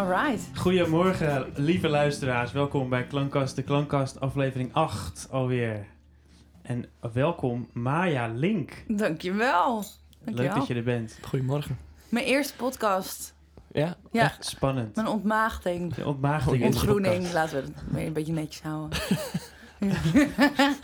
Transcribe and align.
Alright. 0.00 0.40
Goedemorgen, 0.54 1.46
lieve 1.54 1.88
luisteraars. 1.88 2.52
Welkom 2.52 2.88
bij 2.88 3.04
Klankkast, 3.06 3.56
de 3.56 3.62
Klankkast, 3.62 4.20
aflevering 4.20 4.72
8 4.72 5.28
alweer. 5.30 5.86
En 6.62 6.84
welkom 7.12 7.68
Maya 7.72 8.26
Link. 8.34 8.84
Dankjewel. 8.88 9.76
Leuk 9.78 10.36
Dankjewel. 10.36 10.54
dat 10.58 10.66
je 10.66 10.74
er 10.74 10.82
bent. 10.82 11.18
Goedemorgen. 11.22 11.78
Mijn 12.08 12.24
eerste 12.24 12.54
podcast. 12.56 13.34
Ja, 13.72 13.96
Ja, 14.12 14.22
Echt 14.22 14.44
spannend. 14.44 14.94
mijn 14.96 15.06
ontmaagding. 15.08 15.94
De 15.94 16.04
ontmaagding 16.06 16.62
in 16.62 16.70
de 16.70 16.76
Ontgroening. 16.76 17.32
Laten 17.32 17.56
we 17.56 17.62
het 17.66 17.82
weer 17.92 18.06
een 18.06 18.12
beetje 18.12 18.32
netjes 18.32 18.62
houden. 18.62 18.98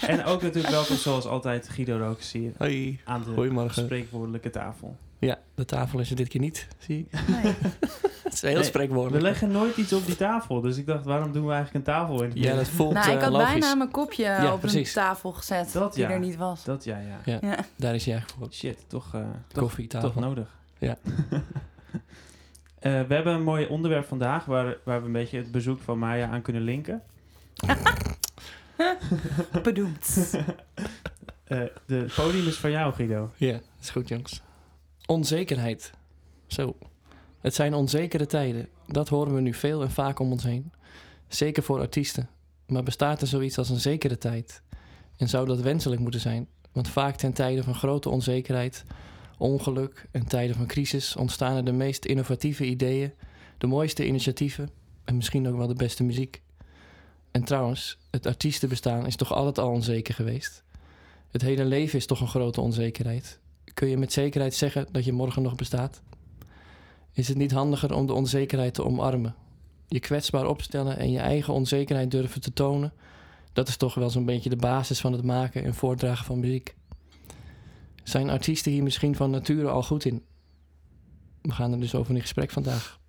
En 0.07 0.25
ook 0.25 0.43
natuurlijk 0.43 0.75
welkom 0.75 0.97
zoals 0.97 1.27
altijd 1.27 1.69
Guido 1.69 1.97
Rooks 1.99 2.33
hier 2.33 2.53
hoi. 2.59 3.01
aan 3.05 3.23
de 3.25 3.33
Goedemorgen. 3.35 3.83
spreekwoordelijke 3.85 4.51
tafel. 4.51 4.97
Ja, 5.19 5.39
de 5.55 5.65
tafel 5.65 5.99
is 5.99 6.11
er 6.11 6.17
dit 6.17 6.29
keer 6.29 6.41
niet, 6.41 6.69
zie 6.79 7.07
ik. 7.11 7.29
Nee. 7.29 7.55
Het 8.23 8.33
is 8.35 8.41
heel 8.43 8.55
Nee, 8.55 8.63
spreekwoordelijk. 8.65 9.23
We 9.23 9.29
leggen 9.29 9.51
nooit 9.51 9.77
iets 9.77 9.93
op 9.93 10.07
die 10.07 10.17
tafel, 10.17 10.61
dus 10.61 10.77
ik 10.77 10.87
dacht 10.87 11.05
waarom 11.05 11.33
doen 11.33 11.47
we 11.47 11.53
eigenlijk 11.53 11.87
een 11.87 11.93
tafel 11.95 12.23
in 12.23 12.29
het 12.29 12.39
Ja, 12.39 12.55
dat 12.55 12.69
voelt 12.69 12.93
Nou, 12.93 13.11
ik 13.11 13.17
eh, 13.17 13.23
had 13.23 13.33
logisch. 13.33 13.49
bijna 13.51 13.75
mijn 13.75 13.91
kopje 13.91 14.53
op 14.53 14.61
precies. 14.61 14.89
een 14.89 14.95
tafel 15.03 15.33
gezet. 15.33 15.73
Dat 15.73 15.95
die 15.95 16.03
ja. 16.05 16.11
er 16.11 16.19
niet 16.19 16.37
was. 16.37 16.65
Dat 16.65 16.85
ja, 16.85 16.99
ja. 16.99 17.19
Ja. 17.25 17.39
Ja. 17.49 17.57
Daar 17.77 17.95
is 17.95 18.05
hij 18.05 18.15
eigenlijk 18.15 18.29
voor. 18.39 18.53
Shit, 18.53 18.79
toch, 18.87 19.15
eh, 19.15 19.21
toch, 19.49 19.63
Koffietafel. 19.63 20.09
toch 20.13 20.23
nodig. 20.23 20.49
Ja. 20.79 20.97
Eh, 22.79 22.93
we 23.03 23.15
hebben 23.15 23.35
een 23.35 23.43
mooi 23.43 23.67
onderwerp 23.67 24.07
vandaag 24.07 24.45
waar, 24.45 24.77
waar 24.85 25.01
we 25.01 25.07
een 25.07 25.13
beetje 25.13 25.37
het 25.39 25.51
bezoek 25.51 25.81
van 25.81 25.99
Maya 25.99 26.29
aan 26.29 26.43
kunnen 26.43 26.63
linken. 26.63 27.03
Bedoemd. 29.63 30.35
Eh, 31.45 31.61
de 31.87 32.07
podium 32.17 32.47
is 32.47 32.57
van 32.57 32.71
jou, 32.71 32.95
Guido. 32.95 33.31
Ja, 33.37 33.53
dat 33.53 33.63
is 33.81 33.91
goed, 33.91 34.09
jongens. 34.09 34.43
Onzekerheid. 35.07 35.93
Zo. 36.47 36.77
Het 37.41 37.55
zijn 37.55 37.75
onzekere 37.75 38.27
tijden. 38.27 38.69
Dat 38.87 39.09
horen 39.09 39.35
we 39.35 39.41
nu 39.41 39.55
veel 39.55 39.83
en 39.83 39.91
vaak 39.91 40.19
om 40.19 40.31
ons 40.33 40.43
heen. 40.43 40.73
Zeker 41.29 41.63
voor 41.63 41.81
artiesten. 41.81 42.29
Maar 42.67 42.83
bestaat 42.83 43.21
er 43.21 43.27
zoiets 43.27 43.59
als 43.59 43.71
een 43.71 43.81
zekere 43.81 44.19
tijd? 44.19 44.63
En 45.17 45.29
zou 45.29 45.47
dat 45.47 45.61
wenselijk 45.61 46.01
moeten 46.01 46.21
zijn? 46.21 46.49
Want 46.73 46.89
vaak 46.89 47.17
ten 47.17 47.33
tijde 47.33 47.63
van 47.63 47.75
grote 47.75 48.09
onzekerheid, 48.09 48.85
ongeluk 49.39 50.07
en 50.11 50.27
tijden 50.27 50.57
van 50.57 50.67
crisis 50.67 51.17
ontstaan 51.17 51.57
er 51.57 51.65
de 51.65 51.73
meest 51.73 52.05
innovatieve 52.05 52.67
ideeën, 52.67 53.13
de 53.59 53.67
mooiste 53.67 54.07
initiatieven 54.07 54.71
en 55.05 55.17
misschien 55.17 55.49
ook 55.49 55.57
wel 55.57 55.67
de 55.67 55.75
beste 55.75 56.05
muziek. 56.05 56.43
En 57.31 57.45
trouwens, 57.45 57.99
het 58.11 58.27
artiestenbestaan 58.27 59.07
is 59.07 59.17
toch 59.17 59.33
altijd 59.33 59.59
al 59.59 59.71
onzeker 59.71 60.15
geweest? 60.15 60.65
Het 61.31 61.43
hele 61.43 61.65
leven 61.65 61.99
is 61.99 62.07
toch 62.07 62.21
een 62.21 62.29
grote 62.29 62.61
onzekerheid? 62.61 63.41
Kun 63.77 63.89
je 63.89 63.97
met 63.97 64.13
zekerheid 64.13 64.55
zeggen 64.55 64.87
dat 64.91 65.05
je 65.05 65.13
morgen 65.13 65.43
nog 65.43 65.55
bestaat? 65.55 66.03
Is 67.13 67.29
het 67.29 67.37
niet 67.37 67.53
handiger 67.53 67.95
om 67.95 68.07
de 68.07 68.13
onzekerheid 68.13 68.75
te 68.75 68.85
omarmen? 68.85 69.35
Je 69.89 70.01
kwetsbaar 70.01 70.47
opstellen 70.47 70.99
en 70.99 71.11
je 71.11 71.19
eigen 71.19 71.55
onzekerheid 71.55 72.11
durven 72.11 72.41
te 72.41 72.53
tonen, 72.53 72.93
dat 73.53 73.69
is 73.69 73.77
toch 73.77 73.95
wel 73.95 74.11
zo'n 74.11 74.25
beetje 74.25 74.49
de 74.49 74.57
basis 74.57 75.01
van 75.01 75.13
het 75.13 75.25
maken 75.25 75.65
en 75.65 75.75
voortdragen 75.75 76.25
van 76.25 76.41
muziek. 76.41 76.75
Zijn 78.03 78.31
artiesten 78.31 78.73
hier 78.73 78.83
misschien 78.83 79.17
van 79.17 79.31
nature 79.31 79.69
al 79.69 79.83
goed 79.83 80.05
in? 80.05 80.23
We 81.43 81.53
gaan 81.53 81.73
er 81.73 81.81
dus 81.81 81.95
over 81.95 82.15
in 82.15 82.21
gesprek 82.21 82.51
vandaag. 82.51 83.01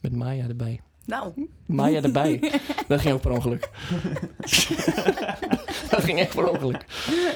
Met 0.00 0.16
Maya 0.16 0.48
erbij. 0.48 0.80
Nou, 1.04 1.48
Maya 1.66 2.02
erbij. 2.02 2.60
Dat 2.88 3.00
ging 3.00 3.14
ook 3.14 3.20
per 3.20 3.30
ongeluk. 3.30 3.70
dat 5.92 6.04
ging 6.04 6.18
echt 6.18 6.34
per 6.34 6.48
ongeluk. 6.50 6.84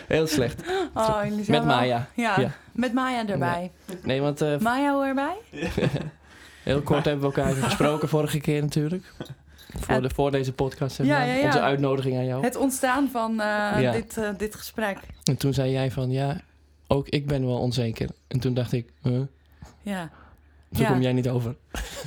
Heel 0.09 0.27
slecht. 0.27 0.63
oh, 0.95 1.23
Met 1.37 1.47
wel- 1.47 1.65
Maya. 1.65 2.09
Ja, 2.15 2.41
Ja. 2.41 2.51
met 2.73 2.93
Maya 2.93 3.27
erbij. 3.29 3.73
Nee, 4.03 4.21
want 4.21 4.41
eh, 4.41 4.59
Maya 4.59 4.95
hoe 4.95 5.05
erbij? 5.05 5.35
heel 6.63 6.83
kort 6.83 7.05
hebben 7.05 7.29
we 7.31 7.35
elkaar 7.37 7.51
even 7.51 7.63
gesproken 7.63 8.09
vorige 8.09 8.41
keer 8.41 8.63
natuurlijk. 8.63 9.13
Voor, 9.79 10.03
de, 10.03 10.11
voor 10.15 10.31
deze 10.31 10.53
podcast. 10.53 10.97
Ja, 10.97 11.23
ja, 11.23 11.35
ja. 11.35 11.47
Onze 11.47 11.61
uitnodiging 11.61 12.17
aan 12.17 12.25
jou. 12.27 12.45
Het 12.45 12.57
ontstaan 12.57 13.09
van 13.13 13.31
eh, 13.31 13.81
Ja. 13.81 13.93
dit, 13.93 14.17
eh, 14.19 14.29
dit 14.37 14.55
gesprek. 14.55 14.99
En 15.25 15.37
toen 15.37 15.55
zei 15.55 15.71
jij 15.71 15.91
van 15.91 16.11
ja, 16.11 16.41
ook 16.87 17.09
ik 17.09 17.27
ben 17.27 17.47
wel 17.47 17.59
onzeker. 17.59 18.09
En 18.29 18.41
toen 18.41 18.55
dacht 18.55 18.73
ik, 18.73 18.89
huh? 19.03 19.21
Ja. 19.83 20.11
Zo 20.73 20.83
Ja. 20.83 20.89
kom 20.89 21.01
jij 21.01 21.13
niet 21.13 21.29
over. 21.29 21.55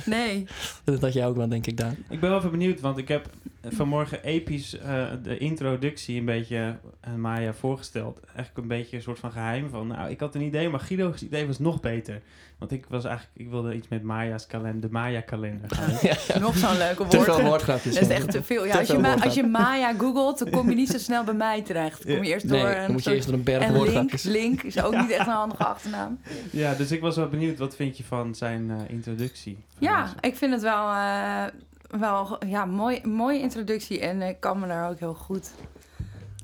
Nee. 0.04 0.46
Dat 0.84 1.00
had 1.00 1.12
jij 1.12 1.26
ook 1.26 1.36
wel, 1.36 1.48
denk 1.48 1.66
ik, 1.66 1.76
Daan. 1.76 1.96
Ik 2.08 2.20
ben 2.20 2.30
wel 2.30 2.38
even 2.38 2.50
benieuwd, 2.50 2.80
want 2.80 2.98
ik 2.98 3.08
heb 3.08 3.28
vanmorgen 3.68 4.22
episch 4.24 4.78
eh, 4.78 5.04
de 5.22 5.38
introductie 5.38 6.18
een 6.18 6.24
beetje 6.24 6.76
aan 7.00 7.20
Maya 7.20 7.52
voorgesteld. 7.52 8.20
Eigenlijk 8.24 8.56
een 8.56 8.68
beetje 8.68 8.96
een 8.96 9.02
soort 9.02 9.18
van 9.18 9.32
geheim 9.32 9.68
van, 9.70 9.86
nou, 9.86 10.10
ik 10.10 10.20
had 10.20 10.34
een 10.34 10.40
idee, 10.40 10.68
maar 10.68 10.80
Guido's 10.80 11.22
idee 11.22 11.46
was 11.46 11.58
nog 11.58 11.80
beter. 11.80 12.20
Want 12.58 12.72
ik 12.72 12.84
was 12.88 13.04
eigenlijk, 13.04 13.36
ik 13.38 13.48
wilde 13.50 13.74
iets 13.74 13.88
met 13.88 14.02
Maya's 14.02 14.46
kalender, 14.46 14.80
de 14.80 14.88
Maya-kalender. 14.90 15.68
Ja. 16.02 16.38
Nog 16.38 16.56
zo'n 16.56 16.76
leuke 16.78 17.06
Te 17.06 17.16
woord. 17.16 17.34
veel 17.34 17.44
woordgrapjes. 17.44 17.94
Dat 17.94 18.02
is 18.02 18.08
echt 18.08 18.30
te 18.30 18.42
veel. 18.42 18.64
Ja, 18.64 18.72
Te 18.72 18.78
als, 18.78 18.86
je 18.86 18.92
veel 18.92 19.02
Ma- 19.02 19.22
als 19.24 19.34
je 19.34 19.42
Maya 19.46 19.92
googelt, 19.98 20.38
dan 20.38 20.50
kom 20.50 20.68
je 20.68 20.74
niet 20.76 20.88
zo 20.88 20.98
snel 20.98 21.24
bij 21.24 21.34
mij 21.34 21.62
terecht. 21.62 22.06
Dan 22.06 22.14
kom 22.14 22.24
je 22.24 22.30
eerst 22.32 22.48
door 22.48 22.58
Nee, 22.58 22.74
een 22.74 22.82
dan 22.82 22.92
moet 22.92 23.04
je 23.04 23.14
eerst 23.14 23.26
door 23.26 23.36
een 23.36 23.42
berg 23.42 23.62
en 23.62 23.72
Link, 23.72 23.76
woordgrapjes. 23.84 24.22
Link 24.22 24.62
is 24.62 24.82
ook 24.82 24.96
niet 24.96 25.10
echt 25.10 25.26
een 25.26 25.32
handige 25.32 25.64
achternaam. 25.64 26.20
Ja, 26.50 26.74
dus 26.74 26.90
ik 26.92 27.00
was 27.00 27.16
wel 27.16 27.28
benieuwd, 27.28 27.58
wat 27.58 27.76
vind 27.76 27.96
je 27.96 28.04
van 28.04 28.34
zijn 28.34 28.70
eh, 28.70 28.76
introductie? 28.88 29.58
Ja, 29.78 30.12
ik 30.20 30.36
vind 30.36 30.52
het 30.52 30.62
wel, 30.62 30.88
eh, 30.90 31.44
wel 31.90 32.44
ja, 32.46 32.64
mooi, 32.64 33.06
mooie 33.06 33.38
introductie. 33.40 34.00
En 34.00 34.22
ik 34.22 34.40
kan 34.40 34.58
me 34.60 34.66
daar 34.66 34.90
ook 34.90 34.98
heel 34.98 35.14
goed 35.14 35.50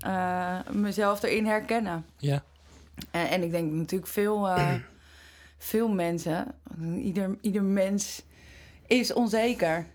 eh, 0.00 0.58
mezelf 0.72 1.22
erin 1.22 1.46
herkennen. 1.46 2.06
Ja. 2.16 2.42
En, 3.10 3.28
en 3.28 3.42
ik 3.42 3.50
denk 3.50 3.72
natuurlijk 3.72 4.10
veel, 4.10 4.48
eh, 4.48 4.74
veel 5.58 5.88
mensen, 5.88 6.46
ieder, 6.96 7.36
ieder 7.40 7.62
mens 7.62 8.22
is 8.86 9.12
onzeker. 9.12 9.86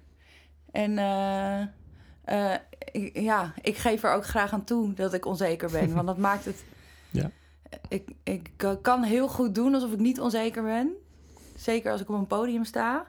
En 0.72 0.98
eh, 0.98 2.54
ik- 2.92 3.20
ja, 3.20 3.54
ik 3.62 3.78
geef 3.78 4.04
er 4.04 4.14
ook 4.14 4.26
graag 4.26 4.54
aan 4.54 4.64
toe 4.64 4.94
dat 4.94 5.14
ik 5.14 5.26
onzeker 5.26 5.72
ben. 5.72 5.94
Want 5.96 6.08
dat 6.08 6.18
maakt 6.18 6.46
het... 6.46 6.64
Ja. 7.10 7.32
Ik, 7.88 8.10
ik 8.24 8.50
kan 8.82 9.04
heel 9.04 9.28
goed 9.28 9.56
doen 9.56 9.74
alsof 9.74 9.92
ik 9.92 10.00
niet 10.00 10.20
onzeker 10.22 10.64
ben. 10.64 10.92
Zeker 11.56 11.92
als 11.92 12.02
ik 12.02 12.10
op 12.10 12.16
een 12.16 12.28
podium 12.28 12.64
sta. 12.66 13.06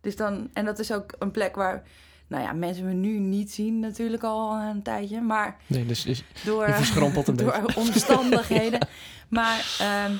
Dus 0.00 0.16
dan, 0.16 0.50
en 0.52 0.64
dat 0.64 0.78
is 0.78 0.92
ook 0.92 1.14
een 1.18 1.30
plek 1.30 1.54
waar... 1.54 1.82
Nou 2.26 2.42
ja, 2.42 2.52
mensen 2.52 2.84
me 2.84 2.92
nu 2.92 3.18
niet 3.18 3.52
zien 3.52 3.78
natuurlijk 3.80 4.22
al 4.22 4.56
een 4.60 4.82
tijdje. 4.82 5.20
Maar 5.20 5.56
Nee, 5.66 5.86
dus, 5.86 6.02
dus 6.02 6.24
door, 6.44 6.66
een 6.66 7.12
door 7.36 7.72
omstandigheden. 7.76 8.88
maar 9.28 9.76
ehm, 9.78 10.12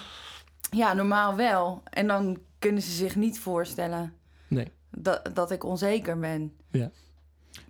ja, 0.71 0.93
normaal 0.93 1.35
wel. 1.37 1.83
En 1.91 2.07
dan 2.07 2.39
kunnen 2.59 2.83
ze 2.83 2.91
zich 2.91 3.17
niet 3.17 3.39
voorstellen 3.39 4.13
Nee. 4.49 4.73
dat, 4.91 5.31
dat 5.35 5.51
ik 5.51 5.65
onzeker 5.65 6.19
ben. 6.19 6.53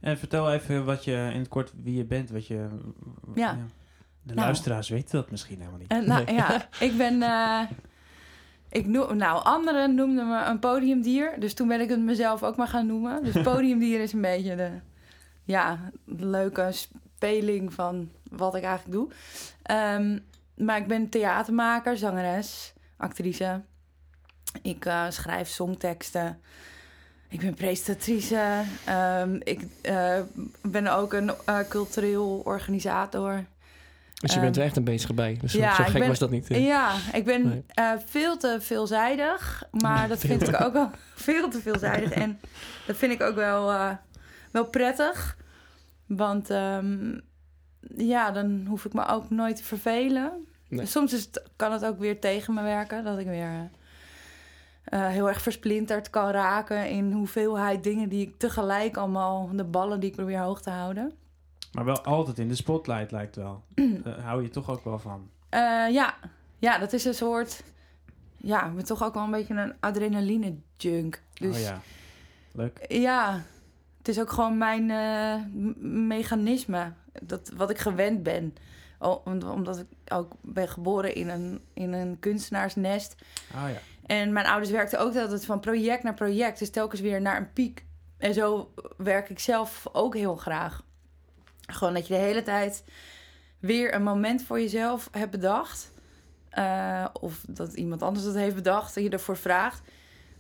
En 0.00 0.18
vertel 0.18 0.52
even 0.52 0.84
wat 0.84 1.04
je, 1.04 1.30
in 1.32 1.38
het 1.38 1.48
kort, 1.48 1.72
wie 1.82 1.96
je 1.96 2.04
bent, 2.04 2.30
wat 2.30 2.46
je... 2.46 2.68
Ja. 3.34 3.56
De 4.22 4.34
Nou. 4.34 4.46
luisteraars 4.46 4.88
weten 4.88 5.16
dat 5.20 5.30
misschien 5.30 5.58
helemaal 5.58 5.78
niet. 5.78 5.90
En, 5.90 6.06
nou, 6.06 6.24
Nee. 6.24 6.34
ja, 6.34 6.68
ik 6.80 6.96
ben... 6.96 7.22
eh, 7.22 7.60
ik 8.70 8.86
noem, 8.86 9.16
nou, 9.16 9.44
anderen 9.44 9.94
noemden 9.94 10.28
me 10.28 10.44
een 10.44 10.58
podiumdier. 10.58 11.34
Dus 11.38 11.54
toen 11.54 11.68
ben 11.68 11.80
ik 11.80 11.88
het 11.88 12.00
mezelf 12.00 12.42
ook 12.42 12.56
maar 12.56 12.68
gaan 12.68 12.86
noemen. 12.86 13.24
Dus 13.24 13.42
podiumdier 13.52 14.00
is 14.00 14.12
een 14.12 14.20
beetje 14.20 14.56
de, 14.56 14.70
ja, 15.44 15.78
de 16.04 16.26
leuke 16.26 16.70
speling 16.72 17.72
van 17.72 18.10
wat 18.30 18.54
ik 18.54 18.62
eigenlijk 18.62 18.92
doe. 18.92 19.08
Ehm, 19.62 20.18
maar 20.54 20.78
ik 20.78 20.86
ben 20.86 21.08
theatermaker, 21.08 21.96
zangeres, 21.96 22.72
actrice. 22.96 23.62
Ik 24.62 24.84
eh, 24.84 25.04
schrijf 25.08 25.48
songteksten. 25.48 26.40
Ik 27.28 27.40
ben 27.40 27.54
presentatrice. 27.54 28.62
Ehm, 28.84 29.38
ik 29.42 29.60
eh, 29.82 30.20
ben 30.62 30.86
ook 30.86 31.12
een 31.12 31.30
eh, 31.44 31.58
cultureel 31.68 32.40
organisator. 32.44 33.44
Dus 34.20 34.34
je 34.34 34.40
bent 34.40 34.54
er 34.56 34.60
Ehm, 34.60 34.68
echt 34.68 34.76
een 34.76 34.84
bezig 34.84 35.14
bij. 35.14 35.38
Dus 35.40 35.52
ja, 35.52 35.74
zo 35.74 35.82
gek 35.84 35.98
ben- 35.98 36.08
was 36.08 36.18
dat 36.18 36.30
niet. 36.30 36.50
eh. 36.50 36.66
Ja, 36.66 36.92
ik 37.12 37.24
ben 37.24 37.48
Nee. 37.48 37.64
eh, 37.68 37.92
veel 38.06 38.36
te 38.36 38.56
veelzijdig. 38.60 39.62
Maar 39.70 39.98
Nee, 39.98 40.08
dat 40.08 40.18
vind 40.18 40.44
te- 40.44 40.50
ik 40.50 40.60
ook 40.66 40.72
wel 40.72 40.90
veel 41.14 41.48
te 41.50 41.60
veelzijdig. 41.60 42.10
En 42.10 42.40
dat 42.86 42.96
vind 42.96 43.12
ik 43.12 43.22
ook 43.22 43.34
wel, 43.34 43.70
eh, 43.72 43.90
wel 44.50 44.64
prettig. 44.64 45.36
Want 46.06 46.50
ehm, 46.50 47.18
ja, 47.96 48.30
dan 48.30 48.64
hoef 48.68 48.84
ik 48.84 48.92
me 48.92 49.06
ook 49.06 49.30
nooit 49.30 49.56
te 49.56 49.64
vervelen. 49.64 50.32
Nee. 50.68 50.86
Soms 50.86 51.12
is 51.12 51.24
het, 51.24 51.42
kan 51.56 51.72
het 51.72 51.84
ook 51.84 51.98
weer 51.98 52.20
tegen 52.20 52.54
me 52.54 52.62
werken. 52.62 53.04
Dat 53.04 53.18
ik 53.18 53.26
weer 53.26 53.70
heel 54.90 55.28
erg 55.28 55.42
versplinterd 55.42 56.10
kan 56.10 56.30
raken... 56.30 56.88
in 56.88 57.12
hoeveelheid 57.12 57.82
dingen 57.84 58.08
die 58.08 58.26
ik 58.26 58.38
tegelijk 58.38 58.96
allemaal... 58.96 59.50
de 59.52 59.64
ballen 59.64 60.00
die 60.00 60.08
ik 60.10 60.16
probeer 60.16 60.38
hoog 60.38 60.62
te 60.62 60.70
houden. 60.70 61.12
Maar 61.72 61.84
wel 61.84 62.00
altijd 62.04 62.38
in 62.38 62.48
de 62.48 62.54
spotlight 62.54 63.10
lijkt 63.10 63.36
wel. 63.36 63.62
Daar 63.74 64.20
hou 64.28 64.42
je 64.42 64.48
toch 64.48 64.70
ook 64.70 64.84
wel 64.84 64.98
van. 64.98 65.30
Eh, 65.48 65.60
ja. 65.90 66.14
ja, 66.58 66.78
dat 66.78 66.92
is 66.92 67.04
een 67.04 67.14
soort... 67.14 67.62
Ja, 68.36 68.68
ben 68.70 68.84
toch 68.84 69.02
ook 69.04 69.14
wel 69.14 69.22
een 69.24 69.30
beetje 69.30 69.54
een 69.54 69.74
adrenaline-junk. 69.80 71.22
Dus 71.34 71.56
Oh 71.56 71.62
ja, 71.62 71.80
leuk. 72.52 72.84
ja, 72.88 73.42
het 73.98 74.08
is 74.08 74.20
ook 74.20 74.30
gewoon 74.30 74.58
mijn 74.58 74.90
eh, 74.90 75.34
mechanisme. 76.06 76.92
Dat, 77.22 77.50
wat 77.56 77.70
ik 77.70 77.78
gewend 77.78 78.22
ben. 78.22 78.54
O- 78.98 79.22
omdat 79.24 79.78
ik 79.78 80.12
ook 80.12 80.32
ben 80.40 80.68
geboren 80.68 81.14
in 81.14 81.28
een, 81.28 81.60
in 81.74 81.92
een 81.92 82.16
kunstenaarsnest. 82.20 83.14
Oh 83.54 83.68
ja. 83.70 83.78
En 84.06 84.32
mijn 84.32 84.46
ouders 84.46 84.70
werkten 84.70 85.00
ook 85.00 85.16
altijd 85.16 85.44
van 85.44 85.60
project 85.60 86.02
naar 86.02 86.14
project. 86.14 86.58
Dus 86.58 86.70
telkens 86.70 87.00
weer 87.00 87.20
naar 87.20 87.36
een 87.36 87.52
piek 87.52 87.84
en 88.18 88.34
zo 88.34 88.72
werk 88.96 89.28
ik 89.30 89.38
zelf 89.38 89.86
ook 89.92 90.14
heel 90.14 90.36
graag. 90.36 90.82
Gewoon 91.72 91.94
dat 91.94 92.06
je 92.06 92.14
de 92.14 92.20
hele 92.20 92.42
tijd 92.42 92.84
weer 93.58 93.94
een 93.94 94.02
moment 94.02 94.42
voor 94.42 94.60
jezelf 94.60 95.08
hebt 95.12 95.30
bedacht. 95.30 95.90
eh, 96.48 97.04
of 97.20 97.44
dat 97.48 97.72
iemand 97.74 98.02
anders 98.02 98.24
dat 98.24 98.34
heeft 98.34 98.54
bedacht 98.54 98.96
en 98.96 99.02
je 99.02 99.10
ervoor 99.10 99.36
vraagt. 99.36 99.80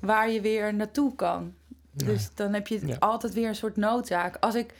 Waar 0.00 0.30
je 0.30 0.40
weer 0.40 0.74
naartoe 0.74 1.14
kan. 1.14 1.54
Dus 1.92 2.34
dan 2.34 2.52
heb 2.54 2.66
je 2.66 2.86
Ja. 2.86 2.96
altijd 2.98 3.32
weer 3.34 3.48
een 3.48 3.54
soort 3.54 3.76
noodzaak. 3.76 4.36
Als 4.36 4.54
ik 4.54 4.74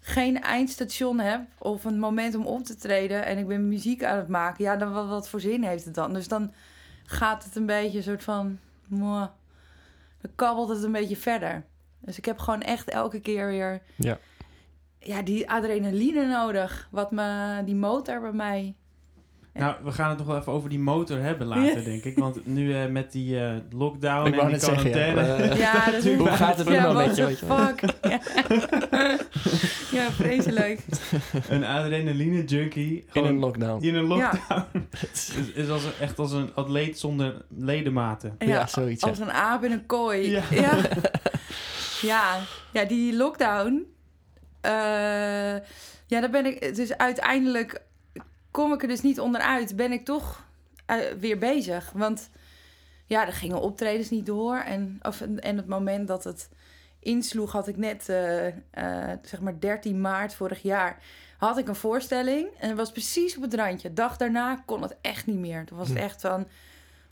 geen 0.00 0.42
eindstation 0.42 1.18
heb 1.20 1.40
of 1.58 1.84
een 1.84 1.98
moment 1.98 2.34
om 2.34 2.46
op 2.46 2.64
te 2.64 2.76
treden 2.76 3.24
en 3.24 3.38
ik 3.38 3.46
ben 3.46 3.68
muziek 3.68 4.04
aan 4.04 4.16
het 4.16 4.28
maken, 4.28 4.64
ja, 4.64 4.76
dan 4.76 4.92
wat, 4.92 5.08
wat 5.08 5.28
voor 5.28 5.40
zin 5.40 5.62
heeft 5.62 5.84
het 5.84 5.94
dan? 5.94 6.12
Dus 6.12 6.28
dan 6.28 6.52
gaat 7.04 7.44
het 7.44 7.56
een 7.56 7.66
beetje 7.66 7.98
een 7.98 8.04
soort 8.04 8.22
van. 8.24 8.58
mwah, 8.86 9.26
dan 10.20 10.30
kabbelt 10.34 10.68
het 10.68 10.82
een 10.82 10.92
beetje 10.92 11.16
verder. 11.16 11.64
Dus 12.00 12.18
ik 12.18 12.24
heb 12.24 12.38
gewoon 12.38 12.62
echt 12.62 12.88
elke 12.88 13.20
keer 13.20 13.46
weer. 13.46 13.82
Ja. 13.96 14.18
Ja, 15.02 15.22
die 15.22 15.50
adrenaline 15.50 16.26
nodig. 16.26 16.88
Wat 16.90 17.10
me, 17.10 17.62
die 17.64 17.74
motor 17.74 18.20
bij 18.20 18.32
mij. 18.32 18.74
Ja. 19.54 19.60
Nou, 19.60 19.74
we 19.84 19.92
gaan 19.92 20.08
het 20.08 20.18
nog 20.18 20.26
wel 20.26 20.36
even 20.38 20.52
over 20.52 20.68
die 20.68 20.78
motor 20.78 21.18
hebben 21.18 21.46
later, 21.56 21.84
denk 21.84 22.04
ik. 22.04 22.18
Want 22.18 22.46
nu 22.46 22.74
eh, 22.74 22.86
met 22.86 23.12
die 23.12 23.40
eh, 23.44 23.52
lockdown 23.70 24.26
Ik 24.26 24.40
en 24.40 24.48
die 24.48 24.58
zeggen, 24.58 24.90
ja. 24.90 25.12
quarantaine... 25.12 25.44
Eh, 25.52 25.58
Ja, 25.58 25.90
dat 25.90 25.94
is 26.04 26.16
Hoe 26.16 26.26
gaat 26.28 26.58
het 26.58 26.68
ja, 26.68 26.82
nog 26.82 26.92
what 26.92 27.06
met 27.06 27.16
je, 27.16 27.22
the 27.22 27.28
weet 27.28 27.38
je 27.38 27.46
wel? 27.46 27.66
fuck? 27.66 27.80
Ja, 28.02 28.20
ja 29.90 30.10
vreselijk. 30.10 30.80
een 31.48 31.64
adrenaline 31.64 32.44
junkie. 32.44 33.04
in 33.12 33.24
een 33.24 33.38
lockdown. 33.38 33.84
in 33.84 33.94
een 33.94 34.06
Ja. 34.08 34.30
lockdown. 34.30 34.88
is, 35.12 35.32
is 35.54 35.68
als 35.68 35.84
een, 35.84 35.92
echt 36.00 36.18
als 36.18 36.32
een 36.32 36.54
atleet 36.54 36.98
zonder 36.98 37.44
ledematen. 37.56 38.34
Ja, 38.38 38.46
Ja, 38.46 38.66
zoiets, 38.66 39.02
ja. 39.04 39.08
Als 39.08 39.18
een 39.18 39.32
aap 39.32 39.64
in 39.64 39.72
een 39.72 39.86
kooi. 39.86 40.30
Ja. 40.30 40.42
Ja, 40.50 40.78
ja. 42.02 42.38
ja. 42.72 42.84
die 42.84 43.16
lockdown. 43.16 43.86
Eh, 44.60 45.66
ja, 46.06 46.20
daar 46.20 46.30
ben 46.30 46.46
ik. 46.46 46.74
Dus 46.74 46.96
uiteindelijk 46.96 47.82
kom 48.50 48.72
ik 48.72 48.82
er 48.82 48.88
dus 48.88 49.02
niet 49.02 49.20
onderuit. 49.20 49.76
Ben 49.76 49.92
ik 49.92 50.04
toch 50.04 50.46
eh, 50.86 50.96
weer 51.18 51.38
bezig. 51.38 51.90
Want 51.94 52.30
ja, 53.06 53.26
er 53.26 53.32
gingen 53.32 53.60
optredens 53.60 54.10
niet 54.10 54.26
door. 54.26 54.56
En, 54.56 54.98
of, 55.02 55.20
en 55.20 55.56
het 55.56 55.66
moment 55.66 56.08
dat 56.08 56.24
het 56.24 56.48
insloeg, 56.98 57.52
had 57.52 57.68
ik 57.68 57.76
net, 57.76 58.08
eh, 58.08 58.46
eh, 58.46 59.18
zeg 59.22 59.40
maar 59.40 59.60
13 59.60 60.00
maart 60.00 60.34
vorig 60.34 60.62
jaar, 60.62 60.98
had 61.38 61.58
ik 61.58 61.68
een 61.68 61.74
voorstelling. 61.74 62.48
En 62.58 62.68
het 62.68 62.76
was 62.76 62.92
precies 62.92 63.36
op 63.36 63.42
het 63.42 63.54
randje. 63.54 63.92
Dag 63.92 64.16
daarna 64.16 64.62
kon 64.66 64.82
het 64.82 64.96
echt 65.00 65.26
niet 65.26 65.38
meer. 65.38 65.64
Toen 65.64 65.78
was 65.78 65.88
het 65.88 65.98
Hm. 65.98 66.04
echt 66.04 66.20
van, 66.20 66.46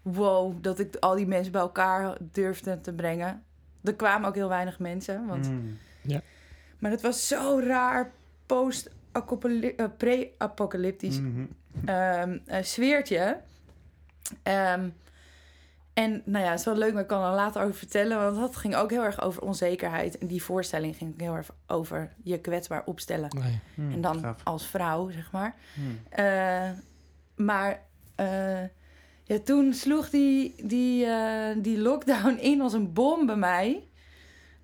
wow, 0.02 0.62
dat 0.62 0.78
ik 0.78 0.96
al 0.96 1.16
die 1.16 1.26
mensen 1.26 1.52
bij 1.52 1.60
elkaar 1.60 2.16
durfde 2.20 2.80
te 2.80 2.92
brengen. 2.92 3.42
Er 3.82 3.94
kwamen 3.94 4.28
ook 4.28 4.34
heel 4.34 4.48
weinig 4.48 4.78
mensen, 4.78 5.26
want... 5.26 5.48
Mm. 5.50 5.78
Maar 6.78 6.90
het 6.90 7.00
was 7.00 7.28
zo 7.28 7.60
raar 7.64 8.12
post-pre-apocalyptisch 8.46 11.20
Mhm. 11.20 11.44
ehm, 11.84 12.38
eh, 12.46 12.62
sfeertje. 12.62 13.40
Ehm, 14.42 14.88
en 15.94 16.22
nou 16.24 16.44
ja, 16.44 16.50
het 16.50 16.58
is 16.58 16.64
wel 16.64 16.76
leuk, 16.76 16.92
maar 16.92 17.02
ik 17.02 17.08
kan 17.08 17.24
er 17.24 17.34
later 17.34 17.62
over 17.62 17.74
vertellen. 17.74 18.18
Want 18.18 18.36
dat 18.36 18.56
ging 18.56 18.74
ook 18.76 18.90
heel 18.90 19.04
erg 19.04 19.20
over 19.20 19.42
onzekerheid. 19.42 20.18
En 20.18 20.26
die 20.26 20.42
voorstelling 20.42 20.96
ging 20.96 21.12
ook 21.12 21.20
heel 21.20 21.34
erg 21.36 21.50
over 21.66 22.12
je 22.22 22.40
kwetsbaar 22.40 22.82
opstellen. 22.84 23.30
Nee. 23.40 23.58
Mm, 23.74 23.92
En 23.92 24.00
dan 24.00 24.20
gaaf. 24.20 24.40
als 24.44 24.66
vrouw, 24.66 25.10
zeg 25.10 25.32
maar. 25.32 25.54
Mm. 25.74 25.98
Eh, 26.08 26.70
maar 27.36 27.82
eh, 28.14 28.62
ja, 29.24 29.38
toen 29.44 29.74
sloeg 29.74 30.10
die, 30.10 30.54
die, 30.66 31.06
eh, 31.06 31.56
die 31.62 31.78
lockdown 31.78 32.36
in 32.40 32.60
als 32.60 32.72
een 32.72 32.92
bom 32.92 33.26
bij 33.26 33.36
mij. 33.36 33.87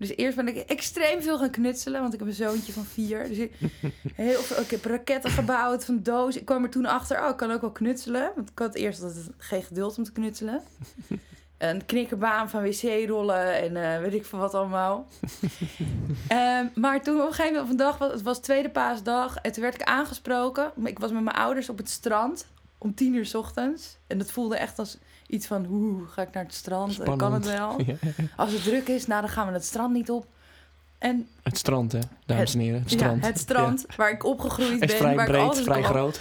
Dus 0.08 0.16
eerst 0.16 0.36
ben 0.36 0.48
ik 0.48 0.56
extreem 0.56 1.22
veel 1.22 1.38
gaan 1.38 1.50
knutselen, 1.50 2.00
want 2.00 2.12
ik 2.12 2.18
heb 2.18 2.28
een 2.28 2.34
zoontje 2.34 2.72
van 2.72 2.84
vier. 2.84 3.28
Dus 3.28 3.36
ik, 3.36 3.52
heel 4.14 4.40
veel, 4.40 4.62
ik 4.62 4.70
heb 4.70 4.84
raketten 4.84 5.30
gebouwd 5.30 5.84
van 5.84 6.02
doos. 6.02 6.36
Ik 6.36 6.44
kwam 6.44 6.62
er 6.64 6.70
toen 6.70 6.86
achter, 6.86 7.22
oh, 7.24 7.28
ik 7.30 7.36
kan 7.36 7.50
ook 7.50 7.60
wel 7.60 7.70
knutselen. 7.72 8.30
Want 8.34 8.50
ik 8.50 8.58
had 8.58 8.74
eerst 8.74 9.02
altijd 9.02 9.26
geen 9.38 9.62
geduld 9.62 9.98
om 9.98 10.04
te 10.04 10.12
knutselen. 10.12 10.62
Een 11.58 11.86
knikkerbaan 11.86 12.50
van 12.50 12.62
wc-rollen 12.62 13.54
en 13.62 13.76
eh, 13.94 14.00
weet 14.00 14.14
ik 14.14 14.24
veel 14.24 14.38
wat 14.38 14.54
allemaal. 14.54 15.06
Ehm, 16.28 16.66
maar 16.74 17.02
toen 17.02 17.20
op 17.20 17.26
een 17.26 17.34
gegeven 17.34 17.52
moment 17.52 17.64
op 17.64 17.70
een 17.70 17.76
dag, 17.86 17.98
was- 17.98 18.12
het 18.12 18.22
was 18.22 18.40
tweede 18.40 18.70
paasdag, 18.70 19.36
en 19.36 19.52
toen 19.52 19.62
werd 19.62 19.74
ik 19.74 19.82
aangesproken. 19.82 20.72
Ik 20.84 20.98
was 20.98 21.12
met 21.12 21.22
mijn 21.22 21.36
ouders 21.36 21.68
op 21.68 21.78
het 21.78 21.90
strand 21.90 22.46
om 22.78 22.94
tien 22.94 23.14
uur 23.14 23.26
's 23.26 23.34
ochtends. 23.34 23.96
En 24.06 24.18
dat 24.18 24.30
voelde 24.30 24.56
echt 24.56 24.78
als 24.78 24.98
iets 25.26 25.46
van, 25.46 25.64
hoe 25.64 26.06
ga 26.06 26.22
ik 26.22 26.32
naar 26.32 26.44
het 26.44 26.54
strand? 26.54 27.00
Eh, 27.00 27.16
Kan 27.16 27.32
het 27.34 27.46
wel? 27.46 27.80
Ja. 27.86 27.94
Als 28.36 28.52
het 28.52 28.62
druk 28.62 28.88
is, 28.88 29.06
nou 29.06 29.20
dan 29.20 29.30
gaan 29.30 29.46
we 29.46 29.52
het 29.52 29.64
strand 29.64 29.92
niet 29.94 30.10
op. 30.10 30.26
En 30.98 31.28
Het 31.42 31.58
strand, 31.58 31.92
hè, 31.92 31.98
dames 32.26 32.54
en 32.54 32.60
heren. 32.60 32.80
Het 32.80 32.90
ja, 32.90 32.96
strand. 32.96 33.24
het 33.26 33.38
strand 33.38 33.86
waar 33.96 34.10
ik 34.10 34.24
opgegroeid 34.24 34.70
ben. 34.70 34.80
Het 34.80 34.90
is 34.90 34.96
vrij 34.96 35.14
waar 35.14 35.24
ik 35.24 35.30
breed, 35.30 35.44
altijd 35.46 35.64
vrij 35.64 35.80
kwam. 35.80 35.92
groot. 35.92 36.20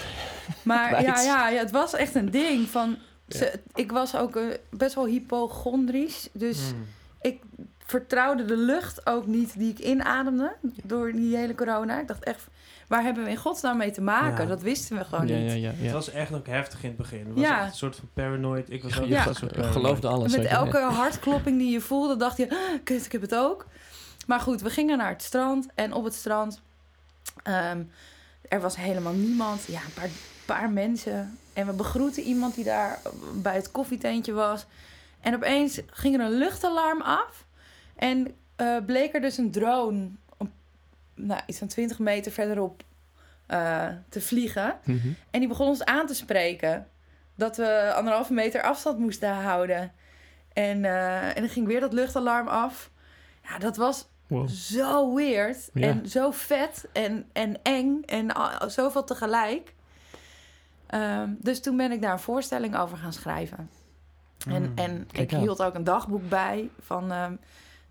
Maar 0.63 0.91
ja, 1.03 1.21
ja, 1.21 1.49
ja, 1.49 1.59
het 1.59 1.71
was 1.71 1.93
echt 1.93 2.15
een 2.15 2.31
ding 2.31 2.67
van... 2.67 2.97
Ja. 3.27 3.37
Ze, 3.37 3.59
ik 3.75 3.91
was 3.91 4.15
ook 4.15 4.35
eh, 4.35 4.43
best 4.69 4.95
wel 4.95 5.05
hypochondrisch. 5.05 6.29
Dus 6.33 6.57
Mm. 6.73 6.85
ik 7.21 7.41
vertrouwde 7.85 8.45
de 8.45 8.57
lucht 8.57 9.05
ook 9.07 9.25
niet 9.27 9.57
die 9.57 9.71
ik 9.71 9.79
inademde 9.79 10.55
door 10.83 11.11
die 11.11 11.35
hele 11.37 11.55
corona. 11.55 11.99
Ik 11.99 12.07
dacht 12.07 12.23
echt, 12.23 12.47
waar 12.87 13.03
hebben 13.03 13.23
we 13.23 13.29
in 13.29 13.37
godsnaam 13.37 13.77
mee 13.77 13.91
te 13.91 14.01
maken? 14.01 14.43
Ja. 14.43 14.49
Dat 14.49 14.61
wisten 14.61 14.97
we 14.97 15.03
gewoon 15.03 15.27
ja, 15.27 15.37
niet. 15.37 15.47
ja, 15.51 15.55
ja, 15.57 15.71
Het 15.75 15.91
was 15.91 16.09
echt 16.09 16.33
ook 16.33 16.47
heftig 16.47 16.81
in 16.83 16.87
het 16.87 16.97
begin. 16.97 17.19
Het 17.19 17.33
was 17.33 17.43
Ja. 17.43 17.59
echt 17.61 17.71
een 17.71 17.77
soort 17.77 17.95
van 17.95 18.09
paranoid. 18.13 18.69
Ik 18.69 18.83
was 18.83 18.97
ook 18.99 19.03
Je 19.03 19.09
Ja. 19.09 19.15
echt 19.15 19.23
ge- 19.23 19.29
een 19.29 19.35
soort 19.35 19.51
paranoid. 19.51 19.75
geloofde 19.75 20.07
alles. 20.07 20.35
Met 20.35 20.45
elke 20.45 20.77
hartklopping 20.79 21.57
die 21.57 21.71
je 21.71 21.81
voelde, 21.81 22.15
dacht 22.17 22.37
je, 22.37 22.49
"Ah, 22.49 22.57
kut, 22.83 23.05
ik 23.05 23.11
heb 23.11 23.21
het 23.21 23.35
ook. 23.35 23.65
Maar 24.27 24.39
goed, 24.39 24.61
we 24.61 24.69
gingen 24.69 24.97
naar 24.97 25.09
het 25.09 25.21
strand. 25.23 25.67
En 25.75 25.93
op 25.93 26.03
het 26.03 26.13
strand, 26.13 26.61
ehm, 27.43 27.81
er 28.49 28.61
was 28.61 28.75
helemaal 28.75 29.13
niemand. 29.13 29.63
Ja, 29.67 29.79
een 29.79 29.93
paar, 29.93 30.09
paar 30.45 30.69
mensen. 30.69 31.37
En 31.53 31.67
we 31.67 31.73
begroeten 31.73 32.23
iemand 32.23 32.55
die 32.55 32.63
daar 32.63 32.99
bij 33.33 33.55
het 33.55 33.71
koffietentje 33.71 34.33
was. 34.33 34.65
En 35.21 35.35
opeens 35.35 35.79
ging 35.87 36.15
er 36.19 36.25
een 36.25 36.37
luchtalarm 36.37 37.01
af. 37.01 37.45
En 37.95 38.35
eh, 38.55 38.77
bleek 38.85 39.13
er 39.15 39.21
dus 39.21 39.37
een 39.37 39.51
drone, 39.51 40.09
nou, 41.15 41.41
iets 41.45 41.57
van 41.59 41.67
20 41.67 41.99
meter 41.99 42.31
verderop, 42.31 42.83
eh, 43.45 43.87
te 44.09 44.21
vliegen. 44.21 44.75
Mhm. 44.83 45.07
En 45.31 45.39
die 45.39 45.47
begon 45.47 45.67
ons 45.67 45.83
aan 45.85 46.07
te 46.07 46.15
spreken. 46.15 46.87
Dat 47.35 47.57
we 47.57 47.91
anderhalve 47.95 48.33
meter 48.33 48.61
afstand 48.61 48.99
moesten 48.99 49.29
houden. 49.33 49.91
En, 50.53 50.85
eh, 50.85 51.27
en 51.27 51.35
dan 51.41 51.49
ging 51.49 51.67
weer 51.67 51.79
dat 51.79 51.93
luchtalarm 51.93 52.47
af. 52.47 52.89
Ja, 53.43 53.57
dat 53.57 53.77
was 53.77 54.07
Wow. 54.27 54.47
zo 54.49 55.15
weird. 55.15 55.69
Ja. 55.73 55.87
En 55.87 56.09
zo 56.09 56.31
vet 56.31 56.85
en, 56.93 57.25
en 57.33 57.59
eng. 57.63 58.03
En 58.05 58.31
al- 58.33 58.69
zoveel 58.69 59.03
tegelijk. 59.03 59.73
Ehm, 60.87 61.29
dus 61.39 61.61
toen 61.61 61.77
ben 61.77 61.91
ik 61.91 62.01
daar 62.01 62.11
een 62.11 62.19
voorstelling 62.19 62.77
over 62.77 62.97
gaan 62.97 63.13
schrijven. 63.13 63.69
En, 64.47 64.61
Mm. 64.63 64.71
en 64.75 65.07
ik 65.11 65.31
hield 65.31 65.61
ook 65.61 65.73
een 65.75 65.83
dagboek 65.83 66.29
bij 66.29 66.69
van 66.79 67.11
ehm, 67.11 67.35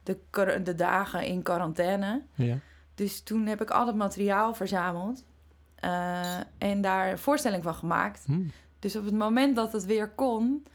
de, 0.03 0.19
de 0.63 0.75
dagen 0.75 1.25
in 1.25 1.43
quarantaine. 1.43 2.23
Ja. 2.35 2.57
Dus 3.03 3.21
toen 3.23 3.47
heb 3.47 3.61
ik 3.63 3.71
al 3.71 3.87
het 3.87 3.97
materiaal 3.97 4.55
verzameld. 4.55 5.25
eh, 5.75 6.37
en 6.59 6.81
daar 6.81 7.11
een 7.11 7.19
voorstelling 7.19 7.63
van 7.63 7.75
gemaakt. 7.75 8.25
Hm, 8.27 8.43
Dus 8.79 8.97
op 8.97 9.05
het 9.05 9.15
moment 9.15 9.57
dat 9.57 9.73
het 9.73 9.85
weer 9.85 10.09
kon, 10.11 10.67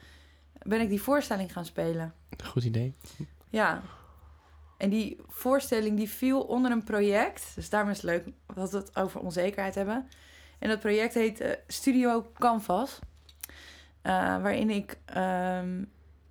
ben 0.62 0.82
ik 0.82 0.90
die 0.90 1.02
voorstelling 1.02 1.52
gaan 1.52 1.66
spelen. 1.66 2.14
Goed 2.44 2.64
idee. 2.64 2.96
Ja. 3.50 3.82
En 4.78 4.90
die 4.90 5.18
voorstelling 5.28 5.98
die 5.98 6.10
viel 6.10 6.42
onder 6.42 6.72
een 6.72 6.84
project. 6.84 7.52
Dus 7.56 7.70
daarom 7.70 7.90
is 7.90 7.96
het 8.02 8.06
leuk 8.06 8.28
dat 8.56 8.72
we 8.72 8.78
het 8.78 8.96
over 8.96 9.20
onzekerheid 9.20 9.76
hebben. 9.76 10.08
En 10.60 10.70
dat 10.70 10.80
project 10.80 11.14
heet 11.14 11.40
eh, 11.40 11.52
Studio 11.68 12.32
Canvas. 12.34 13.00
Eh, 14.02 14.14
waarin 14.42 14.70
ik... 14.70 14.98
ehm, 15.06 15.84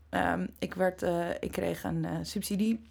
ehm, 0.09 0.47
ik, 0.59 0.75
werd, 0.75 1.03
ik 1.41 1.53
kreeg 1.53 1.85
een 1.85 2.27
subsidie. 2.27 2.91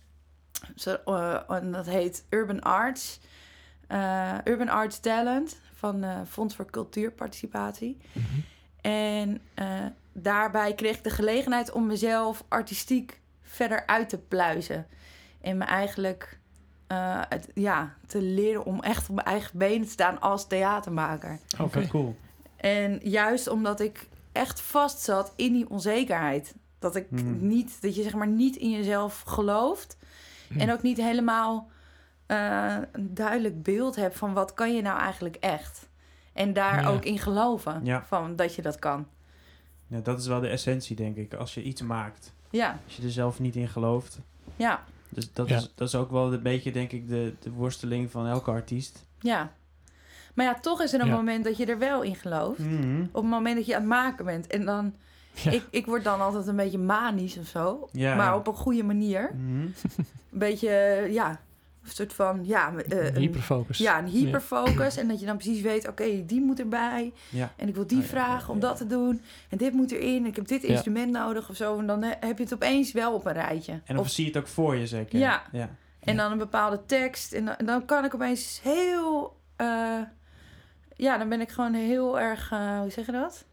Zo, 0.76 0.96
eh, 1.06 1.40
en 1.48 1.72
dat 1.72 1.86
heet 1.86 2.26
Urban 2.30 2.62
Arts. 2.62 3.20
Eh, 3.88 4.34
Urban 4.44 4.70
Arts 4.70 5.00
Talent 5.00 5.60
van 5.74 6.04
eh, 6.04 6.20
Fonds 6.30 6.56
voor 6.56 6.66
Cultuurparticipatie. 6.72 7.98
Mhm. 8.12 8.26
En 8.82 9.42
eh, 9.54 9.86
daarbij 10.14 10.74
kreeg 10.74 10.98
ik 10.98 11.04
de 11.04 11.10
gelegenheid 11.10 11.72
om 11.72 11.86
mezelf 11.86 12.44
artistiek 12.48 13.20
verder 13.42 13.86
uit 13.86 14.10
te 14.10 14.18
pluizen. 14.18 14.88
En 15.42 15.58
me 15.58 15.64
eigenlijk 15.64 16.40
eh, 16.88 17.22
het, 17.30 17.48
ja, 17.54 17.94
te 18.08 18.22
leren 18.22 18.66
om 18.66 18.82
echt 18.82 19.10
op 19.10 19.16
mijn 19.16 19.28
eigen 19.28 19.58
benen 19.58 19.86
te 19.86 19.92
staan 19.92 20.22
als 20.22 20.48
theatermaker. 20.48 21.40
Vet 21.70 21.88
cool. 21.88 22.16
En 22.56 23.00
juist 23.04 23.48
omdat 23.48 23.80
ik 23.80 24.08
echt 24.32 24.62
vast 24.62 25.00
zat 25.00 25.34
in 25.36 25.54
die 25.54 25.70
onzekerheid. 25.70 26.54
Dat 26.80 26.96
ik 26.96 27.12
Mhm. 27.12 27.48
niet, 27.48 27.82
dat 27.82 27.96
je 27.96 28.04
zeg 28.04 28.14
maar 28.14 28.28
niet 28.28 28.56
in 28.56 28.70
jezelf 28.70 29.22
gelooft. 29.26 29.98
Hm. 30.54 30.60
En 30.60 30.72
ook 30.72 30.82
niet 30.82 30.98
helemaal 30.98 31.70
eh, 32.26 32.76
een 32.92 33.14
duidelijk 33.14 33.64
beeld 33.64 33.96
hebt 33.96 34.18
van 34.18 34.34
wat 34.34 34.54
kan 34.54 34.76
je 34.76 34.82
nou 34.82 35.00
eigenlijk 35.00 35.36
echt. 35.36 35.88
En 36.34 36.54
daar 36.54 36.82
Ja. 36.82 36.88
ook 36.90 37.06
in 37.06 37.20
geloven 37.20 37.82
Ja. 37.86 38.04
van 38.08 38.36
dat 38.36 38.56
je 38.56 38.62
dat 38.62 38.80
kan. 38.80 39.08
Ja, 39.88 40.00
dat 40.00 40.20
is 40.20 40.28
wel 40.28 40.40
de 40.40 40.48
essentie, 40.48 40.96
denk 40.96 41.16
ik. 41.16 41.34
Als 41.34 41.54
je 41.54 41.64
iets 41.64 41.82
maakt, 41.82 42.34
Ja, 42.50 42.80
als 42.86 42.96
je 42.96 43.04
er 43.04 43.12
zelf 43.12 43.40
niet 43.40 43.56
in 43.56 43.68
gelooft, 43.68 44.20
ja. 44.56 44.84
Dus 45.10 45.34
dat, 45.34 45.50
Ja. 45.50 45.56
is, 45.58 45.72
dat 45.76 45.88
is 45.88 45.96
ook 45.96 46.12
wel 46.12 46.34
een 46.34 46.42
beetje, 46.44 46.72
denk 46.72 46.92
ik, 46.92 47.08
de, 47.08 47.34
de 47.40 47.52
worsteling 47.52 48.12
van 48.12 48.28
elke 48.28 48.52
artiest. 48.52 49.06
Ja. 49.20 49.52
Maar 50.34 50.46
ja, 50.46 50.54
toch 50.60 50.82
is 50.82 50.94
er 50.94 51.00
een 51.02 51.08
Ja. 51.08 51.16
moment 51.16 51.44
dat 51.44 51.58
je 51.58 51.66
er 51.66 51.78
wel 51.80 52.02
in 52.02 52.16
gelooft. 52.16 52.60
Mhm. 52.60 53.02
Op 53.12 53.22
het 53.22 53.32
moment 53.32 53.56
dat 53.56 53.66
je 53.66 53.74
aan 53.76 53.80
het 53.82 53.90
maken 53.90 54.26
bent. 54.26 54.48
En 54.48 54.66
dan, 54.66 54.96
Ja. 55.44 55.52
ik, 55.52 55.64
ik 55.70 55.86
word 55.86 56.04
dan 56.04 56.22
altijd 56.22 56.48
een 56.48 56.56
beetje 56.56 56.78
manisch 56.78 57.38
of 57.38 57.48
zo. 57.48 57.90
Ja. 57.92 58.16
Maar 58.16 58.36
op 58.36 58.48
een 58.48 58.54
goede 58.54 58.84
manier. 58.84 59.32
Mhm. 59.36 59.60
Een 60.32 60.42
beetje, 60.42 60.70
eh, 60.70 61.14
ja, 61.14 61.30
een 61.30 61.92
soort 61.92 62.14
van, 62.14 62.40
ja, 62.46 62.74
eh, 62.76 63.06
een, 63.06 63.16
Hyperfocus. 63.16 63.78
ja, 63.78 64.00
een 64.00 64.06
hyperfocus. 64.08 64.98
En 64.98 65.08
dat 65.08 65.20
je 65.20 65.26
dan 65.26 65.38
precies 65.38 65.62
weet, 65.62 65.88
oké, 65.88 66.26
die 66.26 66.42
moet 66.42 66.60
erbij. 66.60 67.14
En 67.56 67.68
ik 67.68 67.76
wil 67.76 67.88
die 67.88 67.98
Oh, 68.00 68.04
vragen 68.04 68.54
om 68.54 68.60
dat 68.60 68.78
te 68.78 68.88
doen. 68.88 69.22
En 69.50 69.58
dit 69.58 69.74
moet 69.74 69.92
erin. 69.92 70.26
Ik 70.26 70.36
heb 70.36 70.48
dit 70.48 70.64
instrument 70.64 71.12
nodig 71.12 71.50
of 71.50 71.56
zo. 71.56 71.80
En 71.80 71.88
dan 71.88 72.02
he- 72.04 72.14
heb 72.20 72.38
je 72.38 72.44
het 72.44 72.54
opeens 72.54 72.92
wel 72.92 73.14
op 73.14 73.26
een 73.26 73.34
rijtje. 73.34 73.72
En 73.72 73.82
dan 73.86 73.98
Of- 73.98 74.10
zie 74.10 74.26
je 74.26 74.32
het 74.32 74.40
ook 74.40 74.48
voor 74.48 74.76
je 74.76 74.88
zeker. 74.88 75.20
Ja. 75.20 75.44
ja. 75.52 75.70
En 76.00 76.18
dan 76.18 76.32
een 76.32 76.38
bepaalde 76.38 76.80
tekst. 76.86 77.34
En 77.34 77.46
dan, 77.46 77.56
en 77.56 77.66
dan 77.66 77.86
kan 77.86 78.06
ik 78.06 78.14
opeens 78.16 78.60
heel... 78.64 79.38
eh, 79.56 80.00
ja, 80.96 81.18
dan 81.18 81.30
ben 81.30 81.42
ik 81.42 81.50
gewoon 81.50 81.74
heel 81.74 82.20
erg... 82.20 82.52
eh, 82.52 82.80
hoe 82.80 82.90
zeg 82.92 83.06
je 83.06 83.12
dat? 83.12 83.46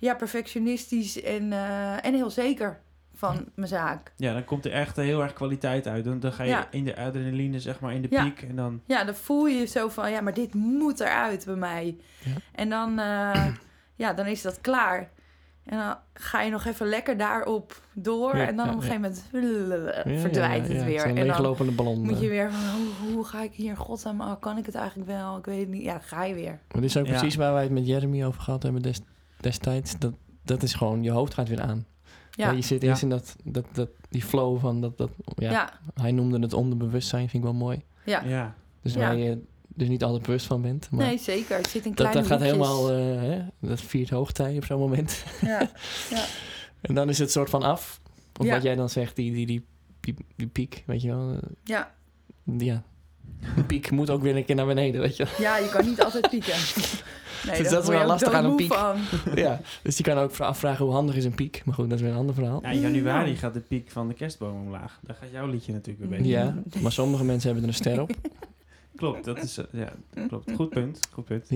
Ja, 0.00 0.14
perfectionistisch 0.14 1.22
en, 1.22 1.52
eh, 1.52 2.04
en 2.04 2.14
heel 2.14 2.30
zeker 2.30 2.80
van 3.14 3.44
mijn 3.54 3.68
zaak. 3.68 4.12
Ja, 4.16 4.32
dan 4.32 4.44
komt 4.44 4.64
er 4.64 4.72
echt 4.72 4.96
heel 4.96 5.22
erg 5.22 5.32
kwaliteit 5.32 5.86
uit. 5.86 6.04
Dan, 6.04 6.20
dan 6.20 6.32
ga 6.32 6.42
je 6.42 6.50
Ja. 6.50 6.66
in 6.70 6.84
de 6.84 6.96
adrenaline, 6.96 7.60
zeg 7.60 7.80
maar, 7.80 7.94
in 7.94 8.02
de 8.02 8.08
Ja. 8.10 8.24
piek. 8.24 8.42
En 8.42 8.56
dan... 8.56 8.80
Ja, 8.86 9.04
dan 9.04 9.14
voel 9.14 9.46
je 9.46 9.66
zo 9.66 9.88
van... 9.88 10.10
Ja, 10.10 10.20
maar 10.20 10.34
dit 10.34 10.54
moet 10.54 11.00
eruit 11.00 11.44
bij 11.44 11.54
mij. 11.54 11.96
Ja. 12.24 12.30
En 12.54 12.68
dan, 12.68 12.98
eh, 12.98 13.46
ja, 13.94 14.12
dan 14.12 14.26
is 14.26 14.42
dat 14.42 14.60
klaar. 14.60 15.10
En 15.64 15.78
dan 15.78 15.96
ga 16.14 16.42
je 16.42 16.50
nog 16.50 16.64
even 16.64 16.86
lekker 16.86 17.16
daarop 17.16 17.80
door. 17.94 18.36
Ja, 18.36 18.46
en 18.46 18.56
dan 18.56 18.64
ja, 18.66 18.70
op 18.72 18.76
een 18.82 18.82
gegeven 18.82 19.02
moment 19.02 20.04
Ja, 20.04 20.12
ja, 20.12 20.18
verdwijnt 20.26 20.66
ja, 20.68 20.72
het 20.74 20.84
weer. 20.84 21.00
Zo'n 21.00 21.08
en 21.08 21.14
dan 21.16 21.26
leeglopende 21.26 21.72
ballon. 21.72 22.00
moet 22.02 22.18
je 22.20 22.24
eh. 22.24 22.30
weer 22.30 22.50
van, 22.52 22.60
hoe, 22.70 23.12
hoe 23.14 23.24
ga 23.24 23.42
ik 23.42 23.52
hier 23.52 23.76
godsnaam... 23.76 24.20
Oh, 24.20 24.40
kan 24.40 24.58
ik 24.58 24.66
het 24.66 24.74
eigenlijk 24.74 25.08
wel? 25.10 25.36
Ik 25.38 25.44
weet 25.44 25.60
het 25.60 25.68
niet. 25.68 25.82
Ja, 25.82 25.92
dan 25.92 26.02
ga 26.02 26.24
je 26.24 26.34
weer. 26.34 26.58
Maar 26.72 26.80
dit 26.80 26.84
is 26.90 26.96
ook 26.96 27.06
Ja. 27.06 27.10
precies 27.18 27.36
waar 27.36 27.52
wij 27.52 27.62
het 27.62 27.72
met 27.72 27.86
Jeremy 27.86 28.24
over 28.24 28.40
gehad 28.40 28.62
hebben 28.62 28.82
des- 28.82 29.00
destijds. 29.42 29.98
Dat, 29.98 30.12
dat 30.42 30.62
is 30.62 30.74
gewoon, 30.74 31.02
je 31.02 31.10
hoofd 31.10 31.34
gaat 31.34 31.48
weer 31.48 31.60
aan. 31.60 31.86
Ja, 32.30 32.46
Ja, 32.50 32.56
je 32.56 32.62
zit 32.62 32.82
Ja. 32.82 32.88
eerst 32.88 33.02
in 33.02 33.08
dat, 33.08 33.36
dat, 33.44 33.64
dat, 33.72 33.88
die 34.08 34.22
flow 34.22 34.60
van 34.60 34.80
dat, 34.80 34.98
dat 34.98 35.10
ja, 35.36 35.50
ja, 35.50 35.72
Hij 35.94 36.12
noemde 36.12 36.38
het 36.38 36.52
onderbewustzijn, 36.52 37.28
vind 37.28 37.44
ik 37.44 37.50
wel 37.50 37.58
mooi. 37.58 37.82
ja. 38.04 38.22
Ja. 38.24 38.54
Dus 38.82 38.92
Ja. 38.94 38.98
waar 39.00 39.16
je 39.16 39.38
dus 39.74 39.88
niet 39.88 40.04
altijd 40.04 40.22
bewust 40.22 40.46
van 40.46 40.62
bent. 40.62 40.90
Maar 40.90 41.06
Nee, 41.06 41.18
zeker. 41.18 41.56
Het 41.56 41.66
zit 41.68 41.84
in 41.84 41.92
dat, 41.94 42.08
kleine 42.10 42.28
dat 42.28 42.40
gaat 42.40 42.50
hoekjes. 42.50 42.68
helemaal, 42.68 42.90
eh, 42.90 43.20
hè, 43.30 43.68
dat 43.68 43.80
viert 43.80 44.10
hoogtij 44.10 44.56
op 44.56 44.64
zo'n 44.64 44.78
moment. 44.78 45.24
Ja, 45.40 45.70
En 46.80 46.94
dan 46.94 47.08
is 47.08 47.18
het 47.18 47.30
soort 47.30 47.50
van 47.50 47.62
af. 47.62 48.00
Of 48.38 48.46
Ja. 48.46 48.52
wat 48.54 48.62
jij 48.62 48.74
dan 48.74 48.88
zegt, 48.88 49.16
die, 49.16 49.32
die, 49.32 49.46
die, 49.46 49.64
die, 50.00 50.14
die 50.36 50.46
piek, 50.46 50.82
weet 50.86 51.02
je 51.02 51.08
wel. 51.08 51.38
ja. 51.64 51.94
Ja, 52.58 52.82
die 53.54 53.64
piek 53.64 53.90
moet 53.90 54.10
ook 54.10 54.22
weer 54.22 54.36
een 54.36 54.44
keer 54.44 54.54
naar 54.56 54.66
beneden, 54.66 55.00
weet 55.00 55.16
je 55.16 55.26
ja, 55.38 55.56
je 55.56 55.68
kan 55.68 55.84
niet 55.84 56.02
altijd 56.04 56.30
pieken. 56.30 56.54
Nee, 57.46 57.58
Dus 57.62 57.70
dat 57.70 57.82
is 57.82 57.88
wel 57.88 58.06
lastig 58.06 58.32
aan 58.32 58.44
een 58.44 58.56
piek. 58.56 58.72
ja, 59.34 59.60
dus 59.82 59.96
je 59.96 60.02
kan 60.02 60.18
ook 60.18 60.30
vra- 60.30 60.46
afvragen 60.46 60.84
hoe 60.84 60.94
handig 60.94 61.14
is 61.16 61.24
een 61.24 61.34
piek. 61.34 61.62
Maar 61.64 61.74
goed, 61.74 61.88
dat 61.90 61.98
is 61.98 62.04
weer 62.04 62.12
een 62.12 62.18
ander 62.18 62.34
verhaal. 62.34 62.58
Ja, 62.62 62.68
in 62.70 62.80
januari 62.80 63.36
gaat 63.36 63.54
de 63.54 63.60
piek 63.60 63.90
van 63.90 64.08
de 64.08 64.14
kerstboom 64.14 64.60
omlaag. 64.60 64.98
Daar 65.02 65.16
gaat 65.20 65.28
jouw 65.32 65.46
liedje 65.46 65.72
natuurlijk 65.72 66.08
weer 66.10 66.18
beetje. 66.18 66.32
Ja, 66.32 66.54
maar 66.80 66.92
sommige 66.92 67.24
mensen 67.24 67.44
hebben 67.50 67.62
er 67.62 67.68
een 67.74 67.80
ster 67.84 68.00
op. 68.00 68.10
Klopt, 68.96 69.24
dat 69.24 69.42
is... 69.42 69.58
eh, 69.58 69.64
ja, 69.72 69.92
klopt. 70.28 70.50
Goed 70.54 70.68
punt. 70.68 70.98
Goed 71.12 71.24
punt. 71.24 71.50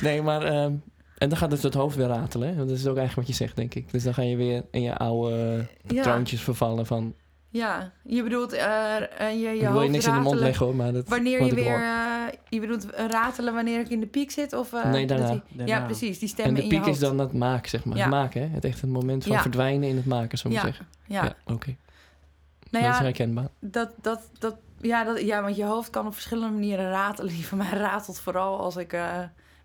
Nee, 0.00 0.22
maar... 0.22 0.42
ehm, 0.42 0.72
en 1.18 1.28
dan 1.28 1.36
gaat 1.38 1.50
dus 1.50 1.62
het 1.62 1.74
hoofd 1.74 1.96
weer 1.96 2.06
ratelen. 2.06 2.48
Hè? 2.48 2.54
Want 2.56 2.68
Dat 2.68 2.78
is 2.78 2.86
ook 2.86 2.96
eigenlijk 2.96 3.28
wat 3.28 3.36
je 3.38 3.44
zegt, 3.44 3.56
denk 3.56 3.74
ik. 3.74 3.92
Dus 3.92 4.02
dan 4.02 4.14
ga 4.14 4.22
je 4.22 4.36
weer 4.36 4.64
in 4.70 4.82
je 4.82 4.96
oude 4.96 5.66
Ja, 5.86 6.20
vervallen 6.24 6.86
van... 6.86 7.14
ja, 7.52 7.90
je 8.02 8.22
bedoelt 8.22 8.52
eh, 8.52 8.96
eh, 8.96 9.06
je, 9.32 9.38
je 9.38 9.54
ik 9.54 9.60
wil 9.60 9.60
je 9.60 9.66
hoofd 9.66 9.88
niks 9.90 10.06
in 10.06 10.14
de 10.14 10.20
mond 10.20 10.38
leggen 10.38 10.66
hoor, 10.66 10.74
maar 10.74 10.92
dat... 10.92 11.08
Wanneer 11.08 11.44
je 11.44 11.54
weer... 11.54 11.74
eh, 11.74 12.38
je 12.48 12.60
bedoelt 12.60 12.86
ratelen 12.96 13.54
wanneer 13.54 13.80
ik 13.80 13.88
in 13.88 14.00
de 14.00 14.06
piek 14.06 14.30
zit? 14.30 14.52
Of, 14.52 14.72
Nee, 14.84 15.06
daarna. 15.06 15.26
dat 15.26 15.32
die- 15.48 15.56
Daarna. 15.56 15.74
Ja, 15.74 15.84
precies. 15.84 16.18
Die 16.18 16.28
En 16.28 16.34
stemmen 16.34 16.54
de 16.54 16.62
in 16.62 16.68
je 16.68 16.76
piek 16.80 16.86
is 16.86 16.98
dan 16.98 17.18
het 17.18 17.32
maken, 17.32 17.70
zeg 17.70 17.84
maar. 17.84 17.96
Ja. 17.96 18.02
Het 18.02 18.12
maken, 18.12 18.40
hè? 18.40 18.48
Het 18.54 18.64
echt 18.64 18.80
het 18.80 18.90
moment 18.90 19.22
van 19.24 19.32
Ja. 19.32 19.40
verdwijnen 19.40 19.88
in 19.88 19.96
het 19.96 20.06
maken, 20.06 20.38
zo 20.38 20.48
moet 20.48 20.58
ik 20.58 20.64
Ja, 20.64 20.68
zeggen. 20.70 20.86
ja. 21.06 21.34
oké. 21.54 21.76
Nou 22.70 22.84
dat 22.84 22.92
is 22.92 22.98
ja, 22.98 23.04
herkenbaar. 23.04 23.48
dat, 23.60 23.90
dat, 24.02 24.20
dat, 24.38 24.56
ja, 24.80 25.04
dat, 25.04 25.20
ja, 25.20 25.42
want 25.42 25.56
je 25.56 25.64
hoofd 25.64 25.90
kan 25.90 26.06
op 26.06 26.12
verschillende 26.14 26.54
manieren 26.54 26.90
ratelen. 26.90 27.32
Die 27.34 27.46
van 27.52 27.58
mij 27.58 27.70
ratelt 27.70 28.20
vooral 28.20 28.58
als 28.60 28.76
ik 28.76 28.96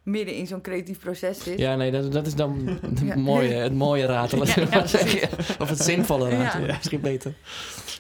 midden 0.08 0.36
in 0.36 0.48
zo'n 0.48 0.62
creatief 0.62 1.00
proces 1.00 1.44
zit. 1.44 1.60
Ja, 1.60 1.76
nee, 1.76 1.92
dat, 1.92 2.12
dat 2.12 2.28
is 2.28 2.36
dan 2.36 2.68
het 2.90 3.00
Ja. 3.00 3.16
mooie, 3.16 3.54
het 3.54 3.74
mooie 3.74 4.06
ratelen. 4.06 4.48
Ja, 4.56 4.66
ja. 5.06 5.28
Of 5.60 5.70
het 5.70 5.80
zinvolle 5.82 6.30
Ja. 6.30 6.44
ratelen, 6.44 6.68
misschien 6.76 7.02
beter. 7.02 7.34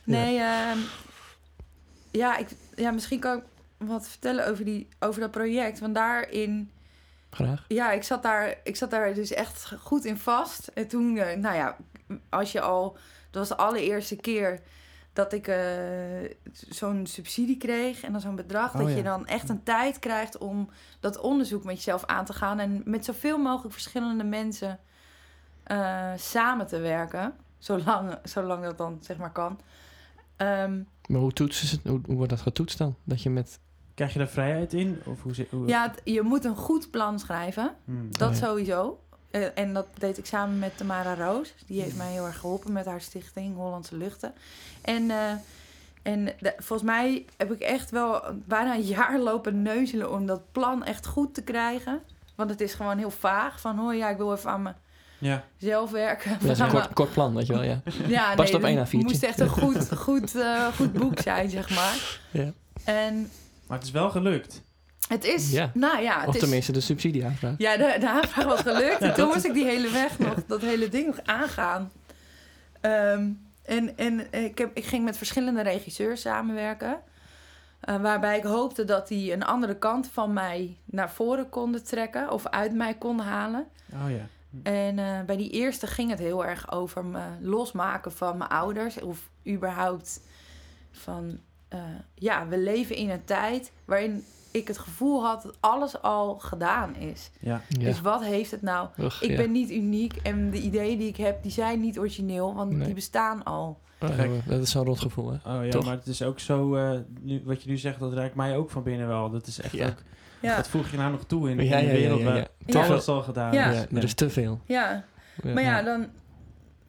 Nee, 0.04 0.38
ehm, 0.40 0.78
ja, 2.12 2.38
ik, 2.38 2.48
ja, 2.76 2.92
misschien 2.92 3.20
kan 3.20 3.38
ik 3.38 3.44
wat 3.78 4.08
vertellen 4.08 4.48
over, 4.48 4.66
die, 4.66 4.88
over 5.00 5.22
dat 5.22 5.32
project. 5.32 5.80
Want 5.80 5.96
daarin, 5.96 6.72
Graag. 7.30 7.66
ja, 7.68 7.92
ik 7.92 8.04
zat, 8.04 8.24
daar, 8.24 8.56
ik 8.64 8.76
zat 8.76 8.92
daar 8.92 9.14
dus 9.14 9.32
echt 9.34 9.72
goed 9.80 10.06
in 10.06 10.18
vast. 10.18 10.68
En 10.74 10.88
toen, 10.88 11.18
eh, 11.18 11.38
nou 11.38 11.56
ja, 11.56 11.78
als 12.30 12.52
je 12.52 12.62
al, 12.62 12.98
dat 13.32 13.48
was 13.48 13.58
de 13.58 13.64
allereerste 13.64 14.16
keer 14.16 14.60
dat 15.18 15.34
ik 15.34 15.48
eh, 15.48 15.58
zo'n 16.52 17.06
subsidie 17.06 17.58
kreeg 17.58 18.04
en 18.04 18.12
dan 18.12 18.22
zo'n 18.22 18.36
bedrag, 18.36 18.74
Oh, 18.74 18.80
dat 18.80 18.90
ja. 18.90 18.96
je 18.96 19.04
dan 19.04 19.26
echt 19.28 19.50
een 19.50 19.64
tijd 19.64 20.00
krijgt 20.00 20.38
om 20.38 20.70
dat 21.00 21.20
onderzoek 21.20 21.64
met 21.64 21.76
jezelf 21.76 22.06
aan 22.06 22.26
te 22.26 22.34
gaan 22.34 22.60
en 22.60 22.82
met 22.86 23.06
zoveel 23.06 23.38
mogelijk 23.38 23.74
verschillende 23.74 24.24
mensen 24.24 24.80
eh, 25.64 26.12
samen 26.18 26.68
te 26.68 26.80
werken, 26.80 27.34
zolang, 27.58 28.18
zolang 28.24 28.64
dat 28.64 28.78
dan 28.78 28.98
zeg 29.02 29.18
maar 29.18 29.32
kan. 29.32 29.60
Ehm, 30.36 30.82
Maar 31.08 31.20
hoe, 31.22 31.34
toetsen 31.34 31.68
ze, 31.68 31.80
hoe, 31.84 32.02
hoe 32.06 32.16
wordt 32.16 32.30
dat 32.30 32.42
getoetst 32.42 32.78
dan? 32.78 32.96
Dat 33.04 33.22
je 33.24 33.30
met... 33.30 33.60
Krijg 33.94 34.14
je 34.14 34.20
daar 34.20 34.28
vrijheid 34.28 34.74
in? 34.74 35.02
Of 35.06 35.22
hoe, 35.22 35.68
ja, 35.68 35.84
het- 35.90 36.02
je 36.04 36.22
moet 36.22 36.46
een 36.46 36.56
goed 36.56 36.92
plan 36.92 37.20
schrijven. 37.20 37.76
Hmm. 37.86 38.08
Dat 38.12 38.30
Oh, 38.30 38.36
ja. 38.40 38.46
sowieso. 38.46 39.00
Eh, 39.42 39.64
en 39.64 39.74
dat 39.74 39.88
deed 39.98 40.18
ik 40.18 40.26
samen 40.26 40.60
met 40.60 40.78
Tamara 40.78 41.14
Roos. 41.16 41.54
Die 41.68 41.82
heeft 41.82 41.96
mij 41.98 42.12
heel 42.12 42.26
erg 42.26 42.38
geholpen 42.40 42.72
met 42.72 42.86
haar 42.86 43.02
stichting 43.02 43.56
Hollandse 43.56 43.98
Luchten. 43.98 44.34
En, 44.82 45.12
eh, 45.12 45.32
en 46.04 46.26
de- 46.26 46.54
volgens 46.58 46.90
mij 46.90 47.26
heb 47.38 47.52
ik 47.52 47.60
echt 47.62 47.92
wel 47.92 48.22
bijna 48.34 48.74
een 48.76 48.82
jaar 48.82 49.20
lopen 49.20 49.62
neuzelen 49.62 50.12
om 50.12 50.26
dat 50.26 50.42
plan 50.52 50.84
echt 50.86 51.06
goed 51.08 51.34
te 51.34 51.42
krijgen. 51.44 52.02
Want 52.36 52.50
het 52.50 52.62
is 52.62 52.74
gewoon 52.74 52.98
heel 52.98 53.12
vaag. 53.12 53.60
Van, 53.62 53.80
oh 53.80 53.96
ja, 53.96 54.10
ik 54.10 54.18
wil 54.18 54.34
even 54.34 54.50
aan 54.50 54.76
Ja. 55.20 55.44
mezelf 55.60 55.92
werken. 55.92 56.38
Dat 56.42 56.50
is 56.50 56.60
een 56.60 56.70
kort, 56.78 56.94
kort 56.94 57.12
plan, 57.14 57.36
weet 57.36 57.48
je 57.48 57.54
wel, 57.54 57.64
ja. 57.64 57.82
ja, 58.08 58.36
Past 58.36 58.54
op 58.54 58.62
het 58.62 58.70
één 58.72 58.86
A4'tje. 58.88 58.92
moest 59.04 59.24
echt 59.24 59.40
een 59.40 59.50
goed, 59.50 59.96
goed, 59.98 60.36
eh, 60.36 60.68
goed 60.68 60.94
boek 60.94 61.20
zijn, 61.20 61.50
zeg 61.50 61.70
maar. 61.70 62.20
Ja. 62.32 62.52
En 62.84 63.32
Maar 63.68 63.78
het 63.78 63.86
is 63.88 63.94
wel 63.94 64.10
gelukt. 64.10 64.62
Het 65.08 65.24
is, 65.26 65.52
Ja. 65.52 65.72
nou 65.74 66.02
ja, 66.02 66.20
het 66.20 66.28
Of 66.28 66.34
is... 66.34 66.40
tenminste 66.40 66.72
de 66.72 66.80
subsidieaanvraag. 66.80 67.54
Ja, 67.58 67.78
de, 67.78 67.96
de 68.00 68.10
aanvraag 68.10 68.46
was 68.46 68.60
gelukt. 68.62 69.02
En 69.02 69.14
toen 69.16 69.28
moest 69.28 69.46
ik 69.46 69.54
die 69.54 69.66
hele 69.66 69.90
weg 69.90 70.20
nog, 70.20 70.34
dat 70.48 70.62
hele 70.62 70.90
ding 70.90 71.06
nog 71.06 71.20
aangaan. 71.24 71.92
Ehm, 72.82 73.30
en 73.66 73.98
en 73.98 74.34
ik, 74.34 74.58
heb, 74.58 74.72
ik 74.78 74.86
ging 74.86 75.04
met 75.04 75.18
verschillende 75.18 75.62
regisseurs 75.62 76.22
samenwerken. 76.22 77.00
eh, 77.80 78.02
waarbij 78.02 78.38
ik 78.38 78.44
hoopte 78.44 78.84
dat 78.86 79.08
die 79.08 79.34
een 79.34 79.44
andere 79.46 79.76
kant 79.78 80.10
van 80.14 80.34
mij 80.34 80.78
naar 80.86 81.12
voren 81.12 81.50
konden 81.50 81.84
trekken. 81.84 82.32
Of 82.32 82.48
uit 82.48 82.74
mij 82.74 82.94
konden 82.94 83.26
halen. 83.26 83.66
Oh 83.94 84.10
ja. 84.12 84.28
En 84.64 85.00
eh, 85.00 85.22
bij 85.26 85.38
die 85.38 85.50
eerste 85.50 85.88
ging 85.88 86.10
het 86.10 86.20
heel 86.20 86.46
erg 86.46 86.72
over 86.72 87.06
me 87.06 87.22
losmaken 87.42 88.12
van 88.12 88.38
mijn 88.38 88.50
ouders. 88.50 89.00
Of 89.02 89.30
überhaupt 89.48 90.22
van... 90.92 91.40
eh, 91.68 91.80
ja, 92.14 92.48
we 92.48 92.58
leven 92.58 92.96
in 92.96 93.10
een 93.10 93.24
tijd 93.26 93.72
waarin 93.86 94.26
ik 94.62 94.68
het 94.68 94.78
gevoel 94.78 95.24
had 95.26 95.42
dat 95.44 95.58
alles 95.60 96.02
al 96.02 96.40
gedaan 96.40 96.96
is. 96.96 97.30
Ja. 97.40 97.62
Ja. 97.68 97.80
Dus 97.80 98.02
wat 98.02 98.24
heeft 98.24 98.52
het 98.52 98.62
nou? 98.62 98.88
Ugh, 99.00 99.24
Ik 99.24 99.30
ja. 99.30 99.38
ben 99.38 99.52
niet 99.52 99.72
uniek 99.72 100.16
en 100.24 100.50
de 100.50 100.62
ideeën 100.62 100.98
die 100.98 101.08
ik 101.08 101.18
heb, 101.18 101.44
die 101.44 101.52
zijn 101.52 101.80
niet 101.80 102.00
origineel, 102.00 102.56
want 102.56 102.72
Nee. 102.72 102.86
die 102.86 102.94
bestaan 102.96 103.44
al. 103.44 103.80
Oh, 104.02 104.10
dat 104.48 104.62
is 104.62 104.72
zo'n 104.72 104.86
rotgevoel, 104.86 105.32
hè? 105.32 105.58
Oh 105.58 105.66
ja, 105.66 105.72
Toch? 105.72 105.86
maar 105.86 105.96
het 105.96 106.08
is 106.08 106.22
ook 106.24 106.40
zo... 106.40 106.76
eh, 106.76 107.00
nu, 107.22 107.42
wat 107.46 107.64
je 107.64 107.70
nu 107.70 107.78
zegt, 107.78 108.00
dat 108.00 108.14
raakt 108.14 108.36
mij 108.36 108.58
ook 108.58 108.70
van 108.70 108.84
binnen 108.84 109.08
wel. 109.08 109.30
Dat 109.30 109.48
is 109.48 109.60
echt 109.62 109.74
Ja. 109.74 109.88
ook... 109.88 109.98
Ja, 110.42 110.56
Wat 110.56 110.68
voeg 110.68 110.90
je 110.92 110.98
nou 110.98 111.12
nog 111.12 111.24
toe 111.24 111.50
in, 111.50 111.56
Ja, 111.58 111.62
in 111.62 111.68
ja, 111.68 111.78
de 111.80 111.86
ja, 111.86 111.92
wereld 111.94 112.20
ja, 112.20 112.48
waar 112.80 112.86
alles 112.90 113.08
al 113.08 113.22
gedaan 113.22 113.54
Ja. 113.54 113.70
is? 113.72 113.78
Ja, 113.78 113.86
er 113.98 114.04
is 114.04 114.14
te 114.14 114.30
veel. 114.30 114.60
ja. 114.66 115.04
Ja. 115.44 115.54
maar 115.54 115.64
ja, 115.64 115.82
dan 115.82 116.08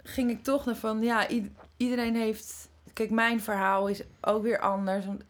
ging 0.02 0.30
ik 0.30 0.42
toch 0.42 0.64
naar 0.66 0.76
van, 0.76 1.02
ja, 1.02 1.26
iedereen 1.76 2.14
heeft... 2.14 2.68
Kijk, 2.92 3.10
mijn 3.10 3.40
verhaal 3.40 3.86
is 3.88 4.02
ook 4.20 4.42
weer 4.42 4.58
anders. 4.58 5.06
Want 5.06 5.22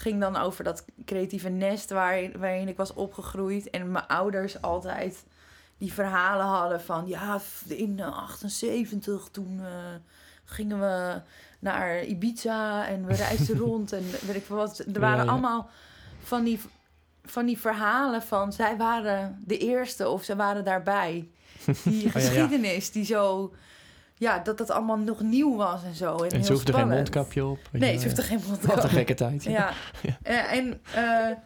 ging 0.00 0.20
dan 0.20 0.36
over 0.36 0.64
dat 0.64 0.84
creatieve 1.04 1.48
nest 1.48 1.90
waarin, 1.90 2.32
waarin 2.38 2.68
ik 2.68 2.76
was 2.76 2.92
opgegroeid. 2.94 3.70
En 3.70 3.90
mijn 3.90 4.06
ouders 4.06 4.62
altijd 4.62 5.24
die 5.78 5.92
verhalen 5.92 6.46
hadden 6.46 6.80
van... 6.80 7.06
Ja, 7.06 7.40
in 7.66 8.02
78 8.02 9.28
toen 9.30 9.60
eh, 9.60 9.94
gingen 10.44 10.80
we 10.80 11.20
naar 11.58 12.04
Ibiza 12.04 12.86
en 12.86 13.06
we 13.06 13.14
reisden 13.14 13.58
rond. 13.66 13.92
En 13.92 14.04
weet 14.26 14.36
ik 14.36 14.44
veel 14.44 14.56
wat. 14.56 14.78
Er 14.78 15.00
waren 15.00 15.18
Ja, 15.18 15.24
ja. 15.24 15.30
allemaal 15.30 15.70
van 16.22 16.44
die, 16.44 16.60
van 17.24 17.46
die 17.46 17.58
verhalen 17.58 18.22
van... 18.22 18.52
Zij 18.52 18.76
waren 18.76 19.42
de 19.46 19.58
eerste 19.58 20.08
of 20.08 20.24
ze 20.24 20.36
waren 20.36 20.64
daarbij. 20.64 21.28
Die 21.84 22.02
ja. 22.04 22.10
geschiedenis 22.10 22.90
die 22.90 23.04
zo, 23.04 23.54
ja, 24.20 24.38
dat 24.38 24.58
dat 24.58 24.70
allemaal 24.70 24.96
nog 24.98 25.20
nieuw 25.20 25.56
was 25.56 25.84
en 25.84 25.94
zo. 25.94 26.16
En, 26.16 26.24
En 26.30 26.36
heel 26.36 26.44
ze 26.44 26.52
hoefde 26.52 26.72
geen 26.72 26.80
spannend. 26.80 27.00
mondkapje 27.14 27.44
op. 27.44 27.58
Nee, 27.72 27.98
ze 27.98 28.04
hoefde 28.04 28.22
geen 28.22 28.40
mondkapje 28.46 28.66
Wat 28.74 28.84
een 28.84 28.90
op. 28.90 28.96
gekke 28.96 29.14
tijd. 29.14 29.44
Ja. 29.44 29.70
Ja. 30.02 30.16
Eh, 30.22 30.52
en 30.58 30.80
eh, 30.94 31.36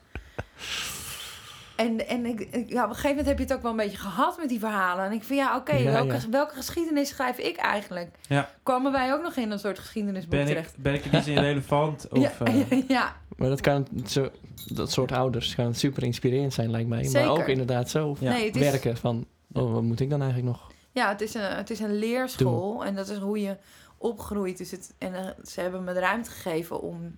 en, 1.77 2.09
en 2.09 2.27
ik, 2.27 2.39
ja, 2.69 2.83
op 2.85 2.89
een 2.89 2.95
gegeven 2.95 3.09
moment 3.09 3.27
heb 3.27 3.39
je 3.39 3.45
het 3.45 3.53
ook 3.53 3.63
wel 3.63 3.71
een 3.71 3.77
beetje 3.77 3.97
gehad 3.99 4.37
met 4.39 4.49
die 4.49 4.59
verhalen. 4.59 5.05
En 5.05 5.13
ik 5.13 5.23
vind, 5.25 5.39
ja, 5.41 5.57
oké, 5.57 5.75
Ja, 5.77 5.93
welke, 5.93 6.15
ja. 6.15 6.21
welke 6.31 6.55
geschiedenis 6.55 7.09
schrijf 7.09 7.39
ik 7.39 7.57
eigenlijk? 7.57 8.11
Ja. 8.29 8.51
Kwamen 8.63 8.93
wij 8.93 9.13
ook 9.13 9.23
nog 9.23 9.37
in 9.37 9.51
een 9.51 9.59
soort 9.59 9.79
geschiedenisboek 9.79 10.31
Ben 10.31 10.57
ik, 10.57 10.69
ben 10.77 10.95
ik 10.95 11.05
in 11.05 11.11
die 11.11 11.23
zin 11.23 11.39
relevant? 11.49 12.09
Of, 12.11 12.19
ja, 12.19 12.33
eh, 12.45 12.89
ja, 12.89 13.17
Maar 13.37 13.49
dat 13.49 13.61
kan 13.61 13.87
zo, 14.07 14.31
dat 14.67 14.91
soort 14.93 15.13
ouders 15.13 15.55
kan 15.55 15.75
super 15.75 16.03
inspirerend 16.03 16.53
zijn, 16.53 16.71
lijkt 16.71 16.89
mij. 16.89 17.05
Zeker. 17.05 17.21
Maar 17.21 17.31
ook 17.31 17.49
inderdaad 17.49 17.91
zo 17.91 18.17
Ja. 18.21 18.33
nee, 18.33 18.47
het 18.47 18.57
is, 18.57 18.63
werken 18.71 18.97
van, 18.97 19.27
oh, 19.53 19.73
wat 19.73 19.83
moet 19.83 20.01
ik 20.01 20.11
dan 20.11 20.23
eigenlijk 20.23 20.51
nog? 20.53 20.73
Ja, 20.95 21.09
het 21.09 21.21
is 21.21 21.35
een, 21.35 21.43
het 21.57 21.71
is 21.71 21.81
een 21.81 21.95
leerschool 21.99 22.85
en 22.85 22.95
dat 22.95 23.09
is 23.09 23.19
hoe 23.19 23.41
je 23.41 23.57
opgroeit. 23.99 24.59
Dus 24.59 24.71
het, 24.71 24.95
en 24.99 25.15
eh, 25.15 25.29
ze 25.45 25.61
hebben 25.61 25.85
me 25.85 25.93
de 25.93 26.01
ruimte 26.01 26.31
gegeven 26.31 26.81
om 26.81 27.17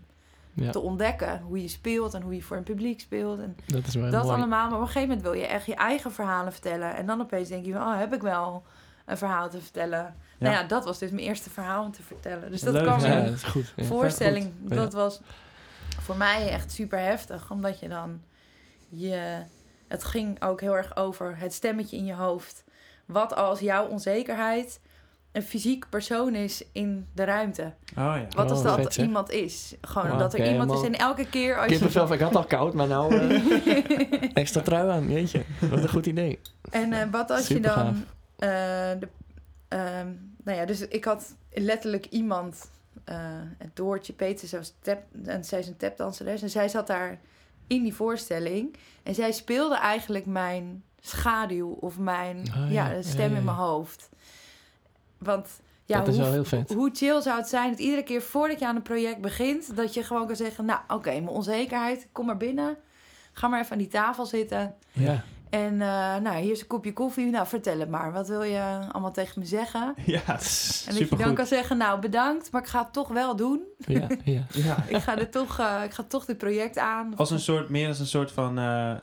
Ja, 0.54 0.70
te 0.70 0.80
ontdekken 0.80 1.40
hoe 1.40 1.62
je 1.62 1.68
speelt 1.68 2.14
en 2.14 2.22
hoe 2.22 2.34
je 2.34 2.42
voor 2.42 2.56
een 2.56 2.62
publiek 2.62 3.00
speelt. 3.00 3.38
En 3.38 3.56
dat 3.66 3.86
is 3.86 3.94
wel 3.94 4.10
dat 4.10 4.28
allemaal, 4.28 4.68
maar 4.68 4.74
op 4.74 4.80
een 4.80 4.86
gegeven 4.86 5.08
moment 5.08 5.22
wil 5.22 5.32
je 5.32 5.46
echt 5.46 5.66
je 5.66 5.74
eigen 5.74 6.12
verhalen 6.12 6.52
vertellen. 6.52 6.96
En 6.96 7.06
dan 7.06 7.20
opeens 7.20 7.48
denk 7.48 7.66
je 7.66 7.72
van, 7.72 7.82
oh, 7.82 7.98
heb 7.98 8.14
ik 8.14 8.22
wel 8.22 8.62
een 9.04 9.18
verhaal 9.18 9.48
te 9.50 9.60
vertellen? 9.60 10.16
Nou 10.38 10.54
ja, 10.54 10.62
dat 10.62 10.84
was 10.84 10.98
dus 10.98 11.10
mijn 11.10 11.26
eerste 11.26 11.50
verhaal 11.50 11.84
om 11.84 11.92
te 11.92 12.02
vertellen. 12.02 12.50
Dus 12.50 12.60
dat 12.60 12.72
Leuk, 12.72 12.82
kwam 12.82 13.00
Ja, 13.00 13.20
dat 13.20 13.44
goed. 13.44 13.74
Voorstelling. 13.76 14.52
goed. 14.62 14.74
Dat 14.74 14.92
was 14.92 15.20
voor 16.00 16.16
mij 16.16 16.48
echt 16.48 16.72
super 16.72 16.98
heftig, 16.98 17.50
omdat 17.50 17.80
je 17.80 17.88
dan 17.88 18.20
je. 18.88 19.42
Het 19.88 20.04
ging 20.04 20.42
ook 20.42 20.60
heel 20.60 20.76
erg 20.76 20.96
over 20.96 21.38
het 21.38 21.54
stemmetje 21.54 21.96
in 21.96 22.04
je 22.04 22.14
hoofd. 22.14 22.64
Wat 23.06 23.34
als 23.34 23.60
jouw 23.60 23.86
onzekerheid 23.86 24.80
een 25.32 25.42
fysiek 25.42 25.88
persoon 25.88 26.34
is 26.34 26.64
in 26.72 27.06
de 27.14 27.24
ruimte? 27.24 27.62
Oh 27.90 27.94
ja. 27.96 28.26
Wat 28.34 28.50
als 28.50 28.58
Oh, 28.58 28.64
dat 28.64 28.74
vet, 28.76 28.96
iemand 28.96 29.30
is? 29.30 29.74
Gewoon 29.80 30.06
Wauw, 30.08 30.18
dat 30.18 30.34
er 30.34 30.50
iemand 30.50 30.72
is 30.72 30.82
en 30.82 30.94
elke 30.94 31.26
keer 31.28 31.56
als 31.56 31.64
je. 31.66 31.78
Kippenvel, 31.78 32.12
ik 32.12 32.20
had 32.20 32.36
al 32.36 32.44
koud, 32.44 32.74
maar 32.74 32.86
nou 32.86 33.14
eh, 33.16 34.30
extra 34.42 34.60
trui 34.60 34.88
aan. 34.90 35.10
Jeetje, 35.10 35.42
wat 35.70 35.82
een 35.82 35.88
goed 35.88 36.06
idee. 36.06 36.38
En 36.70 36.92
eh, 36.92 37.10
wat 37.10 37.30
als 37.30 37.46
je 37.48 37.60
dan. 37.60 38.04
eh, 38.36 38.48
de, 38.98 39.08
ehm, 39.68 40.08
nou 40.44 40.58
ja, 40.58 40.64
dus 40.64 40.80
ik 40.88 41.04
had 41.04 41.34
letterlijk 41.52 42.06
iemand. 42.06 42.70
eh 43.04 43.16
het 43.58 43.76
Doortje 43.76 44.12
Peter, 44.12 44.48
zij 44.48 44.58
was 44.58 44.74
tap, 44.80 45.02
en 45.24 45.44
zij 45.44 45.58
is 45.58 45.66
een 45.66 45.76
tapdanseres. 45.76 46.42
En 46.42 46.50
zij 46.50 46.68
zat 46.68 46.86
daar 46.86 47.18
in 47.66 47.82
die 47.82 47.94
voorstelling. 47.94 48.76
En 49.02 49.14
zij 49.14 49.32
speelde 49.32 49.76
eigenlijk 49.76 50.26
mijn 50.26 50.82
schaduw 51.08 51.76
of 51.80 51.98
mijn 51.98 52.36
Oh, 52.56 52.72
ja, 52.72 53.02
stem 53.02 53.34
in 53.34 53.44
mijn 53.44 53.56
hoofd. 53.56 54.08
Want 55.18 55.60
ja, 55.84 55.98
Dat 55.98 56.08
is 56.08 56.14
hoe, 56.14 56.22
wel 56.22 56.32
heel 56.32 56.44
vet. 56.44 56.72
hoe 56.72 56.90
chill 56.92 57.20
zou 57.20 57.38
het 57.38 57.48
zijn 57.48 57.70
dat 57.70 57.78
iedere 57.78 58.02
keer 58.02 58.22
voordat 58.22 58.58
je 58.58 58.66
aan 58.66 58.76
een 58.76 58.82
project 58.82 59.20
begint, 59.20 59.76
dat 59.76 59.94
je 59.94 60.02
gewoon 60.04 60.26
kan 60.26 60.36
zeggen: 60.36 60.64
Nou, 60.64 60.80
oké, 60.88 61.10
mijn 61.10 61.28
onzekerheid, 61.28 62.08
kom 62.12 62.26
maar 62.26 62.36
binnen. 62.36 62.76
Ga 63.32 63.48
maar 63.48 63.60
even 63.60 63.72
aan 63.72 63.78
die 63.78 63.88
tafel 63.88 64.26
zitten. 64.26 64.74
Ja, 64.92 65.24
En 65.50 65.72
eh, 65.72 66.16
nou, 66.16 66.36
hier 66.36 66.50
is 66.52 66.60
een 66.60 66.66
kopje 66.66 66.92
koffie. 66.92 67.30
Nou, 67.30 67.46
vertel 67.46 67.78
het 67.78 67.88
maar. 67.90 68.12
Wat 68.12 68.28
wil 68.28 68.42
je 68.42 68.78
allemaal 68.92 69.12
tegen 69.12 69.40
me 69.40 69.46
zeggen? 69.46 69.94
Ja, 70.06 70.20
En 70.20 70.26
dat 70.26 70.44
je 70.44 70.84
dan 70.86 70.94
supergoed. 70.94 71.34
kan 71.34 71.46
zeggen, 71.46 71.76
nou 71.76 72.00
bedankt, 72.00 72.50
maar 72.50 72.60
ik 72.62 72.68
ga 72.68 72.82
het 72.82 72.92
toch 72.92 73.08
wel 73.08 73.36
doen. 73.36 73.62
ja, 73.78 74.06
ja. 74.24 74.44
Ja. 74.64 74.84
Ik 74.88 74.96
ga, 74.96 75.14
dit 75.14 75.32
toch, 75.32 75.58
eh, 75.58 75.80
ik 75.84 75.92
ga 75.92 76.02
toch 76.02 76.24
dit 76.24 76.38
project 76.38 76.78
aan. 76.78 77.16
Als 77.16 77.30
een 77.30 77.40
soort, 77.40 77.68
meer 77.68 77.88
als 77.88 77.98
een 78.00 78.06
soort 78.06 78.32
van 78.32 78.58
eh, 78.58 78.90
eh, 78.90 78.98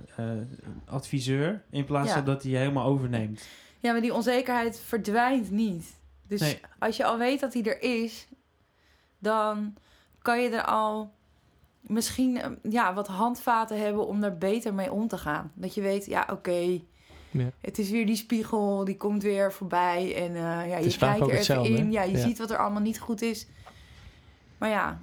adviseur, 0.85 1.63
in 1.69 1.85
plaats 1.85 2.07
Ja. 2.09 2.13
van 2.15 2.25
dat 2.25 2.41
hij 2.43 2.51
je 2.51 2.57
helemaal 2.57 2.85
overneemt. 2.85 3.43
Ja, 3.79 3.91
maar 3.91 4.01
die 4.01 4.13
onzekerheid 4.13 4.79
verdwijnt 4.85 5.51
niet. 5.51 5.85
Dus 6.27 6.39
Nee. 6.41 6.59
als 6.79 6.97
je 6.97 7.05
al 7.05 7.17
weet 7.17 7.39
dat 7.39 7.51
die 7.51 7.73
er 7.73 7.81
is, 8.03 8.27
dan 9.19 9.75
kan 10.21 10.41
je 10.41 10.49
er 10.49 10.65
al 10.65 11.13
misschien 11.87 12.37
eh, 12.41 12.49
ja, 12.69 12.93
wat 12.93 13.07
handvaten 13.07 13.79
hebben 13.79 14.07
om 14.07 14.23
er 14.23 14.37
beter 14.37 14.73
mee 14.73 14.91
om 14.91 15.07
te 15.07 15.17
gaan. 15.17 15.51
Dat 15.55 15.73
je 15.73 15.81
weet, 15.81 16.05
ja, 16.05 16.27
oké, 16.31 16.79
Ja. 17.31 17.49
het 17.61 17.79
is 17.79 17.89
weer 17.89 18.05
die 18.05 18.15
spiegel, 18.15 18.83
die 18.85 18.97
komt 18.97 19.23
weer 19.23 19.53
voorbij. 19.53 20.15
En 20.15 20.35
eh, 20.35 20.69
ja, 20.69 20.77
je 20.77 20.97
kijkt 20.97 21.21
er 21.21 21.29
even 21.29 21.63
in. 21.65 21.75
hè? 21.85 21.91
Ja, 21.91 22.01
je 22.03 22.17
Ja. 22.17 22.23
ziet 22.23 22.37
wat 22.37 22.51
er 22.51 22.57
allemaal 22.57 22.81
niet 22.81 22.99
goed 22.99 23.21
is. 23.21 23.47
Maar 24.57 24.69
ja, 24.69 25.01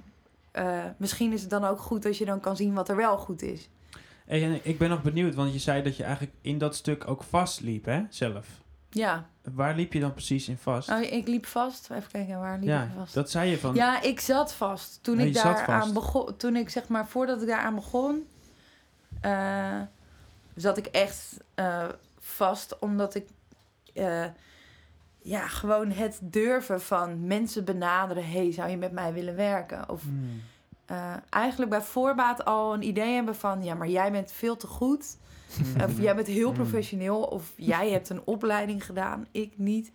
eh, 0.51 0.83
misschien 0.97 1.31
is 1.33 1.41
het 1.41 1.49
dan 1.49 1.63
ook 1.65 1.79
goed 1.79 2.03
dat 2.03 2.17
je 2.17 2.25
dan 2.25 2.39
kan 2.39 2.55
zien 2.55 2.73
wat 2.73 2.89
er 2.89 2.95
wel 2.95 3.17
goed 3.17 3.41
is. 3.41 3.69
Hey, 4.25 4.43
en 4.43 4.59
ik 4.63 4.77
ben 4.77 4.89
nog 4.89 5.01
benieuwd, 5.01 5.35
want 5.35 5.53
je 5.53 5.59
zei 5.59 5.83
dat 5.83 5.97
je 5.97 6.03
eigenlijk 6.03 6.33
in 6.41 6.57
dat 6.57 6.75
stuk 6.75 7.07
ook 7.07 7.23
vastliep, 7.23 7.85
hè, 7.85 8.01
zelf. 8.09 8.47
Ja, 8.91 9.29
Waar 9.53 9.75
liep 9.75 9.93
je 9.93 9.99
dan 9.99 10.13
precies 10.13 10.47
in 10.47 10.57
vast? 10.57 10.89
oh, 10.89 11.01
ik 11.01 11.27
liep 11.27 11.45
vast. 11.45 11.89
Even 11.91 12.11
kijken, 12.11 12.39
waar 12.39 12.59
liep 12.59 12.67
ja, 12.67 12.83
ik 12.83 12.89
vast? 12.97 13.13
dat 13.13 13.29
zei 13.31 13.49
je 13.49 13.57
van... 13.57 13.75
Ja, 13.75 14.01
ik 14.01 14.19
zat 14.19 14.53
vast. 14.53 14.99
Toen 15.03 15.19
ik 15.19 15.33
daar 15.33 15.67
aan 15.67 15.93
begon, 15.93 16.37
toen 16.37 16.55
ik 16.55 16.69
zeg 16.69 16.87
maar 16.87 17.07
voordat 17.07 17.41
ik 17.41 17.47
daaraan 17.47 17.75
begon, 17.75 18.27
eh, 19.21 19.81
zat 20.55 20.77
ik 20.77 20.85
echt 20.85 21.37
eh, 21.53 21.87
vast, 22.19 22.79
omdat 22.79 23.15
ik 23.15 23.27
eh, 23.93 24.25
ja 25.21 25.47
gewoon 25.47 25.91
het 25.91 26.19
durven 26.21 26.81
van 26.81 27.27
mensen 27.27 27.65
benaderen. 27.65 28.29
Hey, 28.29 28.51
zou 28.51 28.69
je 28.69 28.77
met 28.77 28.91
mij 28.91 29.13
willen 29.13 29.35
werken? 29.35 29.89
Of 29.89 30.01
Hmm. 30.01 30.41
Eh, 30.91 31.13
eigenlijk 31.29 31.71
bij 31.71 31.81
voorbaat 31.81 32.45
al 32.45 32.73
een 32.73 32.81
idee 32.83 33.13
hebben 33.13 33.35
van 33.35 33.63
ja, 33.63 33.73
maar 33.73 33.87
jij 33.87 34.11
bent 34.11 34.31
veel 34.31 34.57
te 34.57 34.67
goed. 34.67 35.05
Of 35.85 35.99
jij 35.99 36.15
bent 36.15 36.27
heel 36.27 36.49
Mm. 36.49 36.55
professioneel. 36.55 37.21
Of 37.21 37.51
jij 37.55 37.89
hebt 37.89 38.09
een 38.09 38.21
opleiding 38.25 38.85
gedaan, 38.85 39.27
ik 39.31 39.53
niet. 39.55 39.91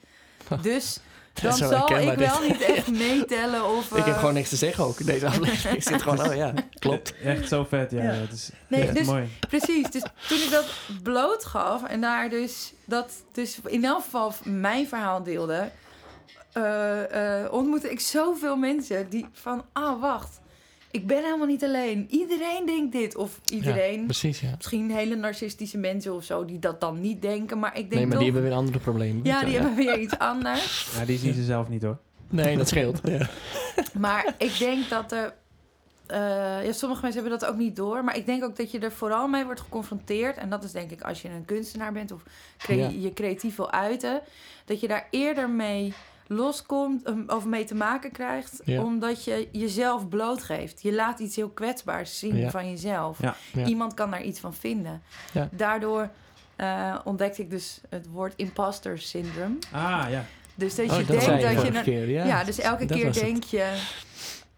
Dus 0.63 1.01
dan 1.43 1.53
zo 1.53 1.69
zal 1.69 1.91
ik 1.91 2.09
dit. 2.19 2.29
wel 2.29 2.41
niet 2.41 2.61
echt 2.61 2.91
meetellen 2.91 3.65
of... 3.65 3.91
Ik 3.91 3.97
heb 4.05 4.07
eh, 4.15 4.19
gewoon 4.19 4.35
niks 4.35 4.49
te 4.49 4.57
zeggen 4.57 4.85
ook. 4.85 5.07
Deze 5.07 5.27
aflevering 5.27 5.83
zit 5.83 6.03
gewoon, 6.03 6.27
oh 6.29 6.35
ja, 6.35 6.53
klopt. 6.79 7.15
Echt 7.23 7.49
zo 7.49 7.65
vet, 7.65 7.91
ja. 7.91 8.03
Ja. 8.03 8.13
Is 8.33 8.51
Nee, 8.69 8.93
dus- 8.93 9.07
mooi. 9.07 9.29
Precies, 9.49 9.91
dus 9.91 10.03
toen 10.29 10.39
ik 10.39 10.51
dat 10.51 10.67
bloot 11.03 11.45
gaf 11.45 11.85
en 11.85 12.01
daar 12.01 12.29
dus 12.29 12.73
dat 12.85 13.13
dus 13.33 13.61
in 13.67 13.85
elk 13.85 14.03
geval 14.03 14.33
mijn 14.45 14.89
verhaal 14.89 15.23
deelde, 15.23 15.71
eh, 16.53 17.43
eh, 17.43 17.53
ontmoette 17.53 17.91
ik 17.91 18.01
zoveel 18.01 18.57
mensen 18.57 19.09
die 19.09 19.27
van, 19.33 19.65
ah 19.73 20.01
wacht, 20.01 20.41
ik 20.97 21.07
ben 21.07 21.23
helemaal 21.25 21.47
niet 21.47 21.65
alleen. 21.65 22.07
Iedereen 22.11 22.67
denkt 22.67 22.93
dit 22.93 23.17
of 23.17 23.41
iedereen, 23.45 24.05
Precies, 24.05 24.41
ja. 24.41 24.51
misschien 24.57 24.91
hele 24.91 25.15
narcistische 25.17 25.79
mensen 25.79 26.15
of 26.15 26.25
zo 26.25 26.45
die 26.45 26.59
dat 26.59 26.81
dan 26.81 27.01
niet 27.01 27.23
denken, 27.23 27.59
maar 27.59 27.71
ik 27.71 27.75
denk 27.81 27.91
Nee, 27.93 28.01
maar 28.07 28.11
toch, 28.11 28.19
die 28.23 28.33
hebben 28.33 28.43
weer 28.51 28.59
andere 28.59 28.79
problemen. 28.79 29.25
ja, 29.25 29.45
die 29.45 29.55
hebben 29.55 29.75
weer 29.75 29.99
iets 29.99 30.19
anders. 30.19 30.89
Ja, 30.99 31.05
die 31.05 31.19
zien 31.19 31.35
ze 31.35 31.45
zelf 31.45 31.69
niet, 31.69 31.83
hoor. 31.83 31.99
Nee, 32.29 32.57
dat 32.57 32.69
scheelt. 32.69 33.01
Ja. 33.09 33.29
Maar 33.99 34.35
ik 34.39 34.59
denk 34.59 34.89
dat 34.89 35.13
er. 35.13 35.35
eh, 36.07 36.19
ja, 36.67 36.73
sommige 36.73 37.03
mensen 37.03 37.21
hebben 37.23 37.41
dat 37.41 37.49
ook 37.49 37.57
niet 37.59 37.77
door. 37.77 38.05
Maar 38.05 38.17
ik 38.17 38.27
denk 38.27 38.45
ook 38.45 38.57
dat 38.57 38.71
je 38.71 38.79
er 38.79 38.93
vooral 38.93 39.29
mee 39.29 39.45
wordt 39.45 39.61
geconfronteerd. 39.61 40.37
En 40.37 40.51
dat 40.51 40.65
is 40.65 40.73
denk 40.73 40.91
ik 40.91 41.01
als 41.03 41.23
je 41.23 41.29
een 41.29 41.45
kunstenaar 41.45 41.93
bent 41.93 42.13
of 42.13 42.23
cre- 42.59 42.75
Ja. 42.75 42.89
je 42.89 43.13
creatief 43.13 43.57
wil 43.57 43.71
uiten. 43.71 44.21
Dat 44.65 44.81
je 44.81 44.89
daar 44.89 45.07
eerder 45.11 45.51
mee 45.51 45.93
loskomt 46.27 47.09
um, 47.09 47.25
of 47.27 47.45
mee 47.45 47.65
te 47.65 47.75
maken 47.75 48.13
krijgt. 48.13 48.61
Ja. 48.65 48.83
Omdat 48.83 49.25
je 49.25 49.49
jezelf 49.53 50.09
blootgeeft. 50.09 50.83
Je 50.83 50.95
laat 50.95 51.19
iets 51.19 51.37
heel 51.37 51.49
kwetsbaars 51.49 52.19
zien 52.19 52.37
Ja. 52.37 52.51
van 52.51 52.71
jezelf. 52.71 53.23
Ja. 53.23 53.35
Ja. 53.53 53.65
Iemand 53.65 53.95
kan 53.95 54.11
daar 54.11 54.23
iets 54.23 54.41
van 54.41 54.55
vinden. 54.55 55.03
Ja. 55.33 55.49
Daardoor 55.53 56.11
eh, 56.57 56.95
ontdekte 57.05 57.43
ik 57.43 57.51
dus 57.51 57.81
het 57.89 58.07
woord 58.11 58.33
imposter 58.37 58.99
syndrome. 58.99 59.55
Ah, 59.73 60.07
ja. 60.11 60.25
Dus 60.55 60.75
dat 60.75 60.91
Oh, 60.91 60.97
je 60.97 61.05
dat 61.05 61.09
denkt 61.09 61.25
je 61.25 61.31
dat 61.31 61.41
je... 61.41 61.47
vorige 61.57 61.77
een- 61.79 61.83
keer, 61.85 62.09
ja. 62.09 62.25
ja, 62.25 62.45
dus 62.45 62.59
elke 62.59 62.85
dat 62.87 62.97
keer 62.97 63.07
het. 63.07 63.15
denk 63.15 63.43
je... 63.45 63.83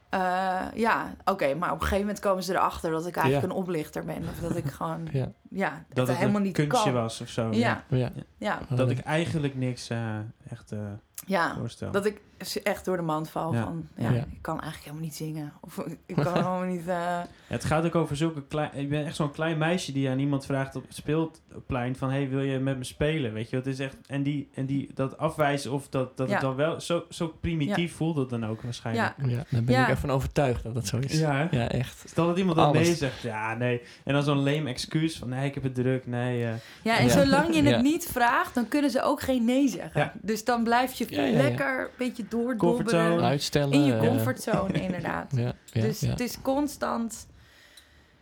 eh, 0.09 0.63
ja, 0.75 1.15
oké, 1.25 1.55
maar 1.55 1.69
op 1.69 1.75
een 1.75 1.81
gegeven 1.83 2.01
moment 2.05 2.21
komen 2.21 2.43
ze 2.43 2.53
erachter 2.53 2.91
dat 2.91 3.07
ik 3.07 3.17
eigenlijk 3.17 3.47
Ja. 3.47 3.53
een 3.53 3.63
oplichter 3.63 4.05
ben. 4.05 4.23
Of 4.33 4.49
dat 4.49 4.57
ik 4.57 4.67
gewoon, 4.71 5.09
Ja, 5.51 5.71
dat, 5.71 5.97
Dat 5.97 6.07
het 6.09 6.17
helemaal 6.17 6.37
een 6.41 6.47
niet 6.47 6.55
kunstje 6.55 6.93
kan. 6.93 6.93
was 7.03 7.21
of 7.21 7.29
zo. 7.29 7.49
Ja, 7.53 7.85
ja. 7.89 8.11
ja, 8.39 8.61
Dat 8.75 8.91
ik 8.91 8.99
eigenlijk 8.99 9.55
niks 9.57 9.89
eh, 9.91 10.17
echt 10.51 10.73
eh, 10.73 10.79
ja. 11.27 11.55
voorstel. 11.59 11.91
Dat 11.91 12.07
ik 12.07 12.21
echt 12.63 12.85
door 12.85 12.97
de 12.97 13.03
mand 13.03 13.31
val 13.31 13.55
Ja. 13.55 13.63
van... 13.63 13.89
Ja, 13.97 14.11
Ja. 14.11 14.21
ik 14.31 14.39
kan 14.43 14.61
eigenlijk 14.61 14.83
helemaal 14.85 15.03
niet 15.05 15.15
zingen. 15.15 15.53
Of 15.61 15.79
ik 16.07 16.15
kan 16.15 16.33
helemaal 16.43 16.63
niet... 16.63 16.81
eh, 16.81 16.87
Ja, 16.87 17.27
het 17.47 17.65
gaat 17.65 17.85
ook 17.85 17.95
over 17.95 18.17
zulke 18.17 18.43
klein... 18.47 18.71
Ik 18.75 18.89
ben 18.89 19.05
echt 19.07 19.17
zo'n 19.17 19.31
klein 19.31 19.59
meisje 19.59 19.93
die 19.93 20.09
aan 20.11 20.19
iemand 20.19 20.47
vraagt 20.47 20.77
op 20.77 20.83
het 20.83 20.95
speelplein 20.95 21.97
van... 21.97 22.11
hey, 22.11 22.29
wil 22.29 22.41
je 22.43 22.59
met 22.59 22.77
me 22.79 22.85
spelen? 22.85 23.33
Weet 23.33 23.51
je, 23.51 23.57
het 23.57 23.67
is 23.67 23.79
echt... 23.79 23.97
En 24.07 24.23
die, 24.23 24.49
en 24.55 24.67
die 24.67 24.91
dat 24.95 25.19
afwijzen 25.19 25.73
of 25.73 25.89
dat, 25.89 26.17
dat 26.17 26.27
Ja. 26.29 26.33
het 26.33 26.43
dan 26.43 26.55
wel... 26.55 26.81
Zo, 26.81 27.05
zo 27.11 27.35
primitief 27.41 27.95
voelt 27.95 28.17
het 28.17 28.29
dan 28.31 28.47
ook 28.47 28.63
waarschijnlijk. 28.63 29.15
ja, 29.19 29.27
ja, 29.29 29.45
daar 29.51 29.65
ben 29.65 29.75
Ja. 29.75 29.83
ik 29.83 29.89
ervan 29.89 30.11
overtuigd 30.11 30.63
dat 30.63 30.75
dat 30.75 30.87
zo 30.87 30.99
is. 30.99 31.19
Ja, 31.19 31.51
echt. 31.51 32.05
Stel 32.07 32.27
dat 32.27 32.39
iemand 32.39 32.57
dan 32.57 32.67
Alles. 32.67 32.87
nee 32.87 32.95
zegt. 32.95 33.21
Ja, 33.23 33.55
nee. 33.55 33.83
En 34.05 34.13
dan 34.13 34.23
zo'n 34.23 34.43
lame 34.43 34.69
excuus 34.69 35.19
van... 35.19 35.29
Nee, 35.39 35.49
ik 35.49 35.55
heb 35.55 35.63
het 35.63 35.75
druk. 35.75 36.07
Nee. 36.07 36.45
eh. 36.45 36.53
ja, 36.83 36.99
en 36.99 37.07
Ja. 37.07 37.11
zolang 37.13 37.55
je 37.55 37.63
het 37.63 37.69
Ja. 37.71 37.81
niet 37.81 38.05
vraagt, 38.05 38.55
dan 38.55 38.69
kunnen 38.69 38.91
ze 38.91 39.03
ook 39.03 39.21
geen 39.21 39.45
nee 39.45 39.69
zeggen. 39.69 40.01
Ja. 40.01 40.13
Dus 40.23 40.45
dan 40.45 40.65
blijf 40.65 40.93
je 40.95 41.07
Ja, 41.09 41.23
ja, 41.23 41.27
ja. 41.29 41.43
lekker 41.43 41.81
een 41.81 41.89
beetje 41.99 42.25
doordobberen. 42.29 43.23
Uitstellen. 43.23 43.73
In 43.73 43.85
je 43.85 43.97
comfortzone, 43.99 44.73
inderdaad. 44.87 45.33
Ja, 45.37 45.53
ja, 45.73 45.81
dus 45.81 46.01
ja. 46.01 46.09
het 46.11 46.21
is 46.21 46.41
constant 46.43 47.27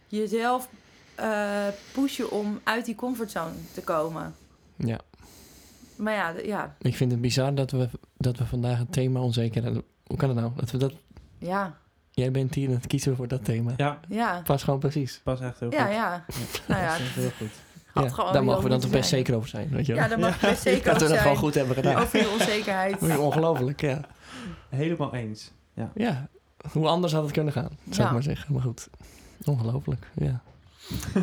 jezelf 0.09 0.69
eh, 1.15 1.67
pushen 1.93 2.31
om 2.31 2.61
uit 2.65 2.85
die 2.85 2.95
comfortzone 2.95 3.53
te 3.75 3.81
komen. 3.83 4.35
ja. 4.77 4.99
Maar 5.97 6.15
ja, 6.15 6.35
ja, 6.45 6.77
Ik 6.79 6.97
vind 6.97 7.11
het 7.11 7.21
bizar 7.21 7.55
dat 7.55 7.71
we 7.71 7.89
dat 8.17 8.37
we 8.39 8.47
vandaag 8.47 8.79
het 8.79 8.93
thema 8.93 9.21
onzekerheid... 9.21 9.75
Hoe 10.07 10.17
kan 10.17 10.29
het 10.29 10.39
nou? 10.39 10.51
Dat 10.57 10.71
we 10.71 10.79
dat, 10.79 10.93
Ja, 11.39 11.77
jij 12.23 12.31
bent 12.31 12.55
hier 12.55 12.69
en 12.69 12.75
het 12.75 12.87
kiezen 12.87 13.17
voor 13.17 13.29
dat 13.29 13.45
thema. 13.45 13.73
Ja, 13.77 14.01
ja. 14.09 14.41
Pas 14.45 14.63
gewoon 14.63 14.79
precies. 14.79 15.21
pas 15.25 15.41
echt 15.41 15.61
heel 15.61 15.73
Ja, 15.73 15.85
goed. 15.85 15.95
ja. 15.95 16.25
Nou 16.69 16.83
ja, 16.83 16.91
dat 16.91 17.01
is 17.01 17.07
echt 17.07 17.15
heel 17.15 17.31
goed. 17.39 17.51
Ja, 17.95 18.33
daar 18.33 18.45
mogen 18.45 18.63
we 18.63 18.69
dan 18.69 18.81
toch 18.81 18.91
best 18.91 19.09
zijn. 19.09 19.21
zeker 19.21 19.35
over 19.37 19.49
zijn, 19.49 19.69
weet 19.69 19.87
je 19.87 19.93
wel. 19.95 20.03
Ja, 20.03 20.09
daar 20.09 20.19
mag 20.19 20.41
je 20.41 20.47
best 20.51 20.63
zeker 20.63 20.85
dat 20.85 20.97
we 20.99 21.05
over 21.05 21.09
dat 21.09 21.19
gewoon 21.19 21.23
zijn. 21.23 21.45
goed 21.47 21.55
hebben 21.55 21.75
gedaan. 21.75 22.03
Over 22.03 22.19
je 22.19 22.29
onzekerheid. 22.41 23.19
Ongelooflijk, 23.19 23.81
ja. 23.81 24.01
Helemaal 24.69 25.15
eens. 25.15 25.53
Ja, 25.95 26.29
hoe 26.73 26.87
anders 26.87 27.13
had 27.13 27.23
het 27.23 27.33
kunnen 27.33 27.53
gaan, 27.53 27.71
zou 27.85 27.97
Ja. 28.03 28.07
ik 28.07 28.13
maar 28.13 28.23
zeggen. 28.23 28.53
Maar 28.53 28.63
goed, 28.63 28.89
ongelooflijk, 29.45 30.07
ja. 30.15 30.41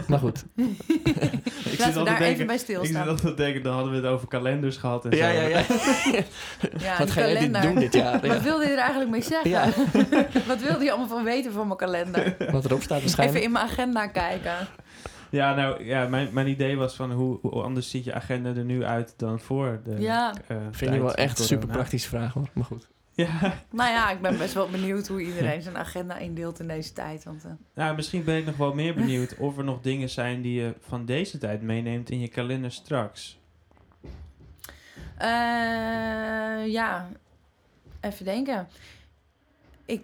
Maar 0.08 0.19
goed. 0.19 0.43
Ik 0.56 1.80
Laten 1.80 1.93
we 1.93 1.93
daar 1.93 2.06
denken- 2.06 2.26
even 2.26 2.45
bij 2.45 2.56
Ik 2.56 2.62
zit 2.62 2.69
stilstaan. 2.69 3.08
altijd 3.08 3.36
te 3.36 3.43
denken, 3.43 3.63
dan 3.63 3.73
hadden 3.73 3.91
we 3.91 3.97
het 3.97 4.06
over 4.08 4.28
kalenders 4.28 4.78
gehad 4.78 5.06
en 5.06 5.17
Ja, 5.17 5.32
zo. 5.34 5.39
ja, 5.39 5.47
ja. 5.47 5.58
Ja, 6.78 6.97
Wat 6.97 7.12
ga 7.12 7.19
jij 7.19 7.30
dit 7.30 7.38
kalender. 7.38 7.62
doen 7.62 7.76
dit 7.76 7.93
jaar? 7.93 8.26
Ja. 8.26 8.34
Wat 8.34 8.41
wilde 8.41 8.63
je 8.65 8.71
er 8.71 8.78
eigenlijk 8.78 9.10
mee 9.12 9.21
zeggen? 9.21 9.49
Ja. 9.49 9.65
Wat 10.47 10.62
wilde 10.62 10.84
je 10.84 10.89
allemaal 10.89 11.08
van 11.08 11.23
weten 11.23 11.52
van 11.54 11.65
mijn 11.67 11.78
kalender? 11.80 12.36
Wat 12.52 12.65
erop 12.65 12.82
staat 12.82 12.97
Even 12.97 13.02
waarschijnlijk. 13.02 13.43
in 13.45 13.52
mijn 13.52 13.65
agenda 13.65 14.08
kijken. 14.08 14.54
Ja, 15.30 15.54
nou, 15.56 15.84
ja, 15.86 16.08
mijn, 16.08 16.30
mijn 16.32 16.47
idee 16.47 16.78
was 16.78 16.95
van 16.95 17.12
hoe, 17.12 17.38
hoe 17.41 17.62
anders 17.63 17.89
ziet 17.89 18.04
je 18.04 18.13
agenda 18.13 18.49
er 18.49 18.63
nu 18.63 18.84
uit 18.86 19.13
dan 19.17 19.39
voor 19.39 19.80
de 19.84 19.95
Ja. 19.99 20.34
eh, 20.47 20.58
Vind 20.71 20.93
je 20.93 20.99
wel 21.02 21.15
echt 21.15 21.39
een 21.39 21.45
super 21.45 21.67
praktische 21.67 22.10
vraag 22.10 22.34
hoor. 22.34 22.47
Maar 22.54 22.65
goed. 22.65 22.88
Ja, 23.15 23.63
Nou 23.69 23.89
ja, 23.91 24.10
ik 24.12 24.21
ben 24.21 24.38
best 24.38 24.54
wel 24.54 24.69
benieuwd 24.69 25.08
hoe 25.08 25.21
iedereen 25.21 25.62
zijn 25.62 25.78
agenda 25.78 26.17
indeelt 26.17 26.60
in 26.60 26.67
deze 26.67 26.93
tijd. 26.93 27.23
Want, 27.23 27.43
eh, 27.45 27.52
nou, 27.73 27.95
misschien 27.95 28.23
ben 28.23 28.38
ik 28.38 28.45
nog 28.45 28.58
wel 28.58 28.73
meer 28.73 28.93
benieuwd 28.93 29.36
of 29.38 29.58
er 29.58 29.63
nog 29.63 29.82
dingen 29.82 30.10
zijn 30.10 30.41
die 30.41 30.62
je 30.62 30.73
van 30.80 31.06
deze 31.06 31.38
tijd 31.38 31.62
meeneemt 31.62 32.10
in 32.10 32.19
je 32.19 32.28
kalender 32.28 32.71
straks. 32.71 33.39
eh, 35.17 36.67
ja, 36.71 37.10
even 38.02 38.26
denken. 38.26 38.67
Ik 39.86 40.02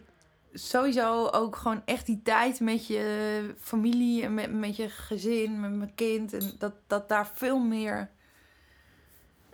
sowieso 0.53 1.27
ook 1.27 1.55
gewoon 1.55 1.81
echt 1.85 2.05
die 2.05 2.21
tijd 2.23 2.59
met 2.59 2.87
je 2.87 3.55
familie 3.59 4.23
en 4.23 4.33
met, 4.33 4.53
met 4.53 4.75
je 4.75 4.89
gezin, 4.89 5.59
met 5.59 5.71
mijn 5.71 5.95
kind. 5.95 6.33
En 6.33 6.51
dat, 6.59 6.73
dat 6.87 7.09
daar 7.09 7.27
veel 7.33 7.59
meer. 7.59 8.09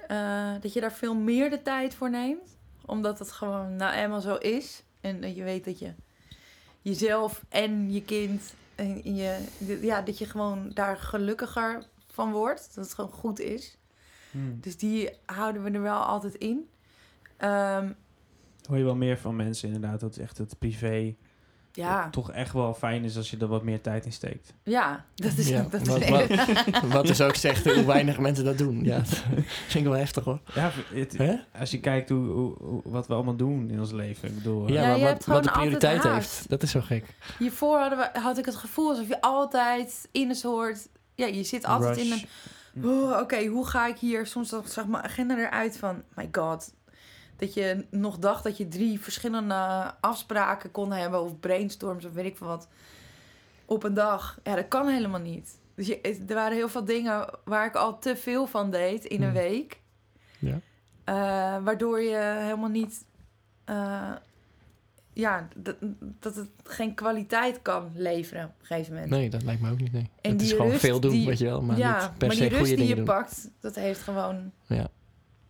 eh, 0.07 0.53
dat 0.61 0.73
je 0.73 0.81
daar 0.81 0.93
veel 0.93 1.15
meer 1.15 1.49
de 1.49 1.61
tijd 1.61 1.95
voor 1.95 2.09
neemt. 2.09 2.54
Omdat 2.86 3.19
het 3.19 3.32
gewoon 3.32 3.76
nou 3.76 3.93
eenmaal 3.93 4.21
zo 4.21 4.36
is. 4.36 4.84
En 5.02 5.21
dat 5.21 5.36
je 5.36 5.43
weet 5.43 5.65
dat 5.65 5.80
je 5.80 5.93
jezelf 6.82 7.45
en 7.50 7.91
je 7.91 8.04
kind. 8.04 8.54
En 8.76 9.15
je, 9.15 9.43
ja, 9.82 10.02
dat 10.02 10.17
je 10.17 10.26
gewoon 10.26 10.71
daar 10.74 10.98
gelukkiger 10.98 11.88
van 12.08 12.32
wordt. 12.32 12.76
Dat 12.76 12.86
het 12.86 12.93
gewoon 12.93 13.12
goed 13.12 13.39
is. 13.39 13.78
Hmm. 14.32 14.58
Dus 14.62 14.78
die 14.78 15.10
houden 15.26 15.63
we 15.63 15.71
er 15.71 15.82
wel 15.82 16.02
altijd 16.02 16.36
in. 16.36 16.69
Ehm, 17.38 17.91
Hoor 18.67 18.78
je 18.78 18.84
wel 18.84 18.95
meer 18.95 19.17
van 19.17 19.36
mensen 19.36 19.74
inderdaad, 19.74 20.00
dat 20.00 20.17
echt 20.17 20.38
het 20.38 20.60
privé 20.60 21.15
ja, 21.75 22.09
toch 22.09 22.31
echt 22.31 22.53
wel 22.53 22.73
fijn 22.73 23.03
is 23.03 23.17
als 23.17 23.29
je 23.29 23.38
er 23.38 23.47
wat 23.47 23.63
meer 23.63 23.81
tijd 23.81 24.05
in 24.05 24.11
steekt. 24.11 24.53
ja, 24.63 25.05
dat 25.15 25.38
is, 25.38 25.47
Ja, 25.47 25.67
dat 25.69 25.81
is 25.81 25.88
wat, 25.88 26.07
wat, 26.07 26.27
wat 26.93 27.07
dus 27.07 27.21
ook 27.21 27.35
zegt 27.35 27.73
hoe 27.73 27.85
weinig 27.85 28.19
mensen 28.19 28.45
dat 28.45 28.57
doen. 28.57 28.83
Ja, 28.83 28.97
dat 28.97 29.07
vind 29.67 29.73
ik 29.73 29.83
wel 29.83 29.93
heftig 29.99 30.23
hoor. 30.23 30.39
Ja, 30.53 30.71
het- 30.93 31.17
als 31.59 31.71
je 31.71 31.79
kijkt 31.79 32.09
hoe, 32.09 32.81
wat 32.83 33.07
we 33.07 33.13
allemaal 33.13 33.35
doen 33.35 33.69
in 33.69 33.79
ons 33.79 33.91
leven. 33.91 34.29
Ik 34.29 34.35
bedoel, 34.35 34.67
Ja, 34.67 34.67
eh, 34.67 34.73
Ja, 34.81 34.88
maar 34.88 34.97
je 34.97 35.05
hebt 35.05 35.25
wat, 35.25 35.35
wat 35.35 35.43
de 35.43 35.51
prioriteit 35.59 36.03
heeft, 36.03 36.49
dat 36.49 36.63
is 36.63 36.71
zo 36.71 36.81
gek. 36.81 37.05
Hiervoor 37.39 37.77
hadden 37.79 37.97
we, 37.99 38.19
had 38.19 38.38
ik 38.38 38.45
het 38.45 38.55
gevoel 38.55 38.89
alsof 38.89 39.07
je 39.07 39.21
altijd 39.21 40.07
in 40.11 40.29
een 40.29 40.35
soort... 40.35 40.88
Ja, 41.15 41.25
je 41.25 41.43
zit 41.43 41.65
altijd 41.65 41.97
in 41.97 42.11
een... 42.11 42.25
Oh, 42.83 43.19
Oké, 43.19 43.45
hoe 43.45 43.67
ga 43.67 43.88
ik 43.88 43.97
hier... 43.97 44.25
Soms 44.27 44.49
dan 44.49 44.63
zag 44.67 44.85
mijn 44.88 45.03
agenda 45.03 45.38
eruit 45.38 45.77
van... 45.77 46.03
My 46.15 46.29
god. 46.31 46.73
Dat 47.45 47.53
je 47.53 47.86
nog 47.89 48.17
dacht 48.17 48.43
dat 48.43 48.58
je 48.58 48.67
drie 48.67 48.99
verschillende 48.99 49.93
afspraken 50.01 50.71
kon 50.71 50.91
hebben... 50.91 51.21
of 51.23 51.39
brainstorms 51.39 52.05
of 52.05 52.12
weet 52.13 52.25
ik 52.25 52.38
veel 52.38 52.47
wat... 52.47 52.67
op 53.65 53.84
een 53.84 53.93
dag. 53.93 54.39
Ja, 54.43 54.55
dat 54.55 54.67
kan 54.67 54.88
helemaal 54.88 55.19
niet. 55.19 55.58
Dus 55.75 55.88
je, 55.88 56.01
er 56.27 56.36
waren 56.36 56.55
heel 56.58 56.69
veel 56.69 56.86
dingen 56.86 57.29
waar 57.43 57.65
ik 57.65 57.75
al 57.75 57.99
te 57.99 58.15
veel 58.15 58.47
van 58.47 58.71
deed 58.71 59.05
in 59.05 59.21
een 59.21 59.29
Hmm. 59.29 59.38
week. 59.38 59.79
Ja. 60.39 60.60
Eh, 61.03 61.63
waardoor 61.63 62.01
je 62.01 62.36
helemaal 62.39 62.69
niet... 62.69 63.05
eh, 63.65 64.12
ja, 65.13 65.47
dat, 65.55 65.75
dat 65.99 66.36
het 66.36 66.49
geen 66.63 66.93
kwaliteit 66.93 67.62
kan 67.62 67.91
leveren 67.93 68.43
op 68.45 68.51
een 68.60 68.65
gegeven 68.65 68.93
moment. 68.93 69.10
Nee, 69.12 69.29
dat 69.29 69.43
lijkt 69.43 69.62
me 69.62 69.71
ook 69.71 69.79
niet. 69.81 69.91
Nee. 69.93 70.10
En 70.21 70.31
het 70.31 70.41
is 70.41 70.51
gewoon 70.51 70.67
rust 70.69 70.79
veel 70.79 70.99
doen, 70.99 71.12
die- 71.12 71.25
weet 71.27 71.38
je 71.39 71.45
wel. 71.45 71.62
Maar 71.62 71.77
ja, 71.77 72.01
niet 72.01 72.17
per 72.17 72.27
maar 72.27 72.36
se 72.36 72.41
die 72.41 72.49
rust 72.49 72.62
goede 72.62 72.75
die 72.75 72.88
je 72.88 72.95
doen. 72.95 73.05
pakt, 73.05 73.49
dat 73.60 73.75
heeft 73.75 74.01
gewoon... 74.01 74.51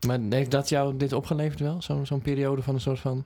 Maar 0.08 0.19
heeft 0.29 0.51
dat 0.51 0.69
jou 0.69 0.97
dit 0.97 1.13
opgeleverd 1.13 1.60
wel? 1.60 1.81
Zo'n 1.81 2.05
zo'n 2.05 2.21
periode 2.21 2.62
van 2.62 2.73
een 2.73 2.81
soort 2.81 2.99
van... 2.99 3.25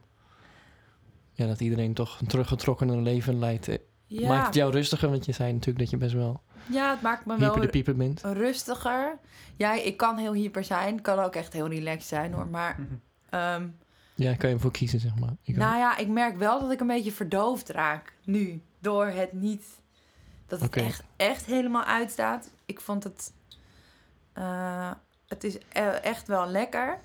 Ja, 1.34 1.48
dat 1.48 1.60
iedereen 1.60 1.94
toch 1.94 2.20
een 2.20 2.28
teruggetrokken 2.28 3.02
leven 3.02 3.40
leidt. 3.40 3.68
Eh, 3.68 3.78
Ja, 4.08 4.28
Maakt 4.28 4.46
het 4.46 4.56
jou 4.56 4.72
rustiger? 4.72 5.10
Want 5.10 5.26
je 5.26 5.32
zei 5.32 5.52
natuurlijk 5.52 5.80
dat 5.80 5.90
je 5.90 5.98
best 5.98 6.14
wel 6.14 6.42
ja 6.72 6.90
het 6.90 7.02
maakt 7.02 7.26
me 7.26 7.38
wel 7.38 7.48
hyper 7.50 7.62
de 7.66 7.72
pieper 7.72 7.96
bent. 7.96 8.22
rustiger. 8.22 9.18
Ja, 9.56 9.74
ik 9.74 9.98
kan 9.98 10.18
heel 10.18 10.34
hyper 10.34 10.64
zijn. 10.64 11.02
kan 11.02 11.20
ook 11.20 11.36
echt 11.36 11.54
heel 11.54 11.68
relaxed 11.68 12.08
zijn 12.08 12.34
hoor. 12.34 12.48
Maar 12.48 12.80
ehm, 13.30 13.68
Ja, 14.16 14.36
kan 14.36 14.50
je 14.50 14.56
ervoor 14.56 14.72
kiezen, 14.72 15.00
zeg 15.00 15.16
maar. 15.16 15.36
Ik 15.44 15.54
ook. 15.54 15.60
nou 15.62 15.78
ja, 15.78 15.98
ik 15.98 16.08
merk 16.08 16.38
wel 16.38 16.60
dat 16.60 16.72
ik 16.72 16.80
een 16.80 16.88
beetje 16.88 17.12
verdoofd 17.12 17.70
raak 17.70 18.14
nu. 18.26 18.62
Door 18.80 19.06
het 19.06 19.34
niet... 19.34 19.64
Dat 20.48 20.60
het 20.60 21.04
echt 21.16 21.46
helemaal 21.46 21.84
uitstaat. 21.84 22.50
Ik 22.66 22.80
vond 22.82 23.04
het... 23.04 23.34
eh, 24.34 24.92
het 25.30 25.44
is 25.44 25.56
e- 25.56 25.80
echt 25.90 26.28
wel 26.28 26.48
lekker. 26.48 27.00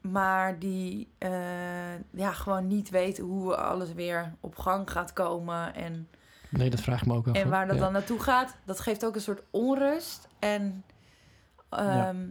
Maar 0.00 0.58
die... 0.58 1.08
eh, 1.18 1.94
ja, 2.10 2.32
gewoon 2.32 2.66
niet 2.66 2.90
weten 2.90 3.24
hoe 3.24 3.56
alles 3.56 3.92
weer 3.92 4.32
op 4.40 4.56
gang 4.56 4.90
gaat 4.90 5.12
komen. 5.12 5.74
En... 5.74 6.08
Nee, 6.50 6.70
dat 6.70 6.80
vraag 6.80 7.00
ik 7.00 7.06
me 7.06 7.14
ook 7.14 7.28
af. 7.28 7.34
En 7.36 7.48
waar 7.48 7.66
dat 7.66 7.76
Ja. 7.76 7.82
dan 7.82 7.92
naartoe 7.92 8.18
gaat, 8.20 8.56
dat 8.64 8.80
geeft 8.80 9.04
ook 9.04 9.14
een 9.14 9.20
soort 9.20 9.42
onrust. 9.50 10.28
En 10.38 10.84
ehm, 11.70 12.26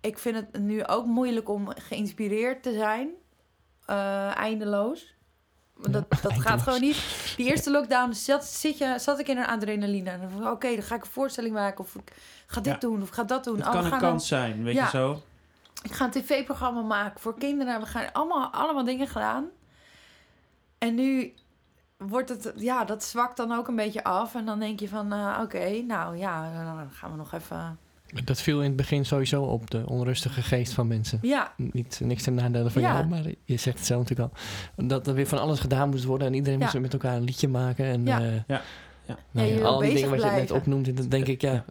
ik 0.00 0.18
vind 0.18 0.36
het 0.36 0.58
nu 0.62 0.84
ook 0.86 1.06
moeilijk 1.06 1.48
om 1.48 1.68
geïnspireerd 1.74 2.62
te 2.62 2.72
zijn. 2.72 3.08
eh, 3.86 4.36
eindeloos. 4.36 5.14
Dat, 5.80 6.04
dat 6.22 6.40
gaat 6.40 6.62
gewoon 6.62 6.80
niet. 6.80 7.32
Die 7.36 7.46
eerste 7.50 7.70
lockdown 7.70 8.12
zat, 8.12 8.44
zit 8.44 8.78
je, 8.78 8.94
zat 8.98 9.18
ik 9.18 9.28
in 9.28 9.36
een 9.38 9.46
adrenaline. 9.46 10.10
En 10.10 10.20
dan 10.20 10.30
van, 10.30 10.50
oké, 10.50 10.74
dan 10.74 10.82
ga 10.82 10.94
ik 10.94 11.04
een 11.04 11.10
voorstelling 11.10 11.54
maken. 11.54 11.84
Of 11.84 11.94
ik 11.94 12.12
ga 12.46 12.60
dit 12.60 12.72
Ja. 12.72 12.78
doen. 12.78 13.02
Of 13.02 13.08
ik 13.08 13.14
ga 13.14 13.24
dat 13.24 13.44
doen. 13.44 13.56
Het 13.56 13.66
Oh, 13.66 13.72
kan 13.72 13.84
een 13.84 13.90
dan- 13.90 13.98
kans 13.98 14.28
zijn, 14.28 14.62
weet 14.62 14.74
Ja. 14.74 14.84
je 14.84 14.90
zo? 14.90 15.22
ik 15.82 15.92
ga 15.92 16.04
een 16.04 16.10
tv-programma 16.10 16.80
maken 16.80 17.20
voor 17.20 17.38
kinderen. 17.38 17.80
We 17.80 17.86
gaan 17.86 18.12
allemaal, 18.12 18.48
allemaal 18.52 18.84
dingen 18.84 19.08
gedaan. 19.08 19.46
En 20.78 20.94
nu 20.94 21.34
wordt 21.96 22.28
het, 22.28 22.52
ja, 22.56 22.84
dat 22.84 23.04
zwakt 23.04 23.36
dan 23.36 23.52
ook 23.52 23.68
een 23.68 23.76
beetje 23.76 24.04
af. 24.04 24.34
En 24.34 24.44
dan 24.44 24.58
denk 24.58 24.80
je 24.80 24.88
van, 24.88 25.12
eh, 25.12 25.38
oké, 25.42 25.82
nou 25.86 26.16
ja, 26.16 26.64
dan 26.64 26.90
gaan 26.92 27.10
we 27.10 27.16
nog 27.16 27.32
even... 27.32 27.78
Dat 28.24 28.40
viel 28.40 28.58
in 28.58 28.66
het 28.66 28.76
begin 28.76 29.06
sowieso 29.06 29.42
op 29.42 29.70
de 29.70 29.86
onrustige 29.86 30.42
geest 30.42 30.72
van 30.72 30.86
mensen. 30.86 31.18
Ja, 31.22 31.52
Niet, 31.56 32.00
niks 32.04 32.22
ten 32.22 32.34
nadele 32.34 32.70
van 32.70 32.82
Ja. 32.82 32.92
jou, 32.92 33.06
maar 33.06 33.22
je 33.44 33.56
zegt 33.56 33.76
het 33.78 33.86
zelf 33.86 34.02
natuurlijk 34.08 34.30
al. 34.76 34.86
Dat 34.86 35.06
er 35.06 35.14
weer 35.14 35.26
van 35.26 35.38
alles 35.38 35.60
gedaan 35.60 35.88
moest 35.88 36.04
worden 36.04 36.26
en 36.26 36.34
iedereen 36.34 36.58
Ja. 36.58 36.64
moest 36.64 36.78
met 36.78 36.92
elkaar 36.92 37.16
een 37.16 37.24
liedje 37.24 37.48
maken. 37.48 37.84
En, 37.84 38.06
Ja. 38.06 38.20
eh, 38.20 38.32
Ja. 38.46 38.62
Ja. 39.06 39.18
nou 39.30 39.48
je 39.48 39.64
al 39.64 39.78
die 39.78 39.94
dingen 39.94 40.10
wat 40.10 40.22
je 40.22 40.30
net 40.30 40.50
opnoemt, 40.50 40.96
dan 40.96 41.08
denk 41.08 41.26
ik, 41.26 41.40
ja, 41.40 41.64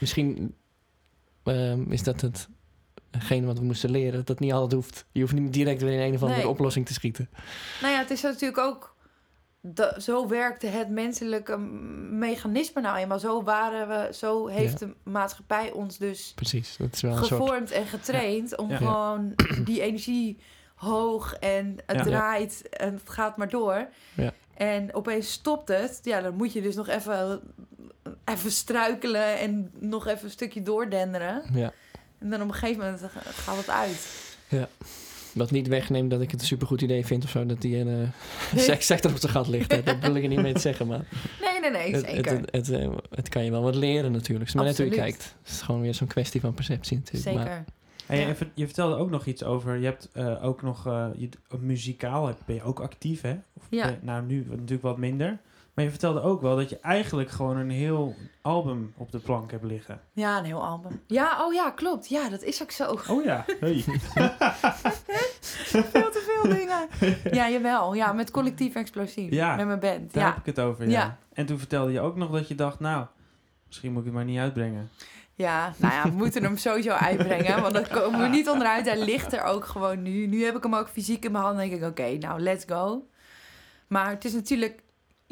misschien 0.00 0.54
ehm, 1.42 1.92
is 1.92 2.02
dat 2.02 2.24
hetgene 3.10 3.46
wat 3.46 3.58
we 3.58 3.64
moesten 3.64 3.90
leren. 3.90 4.12
Dat 4.12 4.26
dat 4.26 4.40
niet 4.40 4.52
altijd 4.52 4.72
hoeft. 4.72 5.04
Je 5.12 5.20
hoeft 5.20 5.32
niet 5.32 5.52
direct 5.52 5.82
weer 5.82 5.92
in 5.92 6.00
een 6.08 6.14
of 6.14 6.20
andere 6.22 6.40
Nee. 6.40 6.48
oplossing 6.48 6.86
te 6.86 6.92
schieten. 6.92 7.28
nou 7.80 7.92
ja, 7.92 7.98
het 7.98 8.10
is 8.10 8.22
natuurlijk 8.22 8.58
ook... 8.58 8.91
zo 9.98 10.28
werkte 10.28 10.66
het 10.66 10.88
menselijke 10.88 11.56
mechanisme 12.10 12.80
nou 12.80 12.96
eenmaal. 12.96 13.18
Zo 13.18 13.42
waren 13.42 13.88
we, 13.88 14.14
zo 14.14 14.46
heeft 14.46 14.78
de 14.78 14.94
maatschappij 15.02 15.70
ons 15.72 15.98
dus 15.98 16.32
Precies, 16.34 16.76
dat 16.76 16.88
is 16.94 17.00
wel 17.00 17.10
een 17.16 17.24
soort... 17.24 17.28
gevormd 17.42 17.70
en 17.70 17.86
getraind 17.86 18.56
om 18.56 18.70
Ja. 18.70 18.76
gewoon 18.76 19.34
die 19.64 19.80
energie 19.80 20.38
hoog 20.74 21.34
en 21.34 21.76
het 21.86 21.96
Ja. 21.96 22.02
draait 22.02 22.68
en 22.68 22.94
het 22.94 23.10
gaat 23.10 23.36
maar 23.36 23.48
door. 23.48 23.88
Ja. 24.14 24.32
En 24.54 24.94
opeens 24.94 25.32
stopt 25.32 25.68
het. 25.68 26.00
Ja, 26.02 26.20
dan 26.20 26.34
moet 26.34 26.52
je 26.52 26.62
dus 26.62 26.74
nog 26.74 26.88
even, 26.88 27.40
even 28.24 28.50
struikelen 28.50 29.38
en 29.38 29.70
nog 29.78 30.06
even 30.06 30.24
een 30.24 30.30
stukje 30.30 30.62
doordenderen. 30.62 31.42
Ja. 31.52 31.72
En 32.18 32.30
dan 32.30 32.42
op 32.42 32.48
een 32.48 32.54
gegeven 32.54 32.84
moment 32.84 33.02
gaat 33.24 33.56
het 33.56 33.70
uit. 33.70 34.06
Wat 35.34 35.50
niet 35.50 35.68
wegneemt 35.68 36.10
dat 36.10 36.20
ik 36.20 36.30
het 36.30 36.40
een 36.40 36.46
supergoed 36.46 36.80
idee 36.80 37.06
vind 37.06 37.24
of 37.24 37.30
zo, 37.30 37.46
dat 37.46 37.60
die 37.60 37.74
hele 37.74 37.90
Nee. 38.54 38.64
sekssector 38.72 39.10
op 39.10 39.16
zijn 39.18 39.32
gat 39.32 39.48
ligt. 39.48 39.72
hè. 39.72 39.82
Dat 39.82 39.98
wil 40.00 40.14
ik 40.14 40.22
er 40.22 40.28
niet 40.28 40.42
mee 40.42 40.52
te 40.52 40.60
zeggen, 40.68 40.86
maar 40.86 41.04
Nee, 41.40 41.60
nee, 41.60 41.70
nee, 41.70 41.92
het, 41.94 42.04
zeker. 42.10 42.32
het, 42.32 42.50
het, 42.52 42.68
eh, 42.70 42.90
het 43.10 43.28
kan 43.28 43.44
je 43.44 43.50
wel 43.50 43.62
wat 43.62 43.74
leren 43.74 44.12
natuurlijk. 44.12 44.54
Maar 44.54 44.64
net 44.64 44.76
hoe 44.76 44.86
je 44.86 44.90
Absoluut. 44.92 45.16
kijkt. 45.16 45.36
Het 45.42 45.52
is 45.52 45.60
gewoon 45.62 45.80
weer 45.80 45.94
zo'n 45.94 46.06
kwestie 46.06 46.40
van 46.40 46.54
perceptie 46.54 46.96
natuurlijk. 46.96 47.24
zeker. 47.24 47.44
Maar, 47.44 47.64
Hey, 48.06 48.20
Ja. 48.20 48.26
en 48.28 48.36
ver- 48.36 48.50
je 48.54 48.64
vertelde 48.64 48.96
ook 48.96 49.10
nog 49.10 49.26
iets 49.26 49.44
over, 49.44 49.76
je 49.76 49.84
hebt 49.84 50.08
eh, 50.12 50.44
ook 50.44 50.62
nog, 50.62 50.86
eh, 50.86 51.06
je, 51.16 51.28
muzikaal 51.60 52.34
ben 52.46 52.54
je 52.54 52.62
ook 52.62 52.80
actief 52.80 53.20
hè? 53.20 53.34
Of 53.52 53.62
Ja. 53.70 53.84
ben 53.84 53.92
je- 53.92 53.98
nou, 54.06 54.24
nu 54.26 54.46
natuurlijk 54.50 54.82
wat 54.82 54.98
minder. 54.98 55.38
Maar 55.74 55.84
je 55.84 55.90
vertelde 55.90 56.20
ook 56.22 56.40
wel 56.40 56.56
dat 56.56 56.68
je 56.70 56.78
eigenlijk 56.78 57.30
gewoon 57.30 57.56
een 57.56 57.70
heel 57.70 58.14
album 58.42 58.92
op 58.96 59.12
de 59.12 59.18
plank 59.18 59.50
hebt 59.50 59.64
liggen. 59.64 60.00
Ja, 60.12 60.38
een 60.38 60.44
heel 60.44 60.64
album. 60.64 61.00
Ja, 61.06 61.44
oh 61.46 61.52
ja, 61.54 61.70
klopt. 61.70 62.08
Ja, 62.08 62.28
dat 62.28 62.42
is 62.42 62.62
ook 62.62 62.70
zo. 62.70 62.96
Oh 63.08 63.24
ja. 63.24 63.44
Hey. 63.60 63.84
Veel 65.92 66.10
te 66.10 66.40
veel 66.42 66.54
dingen. 66.54 66.88
Ja, 67.30 67.48
jawel. 67.50 67.94
Ja, 67.94 68.12
met 68.12 68.30
collectief 68.30 68.74
explosief. 68.74 69.30
Ja, 69.30 69.56
Met 69.56 69.66
mijn 69.66 69.80
band. 69.80 70.12
Daar 70.12 70.26
heb 70.26 70.36
ik 70.36 70.46
het 70.46 70.60
over, 70.60 70.84
ja. 70.84 70.90
Ja. 70.90 71.18
En 71.32 71.46
toen 71.46 71.58
vertelde 71.58 71.92
je 71.92 72.00
ook 72.00 72.16
nog 72.16 72.30
dat 72.30 72.48
je 72.48 72.54
dacht, 72.54 72.80
nou, 72.80 73.06
misschien 73.66 73.90
moet 73.90 74.00
ik 74.00 74.06
het 74.06 74.14
maar 74.14 74.24
niet 74.24 74.38
uitbrengen. 74.38 74.90
ja, 75.34 75.72
nou 75.76 75.94
ja, 75.94 76.02
we 76.02 76.16
moeten 76.16 76.42
hem 76.42 76.56
sowieso 76.56 76.90
uitbrengen. 76.90 77.60
Want 77.62 77.74
daar 77.74 77.88
komen 77.88 78.20
we 78.20 78.26
niet 78.28 78.48
onderuit. 78.48 78.86
Hij 78.86 79.04
ligt 79.04 79.32
er 79.32 79.42
ook 79.42 79.64
gewoon 79.64 80.02
nu. 80.02 80.26
Nu 80.26 80.44
heb 80.44 80.56
ik 80.56 80.62
hem 80.62 80.74
ook 80.74 80.88
fysiek 80.88 81.24
in 81.24 81.32
mijn 81.32 81.44
hand. 81.44 81.58
En 81.58 81.68
denk 81.68 81.82
ik, 81.82 81.88
oké, 81.88 82.16
nou, 82.18 82.40
let's 82.40 82.64
go. 82.68 83.06
Maar 83.86 84.10
het 84.10 84.24
is 84.24 84.32
natuurlijk... 84.32 84.81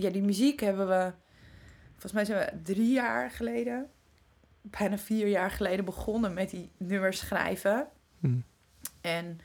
Ja, 0.01 0.11
die 0.11 0.23
muziek 0.23 0.61
hebben 0.61 0.89
we... 0.89 1.13
Volgens 1.91 2.13
mij 2.13 2.25
zijn 2.25 2.39
we 2.39 2.63
drie 2.73 2.93
jaar 2.93 3.31
geleden... 3.31 3.91
Bijna 4.63 4.99
vier 4.99 5.27
jaar 5.27 5.51
geleden 5.51 5.85
begonnen 5.85 6.35
met 6.35 6.51
die 6.51 6.71
nummers 6.77 7.19
schrijven. 7.19 7.89
Hm. 8.21 8.39
En 9.01 9.39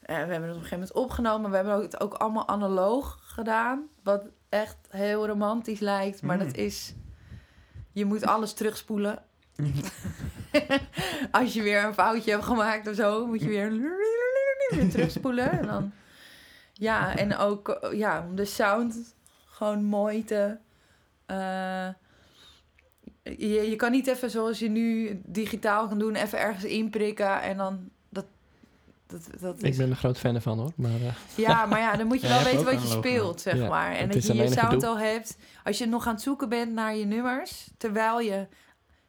eh, 0.00 0.16
we 0.16 0.32
hebben 0.32 0.42
het 0.42 0.42
op 0.42 0.62
een 0.62 0.68
gegeven 0.68 0.78
moment 0.78 0.92
opgenomen. 0.92 1.50
We 1.50 1.56
hebben 1.56 1.80
het 1.80 2.00
ook 2.00 2.14
allemaal 2.14 2.48
analoog 2.48 3.18
gedaan. 3.22 3.88
Wat 4.02 4.24
echt 4.48 4.76
heel 4.90 5.26
romantisch 5.26 5.80
lijkt. 5.80 6.22
Maar 6.22 6.36
Mm. 6.36 6.44
dat 6.44 6.56
is... 6.56 6.94
Je 7.92 8.04
moet 8.04 8.26
alles 8.26 8.52
terugspoelen. 8.52 9.22
Als 11.30 11.52
je 11.54 11.62
weer 11.62 11.84
een 11.84 11.94
foutje 11.94 12.30
hebt 12.30 12.44
gemaakt 12.44 12.88
of 12.88 12.94
zo, 12.94 13.26
moet 13.26 13.40
je 13.40 13.48
weer, 13.48 13.70
weer 14.70 14.90
terugspoelen. 14.90 15.50
En 15.50 15.66
dan, 15.66 15.92
ja, 16.72 17.16
en 17.16 17.36
ook 17.36 17.88
ja, 17.92 18.26
om 18.28 18.34
de 18.36 18.44
sound 18.44 19.16
gewoon 19.58 19.84
mooi 19.84 20.24
te... 20.24 20.56
eh, 21.26 21.88
je, 23.22 23.70
je 23.70 23.76
kan 23.76 23.90
niet 23.90 24.06
even 24.06 24.30
zoals 24.30 24.58
je 24.58 24.68
nu 24.68 25.20
digitaal 25.24 25.88
kan 25.88 25.98
doen, 25.98 26.14
even 26.14 26.38
ergens 26.38 26.64
inprikken 26.64 27.40
en 27.42 27.56
dan... 27.56 27.88
Dat, 28.08 28.24
dat, 29.06 29.28
dat 29.40 29.58
Ik 29.58 29.64
is, 29.68 29.76
ben 29.76 29.84
er 29.86 29.90
een 29.90 29.96
groot 29.96 30.18
fan 30.18 30.42
van 30.42 30.58
hoor. 30.58 30.72
Maar 30.76 30.90
eh, 30.90 31.12
ja, 31.36 31.66
maar 31.66 31.78
ja, 31.80 31.96
dan 31.96 32.06
moet 32.06 32.20
je 32.20 32.28
wel 32.34 32.42
weten 32.42 32.64
wat 32.64 32.82
je 32.82 32.88
speelt, 32.88 33.40
zeg 33.40 33.56
Ja, 33.56 33.68
maar. 33.68 33.92
En 33.92 34.06
dat 34.06 34.16
is 34.16 34.26
je 34.26 34.34
je 34.34 34.50
sound 34.50 34.82
al 34.84 34.98
hebt. 34.98 35.36
Als 35.64 35.78
je 35.78 35.86
nog 35.86 36.06
aan 36.06 36.14
het 36.14 36.22
zoeken 36.22 36.48
bent 36.48 36.72
naar 36.72 36.96
je 36.96 37.04
nummers, 37.04 37.68
terwijl 37.76 38.20
je... 38.20 38.46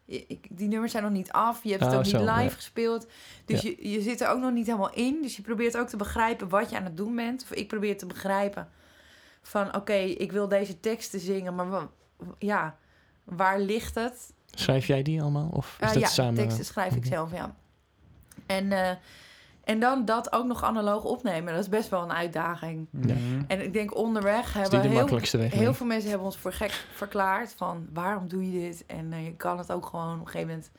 ik- 0.06 0.48
Die 0.50 0.68
nummers 0.68 0.92
zijn 0.92 1.04
nog 1.04 1.12
niet 1.12 1.32
af, 1.32 1.64
je 1.64 1.70
hebt 1.70 1.82
het 1.84 1.92
Oh, 1.92 1.98
ook 1.98 2.04
niet 2.04 2.14
zo, 2.14 2.20
live 2.20 2.32
ja. 2.44 2.50
gespeeld. 2.50 3.08
Dus 3.46 3.62
je, 3.62 3.90
je 3.90 4.02
zit 4.02 4.22
er 4.22 4.28
ook 4.30 4.40
nog 4.40 4.52
niet 4.52 4.66
helemaal 4.66 4.94
in. 4.94 5.20
Dus 5.22 5.36
je 5.36 5.42
probeert 5.42 5.78
ook 5.78 5.88
te 5.88 5.98
begrijpen 5.98 6.50
wat 6.50 6.70
je 6.70 6.78
aan 6.78 6.84
het 6.84 6.98
doen 6.98 7.16
bent. 7.16 7.44
Of 7.44 7.52
ik 7.52 7.68
probeer 7.68 7.98
te 7.98 8.06
begrijpen 8.06 8.70
van... 9.50 9.76
Oké, 9.76 9.94
ik 9.94 10.32
wil 10.32 10.48
deze 10.48 10.80
teksten 10.80 11.20
zingen, 11.20 11.56
maar 11.56 11.88
ja, 12.38 12.76
waar 13.24 13.60
ligt 13.60 13.96
het? 13.96 14.34
schrijf 14.52 14.86
jij 14.88 15.02
die 15.02 15.22
allemaal? 15.22 15.50
Of 15.54 15.78
is 15.80 15.88
Eh, 15.88 15.94
dat 15.94 16.02
ja, 16.02 16.08
samen? 16.08 16.34
teksten 16.34 16.66
schrijf 16.66 16.96
ik 16.96 17.00
Mhm. 17.04 17.10
zelf, 17.14 17.32
ja. 17.32 17.56
En, 18.46 18.72
eh, 18.72 18.90
en 19.64 19.80
dan 19.80 20.06
dat 20.06 20.32
ook 20.34 20.46
nog 20.46 20.64
analoog 20.64 21.04
opnemen. 21.04 21.54
Dat 21.54 21.62
is 21.62 21.70
best 21.70 21.90
wel 21.90 22.02
een 22.04 22.12
uitdaging. 22.14 22.88
Ja. 22.92 23.16
En 23.48 23.64
ik 23.64 23.74
denk 23.74 23.96
onderweg 23.96 24.54
hebben 24.54 24.82
de 24.82 24.88
heel, 24.88 25.66
weg? 25.68 25.78
veel 25.78 25.86
mensen 25.86 26.10
hebben 26.10 26.28
ons 26.28 26.38
voor 26.38 26.54
gek 26.54 26.86
verklaard. 26.94 27.54
Van 27.58 27.88
waarom 27.94 28.28
doe 28.28 28.52
je 28.52 28.60
dit? 28.60 28.86
En 28.86 29.14
eh, 29.14 29.26
je 29.26 29.36
kan 29.36 29.58
het 29.58 29.72
ook 29.72 29.86
gewoon 29.86 30.14
op 30.14 30.20
een 30.20 30.26
gegeven 30.32 30.48
moment... 30.48 30.72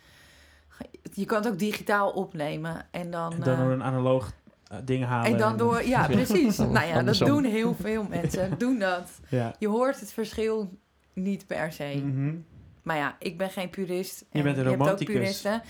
Je 1.13 1.25
kan 1.25 1.39
het 1.43 1.53
ook 1.53 1.59
digitaal 1.59 2.11
opnemen. 2.11 2.87
En 2.91 3.11
dan... 3.11 3.33
En 3.33 3.41
dan 3.41 3.57
door 3.59 3.71
een 3.73 3.83
analoog 3.83 4.33
eh, 4.71 4.79
ding 4.85 5.05
halen. 5.05 5.33
en 5.33 5.39
dan 5.39 5.57
door... 5.57 5.85
Ja, 5.85 6.07
precies. 6.19 6.57
Nou 6.59 6.87
ja, 6.87 7.03
dat 7.03 7.19
doen 7.19 7.45
heel 7.45 7.75
veel 7.81 8.03
mensen. 8.21 8.59
Doen 8.59 8.79
dat. 8.79 9.11
Je 9.59 9.69
hoort 9.69 10.01
het 10.01 10.13
verschil 10.13 10.71
niet 11.13 11.47
per 11.47 11.73
se. 11.73 12.01
Mhm. 12.05 12.35
Maar 12.83 12.97
ja, 12.97 13.17
ik 13.19 13.39
ben 13.39 13.51
geen 13.51 13.71
purist. 13.71 14.19
Je 14.19 14.25
En 14.39 14.43
bent 14.43 14.57
een 14.57 14.63
hebt 14.65 14.75
ook 14.75 14.81
romanticus. 14.81 15.15
puristen. 15.15 15.63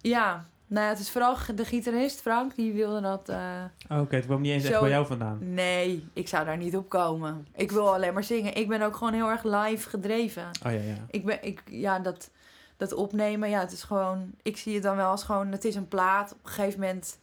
Ja, 0.00 0.46
nou 0.66 0.84
ja, 0.84 0.90
het 0.92 1.00
is 1.00 1.10
vooral 1.10 1.36
de 1.54 1.64
gitarist, 1.64 2.20
Frank, 2.20 2.54
die 2.56 2.72
wilde 2.72 3.00
dat... 3.00 3.28
eh, 3.28 3.98
Oké, 4.00 4.16
het 4.16 4.24
kwam 4.24 4.40
niet 4.40 4.52
eens 4.52 4.64
echt 4.64 4.80
bij 4.80 4.88
jou 4.90 5.06
vandaan. 5.06 5.38
Nee, 5.54 6.08
ik 6.12 6.28
zou 6.28 6.44
daar 6.44 6.56
niet 6.56 6.76
op 6.76 6.88
komen. 6.88 7.46
Ik 7.56 7.70
wil 7.70 7.94
alleen 7.94 8.14
maar 8.14 8.24
zingen. 8.24 8.54
Ik 8.56 8.68
ben 8.68 8.82
ook 8.82 8.96
gewoon 8.96 9.12
heel 9.12 9.28
erg 9.30 9.42
live 9.44 9.88
gedreven. 9.88 10.42
Oh 10.66 10.72
ja, 10.72 10.78
ja. 10.78 10.94
Ik 11.10 11.24
ben, 11.24 11.38
ik, 11.44 11.62
ja, 11.66 11.98
dat, 11.98 12.30
dat 12.76 12.92
opnemen, 12.94 13.48
ja, 13.50 13.60
het 13.60 13.72
is 13.72 13.82
gewoon... 13.82 14.30
Ik 14.42 14.56
zie 14.56 14.74
het 14.74 14.82
dan 14.82 14.96
wel 14.96 15.10
als 15.10 15.22
gewoon, 15.24 15.52
het 15.52 15.64
is 15.64 15.74
een 15.74 15.88
plaat. 15.88 16.32
Op 16.32 16.38
een 16.44 16.50
gegeven 16.50 16.80
moment 16.80 17.18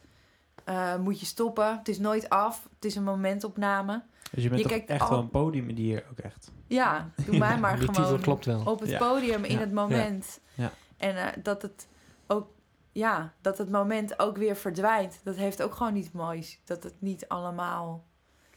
eh, 0.64 0.96
moet 0.96 1.20
je 1.20 1.26
stoppen. 1.26 1.76
Het 1.78 1.88
is 1.88 1.98
nooit 1.98 2.28
af. 2.28 2.68
Het 2.74 2.84
is 2.84 2.94
een 2.94 3.04
momentopname. 3.04 4.02
Dus 4.32 4.42
je 4.42 4.48
bent 4.48 4.60
Je 4.62 4.66
toch 4.68 4.76
kijkt 4.76 4.90
echt 4.90 5.00
al- 5.02 5.10
wel 5.10 5.18
een 5.18 5.30
podium 5.30 5.68
hier 5.68 6.04
ook 6.10 6.18
echt. 6.18 6.50
Ja, 6.66 7.10
doe 7.26 7.38
mij 7.46 7.58
maar 7.58 7.76
Die 7.78 7.86
titel 7.86 8.04
gewoon 8.04 8.20
klopt 8.20 8.44
wel. 8.44 8.62
op 8.64 8.80
het 8.80 8.88
Ja. 8.90 8.98
podium 8.98 9.44
in 9.44 9.52
Ja. 9.54 9.58
het 9.60 9.72
moment. 9.72 10.40
Ja. 10.54 10.72
En 10.96 11.16
eh, 11.16 11.42
dat 11.42 11.62
het 11.62 11.88
ook, 12.26 12.48
ja, 12.92 13.32
dat 13.40 13.58
het 13.58 13.70
moment 13.70 14.18
ook 14.18 14.36
weer 14.36 14.56
verdwijnt. 14.56 15.20
Dat 15.24 15.36
heeft 15.36 15.62
ook 15.62 15.74
gewoon 15.74 15.96
iets 15.96 16.10
moois. 16.12 16.60
Dat 16.64 16.82
het 16.82 16.94
niet 16.98 17.28
allemaal... 17.28 18.04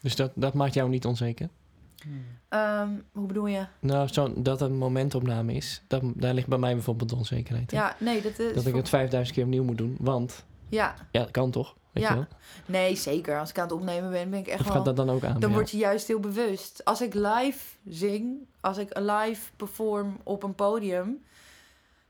Dus 0.01 0.15
dat, 0.15 0.31
dat 0.35 0.53
maakt 0.53 0.73
jou 0.73 0.89
niet 0.89 1.05
onzeker? 1.05 1.49
Ehm, 2.49 2.89
hoe 3.11 3.27
bedoel 3.27 3.45
je? 3.47 3.65
Nou, 3.79 4.07
zo, 4.07 4.33
dat 4.41 4.59
het 4.59 4.69
een 4.69 4.77
momentopname 4.77 5.53
is, 5.53 5.83
dat, 5.87 6.01
daar 6.15 6.33
ligt 6.33 6.47
bij 6.47 6.57
mij 6.57 6.73
bijvoorbeeld 6.73 7.09
de 7.09 7.15
onzekerheid. 7.15 7.71
in. 7.71 7.77
Ja, 7.77 7.95
nee, 7.99 8.21
dat 8.21 8.39
is... 8.39 8.53
Dat 8.53 8.65
ik 8.65 8.75
het 8.75 8.89
5000 8.89 9.35
keer 9.35 9.45
opnieuw 9.45 9.63
moet 9.63 9.77
doen, 9.77 9.95
want 9.99 10.45
Ja, 10.69 10.93
ja, 11.11 11.19
dat 11.21 11.31
kan 11.31 11.51
toch? 11.51 11.75
Weet 11.93 12.03
Ja, 12.03 12.09
je 12.09 12.15
wel? 12.15 12.25
nee, 12.65 12.95
zeker. 12.95 13.39
Als 13.39 13.49
ik 13.49 13.57
aan 13.57 13.63
het 13.63 13.73
opnemen 13.73 14.11
ben, 14.11 14.29
ben 14.29 14.39
ik 14.39 14.47
echt 14.47 14.59
Of 14.59 14.65
wel... 14.65 14.75
gaat 14.75 14.85
dat 14.85 14.95
dan 14.95 15.09
ook 15.09 15.23
aan? 15.23 15.39
Dan 15.39 15.51
word 15.51 15.71
je 15.71 15.77
juist 15.77 16.07
heel 16.07 16.19
bewust. 16.19 16.85
Als 16.85 17.01
ik 17.01 17.13
live 17.13 17.59
zing, 17.85 18.37
als 18.61 18.77
ik 18.77 18.97
live 18.99 19.41
perform 19.55 20.17
op 20.23 20.43
een 20.43 20.55
podium, 20.55 21.23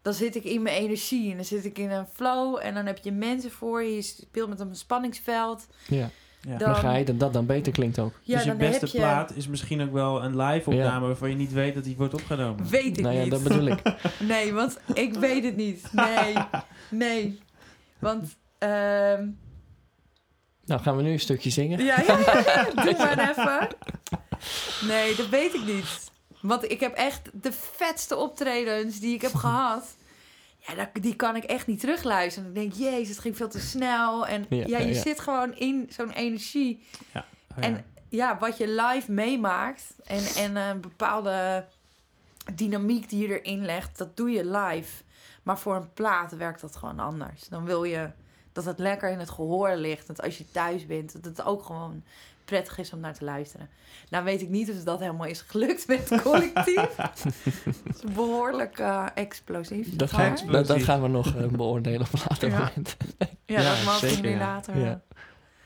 dan 0.02 0.14
zit 0.14 0.36
ik 0.36 0.44
in 0.44 0.62
mijn 0.62 0.76
energie 0.78 1.30
en 1.32 1.36
dan 1.36 1.46
zit 1.46 1.66
ik 1.66 1.78
in 1.78 1.92
een 1.92 2.06
flow 2.14 2.60
en 2.62 2.74
dan 2.74 2.86
heb 2.86 2.98
je 2.98 3.12
mensen 3.12 3.52
voor 3.52 3.84
je, 3.84 3.96
je 3.96 4.02
speelt 4.02 4.50
met 4.50 4.60
een 4.60 4.76
spanningsveld. 4.76 5.68
Ja. 5.88 6.10
Ja. 6.48 6.58
Dan- 6.58 6.70
Maar 6.70 6.78
ga 6.80 6.96
je 6.96 7.06
dat 7.06 7.20
dat 7.20 7.34
dan 7.34 7.46
beter 7.46 7.72
klinkt 7.72 8.00
ook? 8.00 8.14
Ja, 8.24 8.36
dus 8.36 8.46
je 8.46 8.56
beste 8.56 8.86
je... 8.92 8.98
plaat 8.98 9.36
is 9.36 9.48
misschien 9.48 9.82
ook 9.82 9.92
wel 9.92 10.24
een 10.24 10.38
live 10.42 10.70
opname 10.70 11.06
waarvan 11.08 11.30
je 11.30 11.36
niet 11.36 11.52
weet 11.54 11.74
dat 11.74 11.84
die 11.84 11.96
wordt 11.96 12.14
opgenomen. 12.14 12.70
Weet 12.70 12.98
ik 12.98 13.04
nou 13.04 13.16
ja, 13.16 13.22
niet. 13.22 13.32
dat 13.32 13.44
bedoel 13.44 13.66
ik. 13.68 13.82
Nee, 14.20 14.54
want 14.54 14.80
ik 14.94 15.14
weet 15.14 15.44
het 15.44 15.56
niet. 15.56 15.90
Nee, 15.92 16.34
nee. 16.90 17.40
Want, 18.00 18.36
ehm 18.58 19.28
Nou, 20.66 20.82
gaan 20.82 20.96
we 20.96 21.02
nu 21.02 21.12
een 21.12 21.20
stukje 21.20 21.50
zingen? 21.50 21.86
ja, 21.86 22.02
ja, 22.08 22.20
ja, 22.20 22.40
ja, 22.46 22.64
doe 22.84 22.98
maar 22.98 23.30
even. 23.30 23.68
Nee, 24.88 25.16
dat 25.16 25.30
weet 25.30 25.54
ik 25.54 25.66
niet. 25.66 26.12
Want 26.42 26.72
ik 26.72 26.80
heb 26.80 26.94
echt 26.94 27.30
de 27.34 27.52
vetste 27.52 28.16
optredens 28.16 29.00
die 29.00 29.14
ik 29.14 29.22
heb 29.22 29.34
gehad. 29.46 29.96
Ja, 30.60 30.90
die 30.94 31.16
kan 31.16 31.36
ik 31.36 31.44
echt 31.44 31.68
niet 31.68 31.80
terugluisteren. 31.80 32.50
Ik 32.50 32.56
denk, 32.56 32.74
jezus, 32.74 33.10
het 33.10 33.20
ging 33.20 33.38
veel 33.38 33.50
te 33.50 33.60
snel. 33.60 34.28
En 34.28 34.46
Ja, 34.50 34.80
je 34.80 34.94
zit 34.94 35.20
gewoon 35.20 35.56
in 35.56 35.88
zo'n 35.90 36.12
energie. 36.12 36.84
Oh, 36.96 37.12
ja. 37.14 37.26
En 37.60 37.86
ja, 38.10 38.38
wat 38.38 38.58
je 38.58 38.68
live 38.68 39.12
meemaakt 39.12 39.84
en, 40.04 40.24
en 40.38 40.56
een 40.56 40.82
bepaalde 40.82 41.66
dynamiek 42.56 43.10
die 43.10 43.28
je 43.28 43.42
erin 43.42 43.66
legt, 43.66 43.98
dat 43.98 44.18
doe 44.18 44.32
je 44.32 44.46
live. 44.46 45.04
Maar 45.44 45.60
voor 45.60 45.76
een 45.76 45.94
plaat 45.94 46.32
werkt 46.32 46.62
dat 46.62 46.76
gewoon 46.76 47.00
anders. 47.00 47.48
Dan 47.48 47.66
wil 47.66 47.84
je 47.84 48.10
dat 48.54 48.66
het 48.66 48.80
lekker 48.80 49.12
in 49.12 49.20
het 49.20 49.30
gehoor 49.30 49.76
ligt. 49.76 50.08
Dat 50.08 50.22
als 50.22 50.38
je 50.38 50.52
thuis 50.52 50.86
bent, 50.86 51.14
dat 51.14 51.26
het 51.26 51.46
ook 51.46 51.64
gewoon 51.64 52.04
prettig 52.46 52.78
is 52.78 52.94
om 52.94 53.00
naar 53.00 53.14
te 53.14 53.24
luisteren. 53.26 53.70
Nou 54.10 54.24
weet 54.24 54.42
ik 54.42 54.50
niet 54.50 54.70
of 54.70 54.76
dat 54.84 55.00
helemaal 55.00 55.28
is 55.28 55.42
gelukt 55.42 55.88
met 55.88 56.10
het 56.10 56.22
collectief. 56.22 56.96
Het 57.84 58.04
is 58.04 58.14
behoorlijk 58.14 58.80
eh, 58.80 59.06
explosief. 59.14 59.96
Dat, 59.96 60.12
dat, 60.52 60.68
dat 60.68 60.84
gaan 60.84 61.02
we 61.02 61.08
nog 61.08 61.36
eh, 61.36 61.48
beoordelen 61.48 62.02
op 62.02 62.14
een 62.14 62.20
later 62.30 62.50
Ja. 62.50 62.58
moment. 62.58 62.98
Ja, 63.18 63.28
Ja, 63.46 63.76
dat 63.76 63.84
mag 63.86 63.98
zeker, 63.98 64.16
jullie 64.16 64.32
ja. 64.32 64.38
later. 64.38 64.78
Ja. 64.78 65.02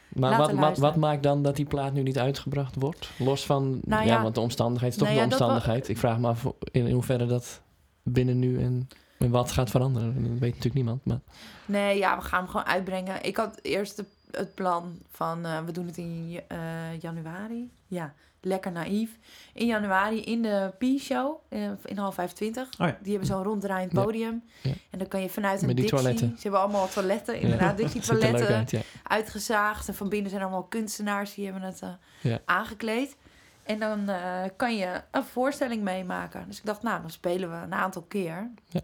Maar 0.08 0.38
wat, 0.38 0.52
wat, 0.52 0.78
wat 0.78 0.96
maakt 0.96 1.24
dan 1.24 1.44
dat 1.44 1.56
die 1.56 1.66
plaat 1.66 1.94
nu 1.94 2.04
niet 2.04 2.20
uitgebraad 2.20 2.76
wordt? 2.80 3.10
Los 3.18 3.46
van, 3.46 3.80
Nou 3.84 4.06
ja, 4.06 4.14
ja. 4.14 4.22
want 4.22 4.36
de 4.36 4.42
omstandigheid 4.42 4.92
is 4.92 4.98
toch 4.98 5.08
Nou 5.08 5.20
de 5.20 5.30
dat 5.30 5.40
omstandigheid. 5.40 5.90
Ik 5.90 5.98
vraag 5.98 6.18
me 6.18 6.28
af 6.28 6.46
in, 6.72 6.88
in 6.88 6.94
hoeverre 6.94 7.26
dat 7.26 7.62
binnen 8.04 8.40
nu 8.40 8.60
en, 8.64 8.88
en 9.18 9.30
wat 9.30 9.52
gaat 9.52 9.70
veranderen. 9.70 10.14
Dat 10.14 10.24
weet 10.32 10.40
natuurlijk 10.56 10.74
niemand. 10.76 11.06
Maar 11.06 11.20
Nee, 11.66 11.98
ja, 11.98 12.18
we 12.18 12.24
gaan 12.24 12.40
hem 12.40 12.48
gewoon 12.50 12.66
uitbrengen. 12.66 13.24
Ik 13.24 13.38
had 13.38 13.60
eerst 13.62 13.96
de- 13.96 14.06
het 14.32 14.56
plan 14.56 14.98
van 15.12 15.46
eh, 15.46 15.60
we 15.66 15.72
doen 15.72 15.86
het 15.86 15.98
in 15.98 16.42
eh, 16.48 16.58
januari. 17.00 17.72
Ja, 17.88 18.14
lekker 18.42 18.72
naïef. 18.72 19.18
In 19.54 19.66
januari 19.68 20.24
in 20.24 20.42
de 20.42 20.72
P-show 20.78 21.36
eh, 21.50 21.70
in 21.86 21.98
half 21.98 22.14
25. 22.14 22.68
Oh 22.80 22.88
ja. 22.88 22.98
Die 23.02 23.12
hebben 23.12 23.28
zo'n 23.28 23.44
ronddraaiend 23.44 23.94
podium. 23.94 24.44
Ja. 24.62 24.72
En 24.90 25.00
dan 25.00 25.08
kan 25.08 25.22
je 25.22 25.30
vanuit 25.30 25.62
een 25.62 25.68
Met 25.68 25.76
die 25.76 25.86
Dixie... 25.86 26.02
toiletten. 26.04 26.36
Ze 26.38 26.42
hebben 26.42 26.60
allemaal 26.62 26.88
toiletten, 26.88 27.40
inderdaad. 27.40 27.78
Dixie 27.78 28.02
ziet 28.02 28.10
er 28.12 28.16
leuk 28.18 28.24
toiletten 28.30 28.56
uit, 28.58 28.72
ja. 28.72 28.82
uitgezaagd. 29.04 29.88
En 29.88 29.96
van 29.96 30.10
binnen 30.10 30.30
zijn 30.30 30.42
allemaal 30.42 30.64
kunstenaars 30.64 31.34
die 31.34 31.44
hebben 31.46 31.64
het 31.64 31.82
eh, 31.82 31.90
Ja. 32.22 32.40
aangekleed. 32.46 33.16
En 33.64 33.80
dan 33.80 34.10
eh, 34.10 34.44
kan 34.56 34.76
je 34.76 35.02
een 35.12 35.24
voorstelling 35.24 35.82
meemaken. 35.84 36.44
Dus 36.48 36.58
ik 36.58 36.66
dacht, 36.66 36.82
nou, 36.84 37.02
dan 37.02 37.10
spelen 37.10 37.50
we 37.50 37.56
een 37.56 37.74
aantal 37.74 38.02
keer. 38.02 38.50
Ja. 38.68 38.82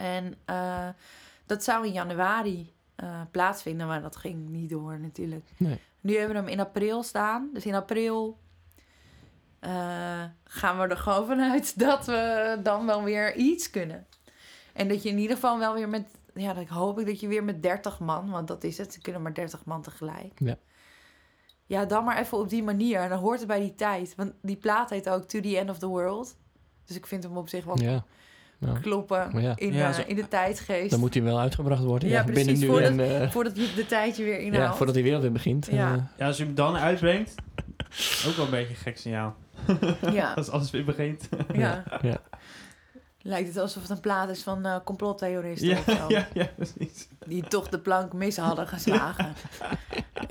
En 0.00 0.34
eh, 0.44 0.88
dat 1.46 1.64
zou 1.64 1.86
in 1.86 1.92
januari 1.92 2.72
eh, 2.94 3.20
plaatsvinden, 3.30 3.86
maar 3.86 4.02
dat 4.02 4.16
ging 4.16 4.48
niet 4.48 4.70
door 4.70 5.00
natuurlijk. 5.00 5.50
Nee. 5.56 5.80
Nu 6.00 6.16
hebben 6.16 6.34
we 6.36 6.42
hem 6.42 6.50
in 6.50 6.60
april 6.60 7.02
staan. 7.02 7.50
Dus 7.52 7.66
in 7.66 7.74
april 7.74 8.38
eh, 9.58 10.24
gaan 10.44 10.78
we 10.78 10.86
er 10.86 10.96
gewoon 10.96 11.26
vanuit 11.26 11.78
dat 11.86 12.06
we 12.06 12.58
dan 12.62 12.86
wel 12.86 13.02
weer 13.02 13.34
iets 13.34 13.70
kunnen. 13.70 14.06
En 14.72 14.88
dat 14.88 15.02
je 15.02 15.08
in 15.08 15.18
ieder 15.18 15.36
geval 15.36 15.58
wel 15.58 15.74
weer 15.74 15.88
met, 15.88 16.06
ja, 16.34 16.54
dan 16.54 16.66
hoop 16.66 16.98
ik 16.98 17.06
dat 17.06 17.20
je 17.20 17.28
weer 17.28 17.44
met 17.44 17.62
30 17.62 17.98
man, 17.98 18.30
want 18.30 18.48
dat 18.48 18.64
is 18.64 18.78
het, 18.78 18.92
ze 18.92 19.00
kunnen 19.00 19.22
maar 19.22 19.34
30 19.34 19.64
man 19.64 19.82
tegelijk. 19.82 20.32
Ja. 20.38 20.58
Ja, 21.66 21.84
dan 21.84 22.04
maar 22.04 22.18
even 22.18 22.38
op 22.38 22.48
die 22.48 22.62
manier. 22.62 23.00
En 23.00 23.08
dan 23.08 23.18
hoort 23.18 23.38
het 23.38 23.48
bij 23.48 23.60
die 23.60 23.74
tijd. 23.74 24.14
Want 24.14 24.32
die 24.42 24.56
plaat 24.56 24.90
heet 24.90 25.08
ook 25.08 25.22
To 25.24 25.40
the 25.40 25.58
End 25.58 25.70
of 25.70 25.78
the 25.78 25.86
World. 25.86 26.36
Dus 26.84 26.96
ik 26.96 27.06
vind 27.06 27.22
hem 27.22 27.36
op 27.36 27.48
zich 27.48 27.64
wel 27.64 27.78
Ja. 27.78 28.04
Kloppen 28.82 29.40
ja. 29.40 29.52
in, 29.56 29.72
Ja, 29.72 29.88
eh, 29.88 29.94
zo- 29.94 30.02
in 30.06 30.16
de 30.16 30.28
tijdgeest. 30.28 30.90
dan 30.90 31.00
moet 31.00 31.14
hij 31.14 31.22
wel 31.22 31.38
uitgebracht 31.38 31.82
worden. 31.82 32.08
Ja, 32.08 32.14
Ja, 32.18 32.24
precies, 32.24 32.44
binnen 32.44 32.62
nu 32.62 32.68
voordat- 32.72 32.90
en... 33.08 33.22
eh, 33.22 33.30
Voordat 33.30 33.56
je 33.56 33.72
de 33.76 33.86
tijdje 33.86 34.24
weer 34.24 34.38
inhaalt. 34.40 34.64
ja, 34.70 34.74
voordat 34.74 34.94
die 34.94 35.04
wereld 35.04 35.22
weer 35.22 35.32
begint. 35.32 35.66
Ja. 35.70 35.94
eh, 35.94 36.02
Ja, 36.18 36.26
als 36.26 36.36
je 36.36 36.44
hem 36.44 36.54
dan 36.54 36.76
uitbrengt, 36.76 37.34
ook 38.26 38.34
wel 38.36 38.44
een 38.44 38.50
beetje 38.50 38.70
een 38.70 38.76
gek 38.80 38.98
signaal. 38.98 39.34
Ja. 40.12 40.32
Als 40.32 40.50
alles 40.50 40.70
weer 40.70 40.84
begint. 40.84 41.28
Ja. 41.52 41.84
Ja. 42.02 42.18
Lijkt 43.22 43.48
het 43.48 43.56
alsof 43.56 43.82
het 43.82 43.90
een 43.90 44.00
plaat 44.00 44.28
is 44.28 44.42
van 44.42 44.66
eh 44.66 44.76
complottheoristen 44.84 45.68
Ja, 45.68 45.78
of 45.78 45.84
zo. 45.96 46.04
ja, 46.08 46.28
ja, 46.34 46.48
precies. 46.56 47.08
Die 47.26 47.42
toch 47.42 47.68
de 47.68 47.78
plank 47.78 48.12
mis 48.12 48.36
hadden 48.36 48.66
geslagen. 48.68 49.32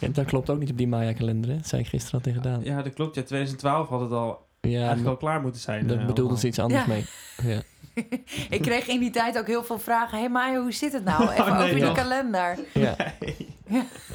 ja, 0.00 0.08
dat 0.08 0.24
klopt 0.24 0.50
ook 0.50 0.58
niet 0.58 0.70
op 0.70 0.76
die 0.78 0.88
Maya-kalender, 0.88 1.50
hè? 1.50 1.56
Dat 1.56 1.66
zei 1.68 1.82
ik 1.82 1.88
gisteren 1.88 2.14
al 2.18 2.24
tegen 2.24 2.42
Daan. 2.42 2.64
Ja, 2.64 2.82
dat 2.82 2.94
klopt. 2.94 3.14
Ja, 3.14 3.22
2012 3.22 3.88
had 3.88 4.00
het 4.00 4.12
al 4.12 4.46
eigenlijk 4.70 5.06
al 5.08 5.16
klaar 5.16 5.40
moeten 5.40 5.60
zijn. 5.60 5.86
daar 5.86 5.98
eh, 5.98 6.06
bedoelden 6.06 6.38
ze 6.38 6.46
iets 6.46 6.58
anders 6.58 6.80
Ja. 6.84 6.88
mee. 6.88 7.06
Ja. 7.42 7.62
ik 8.56 8.62
kreeg 8.62 8.86
in 8.86 9.00
die 9.00 9.10
tijd 9.10 9.38
ook 9.38 9.46
heel 9.46 9.64
veel 9.64 9.78
vragen. 9.78 10.14
Hé 10.16 10.18
hey 10.24 10.28
Maya, 10.32 10.60
hoe 10.60 10.72
zit 10.72 10.92
het 10.92 11.04
nou? 11.04 11.22
Even 11.30 11.44
Oh, 11.44 11.52
nee, 11.52 11.62
over 11.62 11.74
die 11.74 11.84
joh. 11.84 11.94
kalender. 11.94 12.58
Ja. 12.74 12.96
Nee. 13.20 13.48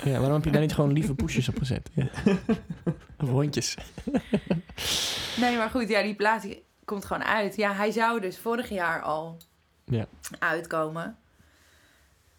ja, 0.04 0.12
waarom 0.12 0.32
heb 0.34 0.44
je 0.44 0.52
daar 0.52 0.62
niet 0.62 0.74
gewoon 0.74 0.92
lieve 0.94 1.14
poesjes 1.16 1.50
op 1.50 1.58
gezet? 1.58 1.90
Ja. 1.94 2.08
Of 3.24 3.30
hondjes. 3.30 3.78
Nee, 5.40 5.58
maar 5.58 5.70
goed, 5.70 5.88
ja, 5.90 6.02
die 6.02 6.16
plaat 6.16 6.48
komt 6.86 7.06
gewoon 7.06 7.24
uit. 7.24 7.56
Ja, 7.56 7.74
hij 7.74 7.92
zou 7.92 8.22
dus 8.22 8.38
vorig 8.38 8.70
jaar 8.70 9.02
al 9.02 9.38
Ja. 9.86 10.06
uitkomen. 10.40 11.18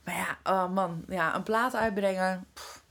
Maar 0.04 0.14
ja, 0.14 0.38
oh 0.52 0.72
man, 0.72 1.04
ja, 1.08 1.34
een 1.34 1.42
plaat 1.42 1.74
uitbrengen. 1.76 2.46
pff, 2.52 2.82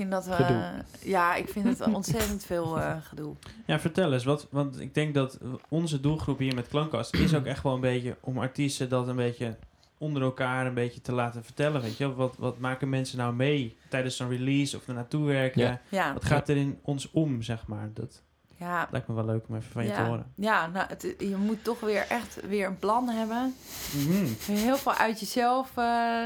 vind 0.00 0.10
dat... 0.10 0.26
eh, 0.26 0.36
Gedoe. 0.36 0.84
ja, 1.02 1.34
ik 1.34 1.48
vind 1.48 1.78
het 1.78 1.92
ontzettend 1.92 2.44
veel 2.44 2.78
eh, 2.80 2.96
gedoe. 3.08 3.34
Ja, 3.66 3.80
vertel 3.80 4.12
eens. 4.12 4.24
Wat, 4.24 4.46
want 4.50 4.80
ik 4.80 4.94
denk 4.94 5.14
dat 5.14 5.38
onze 5.68 6.00
doelgroep 6.00 6.38
hier 6.38 6.54
met 6.54 6.68
Klankkast 6.68 7.14
is 7.14 7.34
ook 7.34 7.44
echt 7.44 7.62
wel 7.62 7.74
een 7.74 7.80
beetje 7.80 8.16
om 8.20 8.38
artiesten 8.38 8.88
dat 8.88 9.08
een 9.08 9.16
beetje 9.16 9.56
onder 9.98 10.22
elkaar 10.22 10.66
een 10.66 10.74
beetje 10.74 11.00
te 11.00 11.12
laten 11.12 11.44
vertellen. 11.44 11.80
Weet 11.80 11.96
je, 11.96 12.14
wat, 12.14 12.34
wat 12.38 12.58
maken 12.58 12.88
mensen 12.88 13.18
nou 13.18 13.34
mee 13.34 13.76
tijdens 13.88 14.16
zo'n 14.16 14.28
release 14.28 14.76
of 14.76 14.88
er 14.88 14.94
naartoe 14.94 15.26
werken? 15.26 15.60
Ja. 15.62 15.80
Ja, 15.88 16.12
Wat 16.12 16.24
gaat 16.24 16.48
er 16.48 16.56
in 16.56 16.78
ons 16.82 17.10
om, 17.10 17.42
zeg 17.42 17.66
maar? 17.66 17.90
Dat 17.94 18.22
ja, 18.56 18.88
lijkt 18.90 19.08
me 19.08 19.14
wel 19.14 19.24
leuk 19.24 19.44
om 19.48 19.56
even 19.56 19.70
van 19.72 19.82
je 19.82 19.88
ja. 19.88 19.96
te 19.96 20.02
horen. 20.02 20.32
Ja, 20.34 20.66
nou, 20.66 20.86
het, 20.88 21.14
je 21.18 21.36
moet 21.36 21.64
toch 21.64 21.80
weer 21.80 22.06
echt 22.08 22.40
weer 22.46 22.66
een 22.66 22.78
plan 22.78 23.08
hebben. 23.08 23.54
Mhm. 23.96 24.26
Heel 24.56 24.76
veel 24.76 24.92
uit 24.94 25.20
jezelf 25.20 25.76
eh, 25.76 26.22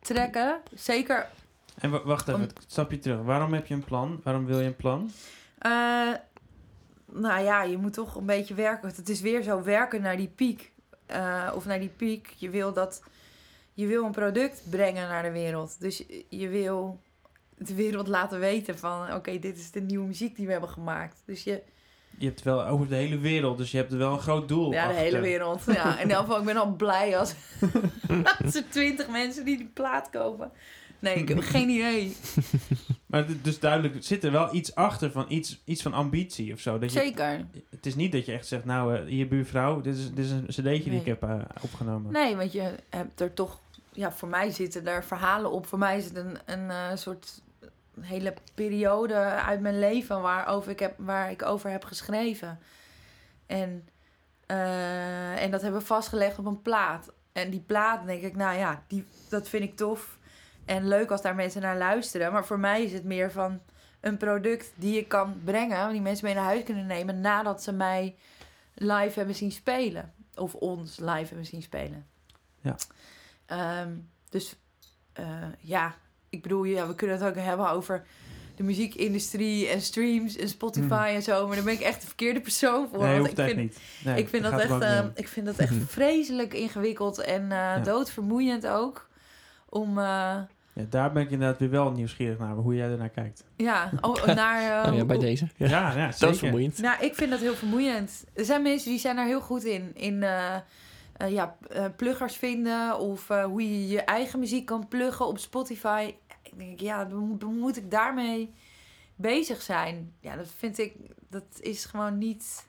trekken. 0.00 0.60
Zeker 0.74 1.26
En 1.80 1.90
wa- 1.90 2.02
wacht 2.04 2.28
even, 2.28 2.40
Om- 2.40 2.48
stapje 2.66 2.98
terug. 2.98 3.22
Waarom 3.22 3.52
heb 3.52 3.66
je 3.66 3.74
een 3.74 3.84
plan? 3.84 4.20
Waarom 4.24 4.46
wil 4.46 4.60
je 4.60 4.66
een 4.66 4.76
plan? 4.76 5.10
Eh, 5.58 5.70
nou 7.12 7.42
ja, 7.44 7.62
je 7.62 7.76
moet 7.76 7.92
toch 7.92 8.14
een 8.14 8.26
beetje 8.26 8.54
werken. 8.54 8.88
Het 8.88 9.08
is 9.08 9.20
weer 9.20 9.42
zo 9.42 9.62
werken 9.62 10.02
naar 10.02 10.16
die 10.16 10.28
piek. 10.34 10.72
Eh, 11.06 11.52
of 11.54 11.64
naar 11.64 11.80
die 11.80 11.88
piek. 11.96 12.34
Je 12.36 12.50
wil 12.50 12.72
dat. 12.72 13.02
Je 13.74 13.86
wil 13.86 14.04
een 14.04 14.10
product 14.12 14.62
brengen 14.70 15.08
naar 15.08 15.22
de 15.22 15.30
wereld. 15.30 15.80
Dus 15.80 16.04
je- 16.28 16.48
wil 16.48 17.00
de 17.58 17.74
wereld 17.74 18.08
laten 18.08 18.38
weten 18.40 18.78
van... 18.78 19.12
Oké, 19.14 19.38
dit 19.38 19.58
is 19.58 19.70
de 19.70 19.80
nieuwe 19.80 20.06
muziek 20.06 20.36
die 20.36 20.46
we 20.46 20.52
hebben 20.52 20.70
gemaakt. 20.70 21.22
Dus 21.26 21.44
je... 21.44 21.62
Je 22.18 22.26
hebt 22.26 22.42
wel 22.42 22.64
over 22.66 22.88
de 22.88 22.94
hele 22.94 23.18
wereld, 23.18 23.58
dus 23.58 23.70
je 23.70 23.76
hebt 23.76 23.92
er 23.92 23.98
wel 23.98 24.12
een 24.12 24.20
groot 24.20 24.48
doel 24.48 24.72
Ja, 24.72 24.82
de 24.82 24.88
achter. 24.88 25.04
hele 25.04 25.20
wereld. 25.20 25.62
Ja, 25.66 25.94
in 25.98 26.02
ieder 26.02 26.16
geval, 26.16 26.38
ik 26.38 26.44
ben 26.44 26.56
al 26.56 26.72
blij 26.72 27.18
als, 27.18 27.34
als 28.44 28.54
er 28.54 28.64
twintig 28.68 29.08
mensen 29.08 29.44
die 29.44 29.56
die 29.56 29.70
plaat 29.74 30.10
kopen. 30.10 30.50
Nee, 30.98 31.14
ik 31.14 31.28
heb 31.28 31.40
geen 31.40 31.68
idee. 31.68 32.16
Maar 33.06 33.26
dus 33.42 33.60
duidelijk, 33.60 33.96
zit 34.00 34.24
er 34.24 34.32
wel 34.32 34.54
iets 34.54 34.74
achter 34.74 35.10
van 35.10 35.24
iets, 35.28 35.62
iets 35.64 35.82
van 35.82 35.92
ambitie 35.92 36.52
of 36.52 36.60
zo. 36.60 36.78
Dat 36.78 36.92
je, 36.92 36.98
Zeker. 36.98 37.46
het 37.70 37.86
is 37.86 37.94
niet 37.94 38.12
dat 38.12 38.26
je 38.26 38.32
echt 38.32 38.46
zegt, 38.46 38.64
nou, 38.64 38.96
eh, 38.96 39.04
hier 39.04 39.28
buurvrouw, 39.28 39.80
dit 39.80 39.96
is, 39.96 40.12
dit 40.12 40.24
is 40.24 40.30
een 40.30 40.46
cd'tje 40.46 40.90
die 40.90 41.00
ik 41.00 41.06
heb 41.06 41.22
eh, 41.22 41.40
opgenomen. 41.60 42.12
Nee, 42.12 42.36
want 42.36 42.52
je 42.52 42.74
hebt 42.88 43.20
er 43.20 43.34
toch... 43.34 43.60
Ja, 43.92 44.12
voor 44.12 44.28
mij 44.28 44.50
zitten 44.50 44.86
er 44.86 45.04
verhalen 45.04 45.50
op. 45.50 45.66
Voor 45.66 45.78
mij 45.78 45.96
is 45.96 46.04
het 46.04 46.16
een, 46.16 46.38
een 46.44 46.70
eh, 46.70 46.96
soort 46.96 47.42
hele 48.00 48.34
periode 48.54 49.14
uit 49.20 49.60
mijn 49.60 49.78
leven 49.78 50.20
waarover 50.20 50.70
ik 50.70 50.78
heb, 50.78 50.94
waar 50.96 51.30
ik 51.30 51.42
over 51.42 51.70
heb 51.70 51.84
geschreven. 51.84 52.58
En, 53.46 53.88
eh, 54.46 55.42
en 55.42 55.50
dat 55.50 55.62
hebben 55.62 55.80
we 55.80 55.86
vastgelegd 55.86 56.38
op 56.38 56.46
een 56.46 56.62
plaat. 56.62 57.12
En 57.32 57.50
die 57.50 57.60
plaat, 57.60 58.06
denk 58.06 58.22
ik, 58.22 58.36
nou 58.36 58.58
ja, 58.58 58.82
die, 58.86 59.04
dat 59.28 59.48
vind 59.48 59.62
ik 59.64 59.76
tof. 59.76 60.17
En 60.68 60.88
leuk 60.88 61.10
als 61.10 61.22
daar 61.22 61.34
mensen 61.34 61.62
naar 61.62 61.76
luisteren. 61.76 62.32
Maar 62.32 62.46
voor 62.46 62.58
mij 62.58 62.82
is 62.84 62.92
het 62.92 63.04
meer 63.04 63.32
van 63.32 63.60
een 64.00 64.16
product 64.16 64.72
die 64.74 64.98
ik 64.98 65.08
kan 65.08 65.40
brengen. 65.44 65.92
Die 65.92 66.00
mensen 66.00 66.24
mee 66.24 66.34
naar 66.34 66.44
huis 66.44 66.64
kunnen 66.64 66.86
nemen 66.86 67.20
nadat 67.20 67.62
ze 67.62 67.72
mij 67.72 68.16
live 68.74 69.18
hebben 69.18 69.34
zien 69.34 69.52
spelen. 69.52 70.12
Of 70.34 70.54
ons 70.54 70.98
live 70.98 71.26
hebben 71.26 71.46
zien 71.46 71.62
spelen. 71.62 72.06
Ja. 72.60 72.76
Ehm, 73.46 73.92
dus 74.28 74.56
eh, 75.12 75.26
ja, 75.60 75.94
ik 76.28 76.42
bedoel, 76.42 76.64
ja, 76.64 76.86
we 76.86 76.94
kunnen 76.94 77.16
het 77.18 77.28
ook 77.28 77.44
hebben 77.44 77.70
over 77.70 78.06
de 78.56 78.62
muziekindustrie 78.62 79.68
en 79.68 79.80
streams 79.80 80.36
en 80.36 80.48
Spotify 80.48 81.12
en 81.14 81.22
zo. 81.22 81.46
Maar 81.46 81.56
daar 81.56 81.64
ben 81.64 81.74
ik 81.74 81.80
echt 81.80 82.00
de 82.00 82.06
verkeerde 82.06 82.40
persoon 82.40 82.88
voor. 82.88 82.98
Nee, 82.98 83.20
want 83.20 83.38
ik 83.38 83.44
vind, 83.44 83.56
niet. 83.56 83.78
Nee, 84.04 84.18
ik 84.18 84.28
vind 84.28 84.42
dat 84.42 84.60
echt, 84.60 85.10
ik 85.14 85.28
vind 85.28 85.46
dat 85.46 85.56
echt 85.56 85.74
vreselijk 85.98 86.54
ingewikkeld 86.54 87.18
en 87.18 87.52
eh, 87.52 87.84
doodvermoeiend 87.84 88.66
ook. 88.66 89.08
Om, 89.68 89.98
eh, 89.98 90.40
Ja, 90.78 90.84
daar 90.90 91.12
ben 91.12 91.22
ik 91.22 91.30
inderdaad 91.30 91.58
weer 91.58 91.70
wel 91.70 91.90
nieuwsgierig 91.90 92.38
naar, 92.38 92.54
hoe 92.54 92.74
jij 92.74 92.90
ernaar 92.90 93.08
kijkt. 93.08 93.44
ja, 93.56 93.90
oh, 94.00 94.24
naar... 94.26 94.82
eh, 94.84 94.88
Oh 94.92 94.96
ja, 94.98 95.04
bij 95.04 95.16
hoe- 95.16 95.24
deze. 95.24 95.48
Ja, 95.56 95.66
Ja. 95.68 95.96
ja, 95.96 96.10
Dat 96.18 96.30
is 96.32 96.38
vermoeiend. 96.38 96.78
Nou, 96.78 97.04
ik 97.04 97.14
vind 97.14 97.30
dat 97.30 97.40
heel 97.40 97.54
vermoeiend. 97.54 98.24
Er 98.34 98.44
zijn 98.44 98.62
mensen 98.62 98.90
die 98.90 98.98
zijn 98.98 99.16
daar 99.16 99.26
heel 99.26 99.40
goed 99.40 99.64
in. 99.64 99.90
In 99.94 100.22
eh, 100.22 100.54
eh, 101.16 101.30
ja, 101.30 101.56
eh, 101.70 101.84
pluggers 101.96 102.36
vinden 102.36 102.98
of 102.98 103.30
eh, 103.30 103.44
hoe 103.44 103.62
je 103.62 103.88
je 103.88 104.00
eigen 104.00 104.38
muziek 104.38 104.66
kan 104.66 104.88
pluggen 104.88 105.26
op 105.26 105.38
Spotify. 105.38 106.14
Ik 106.42 106.58
denk, 106.58 106.80
ja, 106.80 107.04
dan 107.04 107.18
moet, 107.18 107.40
dan 107.40 107.58
moet 107.58 107.76
ik 107.76 107.90
daarmee 107.90 108.52
bezig 109.16 109.62
zijn. 109.62 110.12
Ja, 110.20 110.36
dat 110.36 110.48
vind 110.56 110.78
ik, 110.78 110.94
dat 111.30 111.44
is 111.60 111.84
gewoon 111.84 112.18
niet 112.18 112.66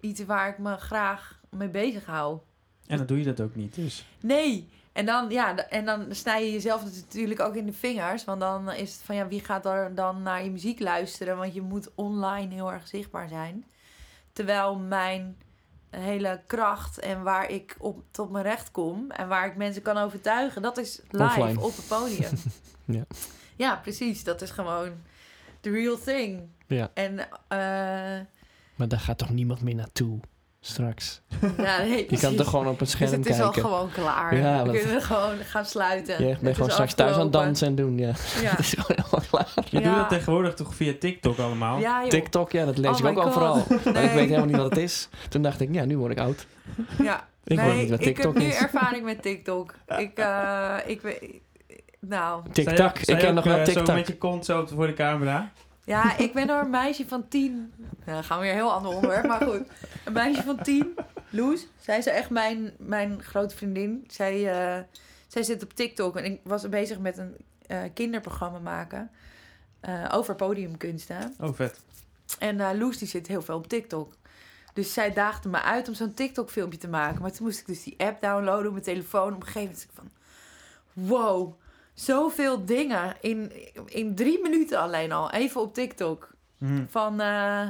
iets 0.00 0.24
waar 0.24 0.48
ik 0.48 0.58
me 0.58 0.76
graag 0.76 1.40
mee 1.50 1.68
bezig 1.68 2.06
hou. 2.06 2.38
En 2.86 2.96
dan 2.96 3.06
doe 3.06 3.18
je 3.18 3.24
dat 3.24 3.40
ook 3.40 3.54
niet, 3.54 3.74
dus. 3.74 4.06
Nee. 4.20 4.68
En 4.98 5.06
dan, 5.06 5.30
ja, 5.30 5.56
en 5.68 5.84
dan 5.84 6.06
snij 6.10 6.44
je 6.44 6.52
jezelf 6.52 6.84
natuurlijk 6.84 7.40
ook 7.40 7.54
in 7.54 7.66
de 7.66 7.72
vingers. 7.72 8.24
Want 8.24 8.40
dan 8.40 8.72
is 8.72 8.92
het 8.92 9.02
van, 9.02 9.16
ja, 9.16 9.28
wie 9.28 9.44
gaat 9.44 9.66
er 9.66 9.94
dan 9.94 10.22
naar 10.22 10.44
je 10.44 10.50
muziek 10.50 10.80
luisteren? 10.80 11.36
Want 11.36 11.54
je 11.54 11.60
moet 11.60 11.90
online 11.94 12.54
heel 12.54 12.72
erg 12.72 12.88
zichtbaar 12.88 13.28
zijn. 13.28 13.64
Terwijl 14.32 14.78
mijn 14.78 15.36
hele 15.90 16.40
kracht 16.46 16.98
en 16.98 17.22
waar 17.22 17.50
ik 17.50 17.76
op 17.78 18.02
tot 18.10 18.30
mijn 18.30 18.44
recht 18.44 18.70
kom... 18.70 19.10
en 19.10 19.28
waar 19.28 19.46
ik 19.46 19.56
mensen 19.56 19.82
kan 19.82 19.96
overtuigen, 19.96 20.62
dat 20.62 20.78
is 20.78 21.00
live 21.10 21.24
Offline. 21.24 21.60
op 21.60 21.76
het 21.76 21.88
podium. 21.88 22.30
Ja. 22.84 23.04
ja, 23.56 23.76
precies. 23.76 24.24
Dat 24.24 24.42
is 24.42 24.50
gewoon 24.50 24.92
the 25.60 25.70
real 25.70 25.98
thing. 25.98 26.48
Ja. 26.66 26.90
En 26.94 27.18
eh 27.48 27.58
Maar 28.74 28.88
daar 28.88 29.00
gaat 29.00 29.18
toch 29.18 29.30
niemand 29.30 29.62
meer 29.62 29.74
naartoe 29.74 30.20
straks? 30.68 31.20
ja, 31.56 31.78
nee, 31.82 32.06
Je 32.08 32.18
kan 32.18 32.34
toch 32.34 32.48
gewoon 32.50 32.64
op 32.66 32.70
het 32.70 32.78
Dus 32.78 32.90
scherm 32.90 33.10
het 33.12 33.26
is 33.28 33.40
al 33.40 33.50
kijken. 33.50 33.70
gewoon 33.70 33.90
klaar. 33.90 34.36
Ja, 34.36 34.62
we 34.64 34.78
kunnen 34.80 35.02
gewoon 35.02 35.36
gaan 35.44 35.64
sluiten. 35.64 36.22
Je 36.24 36.28
Het 36.30 36.38
bent 36.40 36.48
is 36.50 36.54
gewoon 36.56 36.70
straks 36.70 36.94
thuis 36.94 37.14
aan 37.14 37.20
het 37.20 37.32
dansen 37.32 37.66
en 37.66 37.74
doen, 37.74 37.98
ja. 37.98 38.06
Ja. 38.42 38.50
Het 38.50 38.58
is 38.58 38.74
gewoon 38.78 38.86
helemaal 39.04 39.28
klaar. 39.30 39.48
Je 39.70 39.80
Ja. 39.80 39.84
doet 39.88 39.94
dat 39.96 40.08
tegenwoordig 40.08 40.54
toch 40.54 40.74
via 40.74 40.92
TikTok 41.00 41.38
allemaal? 41.38 41.80
TikTok, 42.08 42.52
ja, 42.52 42.64
dat 42.64 42.78
lees 42.78 42.90
Oh 42.90 42.98
ik 42.98 43.02
my 43.04 43.10
ook 43.10 43.26
overal. 43.26 43.54
God. 43.54 43.68
Maar 43.68 43.78
ik 43.78 43.92
Nee. 43.94 44.08
weet 44.14 44.24
helemaal 44.28 44.46
niet 44.46 44.56
wat 44.56 44.70
het 44.70 44.78
is. 44.78 45.08
Toen 45.28 45.42
dacht 45.42 45.60
ik, 45.60 45.68
ja, 45.74 45.84
nu 45.84 45.98
word 45.98 46.12
ik 46.12 46.18
oud. 46.18 46.46
Ja. 47.02 47.26
Ik 47.44 47.56
nee, 47.56 47.66
weet 47.66 47.76
niet 47.80 47.90
wat 47.90 47.98
ik 48.00 48.04
heb 48.06 48.14
TikTok 48.14 48.34
nu 48.38 48.44
is. 48.44 48.56
ervaring 48.58 49.04
met 49.04 49.22
TikTok. 49.22 49.74
Ik, 49.98 50.18
eh, 50.18 50.74
ik 50.86 51.00
weet... 51.02 51.24
Nou, 52.00 52.42
TikTok, 52.52 52.98
ik 52.98 53.18
ken 53.18 53.34
nog 53.34 53.44
wel 53.44 53.56
eh, 53.58 53.64
Zo 53.64 53.72
TikTok. 53.72 53.94
met 53.94 54.06
je 54.06 54.16
kont 54.16 54.44
zo 54.44 54.66
voor 54.74 54.86
de 54.86 54.92
camera. 54.94 55.50
Ja, 55.88 56.16
ik 56.16 56.32
ben 56.32 56.46
door 56.46 56.60
een 56.60 56.70
meisje 56.70 57.08
van 57.08 57.28
tien... 57.28 57.72
Nou, 58.04 58.22
gaan 58.22 58.38
we 58.38 58.44
weer 58.44 58.52
een 58.52 58.58
heel 58.58 58.72
ander 58.72 58.94
onderwerp, 58.94 59.26
maar 59.26 59.42
goed. 59.42 59.62
Een 60.04 60.12
meisje 60.12 60.42
van 60.42 60.62
tien, 60.62 60.94
Loes. 61.30 61.66
Zij 61.80 61.98
is 61.98 62.06
echt 62.06 62.30
mijn, 62.30 62.72
mijn 62.78 63.22
grote 63.22 63.56
vriendin. 63.56 64.04
Zij, 64.08 64.50
eh, 64.50 64.82
zij 65.26 65.42
zit 65.42 65.62
op 65.62 65.72
TikTok 65.72 66.16
en 66.16 66.24
ik 66.24 66.40
was 66.42 66.68
bezig 66.68 66.98
met 66.98 67.18
een 67.18 67.36
eh, 67.66 67.82
kinderprogramma 67.94 68.58
maken... 68.58 69.10
eh, 69.80 70.04
over 70.12 70.34
podiumkunsten. 70.34 71.34
Oh, 71.40 71.54
vet. 71.54 71.80
En 72.38 72.78
Loes 72.78 72.98
die 72.98 73.08
zit 73.08 73.26
heel 73.26 73.42
veel 73.42 73.56
op 73.56 73.68
TikTok. 73.68 74.14
Dus 74.72 74.92
zij 74.92 75.12
daagde 75.12 75.48
me 75.48 75.62
uit 75.62 75.88
om 75.88 75.94
zo'n 75.94 76.14
TikTok 76.14 76.50
filmpje 76.50 76.78
te 76.78 76.88
maken. 76.88 77.22
Maar 77.22 77.32
toen 77.32 77.46
moest 77.46 77.60
ik 77.60 77.66
dus 77.66 77.82
die 77.82 77.94
app 77.98 78.20
downloaden 78.20 78.66
op 78.66 78.72
mijn 78.72 78.84
telefoon. 78.84 79.34
Op 79.34 79.40
een 79.40 79.46
gegeven 79.46 79.60
moment 79.60 79.76
was 79.76 79.84
ik 79.84 79.90
van... 79.94 80.10
Wow, 80.92 81.54
zoveel 82.00 82.64
dingen 82.64 83.14
in, 83.20 83.52
in 83.86 84.14
drie 84.14 84.42
minuten 84.42 84.78
alleen 84.80 85.12
al. 85.12 85.30
Even 85.30 85.60
op 85.60 85.74
TikTok. 85.74 86.30
Mhm. 86.58 86.84
Van, 86.88 87.20
eh, 87.20 87.66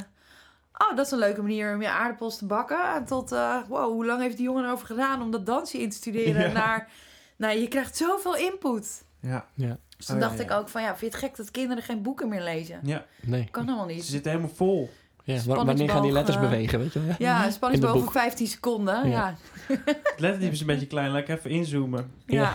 oh, 0.78 0.96
dat 0.96 1.06
is 1.06 1.12
een 1.12 1.18
leuke 1.18 1.42
manier 1.42 1.74
om 1.74 1.82
je 1.82 1.88
aardappels 1.88 2.38
te 2.38 2.46
bakken. 2.46 3.04
Tot, 3.06 3.32
eh, 3.32 3.56
wow, 3.68 3.92
hoe 3.92 4.06
lang 4.06 4.20
heeft 4.22 4.36
die 4.36 4.44
jongen 4.46 4.64
erover 4.64 4.86
gedaan 4.86 5.22
om 5.22 5.30
dat 5.30 5.46
dansje 5.46 5.78
in 5.78 5.90
te 5.90 5.96
studeren? 5.96 6.40
Ja. 6.46 6.52
Naar, 6.52 6.88
nou, 7.36 7.58
je 7.58 7.68
krijgt 7.68 7.96
zoveel 7.96 8.36
input. 8.36 9.04
Ja. 9.20 9.46
Dus 9.54 10.06
toen 10.06 10.16
Oh, 10.16 10.22
ja, 10.22 10.28
dacht 10.28 10.40
ik 10.40 10.48
ja. 10.48 10.56
ook 10.58 10.68
van, 10.68 10.82
ja, 10.82 10.88
vind 10.88 11.00
je 11.00 11.06
het 11.06 11.16
gek 11.26 11.36
dat 11.36 11.50
kinderen 11.50 11.82
geen 11.82 12.02
boeken 12.02 12.28
meer 12.28 12.42
lezen? 12.42 12.80
ja, 12.82 13.04
Nee. 13.20 13.48
Kan 13.50 13.64
helemaal 13.64 13.88
ze 13.88 13.94
niet. 13.94 14.04
zitten 14.04 14.30
helemaal 14.30 14.54
vol. 14.54 14.90
Ja, 15.24 15.42
wanneer 15.44 15.90
gaan 15.90 16.02
die 16.02 16.12
letters 16.12 16.36
eh, 16.36 16.42
bewegen, 16.42 16.78
weet 16.78 16.92
je 16.92 17.00
wel? 17.04 17.14
Ja, 17.18 17.50
spanningsboog 17.50 17.70
het 17.92 18.00
van 18.00 18.12
boek. 18.12 18.12
15 18.12 18.46
seconden. 18.46 19.08
Ja. 19.08 19.36
Ja, 19.68 19.74
Het 19.84 20.20
lettertype 20.20 20.52
is 20.52 20.60
een 20.60 20.66
beetje 20.66 20.86
klein. 20.86 21.10
Laat 21.10 21.20
ik 21.20 21.28
even 21.28 21.50
inzoomen. 21.50 22.12
ja. 22.26 22.52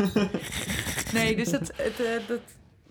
Nee, 1.13 1.35
dus 1.35 1.51
het, 1.51 1.71
het, 1.77 1.99
eh, 2.01 2.27
dat 2.27 2.39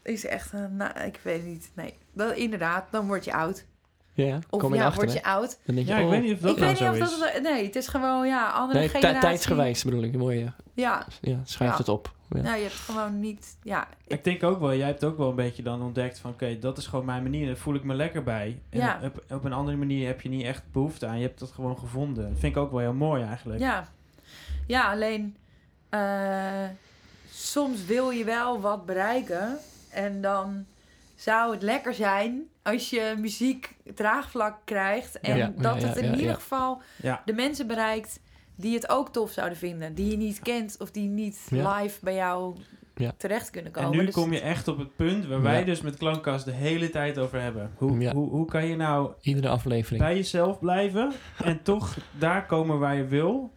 is 0.03 0.27
echt, 0.27 0.53
een 0.53 0.77
nou, 0.77 1.01
ik 1.01 1.21
weet 1.23 1.45
niet. 1.45 1.71
Nee, 1.75 1.95
dat, 2.15 2.37
inderdaad, 2.37 2.85
dan 2.91 3.07
word 3.07 3.25
je 3.25 3.33
oud. 3.33 3.65
Ja, 4.15 4.39
Of 4.51 4.61
kom 4.61 4.75
je 4.75 4.81
ja, 4.81 4.93
word 4.95 5.09
hè? 5.09 5.15
je 5.15 5.25
oud. 5.25 5.59
Dan 5.65 5.75
denk 5.75 5.87
je, 5.87 5.93
Ja, 5.93 5.99
ik 5.99 6.05
oh. 6.05 6.11
weet 6.11 6.23
niet 6.23 6.33
of 6.33 6.39
dat 6.41 6.51
ik 6.51 6.57
nou 6.57 6.69
weet 6.71 6.81
niet 6.81 7.09
zo 7.09 7.15
of 7.15 7.25
is. 7.25 7.33
dat... 7.33 7.43
Nee, 7.43 7.65
het 7.65 7.77
is 7.77 7.89
gewoon, 7.89 8.27
ja, 8.27 8.51
andere 8.51 8.79
Nee, 8.79 8.89
generatie. 8.89 9.21
tijdsgewijs 9.21 9.85
bedoel 9.85 10.03
ik. 10.03 10.13
Je, 10.13 10.47
Ja, 10.75 11.07
ja, 11.21 11.41
schrijft 11.45 11.73
Ja. 11.73 11.79
het 11.79 11.89
op. 11.89 12.13
Ja. 12.29 12.41
nou, 12.41 12.57
je 12.57 12.63
hebt 12.63 12.75
gewoon 12.75 13.21
niet... 13.21 13.57
Ja, 13.63 13.89
ik- 14.07 14.13
Ik 14.19 14.25
denk 14.25 14.43
ook 14.43 14.61
wel, 14.61 14.75
jij 14.75 14.87
hebt 14.87 15.05
ook 15.05 15.17
wel 15.19 15.29
een 15.29 15.35
beetje 15.35 15.63
dan 15.63 15.83
ontdekt 15.83 16.19
van... 16.19 16.31
oké, 16.31 16.59
dat 16.59 16.79
is 16.79 16.87
gewoon 16.87 17.05
mijn 17.05 17.23
manier, 17.23 17.47
daar 17.47 17.57
voel 17.57 17.75
ik 17.75 17.85
me 17.85 17.95
lekker 17.95 18.23
bij. 18.23 18.61
En 18.71 18.79
Ja. 18.79 19.01
op, 19.03 19.25
op 19.31 19.45
een 19.45 19.53
andere 19.53 19.77
manier 19.77 20.07
heb 20.07 20.21
je 20.21 20.29
niet 20.29 20.45
echt 20.45 20.63
behoefte 20.73 21.07
aan. 21.07 21.17
Je 21.19 21.27
hebt 21.27 21.39
dat 21.39 21.51
gewoon 21.51 21.79
gevonden. 21.79 22.29
Dat 22.29 22.39
vind 22.39 22.57
ik 22.57 22.63
ook 22.63 22.71
wel 22.71 22.81
heel 22.81 22.93
mooi 22.95 23.23
eigenlijk. 23.23 23.61
ja. 23.61 23.89
ja, 24.67 24.91
alleen... 24.91 25.37
eh, 25.89 26.65
soms 27.33 27.85
wil 27.85 28.11
je 28.11 28.25
wel 28.25 28.61
wat 28.61 28.87
bereiken. 28.87 29.59
En 29.91 30.21
dan 30.21 30.65
zou 31.17 31.53
het 31.53 31.63
lekker 31.63 31.95
zijn 31.95 32.43
als 32.63 32.91
je 32.91 33.15
muziek 33.19 33.75
draagvlak 33.95 34.57
krijgt. 34.65 35.21
En 35.21 35.37
Ja, 35.37 35.53
dat 35.57 35.81
ja, 35.81 35.87
het 35.89 35.97
in 35.97 36.03
ja, 36.05 36.11
ja, 36.11 36.17
ieder 36.17 36.31
ja. 36.33 36.35
geval 36.39 36.81
Ja. 37.03 37.23
de 37.25 37.33
mensen 37.33 37.67
bereikt 37.67 38.21
die 38.55 38.75
het 38.75 38.89
ook 38.89 39.13
tof 39.13 39.31
zouden 39.31 39.59
vinden. 39.59 39.95
Die 39.95 40.11
je 40.11 40.17
niet 40.17 40.41
kent 40.41 40.77
of 40.79 40.91
die 40.91 41.09
niet 41.09 41.41
Ja. 41.51 41.77
live 41.81 41.99
bij 42.03 42.15
jou 42.15 42.57
Ja. 42.97 43.13
terecht 43.17 43.51
kunnen 43.51 43.73
En 43.75 43.83
komen. 43.83 43.99
nu 43.99 44.05
Dus- 44.07 44.15
kom 44.15 44.33
je 44.33 44.41
echt 44.41 44.69
op 44.69 44.79
het 44.79 44.97
punt 44.97 45.27
waar 45.27 45.43
wij 45.43 45.65
dus 45.65 45.81
met 45.81 45.97
Klankkast 45.97 46.45
de 46.45 46.51
hele 46.51 46.91
tijd 46.91 47.19
over 47.19 47.41
hebben. 47.41 47.71
Hoe, 47.77 47.99
Ja. 48.01 48.13
hoe, 48.13 48.29
hoe 48.31 48.47
kan 48.47 48.67
je 48.67 48.77
nou 48.77 49.13
Iedere 49.21 49.49
aflevering. 49.49 50.03
bij 50.03 50.15
jezelf 50.17 50.59
blijven 50.59 51.13
en 51.45 51.63
toch 51.63 51.97
daar 52.19 52.47
komen 52.47 52.79
waar 52.79 52.97
je 52.97 53.05
wil? 53.07 53.53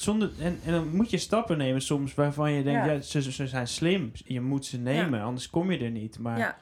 Zonder, 0.00 0.30
en, 0.40 0.60
en 0.64 0.72
dan 0.72 0.96
moet 0.96 1.10
je 1.10 1.18
stappen 1.18 1.58
nemen 1.58 1.82
soms 1.82 2.14
waarvan 2.14 2.52
je 2.52 2.62
denkt, 2.62 2.86
Ja. 2.86 2.92
ja, 2.92 3.00
ze, 3.00 3.32
ze 3.32 3.46
zijn 3.46 3.68
slim. 3.68 4.10
Je 4.14 4.40
moet 4.40 4.66
ze 4.66 4.78
nemen, 4.78 5.22
anders 5.22 5.50
kom 5.50 5.70
je 5.70 5.78
er 5.78 5.90
niet. 5.90 6.18
Maar 6.18 6.38
Ja. 6.38 6.58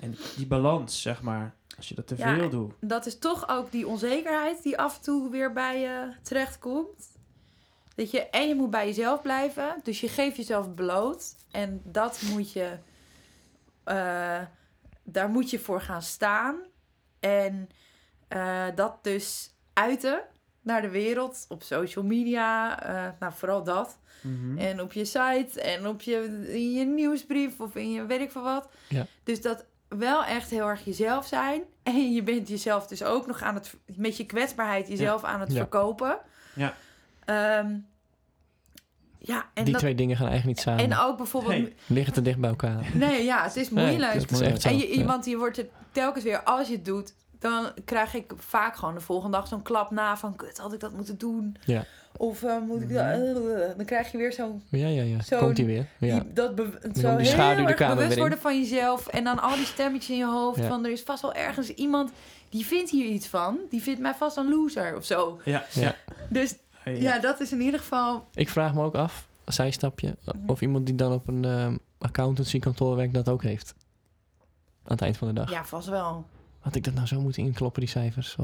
en 0.00 0.16
die 0.36 0.46
balans, 0.46 1.02
zeg 1.02 1.22
maar, 1.22 1.54
als 1.76 1.88
je 1.88 1.94
dat 1.94 2.06
te 2.06 2.16
veel 2.16 2.50
doet. 2.50 2.72
dat 2.80 3.06
is 3.06 3.18
toch 3.18 3.48
ook 3.48 3.70
die 3.72 3.86
onzekerheid 3.86 4.62
die 4.62 4.78
af 4.78 4.96
en 4.96 5.02
toe 5.02 5.30
weer 5.30 5.52
bij 5.52 5.80
je 5.80 6.12
terechtkomt. 6.22 7.12
Dat 7.94 8.10
je, 8.10 8.20
en 8.28 8.48
je 8.48 8.54
moet 8.54 8.70
bij 8.70 8.86
jezelf 8.86 9.22
blijven. 9.22 9.80
Dus 9.82 10.00
je 10.00 10.08
geeft 10.08 10.36
jezelf 10.36 10.74
bloot. 10.74 11.36
En 11.50 11.80
dat 11.84 12.22
moet 12.32 12.52
je, 12.52 12.78
eh, 13.84 14.40
daar 15.02 15.28
moet 15.28 15.50
je 15.50 15.58
voor 15.58 15.80
gaan 15.80 16.02
staan. 16.02 16.56
En 17.20 17.68
eh, 18.28 18.66
dat 18.74 18.98
dus 19.04 19.54
uiten 19.72 20.22
naar 20.64 20.82
de 20.82 20.88
wereld. 20.90 21.44
Op 21.48 21.62
social 21.62 22.04
media, 22.04 22.82
eh, 22.82 23.10
nou 23.20 23.32
vooral 23.36 23.64
dat. 23.64 23.98
Mhm. 24.20 24.58
En 24.58 24.80
op 24.80 24.92
je 24.92 25.04
site 25.04 25.60
en 25.60 25.86
op 25.86 26.00
je, 26.02 26.46
in 26.52 26.72
je 26.72 26.84
nieuwsbrief 26.84 27.60
of 27.60 27.74
in 27.76 27.92
je 27.92 28.06
weet 28.06 28.20
ik 28.20 28.30
veel 28.30 28.42
wat. 28.42 28.68
Ja. 28.88 29.06
Dus 29.24 29.40
dat 29.42 29.64
wel 29.88 30.24
echt 30.24 30.50
heel 30.50 30.68
erg 30.68 30.84
jezelf 30.84 31.26
zijn. 31.26 31.62
En 31.82 32.12
je 32.12 32.22
bent 32.22 32.48
jezelf 32.48 32.86
dus 32.86 33.02
ook 33.02 33.26
nog 33.26 33.42
aan 33.42 33.54
het, 33.54 33.74
met 33.96 34.16
je 34.16 34.26
kwetsbaarheid 34.26 34.88
jezelf 34.88 35.24
aan 35.24 35.40
het 35.40 35.52
Ja. 35.52 35.56
verkopen. 35.56 36.18
Ja. 36.54 36.74
Ehm, 37.24 37.76
ja, 39.18 39.46
en, 39.54 39.64
Die 39.64 39.72
dat, 39.72 39.82
twee 39.82 39.94
dingen 39.94 40.16
gaan 40.16 40.28
eigenlijk 40.28 40.56
niet 40.56 40.66
samen. 40.66 40.84
en 40.84 40.98
ook 40.98 41.16
bijvoorbeeld... 41.16 41.70
Liggen 41.86 42.12
te 42.14 42.22
dicht 42.22 42.38
bij 42.38 42.50
elkaar. 42.50 42.90
Nee, 42.94 43.24
ja, 43.24 43.42
het 43.42 43.56
is 43.56 43.70
Nee, 43.70 43.86
moeilijk. 43.86 44.20
dat 44.20 44.30
is 44.30 44.40
echt 44.40 44.62
zo. 44.62 44.68
en 44.68 44.76
je, 44.78 45.04
want 45.04 45.24
je 45.24 45.36
wordt 45.36 45.58
er 45.58 45.66
telkens 45.92 46.24
weer, 46.24 46.42
als 46.42 46.68
je 46.68 46.74
het 46.74 46.84
doet, 46.84 47.14
dan 47.50 47.72
krijg 47.84 48.14
ik 48.14 48.32
vaak 48.36 48.76
gewoon 48.76 48.94
de 48.94 49.00
volgende 49.00 49.36
dag 49.36 49.48
zo'n 49.48 49.62
klap 49.62 49.90
na 49.90 50.16
van, 50.16 50.36
kut, 50.36 50.58
had 50.58 50.72
ik 50.72 50.80
dat 50.80 50.92
moeten 50.92 51.18
doen? 51.18 51.56
Ja. 51.64 51.84
Of 52.16 52.42
eh, 52.42 52.58
moet 52.66 52.80
ik 52.82 52.92
dat... 52.92 53.76
dan 53.76 53.84
krijg 53.86 54.12
je 54.12 54.18
weer 54.18 54.32
zo'n 54.32 54.62
Ja, 54.68 54.86
ja, 54.86 55.02
ja. 55.02 55.22
Zo'n- 55.22 55.38
Komt 55.38 55.56
hij 55.56 55.66
weer. 55.66 55.86
Ja. 55.98 56.20
Die, 56.20 56.32
dat 56.32 56.54
be- 56.54 56.78
zo 56.82 56.90
die 56.90 57.06
heel 57.06 57.24
schaduw 57.24 57.62
de 57.62 57.68
erg 57.68 57.76
kamer 57.78 57.96
bewust 57.96 58.18
worden 58.18 58.38
van 58.38 58.58
jezelf. 58.60 59.06
En 59.06 59.24
dan 59.24 59.38
al 59.42 59.54
die 59.54 59.64
stemmetjes 59.64 60.10
in 60.10 60.16
je 60.16 60.26
hoofd. 60.26 60.58
Ja. 60.58 60.68
Van 60.68 60.84
er 60.84 60.90
is 60.90 61.02
vast 61.02 61.22
wel 61.22 61.34
ergens 61.34 61.68
iemand 61.68 62.10
die 62.48 62.66
vindt 62.66 62.90
hier 62.90 63.06
iets 63.06 63.26
van. 63.26 63.58
Die 63.70 63.82
vindt 63.82 64.00
mij 64.00 64.14
vast 64.14 64.36
een 64.36 64.48
loser 64.48 64.96
of 64.96 65.04
zo. 65.04 65.40
Ja, 65.44 65.64
Ja. 65.72 65.94
Dus 66.30 66.54
ja, 66.84 67.18
dat 67.18 67.40
is 67.40 67.52
in 67.52 67.60
ieder 67.60 67.80
geval... 67.80 68.26
Ik 68.34 68.48
vraag 68.48 68.74
me 68.74 68.82
ook 68.82 68.94
af, 68.94 69.26
zijstapje, 69.44 70.16
Mhm. 70.24 70.50
of 70.50 70.60
iemand 70.60 70.86
die 70.86 70.94
dan 70.94 71.12
op 71.12 71.28
een 71.28 71.44
ehm 71.44 71.76
accountancy-kantoor 71.98 72.96
werkt 72.96 73.14
dat 73.14 73.28
ook 73.28 73.42
heeft. 73.42 73.74
Aan 74.84 74.92
het 74.92 75.00
eind 75.00 75.16
van 75.16 75.28
de 75.28 75.34
dag. 75.34 75.50
Ja, 75.50 75.64
vast 75.64 75.88
wel. 75.88 76.26
Had 76.64 76.74
ik 76.74 76.84
dat 76.84 76.94
nou 76.94 77.06
zo 77.06 77.20
moeten 77.20 77.42
inkloppen, 77.42 77.80
die 77.80 77.90
cijfers? 77.90 78.36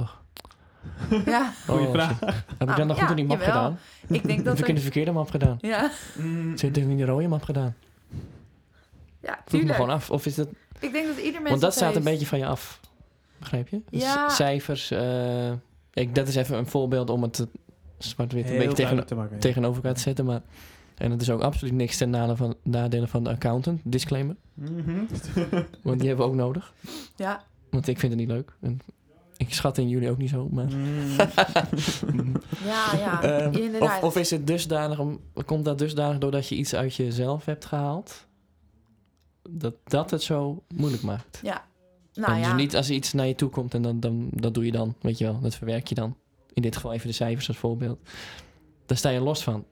Ja, 1.25 1.53
Goeie 1.67 1.87
Oh, 1.87 1.93
vraag. 1.93 2.19
shit. 2.19 2.35
Heb 2.59 2.71
ik 2.71 2.77
dan 2.77 2.87
nog 2.87 2.97
ja, 2.97 3.03
goed 3.07 3.11
in 3.11 3.17
die 3.17 3.25
map 3.25 3.41
jawel. 3.41 3.55
gedaan? 3.55 3.79
ik 4.09 4.27
denk 4.27 4.45
dat 4.45 4.55
heb 4.57 4.63
ik 4.63 4.69
in 4.69 4.75
de 4.75 4.81
er... 4.81 4.87
verkeerde 4.87 5.11
map 5.13 5.31
gedaan? 5.31 5.59
Ja, 5.61 5.91
Mm, 6.17 6.57
Zit 6.57 6.77
ik 6.77 6.83
in 6.83 6.97
de 6.97 7.05
rode 7.05 7.29
map 7.29 7.43
gedaan? 7.43 7.75
ja 9.21 9.33
Vroeg 9.33 9.45
me 9.45 9.51
tuurlijk. 9.51 9.75
gewoon 9.75 9.91
af. 9.91 10.11
Of 10.11 10.27
is 10.27 10.35
dat... 10.35 10.49
Ik 10.79 10.93
denk 10.93 11.07
dat 11.07 11.17
ieder 11.17 11.33
mens 11.39 11.49
Want 11.49 11.61
dat 11.61 11.75
staat 11.75 11.97
een 11.97 12.03
beetje 12.05 12.27
van 12.27 12.39
je 12.39 12.47
af. 12.47 12.81
Begrijp 13.39 13.69
je? 13.69 13.81
Dus 13.91 14.03
Ja. 14.03 14.29
cijfers. 14.29 14.91
eh, 14.91 15.51
ik, 15.93 16.15
dat 16.15 16.29
is 16.29 16.35
even 16.35 16.59
een 16.59 16.67
voorbeeld 16.67 17.11
om 17.11 17.23
het 17.23 17.47
zwart-wit 17.99 18.45
een 18.45 18.51
beetje 18.51 18.65
tegen, 18.67 18.77
duidelijk 18.77 19.07
te 19.09 19.15
maken. 19.15 19.39
tegenover 19.39 19.77
elkaar 19.77 19.95
te 19.95 20.01
zetten. 20.01 20.25
Maar, 20.25 20.41
en 20.97 21.11
het 21.11 21.21
is 21.21 21.31
ook 21.31 21.41
absoluut 21.43 21.75
niks 21.75 21.97
ten 21.97 22.11
nadele 22.11 22.37
van, 22.37 22.55
nadele 22.63 23.07
van 23.09 23.25
de 23.25 23.31
accountant. 23.31 23.81
Disclaimer. 23.85 24.37
Mhm. 24.55 24.91
Want 25.83 25.99
die 25.99 26.09
hebben 26.09 26.27
we 26.27 26.33
ook 26.33 26.39
nodig. 26.39 26.73
Ja, 27.17 27.43
Want 27.71 27.89
ik 27.89 27.99
vind 27.99 28.13
het 28.13 28.21
niet 28.21 28.31
leuk. 28.31 28.53
En 28.61 28.79
ik 29.37 29.55
schat 29.55 29.79
in 29.79 29.89
jullie 29.89 30.11
ook 30.11 30.19
niet 30.19 30.31
zo. 30.31 30.49
Maar, 30.49 30.67
Mm. 30.67 31.17
ja, 32.65 32.93
ja. 32.99 33.23
Ehm, 33.23 33.55
inderdaad. 33.55 33.99
of, 33.99 34.03
of 34.03 34.17
is 34.17 34.31
het 34.31 34.47
dusdanig 34.47 34.99
om, 34.99 35.21
komt 35.45 35.65
dat 35.65 35.79
dusdanig 35.79 36.19
doordat 36.19 36.49
je 36.49 36.55
iets 36.55 36.75
uit 36.75 36.95
jezelf 36.95 37.45
hebt 37.45 37.65
gehaald? 37.65 38.27
Dat 39.51 39.75
dat 39.85 40.11
het 40.11 40.23
zo 40.23 40.63
moeilijk 40.75 41.03
maakt. 41.03 41.39
Ja, 41.43 41.65
nou 42.15 42.33
en 42.33 42.39
ja. 42.39 42.53
dus 42.53 42.61
niet 42.63 42.77
als 42.77 42.91
iets 42.91 43.13
naar 43.13 43.27
je 43.27 43.35
toe 43.35 43.51
komt 43.51 43.75
en 43.75 43.83
dan, 43.83 44.01
dan, 44.01 44.29
dat 44.33 44.55
doe 44.55 44.65
je 44.65 44.73
dan, 44.73 44.95
weet 45.01 45.19
je 45.19 45.25
wel. 45.25 45.41
Dat 45.41 45.55
verwerk 45.55 45.87
je 45.89 45.95
dan. 45.95 46.17
In 46.53 46.63
dit 46.63 46.75
geval 46.77 46.93
even 46.93 47.07
de 47.07 47.13
cijfers 47.13 47.49
als 47.49 47.57
voorbeeld. 47.57 47.99
Daar 48.87 48.97
sta 48.99 49.09
je 49.11 49.21
los 49.21 49.43
van. 49.43 49.65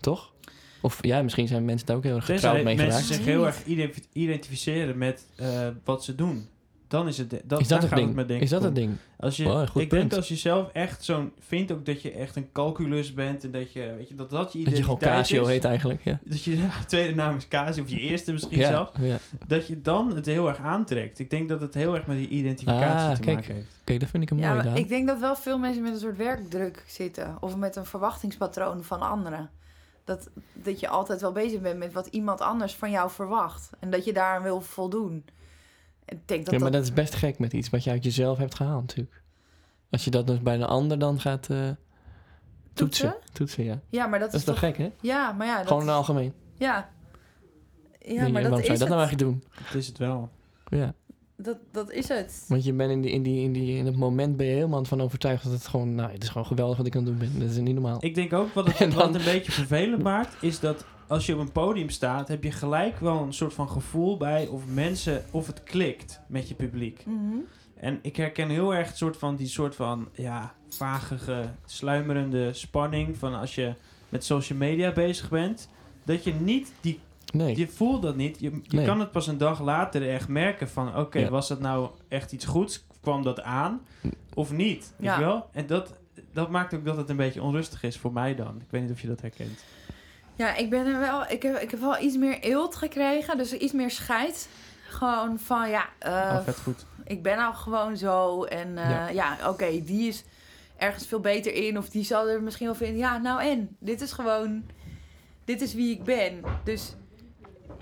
Toch? 0.00 0.32
Of 0.80 0.98
ja, 1.04 1.22
misschien 1.22 1.48
zijn 1.48 1.64
mensen 1.64 1.86
daar 1.86 1.96
ook 1.96 2.02
heel 2.02 2.14
erg 2.16 2.24
getrouwd 2.24 2.54
mee 2.54 2.64
mensen 2.64 2.86
geraakt. 2.86 3.06
zich 3.06 3.24
heel 3.24 3.46
erg 3.46 3.64
ident- 3.64 4.08
identificeren 4.12 4.98
met 4.98 5.26
eh, 5.36 5.68
wat 5.84 6.04
ze 6.04 6.14
doen. 6.14 6.48
Dan 6.94 7.08
is 7.08 7.18
het... 7.18 7.30
Dat, 7.30 7.60
Is 7.60 7.68
dat 7.68 7.68
daar 7.68 7.78
het 7.80 7.88
gaat 7.88 7.96
ding? 7.96 8.06
Het 8.06 8.16
met 8.16 8.28
denk 8.28 8.40
Is 8.42 8.50
dat 8.50 8.62
het 8.62 8.74
ding? 8.74 8.96
Als 9.18 9.36
je, 9.36 9.44
goed 9.66 9.82
ik 9.82 9.88
punt. 9.88 9.90
denk 9.90 10.12
als 10.12 10.28
je 10.28 10.36
zelf 10.36 10.70
echt 10.72 11.04
zo'n... 11.04 11.32
Vindt 11.40 11.72
ook 11.72 11.86
dat 11.86 12.02
je 12.02 12.10
echt 12.12 12.36
een 12.36 12.48
calculus 12.52 13.14
bent. 13.14 13.44
En 13.44 13.50
dat 13.50 13.72
je... 13.72 13.94
Weet 13.96 14.08
je 14.08 14.14
dat, 14.14 14.30
dat 14.30 14.52
je 14.52 14.64
Dat 14.64 14.76
je 14.76 14.82
gewoon 14.82 14.98
Casio 14.98 15.42
is. 15.42 15.48
heet 15.48 15.64
eigenlijk. 15.64 16.00
Ja, 16.04 16.18
Dat 16.24 16.42
je 16.42 16.56
ja, 16.56 16.70
tweede 16.86 17.14
naam 17.14 17.36
is 17.36 17.48
Casio. 17.48 17.82
Of 17.82 17.88
je 17.90 18.00
eerste 18.00 18.32
misschien 18.32 18.58
ja, 18.58 18.68
zelf. 18.68 18.90
ja. 19.00 19.16
Dat 19.46 19.66
je 19.66 19.80
dan 19.80 20.14
het 20.14 20.26
heel 20.26 20.48
erg 20.48 20.58
aantrekt. 20.58 21.18
Ik 21.18 21.30
denk 21.30 21.48
dat 21.48 21.60
het 21.60 21.74
heel 21.74 21.94
erg 21.94 22.06
met 22.06 22.16
die 22.16 22.28
identificatie 22.28 23.08
Ah, 23.08 23.14
te 23.14 23.20
kijk. 23.20 23.36
maken 23.36 23.54
heeft. 23.54 23.66
Oké, 23.80 23.96
dat 23.98 24.08
vind 24.08 24.22
ik 24.22 24.30
een 24.30 24.38
Ja, 24.38 24.50
mooie 24.52 24.62
Daan. 24.62 24.76
ik 24.76 24.88
denk 24.88 25.06
dat 25.06 25.18
wel 25.20 25.36
veel 25.36 25.58
mensen 25.58 25.82
met 25.82 25.92
een 25.92 26.00
soort 26.00 26.16
werkdruk 26.16 26.84
zitten. 26.86 27.36
Of 27.40 27.56
met 27.56 27.76
een 27.76 27.84
verwachtingspatroon 27.86 28.84
van 28.84 29.00
anderen. 29.00 29.50
Dat, 30.04 30.28
dat 30.52 30.80
je 30.80 30.88
altijd 30.88 31.20
wel 31.20 31.32
bezig 31.32 31.60
bent 31.60 31.78
met 31.78 31.92
wat 31.92 32.06
iemand 32.06 32.40
anders 32.40 32.74
van 32.74 32.90
jou 32.90 33.10
verwacht. 33.10 33.70
En 33.78 33.90
dat 33.90 34.04
je 34.04 34.12
daar 34.12 34.42
wil 34.42 34.60
voldoen. 34.60 35.24
Ik 36.06 36.18
denk 36.28 36.44
dat 36.44 36.54
ja, 36.54 36.60
maar 36.60 36.70
dat... 36.70 36.80
dat 36.80 36.82
is 36.90 36.92
best 36.92 37.14
gek 37.14 37.38
met 37.38 37.52
iets 37.52 37.70
wat 37.70 37.84
je 37.84 37.90
uit 37.90 38.04
jezelf 38.04 38.38
hebt 38.38 38.54
gehaald 38.54 38.80
natuurlijk. 38.80 39.22
Als 39.90 40.04
je 40.04 40.10
dat 40.10 40.26
dus 40.26 40.40
bij 40.42 40.54
een 40.54 40.62
ander 40.62 40.98
dan 40.98 41.20
gaat 41.20 41.50
eh, 41.50 41.56
toetsen. 42.72 43.10
Toetsen? 43.10 43.14
Toetsen, 43.32 43.64
ja. 43.64 43.80
Ja, 43.88 44.06
maar 44.06 44.18
dat, 44.18 44.30
Dat 44.30 44.40
is 44.40 44.46
toch 44.46 44.58
gek, 44.58 44.76
hè? 44.78 44.90
Ja, 45.00 45.32
maar 45.32 45.46
ja. 45.46 45.56
Dat, 45.58 45.66
Gewoon 45.66 45.82
in 45.82 45.88
het 45.88 45.96
algemeen. 45.96 46.32
Ja. 46.58 46.88
Ja, 48.00 48.22
Nee, 48.22 48.32
maar 48.32 48.42
dat 48.42 48.50
waarom 48.50 48.58
is 48.58 48.66
zou 48.66 48.72
je 48.72 48.78
dat 48.78 48.88
nou 48.88 49.00
het. 49.00 49.08
eigenlijk 49.10 49.18
doen? 49.18 49.64
Dat 49.66 49.74
is 49.74 49.86
het 49.86 49.98
wel. 49.98 50.30
Ja, 50.68 50.94
Dat, 51.36 51.56
dat 51.72 51.90
is 51.90 52.08
het. 52.08 52.44
want 52.48 52.64
je 52.64 52.72
bent 52.72 52.90
in, 52.90 53.00
die, 53.00 53.10
in, 53.10 53.22
die, 53.22 53.42
in, 53.42 53.52
die, 53.52 53.76
in 53.76 53.86
het 53.86 53.96
moment 53.96 54.36
ben 54.36 54.46
je 54.46 54.52
helemaal 54.52 54.84
van 54.84 55.00
overtuigd 55.00 55.44
dat 55.44 55.52
het 55.52 55.66
gewoon, 55.66 55.94
nou, 55.94 56.12
het 56.12 56.22
is 56.22 56.28
gewoon 56.28 56.46
geweldig 56.46 56.76
wat 56.76 56.86
ik 56.86 56.96
aan 56.96 57.04
het 57.06 57.18
doen 57.18 57.28
ben. 57.30 57.40
Dat 57.40 57.50
is 57.50 57.56
niet 57.56 57.74
normaal. 57.74 57.96
Ik 58.04 58.14
denk 58.14 58.32
ook 58.32 58.52
wat 58.54 58.66
het, 58.66 58.78
dan- 58.78 58.90
wat 58.92 59.06
het 59.06 59.14
een 59.14 59.32
beetje 59.32 59.52
vervelend 59.52 60.02
maakt, 60.02 60.42
is 60.42 60.60
dat 60.60 60.84
als 61.08 61.26
je 61.26 61.34
op 61.34 61.40
een 61.40 61.52
podium 61.52 61.90
staat, 61.90 62.28
heb 62.28 62.44
je 62.44 62.52
gelijk 62.52 62.98
wel 63.00 63.22
een 63.22 63.32
soort 63.32 63.54
van 63.54 63.68
gevoel 63.68 64.16
bij 64.16 64.46
of 64.46 64.62
mensen, 64.66 65.24
of 65.30 65.46
het 65.46 65.62
klikt 65.62 66.20
met 66.26 66.48
je 66.48 66.54
publiek. 66.54 67.06
Mhm. 67.06 67.36
En 67.74 67.98
ik 68.02 68.16
herken 68.16 68.48
heel 68.48 68.74
erg 68.74 68.86
het 68.88 68.96
soort 68.96 69.16
van, 69.16 69.36
die 69.36 69.46
soort 69.46 69.74
van, 69.74 70.08
ja, 70.12 70.54
vagige, 70.68 71.44
sluimerende 71.66 72.52
spanning 72.52 73.16
van 73.16 73.34
als 73.34 73.54
je 73.54 73.74
met 74.08 74.24
social 74.24 74.58
media 74.58 74.92
bezig 74.92 75.28
bent, 75.30 75.68
dat 76.04 76.24
je 76.24 76.32
niet 76.34 76.72
die 76.80 77.00
Nee. 77.32 77.56
Je 77.56 77.68
voelt 77.68 78.02
dat 78.02 78.16
niet. 78.16 78.40
Je, 78.40 78.50
je 78.62 78.76
Nee. 78.76 78.86
kan 78.86 79.00
het 79.00 79.10
pas 79.10 79.26
een 79.26 79.38
dag 79.38 79.60
later 79.62 80.08
echt 80.10 80.28
merken 80.28 80.68
van... 80.68 80.96
Oké, 80.96 81.18
Ja. 81.18 81.28
was 81.30 81.48
dat 81.48 81.60
nou 81.60 81.88
echt 82.08 82.32
iets 82.32 82.44
goeds? 82.44 82.86
Kwam 83.00 83.22
dat 83.22 83.42
aan? 83.42 83.80
Of 84.34 84.52
niet? 84.52 84.94
Weet 84.96 85.06
Ja. 85.06 85.18
je 85.18 85.24
wel? 85.24 85.46
En 85.52 85.66
dat, 85.66 85.94
dat 86.32 86.50
maakt 86.50 86.74
ook 86.74 86.84
dat 86.84 86.96
het 86.96 87.08
een 87.08 87.16
beetje 87.16 87.42
onrustig 87.42 87.82
is 87.82 87.98
voor 87.98 88.12
mij 88.12 88.34
dan. 88.34 88.56
Ik 88.60 88.66
weet 88.70 88.82
niet 88.82 88.90
of 88.90 89.00
je 89.00 89.06
dat 89.08 89.20
herkent. 89.20 89.64
Ja, 90.36 90.56
ik 90.56 90.70
ben 90.70 90.86
er 90.86 90.98
wel. 90.98 91.22
Ik 91.28 91.42
heb, 91.42 91.56
ik 91.58 91.70
heb 91.70 91.80
wel 91.80 92.00
iets 92.00 92.16
meer 92.16 92.38
eelt 92.40 92.76
gekregen, 92.76 93.36
dus 93.38 93.52
iets 93.52 93.72
meer 93.72 93.90
scheid. 93.90 94.48
Gewoon 94.88 95.38
van 95.38 95.68
ja, 95.70 95.88
eh, 95.98 96.10
oh, 96.12 96.40
vet 96.44 96.58
goed. 96.60 96.86
ik 97.04 97.22
ben 97.22 97.38
al 97.38 97.52
gewoon 97.52 97.96
zo. 97.96 98.44
En 98.44 98.78
eh, 98.78 98.90
Ja. 98.90 99.08
ja, 99.08 99.36
oké, 99.48 99.84
die 99.84 100.08
is 100.08 100.24
ergens 100.76 101.06
veel 101.06 101.20
beter 101.20 101.54
in. 101.54 101.78
Of 101.78 101.88
die 101.88 102.04
zal 102.04 102.28
er 102.28 102.42
misschien 102.42 102.66
wel 102.66 102.74
vinden. 102.74 102.96
Ja, 102.98 103.18
nou 103.18 103.42
en? 103.42 103.76
Dit 103.78 104.00
is 104.00 104.12
gewoon. 104.12 104.62
Dit 105.44 105.60
is 105.60 105.74
wie 105.74 105.90
ik 105.94 106.04
ben. 106.04 106.40
Dus 106.64 106.94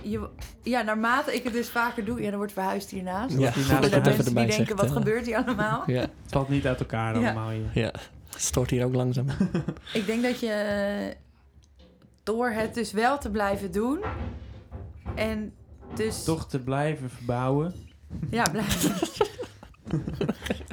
je, 0.02 0.28
ja, 0.62 0.82
naarmate 0.82 1.34
ik 1.34 1.44
het 1.44 1.52
dus 1.52 1.68
vaker 1.68 2.04
doe. 2.04 2.20
Ja, 2.22 2.28
dan 2.28 2.36
wordt 2.38 2.52
verhuisd 2.52 2.90
hiernaast. 2.90 3.38
Ja, 3.38 3.50
die 3.50 3.62
Voor 3.64 3.74
naast 3.80 3.90
de 3.92 4.00
mensen 4.00 4.24
die 4.24 4.34
denken, 4.34 4.54
zegt, 4.54 4.72
wat 4.80 4.88
ja. 4.88 4.94
gebeurt 4.94 5.26
hier 5.26 5.36
allemaal? 5.36 5.82
Ja, 5.90 6.00
Het 6.00 6.10
valt 6.26 6.48
niet 6.48 6.66
uit 6.66 6.80
elkaar 6.80 7.14
allemaal 7.14 7.50
hier. 7.50 7.70
ja. 7.74 7.90
Het 8.32 8.42
stort 8.42 8.70
hier 8.70 8.84
ook 8.84 8.94
langzaam. 8.94 9.26
Ik 9.92 10.06
denk 10.06 10.22
dat 10.22 10.40
je 10.40 11.16
door 12.22 12.50
het 12.50 12.74
dus 12.74 12.92
wel 12.92 13.18
te 13.18 13.30
blijven 13.30 13.72
doen. 13.72 14.00
En 15.14 15.52
dus... 15.94 16.24
Toch 16.24 16.48
te 16.48 16.58
blijven 16.58 17.10
verbouwen. 17.10 17.74
Ja, 18.30 18.46
blijven. 18.50 18.92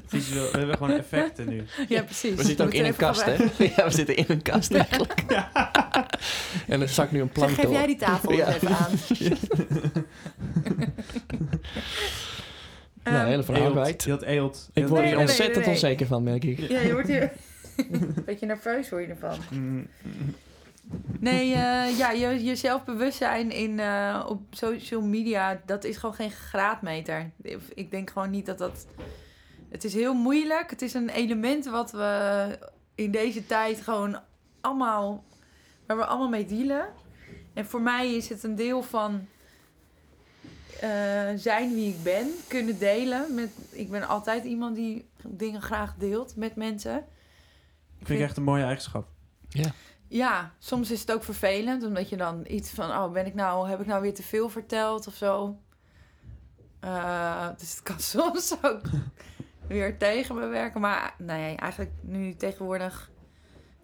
Visueel, 0.06 0.52
we 0.52 0.58
hebben 0.58 0.78
gewoon 0.78 0.98
effecten 0.98 1.48
nu. 1.50 1.64
Ja, 1.88 2.04
precies. 2.04 2.36
We 2.36 2.44
zitten 2.44 2.66
ook 2.66 2.74
in 2.74 2.86
een 2.86 2.96
kast, 2.96 3.26
hè? 3.26 3.36
Ja, 3.76 3.84
we 3.84 3.92
zitten 3.92 4.16
in 4.16 4.26
een 4.28 4.42
kast 4.42 4.74
eigenlijk. 4.74 5.24
En 6.68 6.82
er 6.82 6.90
zakt 6.90 7.12
nu 7.12 7.22
een 7.22 7.30
plank 7.30 7.50
Zeg, 7.50 7.60
geef 7.60 7.72
jij 7.72 7.86
die 7.86 7.96
tafel 7.96 8.32
Ja. 8.32 8.54
even 8.54 8.70
aan. 8.70 8.92
Nou, 13.04 13.18
Ehm, 13.18 13.26
hele 13.26 13.44
verhaal 13.44 13.72
kwijt. 13.72 14.04
Je 14.04 14.12
had 14.12 14.22
eelt. 14.22 14.70
Ik 14.74 14.88
word 14.88 15.02
hier 15.02 15.12
nee, 15.12 15.20
ontzettend 15.20 15.56
nee, 15.56 15.66
nee. 15.66 15.74
onzeker 15.74 16.08
van, 16.08 16.24
merk 16.24 16.44
ik. 16.44 16.60
Ja, 16.60 16.80
je 16.80 16.94
wordt 16.94 17.08
hier... 17.08 17.32
Beetje 18.26 18.46
nerveus 18.46 18.90
word 18.90 19.06
je 19.06 19.10
ervan. 19.10 19.38
Mm, 19.50 19.88
Nee, 21.20 21.54
eh, 21.54 21.98
ja, 21.98 22.12
je, 22.12 22.44
je 22.44 22.56
zelfbewustzijn 22.56 23.52
in, 23.52 23.80
eh, 23.80 24.26
op 24.28 24.42
social 24.50 25.02
media, 25.02 25.62
dat 25.66 25.84
is 25.84 25.98
gewoon 25.98 26.16
geen 26.16 26.32
graadmeter. 26.32 27.32
Ik 27.74 27.92
denk 27.92 28.10
gewoon 28.10 28.30
niet 28.30 28.46
dat 28.46 28.58
dat... 28.58 28.88
Het 29.70 29.84
is 29.84 29.94
heel 29.94 30.14
moeilijk. 30.14 30.70
Het 30.70 30.82
is 30.82 30.94
een 30.94 31.10
element 31.10 31.66
wat 31.66 31.92
we 31.92 32.58
in 32.96 33.12
deze 33.12 33.46
tijd 33.46 33.82
gewoon 33.82 34.20
allemaal... 34.62 35.24
Waar 35.86 35.98
we 35.98 36.06
allemaal 36.06 36.30
mee 36.30 36.46
dealen. 36.46 36.88
En 37.54 37.66
voor 37.66 37.82
mij 37.82 38.16
is 38.16 38.30
het 38.30 38.44
een 38.44 38.56
deel 38.56 38.84
van 38.84 39.28
eh, 40.82 41.30
zijn 41.36 41.74
wie 41.74 41.90
ik 41.90 42.04
ben. 42.04 42.28
Kunnen 42.48 42.80
delen. 42.80 43.36
Met, 43.36 43.50
ik 43.72 43.90
ben 43.90 44.08
altijd 44.08 44.44
iemand 44.44 44.76
die 44.76 45.10
dingen 45.28 45.62
graag 45.62 45.96
deelt 45.96 46.36
met 46.36 46.56
mensen. 46.56 47.06
Vind 47.98 48.20
ik 48.20 48.26
echt 48.26 48.38
een 48.38 48.44
mooie 48.44 48.64
eigenschap. 48.64 49.08
Ja. 49.50 49.72
Ja, 50.10 50.54
soms 50.60 50.92
is 50.92 51.00
het 51.00 51.12
ook 51.12 51.24
vervelend, 51.24 51.84
omdat 51.84 52.10
je 52.10 52.18
dan 52.18 52.46
iets 52.48 52.70
van, 52.72 52.90
oh, 52.90 53.12
ben 53.12 53.26
ik 53.26 53.34
nou, 53.34 53.70
heb 53.70 53.80
ik 53.80 53.86
nou 53.86 54.02
weer 54.02 54.14
te 54.14 54.24
veel 54.24 54.50
verteld 54.50 55.08
of 55.08 55.14
zo? 55.14 55.58
Eh, 56.80 57.48
dus 57.58 57.72
het 57.72 57.84
kan 57.84 58.00
soms 58.16 58.56
ook 58.62 58.82
weer 59.68 59.98
tegen 59.98 60.36
me 60.36 60.48
werken. 60.48 60.82
Maar 60.82 61.16
nee, 61.18 61.56
eigenlijk 61.56 61.92
nu 62.02 62.36
tegenwoordig 62.36 63.12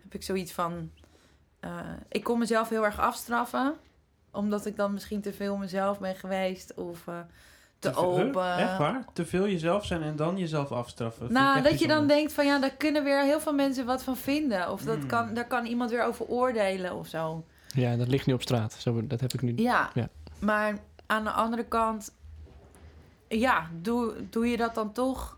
heb 0.01 0.13
ik 0.13 0.23
zoiets 0.23 0.51
van, 0.51 0.91
eh, 1.59 1.93
ik 2.09 2.23
kon 2.23 2.39
mezelf 2.39 2.69
heel 2.69 2.86
erg 2.86 2.99
afstraffen, 2.99 3.76
omdat 4.32 4.65
ik 4.65 4.76
dan 4.76 4.93
misschien 4.93 5.21
te 5.21 5.34
veel 5.34 5.57
mezelf 5.57 5.99
ben 5.99 6.15
geweest 6.15 6.73
of 6.73 7.07
eh, 7.07 7.19
te, 7.94 7.96
open. 8.00 8.58
Echt 8.58 8.78
waar? 8.78 9.06
Te 9.14 9.26
veel 9.26 9.48
jezelf 9.48 9.86
zijn 9.86 10.02
en 10.04 10.16
dan 10.16 10.38
jezelf 10.38 10.72
afstraffen. 10.72 11.32
Nou, 11.34 11.62
dat 11.62 11.80
je 11.80 11.88
dan 11.88 12.08
denkt 12.08 12.34
van 12.34 12.46
ja, 12.46 12.60
daar 12.60 12.76
kunnen 12.78 13.04
weer 13.04 13.22
heel 13.24 13.40
veel 13.40 13.54
mensen 13.54 13.86
wat 13.86 14.04
van 14.04 14.18
vinden. 14.18 14.72
Of 14.72 14.82
dat 14.82 14.98
Hmm. 14.98 15.08
kan, 15.08 15.34
daar 15.34 15.48
kan 15.48 15.66
iemand 15.66 15.90
weer 15.92 16.04
over 16.04 16.26
oordelen 16.26 16.96
of 16.96 17.08
zo. 17.08 17.44
Ja, 17.68 17.96
dat 17.96 18.08
ligt 18.08 18.26
nu 18.26 18.34
op 18.34 18.42
straat. 18.42 18.74
Zo, 18.80 19.08
dat 19.08 19.20
heb 19.22 19.34
ik 19.34 19.42
nu. 19.42 19.54
Ja, 19.56 19.90
Ja. 19.94 20.08
maar 20.40 20.78
aan 21.06 21.24
de 21.24 21.30
andere 21.32 21.64
kant, 21.66 22.12
ja, 23.28 23.68
doe, 23.82 24.14
doe 24.30 24.48
je 24.48 24.58
dat 24.58 24.76
dan 24.76 24.92
toch 24.92 25.38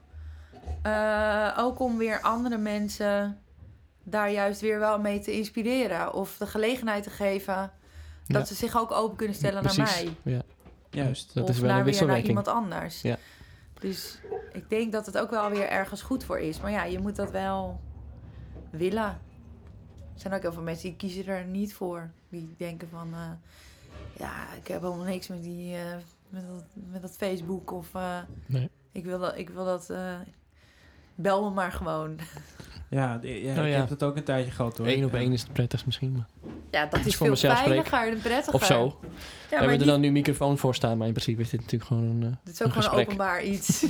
eh, 0.82 1.54
ook 1.58 1.80
om 1.80 1.98
weer 1.98 2.22
andere 2.22 2.58
mensen 2.58 3.38
daar 4.04 4.32
juist 4.32 4.62
weer 4.62 4.80
wel 4.80 5.00
mee 5.00 5.20
te 5.20 5.32
inspireren 5.32 6.14
of 6.14 6.38
de 6.38 6.48
gelegenheid 6.48 7.04
te 7.04 7.10
geven 7.10 7.72
dat 8.28 8.38
Ja. 8.42 8.46
ze 8.46 8.54
zich 8.56 8.78
ook 8.78 8.92
open 8.92 9.18
kunnen 9.18 9.36
stellen 9.36 9.64
naar 9.64 9.76
mij 9.78 10.16
Ja, 10.34 10.42
Juist. 10.90 11.34
dat 11.34 11.44
of 11.44 11.50
is 11.50 11.60
wel 11.60 11.70
naar 11.70 11.80
een 11.80 11.86
weer 11.86 12.06
naar 12.06 12.20
iemand 12.22 12.48
anders. 12.48 13.02
Ja. 13.02 13.18
Dus 13.80 14.20
ik 14.52 14.70
denk 14.70 14.92
dat 14.92 15.06
het 15.06 15.18
ook 15.18 15.30
wel 15.30 15.50
weer 15.50 15.70
ergens 15.70 16.02
goed 16.02 16.24
voor 16.24 16.40
is. 16.40 16.60
Maar 16.60 16.72
ja, 16.72 16.84
je 16.84 17.00
moet 17.00 17.16
dat 17.16 17.32
wel 17.32 17.80
willen. 18.70 19.04
Er 20.14 20.24
zijn 20.24 20.34
ook 20.34 20.42
heel 20.42 20.54
veel 20.54 20.62
mensen 20.62 20.88
die 20.90 20.98
kiezen 20.98 21.26
er 21.28 21.46
niet 21.46 21.74
voor. 21.74 22.10
Die 22.30 22.56
denken 22.58 22.90
van, 22.90 23.14
eh, 23.14 23.32
ja, 24.18 24.54
ik 24.54 24.68
heb 24.68 24.82
helemaal 24.82 25.06
niks 25.06 25.28
met 25.28 25.44
die, 25.44 25.76
eh, 25.76 25.96
met, 26.30 26.48
dat, 26.48 26.64
met 26.74 27.02
dat 27.02 27.16
Facebook 27.18 27.72
of 27.72 27.94
eh, 27.96 28.20
Nee. 28.46 28.70
ik 28.92 29.06
wil 29.06 29.20
dat, 29.20 29.38
ik 29.38 29.50
wil 29.50 29.66
dat, 29.66 29.90
eh, 29.90 30.16
bel 31.16 31.44
me 31.44 31.50
maar 31.50 31.72
gewoon. 31.72 32.20
Ja, 32.90 33.20
ja, 33.22 33.62
Oh, 33.62 33.68
ik 33.68 33.74
heb 33.74 33.90
dat 33.90 34.04
ook 34.04 34.16
een 34.16 34.24
tijdje 34.24 34.52
gehad 34.52 34.78
hoor. 34.78 34.88
Eén 34.88 35.06
op 35.06 35.14
één 35.14 35.32
is 35.34 35.42
het 35.42 35.54
prettigst 35.54 35.86
misschien. 35.86 36.12
Maar. 36.12 36.26
Ja, 36.72 36.86
dat 36.86 37.06
is 37.06 37.16
veel 37.16 37.36
veiliger 37.36 38.08
en 38.08 38.20
prettiger. 38.22 38.54
Of 38.54 38.66
zo. 38.66 38.98
Ja, 39.02 39.08
Hebben 39.58 39.76
we 39.78 39.84
er 39.84 39.90
dan 39.90 40.00
nu 40.02 40.12
microfoon 40.12 40.58
voor 40.58 40.76
staan, 40.76 40.98
maar 40.98 41.08
in 41.08 41.14
principe 41.14 41.42
is 41.42 41.50
dit 41.50 41.60
natuurlijk 41.60 41.90
gewoon 41.90 42.04
een, 42.04 42.24
eh, 42.24 42.30
Het 42.44 42.54
is 42.54 42.62
ook 42.62 42.68
een 42.68 42.82
gewoon 42.82 42.84
gesprek. 42.84 43.06
openbaar 43.06 43.44
iets. 43.44 43.86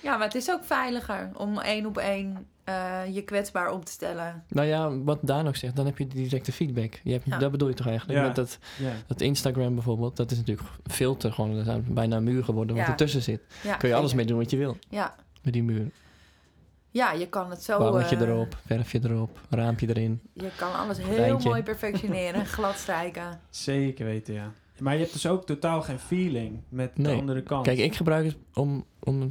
ja, 0.00 0.16
maar 0.16 0.26
het 0.26 0.34
is 0.34 0.50
ook 0.50 0.64
veiliger 0.64 1.30
om 1.36 1.58
één 1.58 1.86
op 1.86 1.98
één 1.98 2.46
eh, 2.64 3.00
je 3.10 3.22
kwetsbaar 3.22 3.72
op 3.72 3.84
te 3.84 3.92
stellen. 3.92 4.44
Nou 4.48 4.66
ja, 4.66 4.98
wat 4.98 5.18
Daan 5.22 5.48
ook 5.48 5.56
zegt, 5.56 5.76
dan 5.76 5.86
heb 5.86 5.98
je 5.98 6.06
directe 6.06 6.52
feedback. 6.52 7.00
Je 7.02 7.12
hebt, 7.12 7.24
Ja. 7.26 7.38
Dat 7.38 7.50
bedoel 7.50 7.68
je 7.68 7.74
toch 7.74 7.86
eigenlijk? 7.86 8.18
Ja. 8.18 8.26
Met 8.26 8.36
dat, 8.36 8.58
Ja. 8.78 8.92
dat 9.06 9.20
Instagram 9.20 9.74
bijvoorbeeld, 9.74 10.16
dat 10.16 10.30
is 10.30 10.36
natuurlijk 10.36 10.68
filter. 10.86 11.32
Gewoon, 11.32 11.64
dat 11.64 11.76
is 11.76 11.82
bijna 11.88 12.16
een 12.16 12.24
muur 12.24 12.44
geworden 12.44 12.76
wat 12.76 12.84
Ja. 12.84 12.90
ertussen 12.90 13.22
zit. 13.22 13.40
Ja, 13.62 13.76
Kun 13.76 13.88
je 13.88 13.94
alles 13.94 14.14
mee 14.14 14.26
doen 14.26 14.38
wat 14.38 14.50
je 14.50 14.56
wil 14.56 14.76
Ja. 14.88 15.14
met 15.42 15.52
die 15.52 15.62
muur. 15.62 15.90
Ja, 16.92 17.12
je 17.12 17.28
kan 17.28 17.50
het 17.50 17.62
zo... 17.62 17.78
Bouwtje 17.78 18.16
eh, 18.16 18.22
erop, 18.22 18.56
verfje 18.66 19.00
erop, 19.04 19.40
raampje 19.50 19.88
erin. 19.88 20.20
Je 20.32 20.50
kan 20.56 20.74
alles 20.74 20.98
heel 21.02 21.38
mooi 21.38 21.62
perfectioneren, 21.72 22.46
glad 22.46 22.76
strijken. 22.76 23.40
Zeker 23.50 24.04
weten, 24.04 24.34
ja. 24.34 24.52
Maar 24.78 24.92
je 24.92 25.00
hebt 25.00 25.12
dus 25.12 25.26
ook 25.26 25.46
totaal 25.46 25.82
geen 25.82 25.98
feeling 25.98 26.60
met 26.68 26.90
de 26.96 27.12
andere 27.12 27.42
kant. 27.42 27.64
Kijk, 27.64 27.78
ik 27.78 27.96
gebruik 27.96 28.24
het 28.24 28.36
om, 28.54 28.84
om 29.02 29.30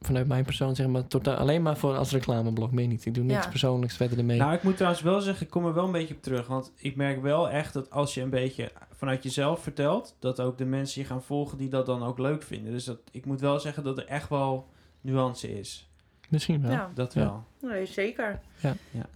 vanuit 0.00 0.26
mijn 0.26 0.44
persoon 0.44 0.74
zeg 0.74 0.86
maar, 0.86 1.06
totaal, 1.06 1.36
alleen 1.36 1.62
maar 1.62 1.76
voor 1.76 1.96
als 1.96 2.10
reclameblok, 2.10 2.72
meer 2.72 2.86
niet. 2.86 3.04
Ik 3.06 3.14
doe 3.14 3.24
niks 3.24 3.44
Ja. 3.44 3.50
persoonlijks 3.50 3.96
verder 3.96 4.18
ermee. 4.18 4.38
Nou, 4.38 4.52
ik 4.52 4.62
moet 4.62 4.76
trouwens 4.76 5.02
wel 5.02 5.20
zeggen, 5.20 5.44
ik 5.46 5.50
kom 5.52 5.66
er 5.66 5.74
wel 5.74 5.84
een 5.84 5.92
beetje 5.92 6.14
op 6.14 6.22
terug. 6.22 6.46
Want 6.46 6.72
ik 6.76 6.96
merk 6.96 7.22
wel 7.22 7.50
echt 7.50 7.72
dat 7.72 7.90
als 7.90 8.14
je 8.14 8.20
een 8.20 8.30
beetje 8.30 8.72
vanuit 8.90 9.22
jezelf 9.22 9.62
vertelt, 9.62 10.16
dat 10.18 10.40
ook 10.40 10.58
de 10.58 10.64
mensen 10.64 11.00
je 11.02 11.06
gaan 11.06 11.22
volgen 11.22 11.58
die 11.58 11.68
dat 11.68 11.86
dan 11.86 12.02
ook 12.02 12.18
leuk 12.18 12.42
vinden. 12.42 12.72
Dus 12.72 12.84
dat, 12.84 12.98
ik 13.10 13.26
moet 13.26 13.40
wel 13.40 13.60
zeggen 13.60 13.84
dat 13.84 13.98
er 13.98 14.06
echt 14.06 14.28
wel 14.28 14.66
nuance 15.00 15.58
is. 15.58 15.90
Misschien 16.32 16.62
wel. 16.62 16.70
Ja, 16.70 16.90
Dat 16.94 17.14
Ja. 17.14 17.20
wel. 17.20 17.44
nee, 17.70 17.86
zeker. 17.86 18.40
Ja. 18.60 18.74
Ja. 18.90 19.06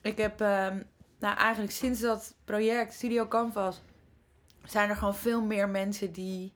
Ik 0.00 0.16
heb, 0.18 0.40
ehm, 0.40 0.78
nou 1.18 1.36
eigenlijk 1.36 1.72
sinds 1.72 2.00
dat 2.00 2.34
project 2.44 2.94
Studio 2.94 3.26
Canvas, 3.28 3.80
zijn 4.64 4.88
er 4.90 4.96
gewoon 4.96 5.14
veel 5.14 5.42
meer 5.42 5.68
mensen 5.68 6.12
die 6.12 6.54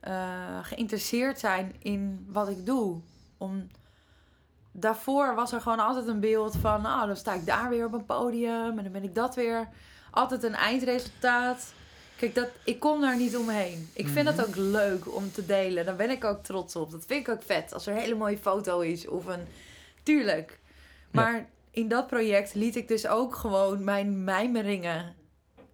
eh, 0.00 0.58
geïnteresseerd 0.62 1.38
zijn 1.38 1.74
in 1.78 2.26
wat 2.28 2.48
ik 2.48 2.66
doe. 2.66 3.00
Om, 3.38 3.66
daarvoor 4.72 5.34
was 5.34 5.52
er 5.52 5.60
gewoon 5.60 5.78
altijd 5.80 6.06
een 6.06 6.20
beeld 6.20 6.56
van, 6.56 6.82
nou, 6.82 7.06
dan 7.06 7.16
sta 7.16 7.32
ik 7.34 7.46
daar 7.46 7.68
weer 7.68 7.86
op 7.86 7.92
een 7.92 8.04
podium 8.04 8.76
en 8.78 8.82
dan 8.82 8.92
ben 8.92 9.02
ik 9.04 9.14
dat 9.14 9.34
weer. 9.34 9.68
Altijd 10.10 10.42
een 10.42 10.54
eindresultaat. 10.54 11.72
Kijk, 12.20 12.34
dat, 12.34 12.48
ik 12.64 12.80
kom 12.80 13.00
daar 13.00 13.16
niet 13.16 13.36
omheen. 13.36 13.88
Ik 13.92 14.08
vind 14.08 14.26
Mhm. 14.28 14.36
dat 14.36 14.46
ook 14.48 14.56
leuk 14.56 15.14
om 15.14 15.32
te 15.32 15.46
delen. 15.46 15.84
Daar 15.86 15.96
ben 15.96 16.10
ik 16.10 16.24
ook 16.24 16.42
trots 16.44 16.76
op. 16.76 16.90
Dat 16.90 17.04
vind 17.06 17.28
ik 17.28 17.34
ook 17.34 17.42
vet. 17.42 17.72
Als 17.72 17.86
er 17.86 17.92
een 17.94 18.00
hele 18.00 18.14
mooie 18.14 18.38
foto 18.38 18.80
is 18.80 19.06
of 19.08 19.26
een... 19.26 19.40
Tuurlijk. 20.02 20.58
Maar 21.10 21.48
in 21.70 21.88
dat 21.88 22.06
project 22.06 22.54
liet 22.54 22.76
ik 22.76 22.88
dus 22.88 23.06
ook 23.06 23.34
gewoon 23.36 23.84
mijn 23.84 24.24
mijmeringen 24.24 25.14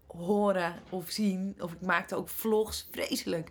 horen 0.06 0.74
of 0.90 1.10
zien. 1.10 1.56
Of 1.60 1.72
ik 1.72 1.80
maakte 1.80 2.14
ook 2.16 2.28
vlogs. 2.28 2.88
Vreselijk. 2.90 3.50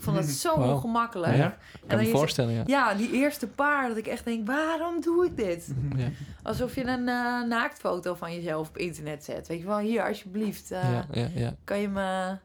Ik 0.00 0.06
vond 0.06 0.16
dat 0.16 0.26
zo 0.46 0.58
Wauw. 0.58 0.72
ongemakkelijk. 0.74 1.36
Ja, 1.36 1.42
En 1.82 1.86
kan 1.86 1.98
me 1.98 2.04
je- 2.04 2.10
voorstellen, 2.10 2.52
ja. 2.54 2.62
Ja, 2.66 2.94
die 2.94 3.12
eerste 3.12 3.46
paar 3.48 3.88
dat 3.88 3.96
ik 3.96 4.06
echt 4.06 4.24
denk, 4.24 4.46
waarom 4.46 5.00
doe 5.00 5.26
ik 5.26 5.36
dit? 5.36 5.74
ja. 5.96 6.08
Alsof 6.42 6.74
je 6.74 6.80
een 6.86 7.08
eh, 7.08 7.42
naaktfoto 7.42 8.14
van 8.14 8.34
jezelf 8.34 8.68
op 8.68 8.76
internet 8.76 9.24
zet. 9.24 9.48
Weet 9.48 9.60
je 9.60 9.66
wel, 9.66 9.78
hier 9.78 10.06
alsjeblieft. 10.06 10.70
eh. 10.70 10.98
Kan 11.64 11.78
je 11.80 11.88
me 11.88 12.36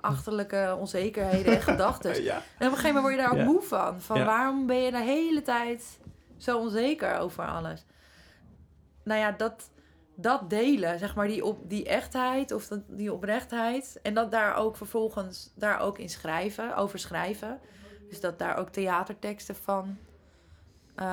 achterlijke 0.00 0.76
onzekerheden 0.80 1.54
en 1.54 1.62
gedachten. 1.62 2.22
Ja. 2.22 2.34
En 2.34 2.66
op 2.66 2.72
een 2.72 2.78
gegeven 2.78 2.86
moment 2.86 3.02
word 3.02 3.14
je 3.14 3.20
daar 3.20 3.30
ook 3.46 3.52
moe 3.52 3.62
van. 3.62 4.00
Van 4.00 4.24
waarom 4.24 4.66
ben 4.66 4.76
je 4.76 4.90
de 4.90 5.02
hele 5.02 5.42
tijd 5.42 5.98
zo 6.36 6.58
onzeker 6.58 7.18
over 7.18 7.46
alles? 7.46 7.84
Nou 9.04 9.20
ja, 9.20 9.32
dat, 9.32 9.70
dat 10.20 10.50
delen, 10.50 10.98
zeg 10.98 11.14
maar, 11.14 11.26
die, 11.26 11.44
op, 11.44 11.70
die 11.70 11.84
echtheid 11.84 12.52
of 12.52 12.68
die 12.86 13.12
oprechtheid. 13.12 13.98
En 14.02 14.14
dat 14.14 14.30
daar 14.30 14.56
ook 14.56 14.76
vervolgens 14.76 15.50
daar 15.54 15.80
ook 15.80 15.98
in 15.98 16.08
schrijven, 16.08 16.76
over 16.76 16.98
schrijven. 16.98 17.60
Dus 18.08 18.20
dat 18.20 18.38
daar 18.38 18.56
ook 18.56 18.68
theaterteksten 18.68 19.56
van 19.56 19.96
eh, 20.94 21.04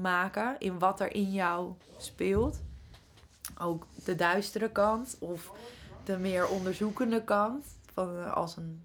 maken. 0.00 0.56
In 0.58 0.78
wat 0.78 1.00
er 1.00 1.14
in 1.14 1.32
jou 1.32 1.72
speelt. 1.96 2.60
Ook 3.58 3.86
de 4.04 4.14
duistere 4.14 4.70
kant 4.70 5.16
of 5.18 5.52
de 6.04 6.18
meer 6.18 6.48
onderzoekende 6.48 7.24
kant. 7.24 7.66
Van, 7.92 8.16
eh, 8.16 8.32
als 8.32 8.56
een 8.56 8.82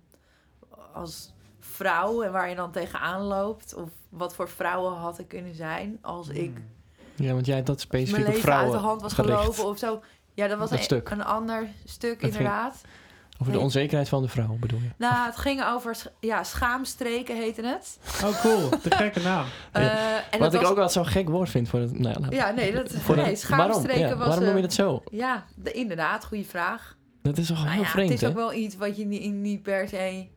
als 0.94 1.34
vrouw 1.60 2.22
en 2.24 2.32
waar 2.32 2.50
je 2.50 2.56
dan 2.56 2.72
tegenaan 2.72 3.22
loopt. 3.22 3.74
Of 3.74 3.90
wat 4.10 4.36
voor 4.36 4.50
vrouwen 4.50 4.94
had 4.94 5.20
ik 5.20 5.28
kunnen 5.28 5.56
zijn 5.56 5.98
als 6.02 6.30
ik 6.30 6.54
Hmm. 6.54 6.78
Ja, 7.20 7.34
want 7.34 7.46
jij 7.46 7.58
dat 7.58 7.68
mijn 7.68 7.80
specifiek 7.80 8.20
op 8.20 8.26
leven 8.26 8.42
vrouwen 8.42 8.72
uit 8.72 8.82
de 8.82 8.88
hand 8.88 9.02
was 9.02 9.14
gericht. 9.14 9.40
gelopen 9.40 9.66
of 9.66 9.78
zo. 9.78 10.02
Ja, 10.34 10.48
dat 10.48 10.58
was 10.58 10.70
Dat 10.70 10.78
een, 10.78 10.84
stuk. 10.84 11.10
een 11.10 11.24
ander 11.24 11.68
stuk 11.86 12.22
inderdaad. 12.22 12.82
Over 13.42 13.54
de 13.54 13.60
onzekerheid 13.60 14.10
van 14.10 14.22
de 14.22 14.28
vrouw, 14.28 14.58
bedoel 14.60 14.80
je? 14.80 14.90
Nou, 14.98 15.26
het 15.26 15.38
ging 15.38 15.64
over 15.66 15.96
sch- 15.96 16.06
ja, 16.20 16.44
schaamstreken 16.44 17.36
heette 17.36 17.62
het. 17.66 18.00
Oh, 18.24 18.42
cool. 18.42 18.70
De 18.70 18.96
gekke 18.96 19.20
naam. 19.20 19.46
Ja. 19.74 19.80
Eh, 19.80 20.16
en 20.16 20.22
Wat 20.32 20.40
dat 20.40 20.54
ik 20.54 20.60
was, 20.62 20.70
ook 20.70 20.76
wel 20.76 20.90
zo'n 20.90 21.06
gek 21.06 21.30
woord 21.30 21.50
vind 21.50 21.70
voor 21.70 21.80
het... 21.80 22.00
Nou, 22.00 22.26
Ja, 22.36 22.52
nee, 22.52 22.72
dat, 22.74 22.92
voor 22.92 23.16
nee 23.16 23.36
schaamstreken 23.36 23.88
waarom? 24.02 24.10
Ja, 24.10 24.16
was... 24.18 24.28
waarom 24.28 24.44
noem 24.46 24.56
je 24.56 24.62
eh, 24.62 24.68
dat 24.68 24.74
zo? 24.74 25.04
Ja, 25.12 25.46
de, 25.56 25.72
inderdaad, 25.72 26.26
goede 26.26 26.44
vraag. 26.44 26.98
Dat 27.22 27.38
is 27.38 27.48
toch 27.48 27.58
Nou 27.58 27.70
heel 27.70 27.82
ja, 27.82 27.88
vreemd, 27.88 28.10
het 28.10 28.18
is 28.18 28.24
hè? 28.24 28.30
ook 28.30 28.36
wel 28.36 28.54
iets 28.54 28.76
wat 28.78 28.98
je 28.98 29.06
niet, 29.06 29.34
niet 29.34 29.62
per 29.64 29.88
se... 29.88 30.28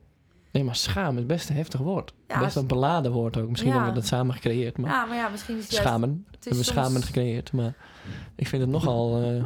Nee, 0.53 0.63
maar 0.63 0.75
schaam 0.75 1.17
is 1.17 1.25
best 1.25 1.49
een 1.49 1.55
heftig 1.55 1.79
woord. 1.79 2.13
Ja, 2.27 2.39
best 2.39 2.55
een 2.55 2.67
beladen 2.67 3.11
woord 3.11 3.37
ook. 3.37 3.49
Misschien 3.49 3.69
Ja. 3.71 3.75
hebben 3.75 3.93
we 3.93 3.99
dat 3.99 4.09
samen 4.09 4.33
gecreëerd, 4.33 4.77
maar... 4.77 4.91
Ja, 4.91 5.05
maar 5.05 5.17
ja, 5.17 5.29
misschien 5.29 5.57
is 5.57 5.61
het 5.63 5.71
juist... 5.71 5.87
Schamen. 5.87 6.09
Het 6.31 6.43
We 6.43 6.49
hebben 6.49 6.65
soms- 6.65 6.77
schamen 6.79 7.01
gecreëerd, 7.03 7.51
maar... 7.51 7.73
Ik 8.35 8.47
vind 8.47 8.61
het 8.61 8.71
nogal... 8.71 9.17
eh, 9.23 9.45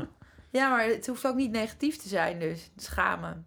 Ja, 0.51 0.69
maar 0.69 0.85
het 0.85 1.07
hoeft 1.07 1.27
ook 1.27 1.35
niet 1.35 1.51
negatief 1.51 1.97
te 1.97 2.07
zijn 2.07 2.39
dus. 2.39 2.69
Schamen. 2.75 3.45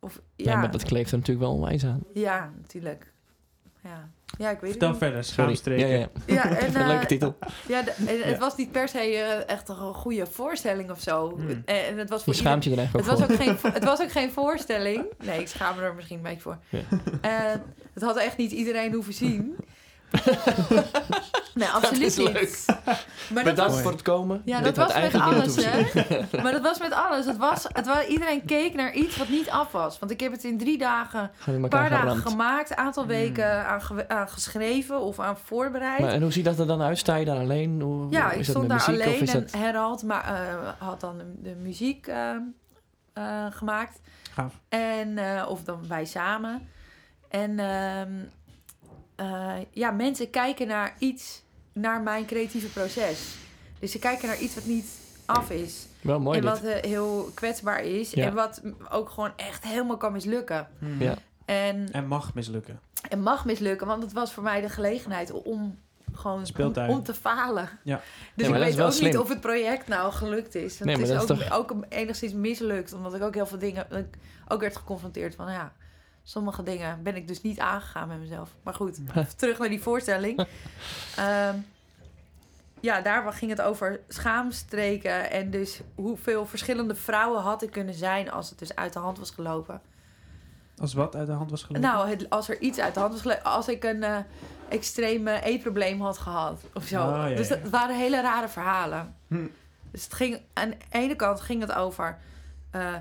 Of, 0.00 0.20
ja, 0.36 0.50
ja. 0.50 0.58
maar 0.60 0.70
dat 0.70 0.82
kleeft 0.82 1.10
er 1.12 1.18
natuurlijk 1.18 1.46
wel 1.46 1.54
onwijs 1.56 1.84
aan. 1.84 2.00
ja, 2.14 2.52
natuurlijk. 2.60 3.12
Ja. 3.82 4.08
Ja, 4.38 4.50
ik 4.50 4.60
weet 4.60 4.70
Vertel 4.70 4.88
het 4.88 5.00
niet. 5.00 5.06
verder. 5.08 5.24
Schaamstreken. 5.24 5.88
Ja, 5.88 5.96
ja. 5.96 6.08
Ja, 6.26 6.44
en, 6.58 6.66
Een 6.76 6.86
leuke 6.86 7.00
eh, 7.02 7.06
titel. 7.06 7.36
Ja, 7.68 7.82
de- 7.82 7.90
en 7.90 8.06
het 8.06 8.24
Ja. 8.34 8.38
was 8.38 8.56
niet 8.56 8.72
per 8.72 8.88
se 8.88 8.98
eh, 8.98 9.48
echt 9.54 9.68
een 9.68 9.76
goede 9.94 10.26
voorstelling 10.26 10.90
of 10.90 11.00
zo. 11.00 11.34
Hmm. 11.36 11.48
En, 11.64 11.86
en 11.86 11.98
het 11.98 12.08
was 12.08 12.18
Je 12.18 12.24
voor 12.24 12.34
schaamt 12.34 12.64
je 12.64 12.70
er 12.70 12.76
het 12.78 12.96
ook 12.96 13.02
was, 13.04 13.20
voor. 13.20 13.30
ook 13.30 13.36
geen, 13.42 13.56
het 13.72 13.84
was 13.84 14.00
ook 14.02 14.10
geen 14.12 14.30
voorstelling. 14.32 15.04
Nee, 15.24 15.40
ik 15.40 15.48
schaam 15.48 15.76
me 15.76 15.82
er 15.82 15.94
misschien 15.94 16.16
een 16.16 16.22
beetje 16.22 16.40
voor. 16.40 16.58
Ja. 16.68 16.80
Eh, 17.20 17.52
het 17.94 18.02
had 18.02 18.16
echt 18.16 18.36
niet 18.36 18.50
iedereen 18.52 18.92
hoeven 18.92 19.12
zien. 19.14 19.56
nee, 21.54 21.68
absoluut 21.68 22.02
is 22.02 22.16
niet. 22.16 22.32
leuk. 22.32 22.62
Maar 22.66 23.44
dat 23.44 23.44
Bedankt 23.44 23.72
was, 23.72 23.80
voor 23.82 23.90
het 23.90 24.02
komen. 24.02 24.42
ja, 24.44 24.60
Dit 24.60 24.74
dat 24.74 24.92
was 24.92 25.02
met 25.02 25.14
alles, 25.22 25.56
hè? 25.64 25.82
Maar 26.42 26.52
dat 26.52 26.62
was 26.62 26.78
met 26.78 26.92
alles. 26.92 27.26
Het 27.26 27.36
was, 27.36 27.64
het 27.68 27.86
was, 27.86 28.06
iedereen 28.06 28.44
keek 28.44 28.74
naar 28.74 28.92
iets 28.92 29.16
wat 29.16 29.28
niet 29.28 29.50
af 29.50 29.72
was. 29.72 29.98
Want 29.98 30.10
ik 30.12 30.20
heb 30.20 30.32
het 30.32 30.44
in 30.44 30.58
drie 30.58 30.78
dagen, 30.78 31.30
een 31.46 31.68
paar 31.68 31.90
dagen 31.90 32.08
geramd. 32.08 32.28
gemaakt, 32.28 32.70
een 32.70 32.76
aantal 32.76 33.02
Hmm. 33.02 33.12
weken 33.12 33.66
aan, 33.66 33.82
ge- 33.82 34.08
aan 34.08 34.28
geschreven 34.28 35.00
of 35.00 35.20
aan 35.20 35.36
voorbereid. 35.44 36.00
Maar, 36.00 36.10
en 36.12 36.22
hoe 36.22 36.32
ziet 36.32 36.44
dat 36.44 36.58
er 36.58 36.66
dan 36.66 36.82
uit? 36.82 36.98
Sta 36.98 37.14
je 37.16 37.24
daar 37.24 37.38
alleen? 37.38 37.80
Hoe, 37.80 38.06
Ja, 38.10 38.22
hoe 38.24 38.32
ik 38.32 38.38
is 38.38 38.46
dat 38.46 38.56
stond 38.56 38.68
met 38.68 38.78
daar 38.78 38.90
muziek, 38.90 39.06
alleen 39.06 39.28
en 39.28 39.40
dat... 39.40 39.60
Herald 39.60 40.02
maar, 40.02 40.24
eh, 40.24 40.68
had 40.78 41.00
dan 41.00 41.18
de, 41.18 41.24
de 41.42 41.54
muziek 41.62 42.06
eh, 42.06 42.30
eh, 43.12 43.46
gemaakt. 43.50 44.00
Gaaf. 44.32 44.52
En, 44.68 45.18
eh, 45.18 45.48
of 45.48 45.62
dan 45.64 45.84
wij 45.88 46.04
samen. 46.04 46.68
En 47.28 47.58
eh, 49.16 49.54
ja, 49.70 49.90
mensen 49.90 50.30
kijken 50.30 50.66
naar 50.66 50.94
iets, 50.98 51.42
naar 51.72 52.00
mijn 52.00 52.26
creatieve 52.26 52.68
proces. 52.68 53.34
Dus 53.78 53.92
ze 53.92 53.98
kijken 53.98 54.28
naar 54.28 54.40
iets 54.40 54.54
wat 54.54 54.64
niet 54.64 54.86
af 55.24 55.50
is. 55.50 55.86
Wel 56.00 56.20
mooi 56.20 56.38
en 56.38 56.44
wat 56.44 56.62
eh, 56.62 56.82
heel 56.90 57.30
kwetsbaar 57.34 57.82
is. 57.82 58.10
Ja. 58.10 58.26
En 58.26 58.34
wat 58.34 58.62
ook 58.90 59.08
gewoon 59.10 59.32
echt 59.36 59.64
helemaal 59.64 59.96
kan 59.96 60.12
mislukken. 60.12 60.68
Hmm. 60.78 61.02
Ja. 61.02 61.14
En, 61.44 61.92
En 61.92 62.06
mag 62.06 62.34
mislukken. 62.34 62.80
en 63.08 63.20
mag 63.20 63.44
mislukken, 63.44 63.86
want 63.86 64.02
het 64.02 64.12
was 64.12 64.32
voor 64.32 64.42
mij 64.42 64.60
de 64.60 64.68
gelegenheid 64.68 65.32
om 65.32 65.78
gewoon 66.12 66.38
om, 66.38 66.44
Speeltuin. 66.44 66.90
om 66.90 67.02
te 67.02 67.14
falen. 67.14 67.68
Ja. 67.82 68.00
Dus 68.34 68.48
ik 68.48 68.54
weet 68.54 68.80
ook 68.80 69.00
niet 69.00 69.18
of 69.18 69.28
het 69.28 69.40
project 69.40 69.88
nou 69.88 70.12
gelukt 70.12 70.54
is. 70.54 70.78
Want 70.78 70.84
Nee, 70.84 70.94
het 70.94 71.08
is, 71.08 71.26
dat 71.26 71.32
ook, 71.32 71.40
is 71.40 71.50
ook 71.52 71.74
enigszins 71.88 72.32
mislukt, 72.32 72.92
omdat 72.92 73.14
ik 73.14 73.22
ook 73.22 73.34
heel 73.34 73.46
veel 73.46 73.58
dingen 73.58 73.86
ik 73.90 74.18
ook 74.48 74.60
werd 74.60 74.76
geconfronteerd 74.76 75.34
van 75.34 75.52
ja, 75.52 75.72
sommige 76.24 76.62
dingen 76.62 77.02
ben 77.02 77.16
ik 77.16 77.28
dus 77.28 77.42
niet 77.42 77.58
aangegaan 77.58 78.08
met 78.08 78.18
mezelf. 78.18 78.54
Maar 78.62 78.74
goed, 78.74 79.00
terug 79.36 79.58
naar 79.58 79.68
die 79.68 79.82
voorstelling. 79.82 80.38
Ehm, 81.16 81.56
ja, 82.80 83.00
daar 83.00 83.32
ging 83.32 83.50
het 83.50 83.60
over 83.60 84.00
schaamstreken 84.08 85.30
en 85.30 85.50
dus 85.50 85.80
hoeveel 85.94 86.46
verschillende 86.46 86.94
vrouwen 86.94 87.42
had 87.42 87.62
ik 87.62 87.70
kunnen 87.70 87.94
zijn 87.94 88.30
als 88.30 88.50
het 88.50 88.58
dus 88.58 88.74
uit 88.74 88.92
de 88.92 88.98
hand 88.98 89.18
was 89.18 89.30
gelopen. 89.30 89.80
Als 90.78 90.94
wat 90.94 91.16
uit 91.16 91.26
de 91.26 91.32
hand 91.32 91.50
was 91.50 91.62
gelopen? 91.62 91.90
Nou, 91.90 92.08
het, 92.08 92.30
als 92.30 92.48
er 92.48 92.60
iets 92.60 92.78
uit 92.78 92.94
de 92.94 93.00
hand 93.00 93.12
was 93.12 93.22
gelopen, 93.22 93.44
als 93.44 93.68
ik 93.68 93.84
een 93.84 94.02
eh 94.02 94.18
extreem 94.68 95.28
eetprobleem 95.28 96.00
had 96.00 96.18
gehad 96.18 96.60
of 96.74 96.84
zo. 96.84 97.02
Oh, 97.02 97.28
ja, 97.28 97.36
dus 97.36 97.48
dat 97.48 97.68
waren 97.70 97.96
hele 97.96 98.20
rare 98.20 98.48
verhalen. 98.48 99.14
Hm. 99.28 99.46
Dus 99.90 100.04
het 100.04 100.14
ging, 100.14 100.40
aan 100.52 100.70
de 100.70 100.76
ene 100.90 101.16
kant 101.16 101.40
ging 101.40 101.60
het 101.60 101.72
over 101.72 102.18
eh, 102.70 102.94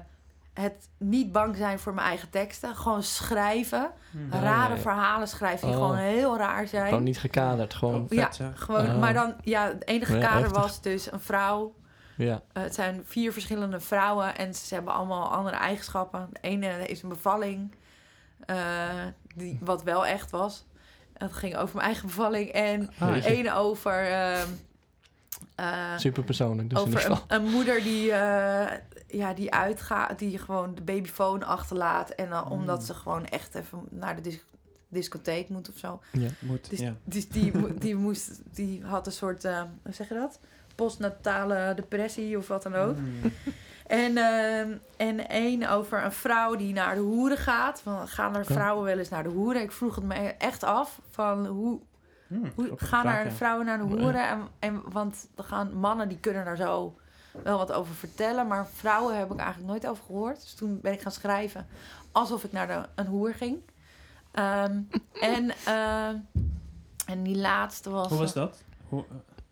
het 0.54 0.90
niet 0.98 1.32
bang 1.32 1.56
zijn 1.56 1.80
voor 1.80 1.94
mijn 1.94 2.08
eigen 2.08 2.30
teksten. 2.30 2.76
Gewoon 2.76 3.04
schrijven. 3.04 3.92
Hmm. 4.12 4.32
Ah, 4.32 4.42
rare 4.42 4.78
verhalen 4.78 5.28
schrijven 5.28 5.68
die 5.68 5.78
Oh. 5.78 5.84
gewoon 5.84 5.98
heel 5.98 6.38
raar 6.38 6.68
zijn. 6.68 6.88
Gewoon 6.88 7.04
niet 7.04 7.20
gekaderd, 7.20 7.74
gewoon... 7.74 8.02
Oh, 8.02 8.08
vet, 8.10 8.38
ja, 8.38 8.52
gewoon, 8.56 8.86
Oh. 8.90 9.00
maar 9.00 9.14
dan, 9.14 9.36
ja, 9.44 9.68
het 9.68 9.88
enige 9.88 10.14
Ja, 10.18 10.22
kader 10.28 10.42
heftig. 10.44 10.62
was 10.62 10.82
dus 10.82 11.12
een 11.12 11.20
vrouw. 11.20 11.76
Ja. 12.18 12.42
Eh, 12.54 12.64
het 12.64 12.74
zijn 12.76 13.02
vier 13.06 13.34
verschillende 13.34 13.80
vrouwen 13.80 14.38
en 14.38 14.54
ze 14.54 14.74
hebben 14.74 14.94
allemaal 14.94 15.32
andere 15.32 15.56
eigenschappen. 15.58 16.28
De 16.32 16.40
ene 16.42 16.88
is 16.88 17.02
een 17.04 17.10
bevalling, 17.10 17.76
eh, 18.46 18.56
die, 19.36 19.60
wat 19.62 19.84
wel 19.84 20.06
echt 20.06 20.32
was. 20.32 20.66
Het 21.14 21.34
ging 21.34 21.56
over 21.58 21.76
mijn 21.76 21.88
eigen 21.88 22.08
bevalling. 22.08 22.50
En 22.50 22.90
Ah, 23.00 23.14
de 23.14 23.26
ene 23.26 23.54
over, 23.54 24.12
ehm, 24.12 24.48
eh, 25.56 25.98
Super 25.98 26.24
persoonlijk, 26.24 26.70
dus 26.70 26.80
in 26.82 26.88
over 26.88 27.12
een, 27.12 27.18
een 27.28 27.52
moeder 27.52 27.84
die, 27.84 28.12
eh, 28.12 28.78
ja, 29.14 29.34
die 29.34 29.54
uitgaat, 29.54 30.20
die 30.20 30.38
gewoon 30.38 30.76
de 30.76 30.82
babyfoon 30.82 31.44
achterlaat. 31.44 32.10
En 32.10 32.30
dan, 32.30 32.50
omdat 32.50 32.80
Mm. 32.80 32.86
ze 32.86 32.94
gewoon 32.94 33.26
echt 33.26 33.56
even 33.56 33.80
naar 33.90 34.16
de 34.16 34.22
dis- 34.22 34.46
discotheek 34.88 35.50
moet 35.50 35.70
of 35.70 35.78
zo. 35.78 36.00
Ja. 36.12 36.30
Moet, 36.40 36.70
Dus, 36.70 36.80
ja. 36.80 36.94
dus 37.04 37.30
die, 37.30 37.74
die, 37.80 37.96
moest, 37.96 38.42
die 38.56 38.84
had 38.84 39.06
een 39.06 39.12
soort, 39.12 39.44
eh, 39.46 39.62
hoe 39.84 39.94
zeg 39.94 40.08
je 40.08 40.14
dat? 40.14 40.40
Postnatale 40.76 41.74
depressie 41.76 42.38
of 42.38 42.48
wat 42.48 42.64
dan 42.64 42.76
ook. 42.76 42.96
Hmm. 42.96 43.32
En, 43.88 44.18
ehm, 44.18 44.78
en 44.98 45.28
één 45.30 45.70
over 45.70 46.04
een 46.04 46.12
vrouw 46.12 46.56
die 46.56 46.74
naar 46.74 46.96
de 46.96 47.02
hoeren 47.02 47.38
gaat. 47.38 47.82
Van, 47.82 48.08
gaan 48.08 48.36
er 48.36 48.46
vrouwen 48.46 48.84
wel 48.84 48.98
eens 48.98 49.10
naar 49.10 49.24
de 49.24 49.30
hoeren? 49.30 49.62
Ik 49.62 49.72
vroeg 49.72 49.96
het 49.96 50.04
me 50.04 50.14
echt 50.38 50.64
af. 50.64 51.00
Van 51.10 51.46
hoe, 51.46 51.80
Hmm, 52.28 52.52
hoe 52.56 52.72
gaan 52.76 53.02
vraag, 53.02 53.20
er 53.20 53.26
ja. 53.26 53.32
vrouwen 53.32 53.66
naar 53.66 53.78
de 53.78 53.84
hoeren? 53.84 54.28
En, 54.30 54.48
en, 54.60 54.82
want 54.92 55.28
er 55.36 55.44
gaan 55.44 55.74
mannen 55.78 56.10
die 56.10 56.20
kunnen 56.20 56.46
daar 56.46 56.56
zo 56.58 56.98
wel 57.44 57.58
wat 57.58 57.72
over 57.72 57.94
vertellen. 57.96 58.48
Maar 58.48 58.68
vrouwen 58.74 59.18
heb 59.18 59.32
ik 59.32 59.38
eigenlijk 59.40 59.70
nooit 59.70 59.88
over 59.88 60.04
gehoord. 60.06 60.42
Dus 60.42 60.54
toen 60.54 60.80
ben 60.82 60.94
ik 60.94 61.02
gaan 61.02 61.12
schrijven 61.12 61.68
alsof 62.12 62.44
ik 62.44 62.52
naar 62.52 62.68
de, 62.68 62.82
een 62.96 63.06
hoer 63.08 63.34
ging. 63.34 63.58
Ehm, 64.32 64.80
en, 65.36 65.52
ehm, 65.66 66.16
en 67.06 67.24
die 67.24 67.38
laatste 67.38 67.90
was... 67.90 68.08
Hoe 68.10 68.18
was 68.18 68.34
dat? 68.34 68.64
Hoe, 68.90 69.04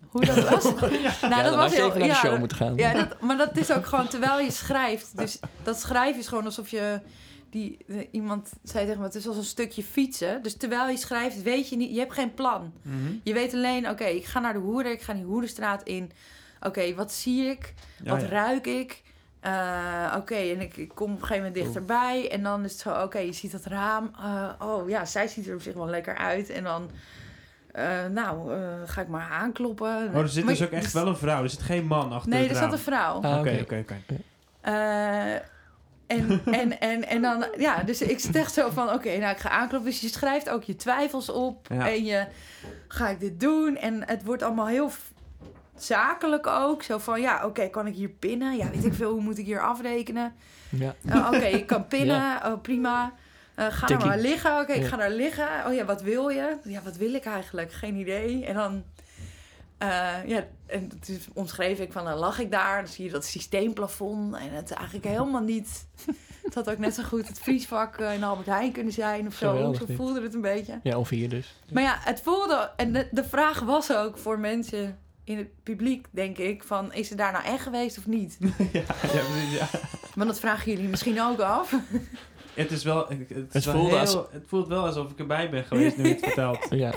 Hoe 0.10 0.26
dat 0.26 0.50
was? 0.50 0.64
Nou, 0.64 0.94
ja, 1.00 1.12
dat 1.20 1.44
dan 1.44 1.56
was 1.56 1.74
heel... 1.74 1.88
even 1.88 2.00
naar 2.00 2.08
de 2.10 2.14
show 2.16 2.30
dat- 2.30 2.40
moeten 2.40 2.58
gaan. 2.58 2.76
ja, 2.76 2.94
dat, 2.94 3.22
maar 3.22 3.38
dat 3.38 3.58
is 3.58 3.72
ook 3.72 3.86
gewoon 3.86 4.08
terwijl 4.08 4.40
je 4.40 4.52
schrijft. 4.52 5.18
Dus 5.18 5.40
dat 5.64 5.80
schrijven 5.80 6.20
is 6.20 6.28
gewoon 6.28 6.46
alsof 6.46 6.70
je... 6.70 7.02
Die, 7.50 7.78
eh, 7.88 8.08
iemand 8.12 8.50
zei 8.64 8.86
tegen 8.86 9.00
me, 9.00 9.06
het 9.06 9.16
is 9.16 9.28
als 9.28 9.38
een 9.38 9.44
stukje 9.44 9.84
fietsen. 9.84 10.44
Dus 10.44 10.58
terwijl 10.58 10.90
je 10.90 10.98
schrijft, 10.98 11.42
weet 11.42 11.70
je 11.70 11.76
niet... 11.76 11.92
Je 11.94 12.00
hebt 12.00 12.14
geen 12.14 12.34
plan. 12.34 12.74
Mhm. 12.82 12.96
Je 13.24 13.34
weet 13.34 13.54
alleen, 13.54 13.90
oké, 13.90 14.04
ik 14.04 14.26
ga 14.26 14.40
naar 14.40 14.54
de 14.54 14.60
hoeren. 14.60 14.92
Ik 14.92 15.02
ga 15.02 15.14
die 15.14 15.24
hoerenstraat 15.24 15.84
in. 15.84 16.12
Oké, 16.62 16.95
wat 16.95 17.12
zie 17.12 17.45
ik? 17.49 17.74
Ja, 18.03 18.12
wat 18.12 18.22
ja. 18.22 18.28
ruik 18.28 18.68
ik? 18.68 19.01
Eh, 19.39 20.14
oké, 20.18 20.36
en 20.36 20.62
ik, 20.62 20.78
ik 20.78 20.89
kom 20.95 21.12
op 21.14 21.22
een 21.22 21.26
gegeven 21.28 21.43
moment 21.43 21.64
dichterbij. 21.64 22.32
En 22.32 22.43
dan 22.43 22.64
is 22.64 22.72
het 22.72 22.82
zo, 22.82 23.01
oké, 23.01 23.18
je 23.20 23.34
ziet 23.34 23.51
dat 23.51 23.66
raam. 23.66 24.12
Eh, 24.24 24.49
oh 24.59 24.89
ja, 24.89 25.05
zij 25.05 25.28
ziet 25.28 25.47
er 25.47 25.55
op 25.55 25.62
zich 25.62 25.74
wel 25.74 25.88
lekker 25.88 26.18
uit. 26.18 26.49
En 26.49 26.64
dan... 26.64 26.89
eh, 27.72 28.05
nou, 28.12 28.53
eh, 28.53 28.59
ga 28.86 29.01
ik 29.01 29.07
maar 29.07 29.30
aankloppen. 29.32 30.09
Oh, 30.14 30.18
er 30.18 30.30
zit 30.30 30.43
Maar 30.43 30.53
dus 30.53 30.64
ook 30.64 30.72
echt 30.72 30.93
wel 30.93 31.07
een 31.07 31.18
vrouw. 31.18 31.43
Er 31.43 31.49
zit 31.49 31.62
geen 31.62 31.86
man 31.88 32.12
achter 32.12 32.30
Nee, 32.32 32.49
er 32.49 32.55
zat 32.55 32.72
een 32.72 32.80
vrouw. 32.80 33.22
Ah, 33.22 33.39
Oké, 33.39 33.59
oké. 33.62 33.78
oké. 33.80 33.95
Eh, 34.62 35.34
en, 36.07 36.41
en, 36.62 36.80
en, 36.80 37.07
en 37.07 37.22
dan, 37.22 37.45
ja, 37.57 37.84
dus 37.84 38.01
ik 38.01 38.20
zit 38.20 38.36
echt 38.36 38.53
zo 38.53 38.70
van, 38.70 38.89
oké, 38.93 39.18
nou, 39.18 39.32
ik 39.32 39.39
ga 39.39 39.49
aankloppen. 39.49 39.89
Dus 39.91 40.01
je 40.01 40.07
schrijft 40.07 40.49
ook 40.49 40.64
je 40.64 40.76
twijfels 40.76 41.30
op. 41.30 41.68
Ja. 41.70 41.89
En 41.89 42.03
je, 42.03 42.26
ga 42.88 43.09
ik 43.09 43.20
dit 43.20 43.39
doen? 43.39 43.78
En 43.78 44.03
het 44.05 44.24
wordt 44.24 44.43
allemaal 44.43 44.68
heel 44.68 44.91
zakelijk 45.84 46.48
ook. 46.48 46.84
Zo 46.84 46.98
van, 46.98 47.22
ja, 47.22 47.46
oké, 47.46 47.68
kan 47.70 47.88
ik 47.88 47.96
hier 47.96 48.10
pinnen? 48.10 48.58
Ja, 48.58 48.70
weet 48.70 48.86
ik 48.86 48.94
veel, 48.94 49.12
hoe 49.12 49.22
moet 49.22 49.38
ik 49.38 49.46
hier 49.46 49.62
afrekenen? 49.62 50.34
Ja. 50.70 50.96
Eh, 51.06 51.26
oké, 51.28 51.46
ik 51.46 51.68
kan 51.74 51.88
pinnen, 51.88 52.46
oh, 52.46 52.62
prima. 52.62 53.14
Eh, 53.56 53.66
ga 53.70 53.86
Tikkie. 53.86 54.08
maar 54.08 54.20
liggen. 54.20 54.60
Oké, 54.60 54.72
ik 54.74 54.82
Ja. 54.82 54.88
ga 54.88 54.98
daar 54.98 55.12
liggen. 55.12 55.48
Oh 55.68 55.74
ja, 55.74 55.86
wat 55.86 56.02
wil 56.02 56.30
je? 56.30 56.58
Ja, 56.64 56.82
wat 56.84 56.98
wil 56.98 57.14
ik 57.14 57.26
eigenlijk? 57.26 57.72
Geen 57.74 57.96
idee. 57.96 58.46
En 58.46 58.54
dan 58.56 58.84
eh, 59.78 60.16
ja, 60.26 60.44
en 60.66 61.00
toen 61.00 61.20
omschreef 61.34 61.80
ik 61.80 61.92
van, 61.92 62.06
dan 62.06 62.18
lag 62.18 62.40
ik 62.40 62.52
daar, 62.52 62.82
dan 62.82 62.92
zie 62.92 63.06
je 63.06 63.12
dat 63.12 63.26
systeemplafond 63.26 64.36
en 64.36 64.50
het 64.52 64.72
eigenlijk 64.72 65.08
helemaal 65.08 65.42
niet. 65.42 65.88
Het 66.44 66.54
had 66.54 66.70
ook 66.70 66.78
net 66.78 66.94
zo 66.94 67.04
goed 67.04 67.28
het 67.28 67.40
vriesvak 67.40 67.98
in 67.98 68.24
Albert 68.24 68.48
Heijn 68.48 68.72
kunnen 68.72 68.94
zijn 68.94 69.28
of 69.28 69.34
zo. 69.34 69.74
Zo 69.74 69.86
voelde 69.96 70.22
het 70.22 70.34
een 70.34 70.42
beetje. 70.42 70.80
Ja, 70.84 70.98
of 70.98 71.10
hier 71.10 71.30
dus. 71.30 71.56
Maar 71.72 71.84
ja, 71.84 71.96
het 72.00 72.22
voelde, 72.22 72.72
en 72.76 72.94
de, 72.94 73.08
de 73.12 73.24
vraag 73.24 73.60
was 73.60 73.94
ook 73.94 74.18
voor 74.18 74.40
mensen 74.40 75.00
in 75.24 75.38
het 75.38 75.63
publiek, 75.63 76.07
denk 76.11 76.38
ik, 76.38 76.63
van 76.63 76.93
is 76.93 77.07
ze 77.07 77.15
daar 77.15 77.32
nou 77.32 77.45
echt 77.45 77.63
geweest 77.63 77.97
of 77.97 78.07
niet? 78.07 78.38
ja, 78.39 78.47
ja, 78.72 78.84
precies, 78.99 79.57
ja. 79.59 79.67
Want 80.15 80.30
dat 80.30 80.39
vragen 80.39 80.72
jullie 80.72 80.89
misschien 80.89 81.22
ook 81.22 81.39
af. 81.39 81.72
Het 82.53 82.72
is 82.72 82.84
wel... 82.84 83.07
Het, 83.07 83.30
is 83.30 83.36
Het 83.53 83.65
wel 83.65 83.88
heel- 83.88 83.97
als- 83.99 84.13
het 84.13 84.43
voelt 84.47 84.67
wel 84.67 84.86
alsof 84.86 85.11
ik 85.11 85.19
erbij 85.19 85.49
ben 85.49 85.63
geweest 85.63 85.97
nu 85.97 86.03
je 86.03 86.09
het 86.09 86.24
vertelt. 86.24 86.67
Ja, 86.69 86.93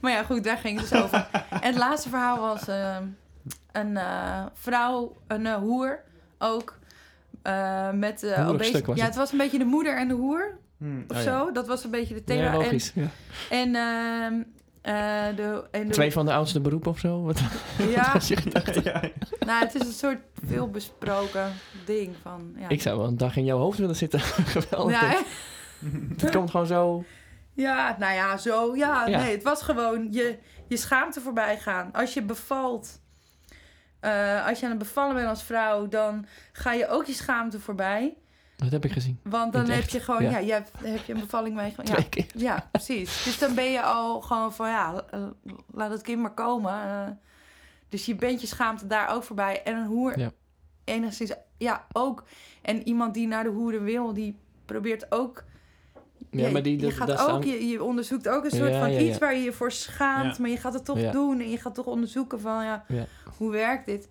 Maar 0.00 0.12
ja, 0.12 0.22
goed, 0.22 0.44
daar 0.44 0.56
ging 0.56 0.80
het 0.80 0.88
dus 0.90 1.02
over. 1.02 1.28
En 1.50 1.60
het 1.62 1.76
laatste 1.76 2.08
verhaal 2.08 2.38
was 2.38 2.68
eh, 2.68 2.96
een 3.72 3.96
eh, 3.96 4.44
vrouw, 4.54 5.16
een 5.26 5.46
eh, 5.46 5.54
hoer 5.54 6.02
ook. 6.38 6.78
eh, 7.42 7.90
met 7.90 8.22
uh, 8.22 8.48
obese- 8.48 8.68
stuk 8.70 8.86
was 8.86 8.96
Ja, 8.96 9.02
het. 9.04 9.10
het 9.10 9.20
was 9.22 9.32
een 9.32 9.38
beetje 9.38 9.58
de 9.58 9.64
moeder 9.64 9.96
en 9.96 10.08
de 10.08 10.14
hoer 10.14 10.58
Hmm, 10.78 11.04
of 11.08 11.16
oh 11.16 11.22
ja. 11.22 11.38
zo. 11.38 11.52
Dat 11.52 11.66
was 11.66 11.84
een 11.84 11.90
beetje 11.90 12.14
de 12.14 12.24
thema. 12.24 12.42
ja 12.42 12.50
en 12.52 12.56
logisch. 12.56 12.92
Ja. 12.94 13.08
en, 13.50 13.74
ehm, 13.74 14.34
eh, 14.34 14.44
de, 14.84 15.64
en 15.70 15.86
de, 15.86 15.92
Twee 15.92 16.12
van 16.12 16.26
de 16.26 16.32
oudste 16.32 16.60
beroepen 16.60 16.90
of 16.90 16.98
zo? 16.98 17.22
Wat 17.22 17.40
Ja, 17.94 18.12
was 18.12 18.28
je 18.28 18.36
gedachte? 18.36 18.80
ja, 18.84 19.00
nou, 19.46 19.64
het 19.64 19.74
is 19.74 19.80
een 19.86 19.92
soort 19.92 20.18
veelbesproken 20.46 21.52
ding 21.84 22.14
van. 22.22 22.54
Ja, 22.58 22.68
Ik 22.68 22.82
zou 22.82 22.98
wel 22.98 23.06
een 23.06 23.16
dag 23.16 23.36
in 23.36 23.44
jouw 23.44 23.58
hoofd 23.58 23.78
willen 23.78 23.96
zitten. 23.96 24.20
Geweldig. 24.54 25.00
ja. 25.00 25.22
Het 26.18 26.30
komt 26.30 26.50
gewoon 26.50 26.66
zo... 26.66 27.04
ja, 27.52 27.96
nou 27.98 28.14
ja, 28.14 28.36
zo. 28.36 28.76
Ja, 28.76 29.06
Ja. 29.06 29.18
nee, 29.22 29.32
het 29.34 29.42
was 29.42 29.62
gewoon 29.62 30.08
je, 30.12 30.38
je 30.68 30.76
schaamte 30.76 31.20
voorbij 31.20 31.58
gaan. 31.58 31.92
Als 31.92 32.14
je 32.14 32.22
bevalt, 32.22 33.00
eh, 34.00 34.46
als 34.46 34.58
je 34.58 34.64
aan 34.64 34.70
het 34.70 34.78
bevallen 34.80 35.14
bent 35.14 35.28
als 35.28 35.42
vrouw, 35.42 35.88
dan 35.88 36.26
ga 36.52 36.72
je 36.72 36.88
ook 36.88 37.04
je 37.06 37.12
schaamte 37.12 37.60
voorbij. 37.60 38.16
Dat 38.64 38.72
heb 38.82 38.84
ik 38.84 38.92
gezien. 38.92 39.18
Want 39.22 39.52
dan 39.52 39.68
heb 39.68 39.88
je 39.88 40.00
gewoon, 40.00 40.22
ja. 40.22 40.30
ja, 40.30 40.38
je 40.38 40.52
hebt, 40.52 40.70
heb 40.82 41.04
je 41.04 41.12
een 41.14 41.20
bevalling 41.20 41.56
meegemaakt. 41.56 42.14
Ja, 42.16 42.24
ja, 42.34 42.68
precies. 42.70 43.24
Dus 43.24 43.38
dan 43.38 43.54
ben 43.54 43.70
je 43.70 43.82
al 43.82 44.20
gewoon 44.20 44.52
van, 44.52 44.68
ja, 44.68 45.04
laat 45.72 45.90
het 45.90 46.02
kind 46.02 46.20
maar 46.20 46.34
komen. 46.34 46.72
eh. 46.72 47.06
dus 47.88 48.06
je 48.06 48.14
bent 48.14 48.40
je 48.40 48.46
schaamte 48.46 48.86
daar 48.86 49.14
ook 49.14 49.22
voorbij. 49.22 49.62
En 49.62 49.76
een 49.76 49.86
hoer 49.86 50.18
Ja. 50.18 50.30
enigszins, 50.84 51.32
ja, 51.58 51.86
ook. 51.92 52.24
En 52.62 52.88
iemand 52.88 53.14
die 53.14 53.26
naar 53.26 53.44
de 53.44 53.50
hoeren 53.50 53.82
wil, 53.84 54.12
die 54.14 54.38
probeert 54.64 55.12
ook... 55.12 55.44
Ja, 56.30 56.50
maar 56.50 56.62
die... 56.62 56.76
je, 56.76 56.82
dat- 56.82 56.92
gaat 56.92 57.06
dat 57.06 57.28
ook, 57.30 57.44
je, 57.44 57.66
je 57.66 57.82
onderzoekt 57.82 58.28
ook 58.28 58.44
een 58.44 58.50
soort 58.50 58.70
Ja, 58.72 58.78
van 58.80 58.92
ja, 58.92 58.98
ja. 58.98 59.08
iets 59.08 59.18
waar 59.18 59.34
je 59.34 59.42
je 59.42 59.52
voor 59.52 59.72
schaamt, 59.72 60.36
Ja. 60.36 60.40
maar 60.42 60.50
je 60.50 60.56
gaat 60.56 60.72
het 60.74 60.84
toch 60.84 60.98
Ja. 60.98 61.10
doen 61.12 61.40
en 61.40 61.50
je 61.50 61.58
gaat 61.58 61.74
toch 61.74 61.86
onderzoeken 61.86 62.40
van, 62.40 62.64
ja, 62.64 62.84
Ja. 62.88 63.06
hoe 63.36 63.50
werkt 63.50 63.86
dit? 63.86 64.08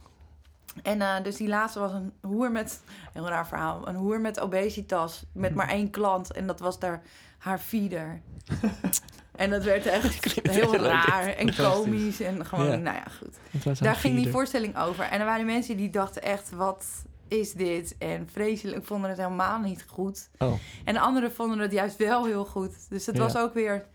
En 0.82 1.02
eh, 1.02 1.24
dus 1.24 1.36
die 1.36 1.48
laatste 1.48 1.80
was 1.80 1.92
een 1.92 2.14
hoer 2.22 2.52
met, 2.52 2.82
heel 3.14 3.28
raar 3.28 3.48
verhaal, 3.48 3.88
een 3.88 3.96
hoer 3.96 4.22
met 4.22 4.40
obesitas, 4.40 5.24
met 5.34 5.56
maar 5.56 5.70
één 5.70 5.90
klant 5.90 6.32
en 6.32 6.48
dat 6.48 6.60
was 6.60 6.80
daar 6.80 7.02
haar 7.38 7.60
feeder. 7.60 8.22
en 9.36 9.50
dat 9.50 9.64
werd 9.64 9.86
echt 9.86 10.42
heel 10.50 10.76
raar 10.76 11.28
en 11.28 11.56
komisch 11.56 12.20
en 12.20 12.46
gewoon, 12.46 12.66
Ja. 12.70 12.76
nou 12.76 12.96
ja, 12.98 13.06
goed. 13.20 13.80
Daar 13.82 13.96
ging 13.96 14.16
die 14.24 14.30
voorstelling 14.32 14.78
over. 14.78 15.04
En 15.06 15.20
er 15.20 15.26
waren 15.26 15.46
mensen 15.46 15.78
die 15.78 15.90
dachten 15.90 16.22
echt, 16.22 16.50
wat 16.52 16.86
is 17.28 17.54
dit? 17.54 17.96
En 17.98 18.30
vreselijk, 18.32 18.86
vonden 18.86 19.10
het 19.10 19.20
helemaal 19.20 19.60
niet 19.60 19.86
goed. 19.88 20.30
Oh, 20.38 20.54
En 20.84 20.98
anderen 20.98 21.32
vonden 21.34 21.60
het 21.60 21.72
juist 21.72 21.98
wel 21.98 22.26
heel 22.26 22.46
goed. 22.46 22.90
Dus 22.90 23.06
het 23.06 23.16
Ja. 23.16 23.22
was 23.22 23.38
ook 23.38 23.54
weer 23.54 23.86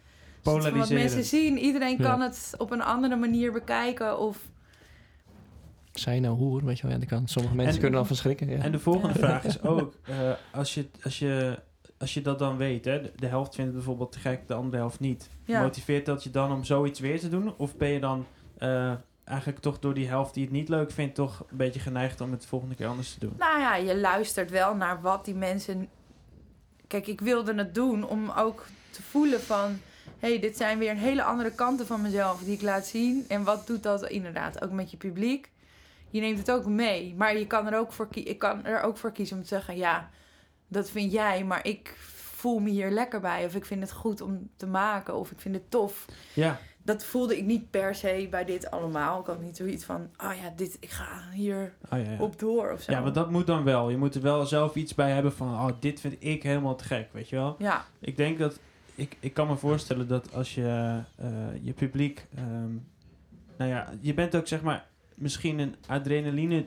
wat 0.43 0.55
Polariserend. 0.55 0.91
mensen 0.91 1.25
zien. 1.25 1.59
Iedereen 1.59 1.97
Ja. 1.99 2.09
kan 2.09 2.21
het 2.21 2.55
op 2.57 2.71
een 2.71 2.83
andere 2.83 3.17
manier 3.17 3.53
bekijken. 3.53 4.19
Of 4.19 4.39
zij 5.99 6.21
nou 6.21 6.37
hoer, 6.37 6.65
weet 6.65 6.77
je 6.77 6.83
wel. 6.83 6.93
Ja, 6.93 6.99
dat 6.99 7.09
kan. 7.09 7.29
Sommige 7.29 7.55
mensen 7.55 7.75
En- 7.75 7.81
kunnen 7.81 7.99
al 8.01 8.05
van 8.07 8.17
schrikken. 8.17 8.49
Ja. 8.49 8.59
En 8.63 8.73
de 8.73 8.79
volgende 8.79 9.19
vraag 9.25 9.45
is 9.45 9.63
ook, 9.63 9.95
eh, 10.05 10.17
als, 10.53 10.75
je, 10.75 10.87
als, 11.03 11.19
je, 11.19 11.59
als 11.99 12.15
je 12.15 12.23
dat 12.23 12.39
dan 12.39 12.57
weet, 12.57 12.85
hè, 12.85 13.03
de, 13.03 13.13
de 13.17 13.27
helft 13.27 13.55
vindt 13.55 13.67
het 13.71 13.77
bijvoorbeeld 13.77 14.13
te 14.13 14.19
gek, 14.19 14.49
de 14.49 14.55
andere 14.55 14.77
helft 14.77 15.01
niet. 15.01 15.29
ja. 15.45 15.63
Motiveert 15.63 16.07
dat 16.07 16.23
je 16.23 16.31
dan 16.31 16.53
om 16.53 16.65
zoiets 16.65 17.01
weer 17.01 17.21
te 17.21 17.29
doen? 17.29 17.55
Of 17.57 17.77
ben 17.77 17.89
je 17.89 18.01
dan 18.01 18.27
eh, 18.59 18.93
eigenlijk 19.25 19.59
toch 19.61 19.79
door 19.79 19.95
die 19.95 20.09
helft 20.09 20.35
die 20.35 20.45
het 20.45 20.53
niet 20.53 20.69
leuk 20.69 20.91
vindt, 20.91 21.15
toch 21.15 21.45
een 21.51 21.57
beetje 21.57 21.81
geneigd 21.81 22.21
om 22.21 22.31
het 22.31 22.41
de 22.43 22.49
volgende 22.49 22.75
keer 22.75 22.87
anders 22.87 23.13
te 23.13 23.21
doen? 23.21 23.33
Nou 23.39 23.61
ja, 23.61 23.77
je 23.77 23.97
luistert 23.99 24.51
wel 24.51 24.75
naar 24.75 25.01
wat 25.01 25.25
die 25.25 25.35
mensen. 25.35 25.89
Kijk, 26.87 27.07
ik 27.07 27.21
wilde 27.21 27.55
het 27.55 27.75
doen 27.75 28.09
om 28.09 28.31
ook 28.31 28.67
te 28.91 29.03
voelen 29.03 29.41
van. 29.41 29.79
hé, 30.19 30.29
hey, 30.29 30.41
dit 30.41 30.57
zijn 30.57 30.79
weer 30.79 30.91
een 30.91 30.97
hele 30.97 31.23
andere 31.23 31.51
kanten 31.51 31.87
van 31.87 32.03
mezelf 32.03 32.41
die 32.43 32.55
ik 32.55 32.63
laat 32.63 32.87
zien. 32.87 33.25
En 33.29 33.45
wat 33.45 33.67
doet 33.67 33.83
dat 33.83 34.09
inderdaad 34.09 34.63
ook 34.65 34.71
met 34.71 34.91
je 34.91 34.97
publiek? 34.97 35.51
Je 36.11 36.21
neemt 36.21 36.39
het 36.39 36.51
ook 36.51 36.67
mee, 36.67 37.15
maar 37.17 37.39
je 37.39 37.47
kan 37.47 37.67
er 37.67 37.79
ook 37.79 37.93
voor, 37.93 38.09
ik 38.11 38.39
kan 38.39 38.65
er 38.65 38.83
ook 38.83 38.97
voor 38.97 39.13
kiezen 39.13 39.37
om 39.37 39.43
te 39.43 39.49
zeggen: 39.49 39.77
ja, 39.77 40.11
dat 40.69 40.91
vind 40.91 41.13
jij, 41.13 41.45
maar 41.45 41.67
ik 41.67 41.95
voel 42.39 42.59
me 42.59 42.71
hier 42.71 42.91
lekker 42.91 43.21
bij. 43.21 43.45
Of 43.45 43.55
ik 43.55 43.65
vind 43.65 43.81
het 43.81 43.93
goed 43.93 44.21
om 44.21 44.51
te 44.57 44.67
maken, 44.67 45.15
of 45.15 45.31
ik 45.31 45.41
vind 45.41 45.55
het 45.55 45.71
tof. 45.71 46.05
Ja, 46.35 46.59
Dat 46.83 47.05
voelde 47.05 47.37
ik 47.37 47.45
niet 47.45 47.71
per 47.71 47.95
se 47.95 48.27
bij 48.31 48.45
dit 48.45 48.71
allemaal. 48.71 49.21
Ik 49.21 49.27
had 49.27 49.41
niet 49.41 49.57
zoiets 49.57 49.85
van: 49.85 50.11
oh 50.25 50.33
ja, 50.43 50.53
dit, 50.57 50.77
ik 50.81 50.91
ga 50.91 51.23
hier 51.33 51.73
oh, 51.93 51.99
ja, 52.05 52.11
ja. 52.11 52.19
op 52.19 52.39
door 52.39 52.73
of 52.73 52.81
zo. 52.81 52.93
ja, 52.93 53.01
maar 53.01 53.13
dat 53.13 53.31
moet 53.31 53.47
dan 53.47 53.65
wel. 53.65 53.91
Je 53.91 53.97
moet 53.97 54.15
er 54.15 54.23
wel 54.23 54.47
zelf 54.47 54.75
iets 54.75 54.95
bij 54.95 55.11
hebben 55.11 55.33
van, 55.33 55.49
oh, 55.49 55.69
dit 55.81 56.01
vind 56.01 56.17
ik 56.19 56.43
helemaal 56.43 56.77
te 56.77 56.85
gek, 56.85 57.09
weet 57.13 57.29
je 57.29 57.37
wel? 57.37 57.57
Ja, 57.59 57.85
Ik 58.01 58.17
denk 58.17 58.39
dat, 58.39 58.59
ik, 58.95 59.17
ik 59.21 59.35
kan 59.35 59.47
me 59.47 59.57
voorstellen 59.57 60.09
dat 60.09 60.35
als 60.35 60.55
je 60.55 61.01
eh, 61.17 61.29
je 61.61 61.73
publiek, 61.73 62.27
ehm, 62.35 62.73
nou 63.57 63.71
ja, 63.71 63.93
je 64.01 64.15
bent 64.15 64.37
ook 64.37 64.47
zeg 64.47 64.63
maar 64.63 64.87
misschien 65.19 65.59
een 65.59 65.75
adrenaline 65.87 66.67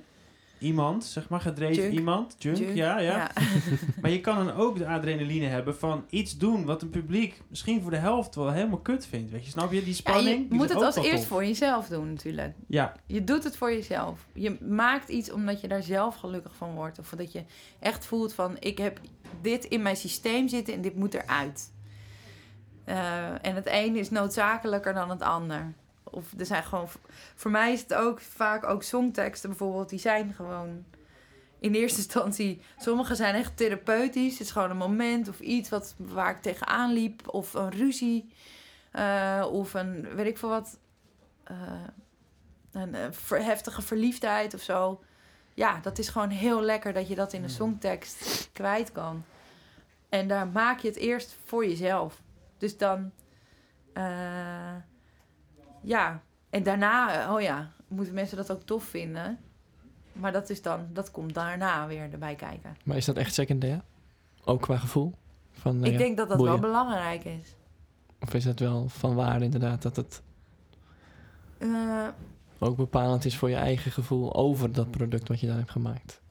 iemand, 0.60 1.04
zeg 1.04 1.30
maar, 1.30 1.40
gedreven 1.42 1.84
Junk. 1.84 1.94
iemand. 1.94 2.36
Junk, 2.38 2.58
Junk, 2.58 2.76
ja, 2.76 3.00
ja, 3.00 3.16
ja. 3.16 3.32
Maar 4.02 4.12
je 4.12 4.22
kan 4.22 4.46
dan 4.46 4.52
ook 4.56 4.78
de 4.78 4.88
adrenaline 4.88 5.46
hebben 5.46 5.76
van 5.78 6.06
iets 6.10 6.38
doen 6.38 6.66
wat 6.66 6.82
een 6.82 6.90
publiek 6.90 7.42
misschien 7.48 7.82
voor 7.82 7.92
de 7.92 7.98
helft 7.98 8.36
wel 8.36 8.52
helemaal 8.52 8.80
kut 8.80 9.06
vindt. 9.06 9.32
Weet 9.32 9.46
je, 9.46 9.52
snap 9.52 9.72
je? 9.72 9.80
Die 9.80 9.88
Ja, 9.88 9.94
spanning. 9.94 10.42
je 10.42 10.48
die 10.48 10.58
moet 10.58 10.70
het 10.70 10.82
als 10.82 10.96
eerst 10.96 11.24
voor 11.24 11.46
jezelf 11.46 11.88
doen 11.88 12.10
natuurlijk. 12.10 12.54
Ja, 12.68 12.94
Je 13.06 13.24
doet 13.24 13.44
het 13.44 13.58
voor 13.58 13.72
jezelf. 13.72 14.26
Je 14.34 14.58
maakt 14.62 15.10
iets 15.10 15.32
omdat 15.32 15.62
je 15.62 15.68
daar 15.68 15.84
zelf 15.84 16.16
gelukkig 16.16 16.56
van 16.56 16.74
wordt. 16.74 17.00
Of 17.00 17.10
dat 17.10 17.32
je 17.32 17.44
echt 17.80 18.06
voelt 18.06 18.34
van 18.34 18.58
ik 18.60 18.78
heb 18.78 19.00
dit 19.42 19.66
in 19.66 19.82
mijn 19.82 19.98
systeem 19.98 20.48
zitten 20.48 20.74
en 20.74 20.82
dit 20.82 20.96
moet 20.96 21.14
eruit. 21.14 21.72
Eh, 22.84 23.46
en 23.46 23.56
het 23.56 23.68
een 23.72 23.96
is 23.96 24.10
noodzakelijker 24.10 24.94
dan 24.94 25.10
het 25.10 25.22
ander. 25.22 25.74
Of 26.12 26.34
er 26.38 26.46
zijn 26.46 26.64
gewoon. 26.64 26.88
Voor 27.36 27.52
mij 27.52 27.74
is 27.74 27.82
het 27.82 27.94
ook 27.94 28.22
vaak 28.22 28.64
ook 28.66 28.84
songteksten 28.84 29.50
bijvoorbeeld, 29.50 29.90
die 29.90 30.00
zijn 30.00 30.34
gewoon 30.34 30.86
in 31.60 31.74
eerste 31.74 31.98
instantie. 32.04 32.62
Sommige 32.78 33.16
zijn 33.16 33.36
echt 33.36 33.58
therapeutisch. 33.58 34.32
Het 34.32 34.42
is 34.42 34.52
gewoon 34.52 34.70
een 34.70 34.78
moment 34.78 35.30
of 35.30 35.40
iets 35.40 35.70
wat, 35.70 35.96
waar 35.98 36.30
ik 36.36 36.42
tegenaan 36.42 36.94
liep. 36.94 37.28
Of 37.34 37.54
een 37.54 37.70
ruzie. 37.72 38.34
eh, 38.92 39.48
of 39.52 39.74
een 39.74 40.16
weet 40.16 40.26
ik 40.28 40.38
veel 40.38 40.50
wat. 40.50 40.80
eh, 41.44 41.58
een 42.72 42.96
heftige 43.30 43.82
verliefdheid 43.82 44.54
of 44.54 44.62
zo. 44.62 45.04
Ja, 45.54 45.80
dat 45.82 45.98
is 46.00 46.10
gewoon 46.10 46.30
heel 46.30 46.62
lekker 46.62 46.94
dat 46.94 47.08
je 47.08 47.16
dat 47.16 47.34
in 47.34 47.44
een 47.44 47.50
Mm. 47.50 47.56
songtekst 47.56 48.50
kwijt 48.54 48.92
kan. 48.92 49.24
En 50.10 50.28
daar 50.28 50.48
maak 50.48 50.80
je 50.80 50.88
het 50.88 50.98
eerst 50.98 51.38
voor 51.46 51.66
jezelf. 51.68 52.22
Dus 52.58 52.78
dan, 52.78 53.12
eh, 53.94 54.76
ja. 55.82 56.22
En 56.50 56.64
daarna, 56.64 57.24
eh, 57.26 57.34
oh 57.34 57.42
ja, 57.42 57.72
moeten 57.88 58.14
mensen 58.14 58.38
dat 58.38 58.52
ook 58.52 58.62
tof 58.64 58.84
vinden. 58.84 59.38
Maar 60.14 60.32
dat 60.32 60.50
is 60.50 60.62
dan, 60.62 60.88
dat 60.94 61.12
komt 61.12 61.34
daarna 61.34 61.88
weer 61.88 62.12
erbij 62.12 62.36
kijken. 62.36 62.78
Maar 62.84 62.98
is 62.98 63.06
dat 63.06 63.16
echt 63.18 63.34
secundair? 63.34 63.82
Ook 64.44 64.62
qua 64.62 64.78
gevoel? 64.78 65.14
Van, 65.52 65.76
nou 65.76 65.86
Ik 65.86 65.92
ja, 65.92 65.98
denk 65.98 66.18
dat 66.18 66.28
dat 66.30 66.38
boeien. 66.38 66.52
wel 66.54 66.62
belangrijk 66.62 67.24
is. 67.24 67.56
Of 68.20 68.34
is 68.34 68.46
het 68.46 68.60
wel 68.60 68.90
van 68.90 69.16
waarde 69.16 69.46
inderdaad 69.46 69.82
dat 69.82 69.96
het 69.96 70.22
Eh, 71.58 72.08
ook 72.60 72.76
bepalend 72.78 73.26
is 73.26 73.38
voor 73.38 73.50
je 73.50 73.56
eigen 73.56 73.92
gevoel 73.92 74.36
over 74.36 74.72
dat 74.72 74.92
product 74.92 75.28
wat 75.28 75.40
je 75.40 75.48
daar 75.48 75.58
hebt 75.58 75.72
gemaakt? 75.72 76.22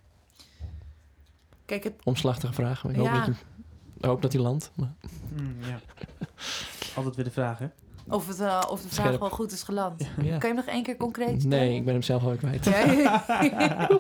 kijk, 1.64 1.84
het, 1.84 1.94
Omslachtige 2.04 2.52
vraag. 2.52 2.84
maar 2.84 2.92
Ik 2.92 2.98
hoop, 2.98 3.10
dat, 3.12 3.24
je, 3.26 3.32
ik 3.96 4.04
hoop 4.04 4.22
dat 4.22 4.30
die 4.30 4.40
landt. 4.40 4.70
Maar 4.74 4.92
Mm, 5.32 5.56
ja. 5.60 5.80
Altijd 6.96 7.16
weer 7.16 7.24
de 7.24 7.30
vraag, 7.30 7.58
hè? 7.58 7.68
Of, 8.10 8.26
het, 8.26 8.40
eh, 8.40 8.62
of 8.70 8.82
de 8.82 8.88
vraag 8.88 9.06
Scherp. 9.06 9.20
wel 9.20 9.30
goed 9.30 9.52
is 9.52 9.62
geland. 9.62 10.00
ja. 10.00 10.06
Kan 10.14 10.22
je 10.24 10.38
hem 10.46 10.54
nog 10.54 10.64
één 10.64 10.82
keer 10.82 10.96
concreet 10.96 11.40
stellen? 11.42 11.58
Nee, 11.58 11.76
ik 11.76 11.84
ben 11.84 11.92
hem 11.92 12.02
zelf 12.02 12.24
al 12.24 12.34
kwijt. 12.36 12.64
Ja, 12.64 13.24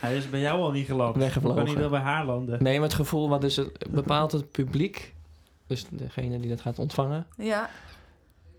Hij 0.00 0.16
is 0.16 0.30
bij 0.30 0.40
jou 0.40 0.60
al 0.60 0.70
niet 0.70 0.86
geland. 0.86 1.16
Weggevlogen. 1.16 1.64
Kan 1.64 1.72
hij 1.72 1.80
wel 1.80 1.90
bij 1.90 2.00
haar 2.00 2.24
landen? 2.24 2.62
Nee, 2.62 2.74
maar 2.74 2.88
het 2.88 2.96
gevoel 2.96 3.28
wat 3.28 3.40
dus 3.40 3.56
het, 3.56 3.90
bepaalt 3.90 4.32
het 4.32 4.50
publiek, 4.50 5.14
dus 5.66 5.86
degene 5.90 6.40
die 6.40 6.48
dat 6.48 6.60
gaat 6.60 6.78
ontvangen, 6.78 7.26
ja. 7.36 7.70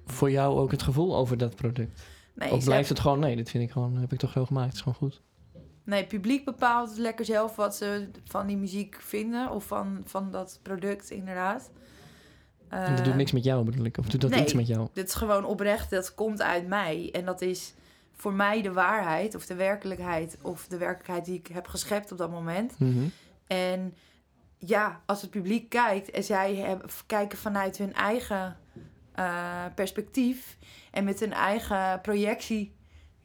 voor 0.06 0.32
jou 0.32 0.60
ook 0.60 0.72
het 0.72 0.82
gevoel 0.82 1.16
over 1.16 1.38
dat 1.38 1.56
product? 1.56 2.04
Nee, 2.36 2.52
of 2.52 2.64
blijft 2.64 2.90
het 2.90 3.00
gewoon, 3.00 3.20
nee, 3.20 3.36
dit 3.36 3.50
vind 3.50 3.64
ik 3.64 3.72
gewoon, 3.72 3.98
heb 3.98 4.14
ik 4.14 4.20
toch 4.20 4.32
zo 4.32 4.46
gemaakt, 4.46 4.68
het 4.68 4.76
is 4.76 4.82
gewoon 4.82 4.98
goed. 4.98 5.22
Nee, 5.84 6.00
het 6.00 6.08
publiek 6.08 6.46
bepaalt 6.46 6.98
lekker 6.98 7.26
zelf 7.26 7.56
wat 7.56 7.76
ze 7.76 8.10
van 8.24 8.48
die 8.48 8.58
muziek 8.58 8.98
vinden. 9.00 9.52
Of 9.52 9.66
van, 9.66 10.02
van 10.06 10.32
dat 10.32 10.60
product, 10.62 11.10
inderdaad. 11.10 11.72
En 12.74 12.96
dat 12.96 13.06
doet 13.06 13.16
niks 13.16 13.32
met 13.32 13.44
jou 13.44 13.64
bedoel 13.64 13.86
ik. 13.86 13.98
Of 13.98 14.06
doet 14.06 14.22
dat 14.22 14.30
nee. 14.30 14.42
iets 14.42 14.54
met 14.54 14.68
jou? 14.68 14.88
Dit 14.94 15.08
is 15.08 15.14
gewoon 15.14 15.46
oprecht, 15.46 15.90
dat 15.90 16.14
komt 16.14 16.42
uit 16.42 16.68
mij. 16.68 17.10
En 17.12 17.26
dat 17.26 17.42
is 17.42 17.74
voor 18.12 18.34
mij 18.34 18.62
de 18.62 18.72
waarheid 18.72 19.36
of 19.36 19.46
de 19.46 19.56
werkelijkheid... 19.56 20.38
of 20.42 20.68
de 20.68 20.78
werkelijkheid 20.78 21.26
die 21.26 21.38
ik 21.38 21.48
heb 21.48 21.68
geschept 21.68 22.12
op 22.12 22.18
dat 22.18 22.32
moment. 22.32 22.80
Mhm. 22.80 23.04
En 23.48 23.94
ja, 24.58 25.02
als 25.06 25.22
het 25.22 25.30
publiek 25.30 25.70
kijkt 25.70 26.12
en 26.12 26.24
zij 26.24 26.56
hebben, 26.56 26.90
kijken 27.06 27.38
vanuit 27.38 27.78
hun 27.78 27.94
eigen 27.94 28.58
eh, 29.14 29.66
perspectief 29.76 30.58
en 30.92 31.04
met 31.04 31.20
hun 31.20 31.34
eigen 31.34 32.02
projectie 32.02 32.74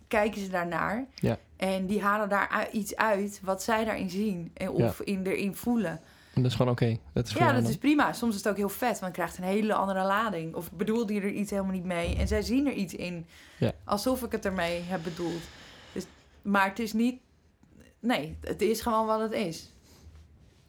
kijken 0.09 0.41
ze 0.41 0.49
daarnaar. 0.49 1.07
Ja. 1.15 1.39
En 1.57 1.87
die 1.87 2.03
halen 2.03 2.29
daar 2.29 2.69
iets 2.73 2.97
uit 2.97 3.41
wat 3.43 3.63
zij 3.63 3.85
daarin 3.85 4.11
zien 4.11 4.51
en 4.55 4.71
of 4.71 5.01
in, 5.01 5.27
erin 5.27 5.55
voelen. 5.55 6.01
En 6.39 6.45
dat 6.45 6.53
is 6.53 6.57
gewoon 6.57 6.73
oké. 6.73 6.97
Dat 7.13 7.27
is 7.27 7.33
voor 7.33 7.43
Ja, 7.43 7.53
dat 7.53 7.63
dan. 7.63 7.71
is 7.71 7.77
prima. 7.79 8.13
Soms 8.13 8.33
is 8.35 8.39
het 8.41 8.49
ook 8.49 8.57
heel 8.57 8.69
vet, 8.69 8.99
want 9.01 9.17
je 9.17 9.23
krijgt 9.23 9.39
een 9.39 9.45
hele 9.45 9.75
andere 9.75 10.05
lading. 10.05 10.55
Of 10.55 10.73
bedoelde 10.73 11.15
je 11.15 11.21
er 11.21 11.31
iets 11.33 11.51
helemaal 11.51 11.73
niet 11.73 11.85
mee 11.85 12.17
en 12.17 12.29
zij 12.29 12.43
zien 12.43 12.67
er 12.67 12.73
iets 12.73 12.95
in. 12.95 13.27
Ja. 13.59 13.73
Alsof 13.85 14.23
ik 14.23 14.33
het 14.33 14.45
ermee 14.45 14.83
heb 14.83 15.03
bedoeld. 15.03 15.41
Dus, 15.93 16.05
maar 16.43 16.69
het 16.69 16.79
is 16.79 16.93
niet... 16.93 17.21
Nee, 18.01 18.37
het 18.41 18.61
is 18.63 18.81
gewoon 18.81 19.07
wat 19.07 19.21
het 19.21 19.33
is. 19.33 19.73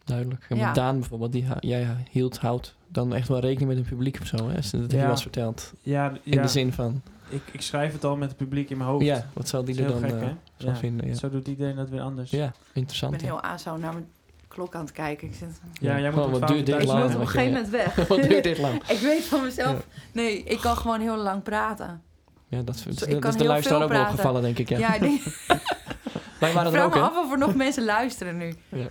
Duidelijk. 0.03 0.45
En 0.49 0.57
Ja. 0.57 0.65
met 0.65 0.75
Daan 0.75 0.99
bijvoorbeeld, 0.99 1.31
die 1.31 1.45
jij 1.59 1.87
hield, 2.11 2.37
houdt 2.37 2.75
dan 2.87 3.13
echt 3.13 3.27
wel 3.27 3.39
rekening 3.39 3.67
met 3.69 3.77
het 3.77 3.87
publiek 3.87 4.17
of 4.21 4.27
zo. 4.27 4.37
Hè? 4.47 4.53
Dat 4.55 4.71
heb 4.71 4.91
je 4.91 4.95
Ja. 4.97 5.01
wel 5.01 5.11
eens 5.11 5.21
verteld. 5.21 5.73
Ja, 5.81 6.13
In 6.23 6.41
de 6.41 6.47
zin 6.47 6.73
van, 6.73 7.01
ik, 7.29 7.41
ik 7.51 7.61
schrijf 7.61 7.93
het 7.93 8.03
al 8.03 8.15
met 8.17 8.27
het 8.29 8.37
publiek 8.37 8.69
in 8.69 8.77
mijn 8.77 8.89
hoofd. 8.89 9.05
ja, 9.05 9.29
wat 9.33 9.47
zal 9.47 9.63
die 9.63 9.83
er 9.83 9.87
dan 9.87 9.99
gek, 10.09 10.35
eh, 10.67 10.75
vinden? 10.75 11.07
Ja, 11.07 11.13
Zo 11.13 11.29
doet 11.29 11.47
iedereen 11.47 11.75
dat 11.75 11.89
weer 11.89 12.01
anders. 12.01 12.31
ja 12.31 12.45
Ik 12.47 12.53
interessant. 12.73 13.11
ben 13.11 13.21
ja. 13.21 13.25
heel 13.27 13.41
aan 13.41 13.59
zo 13.59 13.77
naar 13.77 13.93
mijn 13.93 14.07
klok 14.59 14.75
aan 14.75 14.81
het 14.81 14.91
kijken. 14.91 15.27
Ik, 15.27 15.33
zit, 15.35 15.61
Ja, 15.79 15.99
jij 15.99 16.11
moet 16.11 16.23
om 16.25 16.31
wat 16.31 16.39
12 16.41 16.51
duurt 16.53 16.65
dit 16.65 16.75
thuis 16.75 16.83
ik 16.87 16.89
lang? 16.91 17.03
moet 17.05 17.15
op 17.15 17.21
een 17.21 17.27
gegeven 17.27 17.53
moment 17.53 17.69
weg. 17.69 17.95
Wat 18.07 18.21
duurt 18.23 18.43
dit 18.43 18.57
lang? 18.65 18.83
ik 18.87 18.99
weet 18.99 19.23
van 19.23 19.43
mezelf... 19.43 19.75
Nee, 20.11 20.43
ik 20.43 20.59
kan 20.59 20.77
gewoon 20.77 20.99
heel 20.99 21.15
lang 21.17 21.43
praten. 21.43 22.01
Ja, 22.47 22.61
dat, 22.61 22.75
ik 22.87 22.99
dat 23.09 23.19
kan 23.19 23.31
is 23.31 23.37
de 23.37 23.43
luisteraar 23.45 23.83
ook 23.83 23.89
wel 23.89 24.01
opgevallen, 24.01 24.41
denk 24.41 24.57
ik. 24.57 24.69
Ja. 24.69 24.77
Ja, 24.77 24.93
ik 24.99 25.01
denk- 25.01 25.21
Wij 26.39 26.53
waren 26.53 26.65
er 26.65 26.71
vraag 26.71 26.85
ook, 26.85 26.93
me 26.93 26.99
af 27.01 27.17
of 27.17 27.31
er 27.31 27.37
nog 27.37 27.55
mensen 27.55 27.85
luisteren 27.85 28.37
nu. 28.37 28.55
Ja. 28.69 28.85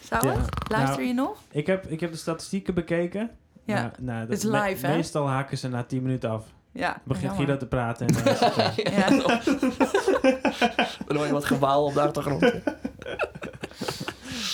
Zou 0.00 0.26
Ja. 0.26 0.32
het? 0.32 0.70
Luister 0.70 0.96
Nou, 0.96 1.06
je 1.08 1.14
nog? 1.14 1.36
Ik 1.50 1.66
heb, 1.66 1.86
ik 1.86 2.00
heb 2.00 2.10
de 2.10 2.16
statistieken 2.18 2.74
bekeken. 2.74 3.30
Ja. 3.64 3.74
Nou, 3.74 3.90
nou, 3.98 4.18
dat- 4.20 4.28
Het 4.28 4.38
is 4.38 4.44
live, 4.44 4.78
me- 4.82 4.86
hè? 4.88 4.94
Meestal 4.96 5.28
haken 5.28 5.58
ze 5.58 5.68
na 5.68 5.82
10 5.82 6.02
minuten 6.02 6.30
af. 6.30 6.44
Ja. 6.72 6.88
Dan 6.90 7.00
begint. 7.04 7.32
Guido 7.32 7.56
te 7.56 7.66
praten. 7.66 8.06
En, 8.06 8.12
dan 8.14 8.32
is 8.32 8.40
het, 8.40 8.54
Ja. 8.94 9.08
Dan 11.06 11.16
hoor 11.16 11.26
je 11.26 11.32
wat 11.32 11.44
gewaal 11.44 11.84
op 11.84 11.94
de 11.94 12.00
achtergrond. 12.00 12.52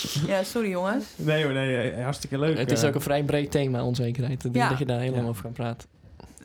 ja, 0.27 0.43
sorry 0.43 0.69
jongens. 0.69 1.05
nee 1.15 1.43
hoor, 1.43 1.53
nee, 1.53 1.91
eh, 1.91 2.03
hartstikke 2.03 2.39
leuk. 2.39 2.57
Het 2.57 2.71
is 2.71 2.81
eh. 2.81 2.87
ook 2.87 2.95
een 2.95 3.01
vrij 3.01 3.23
breed 3.23 3.51
thema, 3.51 3.83
onzekerheid. 3.83 4.43
Ik 4.43 4.53
denk 4.53 4.69
dat 4.69 4.77
je 4.77 4.85
daar 4.85 4.99
heel 4.99 5.11
lang 5.11 5.23
Ja. 5.23 5.29
over 5.29 5.43
kan 5.43 5.51
praten. 5.51 5.89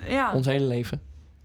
Ja. 0.08 0.32
Ons 0.32 0.46
hele 0.46 0.64
leven. 0.66 1.00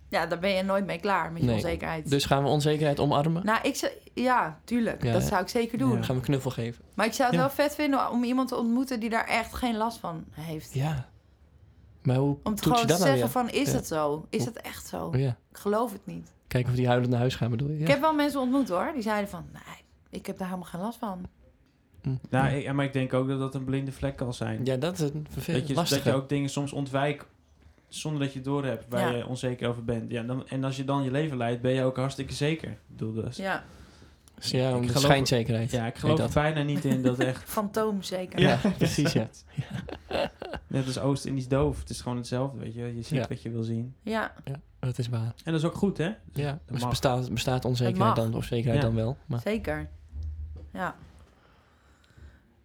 ja, 0.10 0.26
daar 0.26 0.40
ben 0.40 0.50
je 0.50 0.64
nooit 0.64 0.86
mee 0.86 1.00
klaar 1.00 1.32
met 1.32 1.42
je 1.42 1.48
Nee. 1.48 1.56
onzekerheid. 1.56 2.10
Dus 2.10 2.26
gaan 2.26 2.44
we 2.44 2.50
onzekerheid 2.50 3.00
omarmen? 3.00 3.46
Nou, 3.46 3.60
ik 3.64 3.76
zou... 3.76 3.92
Ja, 4.14 4.60
tuurlijk. 4.64 5.04
Ja, 5.04 5.12
dat 5.14 5.22
ja. 5.22 5.28
zou 5.28 5.42
ik 5.42 5.48
zeker 5.48 5.78
doen. 5.78 5.92
Ja. 5.98 6.02
Gaan 6.04 6.16
we 6.16 6.22
knuffel 6.22 6.52
geven? 6.52 6.84
Maar 6.94 7.06
ik 7.06 7.14
zou 7.14 7.30
het 7.30 7.38
Ja. 7.40 7.46
wel 7.46 7.56
vet 7.56 7.76
vinden 7.76 8.10
om 8.12 8.24
iemand 8.24 8.48
te 8.48 8.56
ontmoeten 8.58 9.00
die 9.00 9.10
daar 9.10 9.26
echt 9.28 9.54
geen 9.54 9.78
last 9.78 9.98
van 10.00 10.24
heeft. 10.32 10.74
Ja. 10.74 11.10
Maar 12.02 12.16
hoe 12.16 12.38
Om 12.44 12.56
te 12.56 12.64
gewoon 12.64 12.78
je 12.80 12.86
te 12.86 12.94
nou 12.94 13.06
zeggen 13.06 13.30
van, 13.30 13.50
is 13.50 13.68
Ja. 13.70 13.74
het 13.76 13.88
zo? 13.88 14.26
Is 14.30 14.46
het 14.46 14.62
echt 14.62 14.88
zo? 14.88 15.06
Oh, 15.06 15.20
ja. 15.20 15.38
Ik 15.52 15.58
geloof 15.58 15.92
het 15.92 16.06
niet. 16.06 16.34
Kijken 16.48 16.70
of 16.72 16.76
die 16.76 16.88
huilend 16.88 17.10
naar 17.10 17.20
huis 17.20 17.36
gaan, 17.36 17.50
bedoel 17.50 17.68
je? 17.70 17.76
Ja. 17.76 17.82
Ik 17.82 17.88
heb 17.88 18.00
wel 18.02 18.14
mensen 18.14 18.40
ontmoet 18.40 18.70
hoor. 18.70 18.92
Die 18.94 19.02
zeiden 19.02 19.30
van, 19.30 19.46
nee, 19.54 19.84
ik 20.10 20.26
heb 20.26 20.38
daar 20.38 20.48
helemaal 20.48 20.70
geen 20.70 20.82
last 20.82 20.98
van. 20.98 21.26
Nou, 22.30 22.48
ik, 22.56 22.64
ja, 22.64 22.74
maar 22.74 22.86
ik 22.86 22.94
denk 22.94 23.14
ook 23.14 23.28
dat 23.28 23.40
dat 23.40 23.56
een 23.56 23.64
blinde 23.64 23.92
vlek 23.92 24.16
kan 24.16 24.34
zijn. 24.34 24.66
Ja, 24.66 24.76
dat 24.78 24.94
is 24.94 25.00
een 25.00 25.24
dat, 25.24 25.34
vervelend 25.34 25.68
je, 25.68 25.74
lastig. 25.74 26.04
dat 26.04 26.14
je 26.14 26.20
ook 26.22 26.30
dingen 26.30 26.50
soms 26.50 26.72
ontwijkt 26.72 27.26
zonder 27.88 28.22
dat 28.22 28.32
je 28.32 28.36
het 28.36 28.48
doorhebt 28.48 28.86
waar 28.90 29.12
Ja. 29.12 29.18
je 29.18 29.28
onzeker 29.28 29.70
over 29.70 29.84
bent. 29.86 30.12
Ja, 30.12 30.24
dan, 30.24 30.48
en 30.48 30.64
als 30.64 30.78
je 30.78 30.84
dan 30.84 31.04
je 31.04 31.12
leven 31.12 31.38
leidt, 31.38 31.62
ben 31.62 31.72
je 31.72 31.84
ook 31.84 31.96
hartstikke 31.98 32.34
zeker. 32.34 32.70
Ik 32.72 32.78
bedoel, 32.88 33.14
dus, 33.14 33.38
Ja, 33.38 33.64
Ja, 34.40 34.70
ik 34.70 34.76
om 34.76 34.82
de 34.82 34.88
geloof- 34.88 35.04
schijnzekerheid. 35.04 35.72
ja, 35.72 35.86
ik 35.86 35.96
geloof 35.96 36.18
er 36.18 36.24
dat. 36.24 36.34
bijna 36.34 36.62
niet 36.64 36.86
in 36.86 37.02
dat 37.02 37.20
echt... 37.20 37.50
fantoom 37.60 38.02
zeker. 38.04 38.40
Ja, 38.40 38.60
precies, 38.78 39.14
ja. 39.14 39.30
Net 40.68 40.86
als 40.86 41.00
Oost-Indisch 41.00 41.48
doof. 41.48 41.80
Het 41.80 41.90
is 41.90 42.02
gewoon 42.02 42.18
hetzelfde, 42.18 42.60
weet 42.60 42.74
je. 42.74 42.96
Je 42.96 43.02
ziet 43.02 43.18
Ja. 43.18 43.26
wat 43.28 43.42
je 43.42 43.50
wil 43.50 43.64
zien. 43.64 43.94
Ja, 44.02 44.34
Dat 44.80 44.98
is 44.98 45.10
waar. 45.10 45.34
En 45.44 45.52
dat 45.52 45.62
is 45.62 45.66
ook 45.68 45.76
goed, 45.76 45.98
hè? 45.98 46.12
Ja, 46.34 46.60
dus 46.66 46.80
mag. 46.82 46.90
bestaat, 46.90 47.30
bestaat 47.34 47.66
onzekerheid 47.66 48.16
dan, 48.16 48.34
of 48.34 48.46
zekerheid 48.46 48.82
Ja. 48.82 48.88
dan 48.88 48.96
wel. 48.96 49.18
Maar 49.26 49.40
zeker. 49.40 49.90
Ja. 50.74 50.96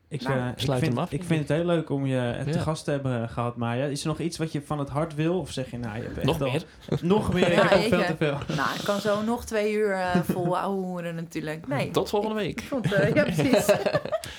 Ik, 0.09 0.22
Nou, 0.22 0.38
eh, 0.40 0.46
ik, 0.48 0.59
sluit 0.59 0.80
vind, 0.80 0.92
hem 0.92 1.02
af, 1.02 1.12
ik 1.12 1.24
vind 1.24 1.40
het 1.48 1.48
heel 1.59 1.66
leuk 1.66 1.90
om 1.90 2.07
je 2.07 2.18
eh, 2.38 2.44
te 2.44 2.50
Ja. 2.50 2.61
gast 2.61 2.84
te 2.84 2.90
hebben 2.90 3.28
gehad, 3.28 3.57
Maya. 3.57 3.84
Is 3.86 4.00
er 4.00 4.07
nog 4.09 4.18
iets 4.20 4.38
wat 4.38 4.52
je 4.52 4.62
van 4.62 4.78
het 4.78 4.88
hart 4.88 5.14
wil? 5.14 5.38
Of 5.38 5.50
zeg 5.52 5.70
je, 5.70 5.78
nou, 5.78 5.96
je 5.96 6.02
hebt 6.02 6.16
echt 6.16 6.26
nog 6.26 6.42
al- 6.42 6.50
meer? 6.50 6.64
Nog 7.02 7.32
meer? 7.32 7.52
Ja, 7.52 7.62
ik 7.62 7.68
heb 7.70 7.88
veel 7.88 8.04
te 8.07 8.16
veel. 8.16 8.38
Nou, 8.57 8.74
ik 8.78 8.84
kan 8.84 9.00
zo 9.00 9.22
nog 9.22 9.44
twee 9.44 9.72
uur 9.72 9.92
eh 9.92 10.20
vol 10.32 10.59
ouwehoeren 10.59 11.14
natuurlijk. 11.14 11.66
Nee. 11.68 11.90
Tot 11.90 12.09
volgende 12.09 12.34
week. 12.34 12.61
Ik 12.61 12.66
vond, 12.66 12.92
eh, 12.92 13.14
ja, 13.14 13.22
precies. 13.22 13.66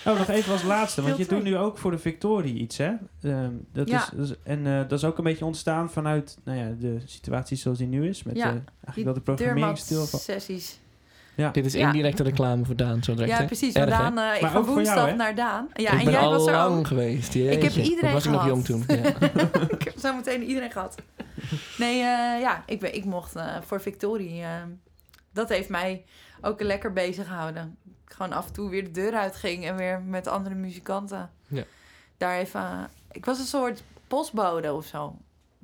Oh, 0.06 0.18
nog 0.18 0.28
even 0.28 0.52
als 0.54 0.64
laatste. 0.64 1.02
Want 1.02 1.18
je 1.18 1.26
doet 1.26 1.44
nu 1.44 1.58
ook 1.58 1.78
voor 1.78 1.92
de 1.92 1.98
Victorie 1.98 2.56
iets, 2.56 2.78
hè? 2.78 2.92
Ehm, 3.22 3.52
dat 3.74 3.90
Ja. 3.90 3.98
is, 4.02 4.28
dat 4.28 4.38
en 4.44 4.68
eh, 4.68 4.80
dat 4.80 4.92
is 4.92 5.04
ook 5.04 5.18
een 5.18 5.24
beetje 5.24 5.46
ontstaan 5.46 5.92
vanuit 5.92 6.38
nou 6.44 6.58
ja, 6.58 6.70
de 6.80 6.98
situatie 7.06 7.58
zoals 7.58 7.78
die 7.78 7.88
nu 7.88 8.08
is. 8.08 8.24
Met 8.24 8.36
Ja, 8.36 8.44
eh, 8.44 8.50
eigenlijk 8.52 9.04
wel 9.04 9.14
de 9.14 9.22
programmering 9.22 9.78
stil 9.78 10.06
van... 10.06 10.20
sessies. 10.20 10.80
Dit 11.52 11.66
is 11.66 11.74
Ja. 11.74 11.88
indirecte 11.88 12.24
reclame 12.24 12.66
voor 12.66 12.76
Daan, 12.76 13.04
zo 13.04 13.14
direct. 13.14 13.38
Ja, 13.40 13.46
precies. 13.46 13.74
Erg? 13.74 13.90
Daan, 13.90 14.18
eh, 14.18 14.36
ik 14.36 14.42
Maar 14.42 14.50
ga 14.52 14.60
jou, 14.60 14.66
woensdag 14.66 15.16
naar 15.16 15.36
Daan. 15.36 15.68
Ja, 15.74 15.92
ik 15.92 15.98
en 16.00 16.04
ben 16.06 16.14
jij 16.14 16.22
al 16.22 16.32
was 16.32 16.46
er 16.48 16.52
lang 16.54 16.78
ook. 16.78 16.88
geweest. 16.88 17.36
Ik 17.36 17.62
heb 17.64 17.74
iedereen 17.74 18.14
was 18.14 18.26
ik 18.26 18.32
nog 18.32 18.42
gehad. 18.42 18.56
jong 18.56 18.66
toen. 18.66 18.84
Ja. 18.88 19.04
ik 19.78 19.84
heb 19.84 19.94
zo 20.00 20.14
meteen 20.16 20.44
iedereen 20.44 20.72
gehad. 20.72 20.96
Nee, 21.78 21.94
eh, 22.00 22.40
ja, 22.42 22.64
ik, 22.66 22.80
ben, 22.80 22.96
ik 22.96 23.06
mocht 23.06 23.36
eh, 23.36 23.56
voor 23.62 23.82
Victorie. 23.82 24.44
dat 25.34 25.50
heeft 25.50 25.70
mij 25.70 26.06
ook 26.42 26.62
lekker 26.62 26.94
bezig 26.94 27.28
gehouden. 27.28 27.78
Ik 28.08 28.14
gewoon 28.14 28.34
af 28.34 28.48
en 28.48 28.54
toe 28.54 28.70
weer 28.70 28.84
de 28.84 28.92
deur 28.92 29.14
uitging 29.14 29.66
en 29.66 29.76
weer 29.76 30.02
met 30.02 30.28
andere 30.28 30.56
muzikanten. 30.56 31.30
Ja. 31.48 31.64
Daar 32.18 32.38
even. 32.38 32.90
ik 33.12 33.26
was 33.26 33.40
een 33.40 33.46
soort 33.46 33.84
postbode 34.08 34.74
of 34.74 34.86
zo. 34.86 35.16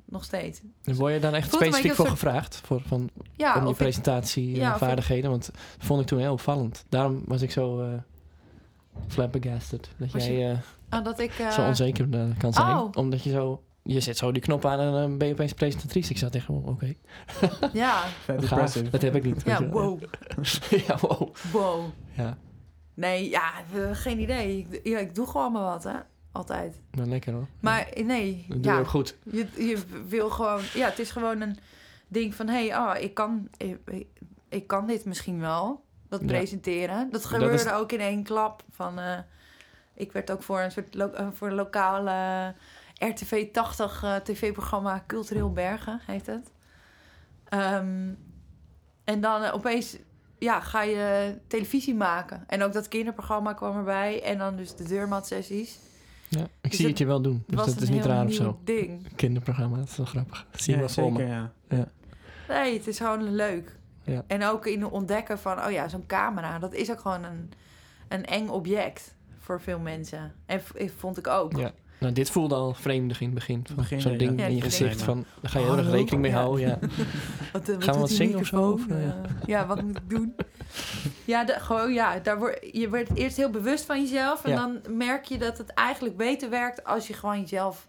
Nog 0.04 0.24
steeds. 0.24 0.60
En 0.84 0.94
word 0.94 1.12
je 1.12 1.20
dan 1.20 1.34
echt 1.34 1.52
specifiek 1.52 1.94
voor 1.94 2.06
soort- 2.06 2.18
gevraagd? 2.18 2.56
Voor, 2.64 2.82
van, 2.86 3.10
Ja, 3.36 3.54
om 3.54 3.60
je 3.60 3.66
of 3.66 3.72
ik, 3.72 3.76
presentatie 3.78 4.50
eh, 4.52 4.56
ja? 4.56 4.78
Want 5.22 5.46
dat 5.46 5.50
vond 5.78 6.00
ik 6.00 6.06
toen 6.06 6.18
heel 6.18 6.32
opvallend. 6.32 6.84
Daarom 6.88 7.22
was 7.26 7.42
ik 7.42 7.50
zo 7.50 7.80
eh 7.80 7.88
flabbergasted. 9.08 9.88
Dat 9.96 10.10
Was 10.12 10.26
jij 10.26 10.50
eh, 10.50 10.58
oh, 10.98 11.04
dat 11.04 11.18
ik. 11.18 11.30
eh, 11.38 11.50
zo 11.50 11.66
onzeker 11.66 12.08
kan 12.38 12.52
zijn. 12.52 12.76
Oh. 12.76 12.88
Omdat 12.94 13.22
je 13.22 13.30
zo... 13.30 13.62
Je 13.82 14.00
zet 14.00 14.16
zo 14.16 14.32
die 14.32 14.42
knop 14.42 14.64
aan 14.64 14.80
en 14.80 14.92
dan 14.92 15.18
ben 15.18 15.26
je 15.28 15.32
opeens 15.32 15.52
presentatrice. 15.52 16.10
Ik 16.10 16.18
zat 16.18 16.34
echt 16.34 16.44
gewoon, 16.44 16.64
oké. 16.64 16.94
Ja. 17.72 18.02
Dat 18.90 19.02
heb 19.02 19.14
ik 19.14 19.24
niet. 19.24 19.42
ja, 19.44 19.58
je 19.60 19.68
wow. 19.68 20.02
ja, 20.86 20.98
wow. 21.00 21.34
Wow. 21.52 21.84
Ja, 22.12 22.36
Nee, 22.94 23.28
ja, 23.30 23.52
geen 23.92 24.20
idee. 24.20 24.58
Ik, 24.70 24.80
ja, 24.86 24.98
ik 24.98 25.14
doe 25.14 25.26
gewoon 25.26 25.52
maar 25.52 25.62
wat, 25.62 25.84
hè. 25.84 25.94
Altijd. 26.34 26.80
maar 26.96 27.06
lekker 27.06 27.32
hoor. 27.32 27.46
Maar 27.60 27.88
eh, 27.88 28.04
nee. 28.06 28.44
Dat 28.48 28.62
doe 28.62 28.72
ja, 28.72 28.74
je 28.78 28.80
ook 28.82 28.88
goed. 28.88 29.16
Je, 29.22 29.46
je 29.56 29.78
wil 30.06 30.30
gewoon... 30.30 30.60
Ja, 30.74 30.88
het 30.88 30.98
is 30.98 31.10
gewoon 31.10 31.40
een 31.40 31.58
ding 32.08 32.34
van... 32.34 32.48
Hé, 32.48 32.66
hey, 32.68 32.78
oh, 32.78 33.02
ik, 33.02 33.14
kan, 33.14 33.48
ik, 33.56 33.78
ik 34.48 34.66
kan 34.66 34.86
dit 34.86 35.04
misschien 35.04 35.40
wel. 35.40 35.84
Dat 36.08 36.20
Ja. 36.20 36.26
presenteren. 36.26 36.96
Dat 36.98 37.12
Dat 37.12 37.24
gebeurde 37.24 37.54
is- 37.54 37.70
ook 37.72 37.92
in 37.92 38.00
één 38.00 38.22
klap. 38.22 38.62
Van, 38.70 38.98
eh, 38.98 39.18
ik 39.94 40.12
werd 40.12 40.30
ook 40.30 40.42
voor 40.42 40.60
een 40.60 40.70
soort 40.72 40.94
lo- 40.94 41.10
eh, 41.10 41.28
voor 41.32 41.48
een 41.48 41.54
lokale 41.54 42.54
RTV 42.98 43.52
80 43.52 44.02
eh, 44.02 44.16
tv-programma 44.16 45.04
Cultureel 45.06 45.52
Bergen, 45.52 46.00
heet 46.06 46.26
het. 46.26 46.50
Ehm, 47.48 48.12
en 49.04 49.20
dan 49.20 49.42
eh, 49.42 49.54
opeens 49.54 49.96
ja, 50.38 50.60
ga 50.60 50.82
je 50.82 51.34
televisie 51.46 51.94
maken. 51.94 52.44
En 52.46 52.62
ook 52.62 52.72
dat 52.72 52.88
kinderprogramma 52.88 53.52
kwam 53.52 53.76
erbij. 53.76 54.22
En 54.22 54.38
dan 54.38 54.56
dus 54.56 54.76
de 54.76 54.84
deurmatsessies. 54.84 55.78
Ja, 56.38 56.44
ik 56.60 56.70
Dus 56.70 56.70
zie 56.70 56.80
het 56.80 56.88
het 56.88 56.98
je 56.98 57.06
wel 57.06 57.20
doen. 57.20 57.44
Dus 57.46 57.64
dat 57.64 57.80
is 57.80 57.88
niet 57.88 58.04
raar 58.04 58.24
of 58.26 58.32
zo. 58.32 58.60
ding. 58.64 59.14
Kinderprogramma, 59.16 59.76
dat 59.76 59.88
is 59.88 59.96
wel 59.96 60.06
grappig. 60.06 60.46
Dat 60.50 60.60
zie 60.60 60.76
je 60.76 60.80
Ja, 60.80 60.86
wel 60.94 61.12
zeker, 61.12 61.26
ja. 61.26 61.52
Nee, 62.48 62.76
het 62.78 62.86
is 62.86 62.98
gewoon 62.98 63.34
leuk. 63.34 63.76
Ja. 64.02 64.24
En 64.26 64.44
ook 64.44 64.66
in 64.66 64.82
het 64.82 64.90
ontdekken 64.90 65.38
van, 65.38 65.64
oh 65.64 65.70
ja, 65.70 65.88
zo'n 65.88 66.06
camera, 66.06 66.58
dat 66.58 66.74
is 66.74 66.90
ook 66.90 67.00
gewoon 67.00 67.24
een, 67.24 67.52
een 68.08 68.24
eng 68.24 68.48
object 68.48 69.14
voor 69.38 69.60
veel 69.60 69.78
mensen. 69.78 70.32
En 70.46 70.60
vond 70.96 71.18
ik 71.18 71.26
ook. 71.26 71.56
Ja. 71.56 71.72
Nou, 71.98 72.12
dit 72.12 72.30
voelde 72.30 72.54
al 72.54 72.74
vreemdig 72.74 73.20
in 73.20 73.26
het 73.26 73.34
begin. 73.34 73.62
Van 73.66 73.76
Begin, 73.76 74.00
Zo'n 74.00 74.16
ding 74.16 74.40
Ja, 74.40 74.46
in 74.46 74.54
je 74.54 74.60
gezicht. 74.60 75.02
Van, 75.02 75.24
daar 75.40 75.50
ga 75.50 75.58
je 75.58 75.64
heel 75.64 75.74
erg 75.76 75.84
Hallo? 75.86 75.98
rekening 75.98 76.22
mee 76.22 76.30
Ja. 76.30 76.36
houden. 76.40 76.66
Ja. 76.66 76.78
Wat, 77.52 77.68
eh, 77.68 77.76
we 77.76 77.84
doet 77.86 77.96
wat 77.96 78.10
zingen 78.10 78.38
of 78.38 78.46
zo, 78.46 78.78
ja? 78.88 78.94
Eh, 78.96 79.30
ja, 79.46 79.66
wat 79.66 79.82
moet 79.82 79.96
ik 79.96 80.10
doen? 80.10 80.34
ja, 81.24 81.44
de- 81.44 81.60
gewoon 81.60 81.92
ja, 81.92 82.18
daar 82.18 82.38
word, 82.38 82.58
je 82.72 82.88
wordt 82.88 83.14
eerst 83.14 83.36
heel 83.36 83.50
bewust 83.50 83.84
van 83.84 84.00
jezelf. 84.02 84.44
En 84.44 84.50
Ja. 84.50 84.56
dan 84.56 84.96
merk 84.96 85.24
je 85.24 85.38
dat 85.38 85.58
het 85.58 85.68
eigenlijk 85.70 86.16
beter 86.16 86.50
werkt 86.50 86.84
als 86.84 87.06
je 87.06 87.12
gewoon 87.14 87.40
jezelf 87.40 87.88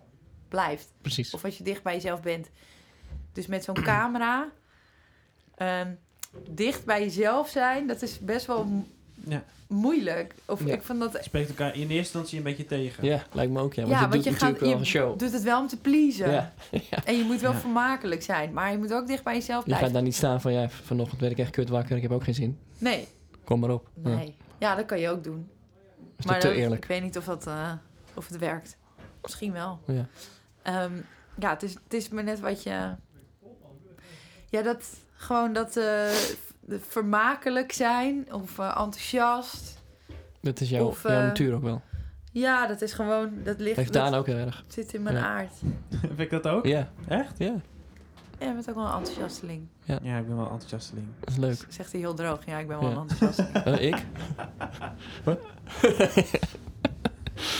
blijft. 0.49 0.93
Precies. 1.01 1.33
Of 1.33 1.43
als 1.45 1.57
je 1.57 1.63
dicht 1.63 1.83
bij 1.83 1.93
jezelf 1.93 2.21
bent. 2.21 2.49
Dus 3.33 3.47
met 3.47 3.63
zo'n 3.63 3.75
camera, 3.83 4.49
ehm, 5.55 5.91
dicht 6.49 6.85
bij 6.85 7.01
jezelf 7.03 7.49
zijn, 7.49 7.87
dat 7.87 8.01
is 8.01 8.19
best 8.19 8.45
wel 8.45 8.83
Ja. 9.27 9.43
Moeilijk. 9.75 10.35
Of 10.45 10.65
Ja. 10.65 10.73
ik 10.73 10.81
vond 10.83 10.99
dat... 10.99 11.11
Je 11.11 11.23
spreekt 11.23 11.49
elkaar 11.49 11.67
in 11.75 11.81
eerste 11.81 11.95
instantie 11.95 12.37
een 12.37 12.43
beetje 12.43 12.65
tegen. 12.65 13.05
Ja, 13.05 13.23
lijkt 13.31 13.51
me 13.51 13.59
ook, 13.59 13.73
ja. 13.73 13.81
Want 13.81 13.93
Ja, 13.93 13.99
je 14.01 14.07
want 14.09 14.13
doet 14.13 14.23
je 14.23 14.29
natuurlijk 14.31 14.59
gaat, 14.59 14.67
wel 14.67 14.69
je 14.69 14.75
een 14.75 14.85
show. 14.91 15.19
doet 15.19 15.31
het 15.33 15.43
wel 15.43 15.59
om 15.59 15.67
te 15.67 15.77
pleasen. 15.77 16.31
Ja. 16.89 17.03
En 17.05 17.17
je 17.17 17.23
moet 17.23 17.41
wel 17.41 17.51
Ja. 17.51 17.57
vermakelijk 17.57 18.21
zijn. 18.23 18.53
Maar 18.53 18.71
je 18.71 18.77
moet 18.77 18.93
ook 18.93 19.07
dicht 19.07 19.23
bij 19.23 19.33
jezelf 19.33 19.59
Je 19.59 19.65
blijven. 19.65 19.85
gaat 19.85 19.95
daar 19.95 20.03
niet 20.03 20.15
staan 20.15 20.41
van, 20.41 20.53
ja, 20.53 20.69
vanochtend 20.69 21.19
werd 21.21 21.31
ik 21.31 21.37
echt 21.39 21.49
kut 21.51 21.69
wakker, 21.69 21.95
ik 21.95 22.01
heb 22.01 22.11
ook 22.11 22.23
geen 22.23 22.33
zin. 22.33 22.59
Nee, 22.77 23.07
Kom 23.43 23.59
maar 23.59 23.69
op. 23.69 23.89
Ja, 24.03 24.09
nee. 24.15 24.35
Ja, 24.59 24.75
dat 24.75 24.85
kan 24.85 24.99
je 24.99 25.09
ook 25.09 25.23
doen. 25.23 25.49
is 26.17 26.25
maar 26.25 26.39
te 26.39 26.47
dat- 26.47 26.55
eerlijk. 26.55 26.83
ik 26.83 26.89
weet 26.89 27.01
niet 27.03 27.17
of, 27.17 27.25
dat, 27.25 27.47
eh, 27.47 27.71
of 28.13 28.27
het 28.27 28.37
werkt. 28.37 28.77
Misschien 29.21 29.51
wel. 29.51 29.79
Ja. 29.87 30.05
Ehm, 30.61 30.91
ja, 31.39 31.49
het 31.49 31.63
is, 31.63 31.73
het 31.83 31.93
is 31.93 32.09
maar 32.09 32.23
net 32.23 32.39
wat 32.39 32.63
je... 32.63 32.89
Ja, 34.49 34.61
dat... 34.61 34.89
Gewoon 35.13 35.53
dat... 35.53 35.77
eh, 35.77 36.09
vermakelijk 36.69 37.71
zijn. 37.71 38.33
Of 38.33 38.59
eh, 38.59 38.65
enthousiast. 38.67 39.83
Dat 40.41 40.59
is 40.59 40.69
jouw, 40.69 40.85
Of, 40.87 41.03
jouw 41.03 41.11
eh, 41.11 41.17
natuur 41.25 41.53
ook 41.53 41.63
wel. 41.63 41.81
Ja, 42.31 42.67
dat 42.67 42.81
is 42.81 42.93
gewoon... 42.93 43.29
Dat 43.43 43.59
ligt... 43.59 43.75
Heeft 43.75 43.93
Daan 43.93 44.13
ook 44.13 44.25
heel 44.25 44.35
erg. 44.37 44.63
zit 44.67 44.93
in 44.93 45.03
mijn 45.03 45.15
Ja. 45.15 45.25
aard. 45.25 45.53
Heb 46.07 46.19
ik 46.19 46.29
dat 46.29 46.47
ook? 46.47 46.65
Ja, 46.65 46.89
Echt? 47.07 47.37
ja, 47.37 47.55
Ja, 48.39 48.47
je 48.47 48.53
bent 48.53 48.69
ook 48.69 48.75
wel 48.75 48.85
een 48.85 48.91
enthousiasteling. 48.97 49.67
Ja, 49.83 49.95
ik 50.17 50.27
ben 50.27 50.35
wel 50.35 50.49
enthousiasteling. 50.49 51.07
dat 51.19 51.29
is 51.29 51.37
leuk. 51.37 51.65
Zegt 51.69 51.91
hij 51.91 52.01
heel 52.01 52.13
droog. 52.13 52.45
Ja, 52.45 52.57
ik 52.57 52.67
ben 52.67 52.79
wel 52.79 52.89
Ja. 52.89 52.95
een 52.95 53.01
enthousiasteling. 53.09 53.65
Eh, 53.65 53.87
ik? 53.89 54.05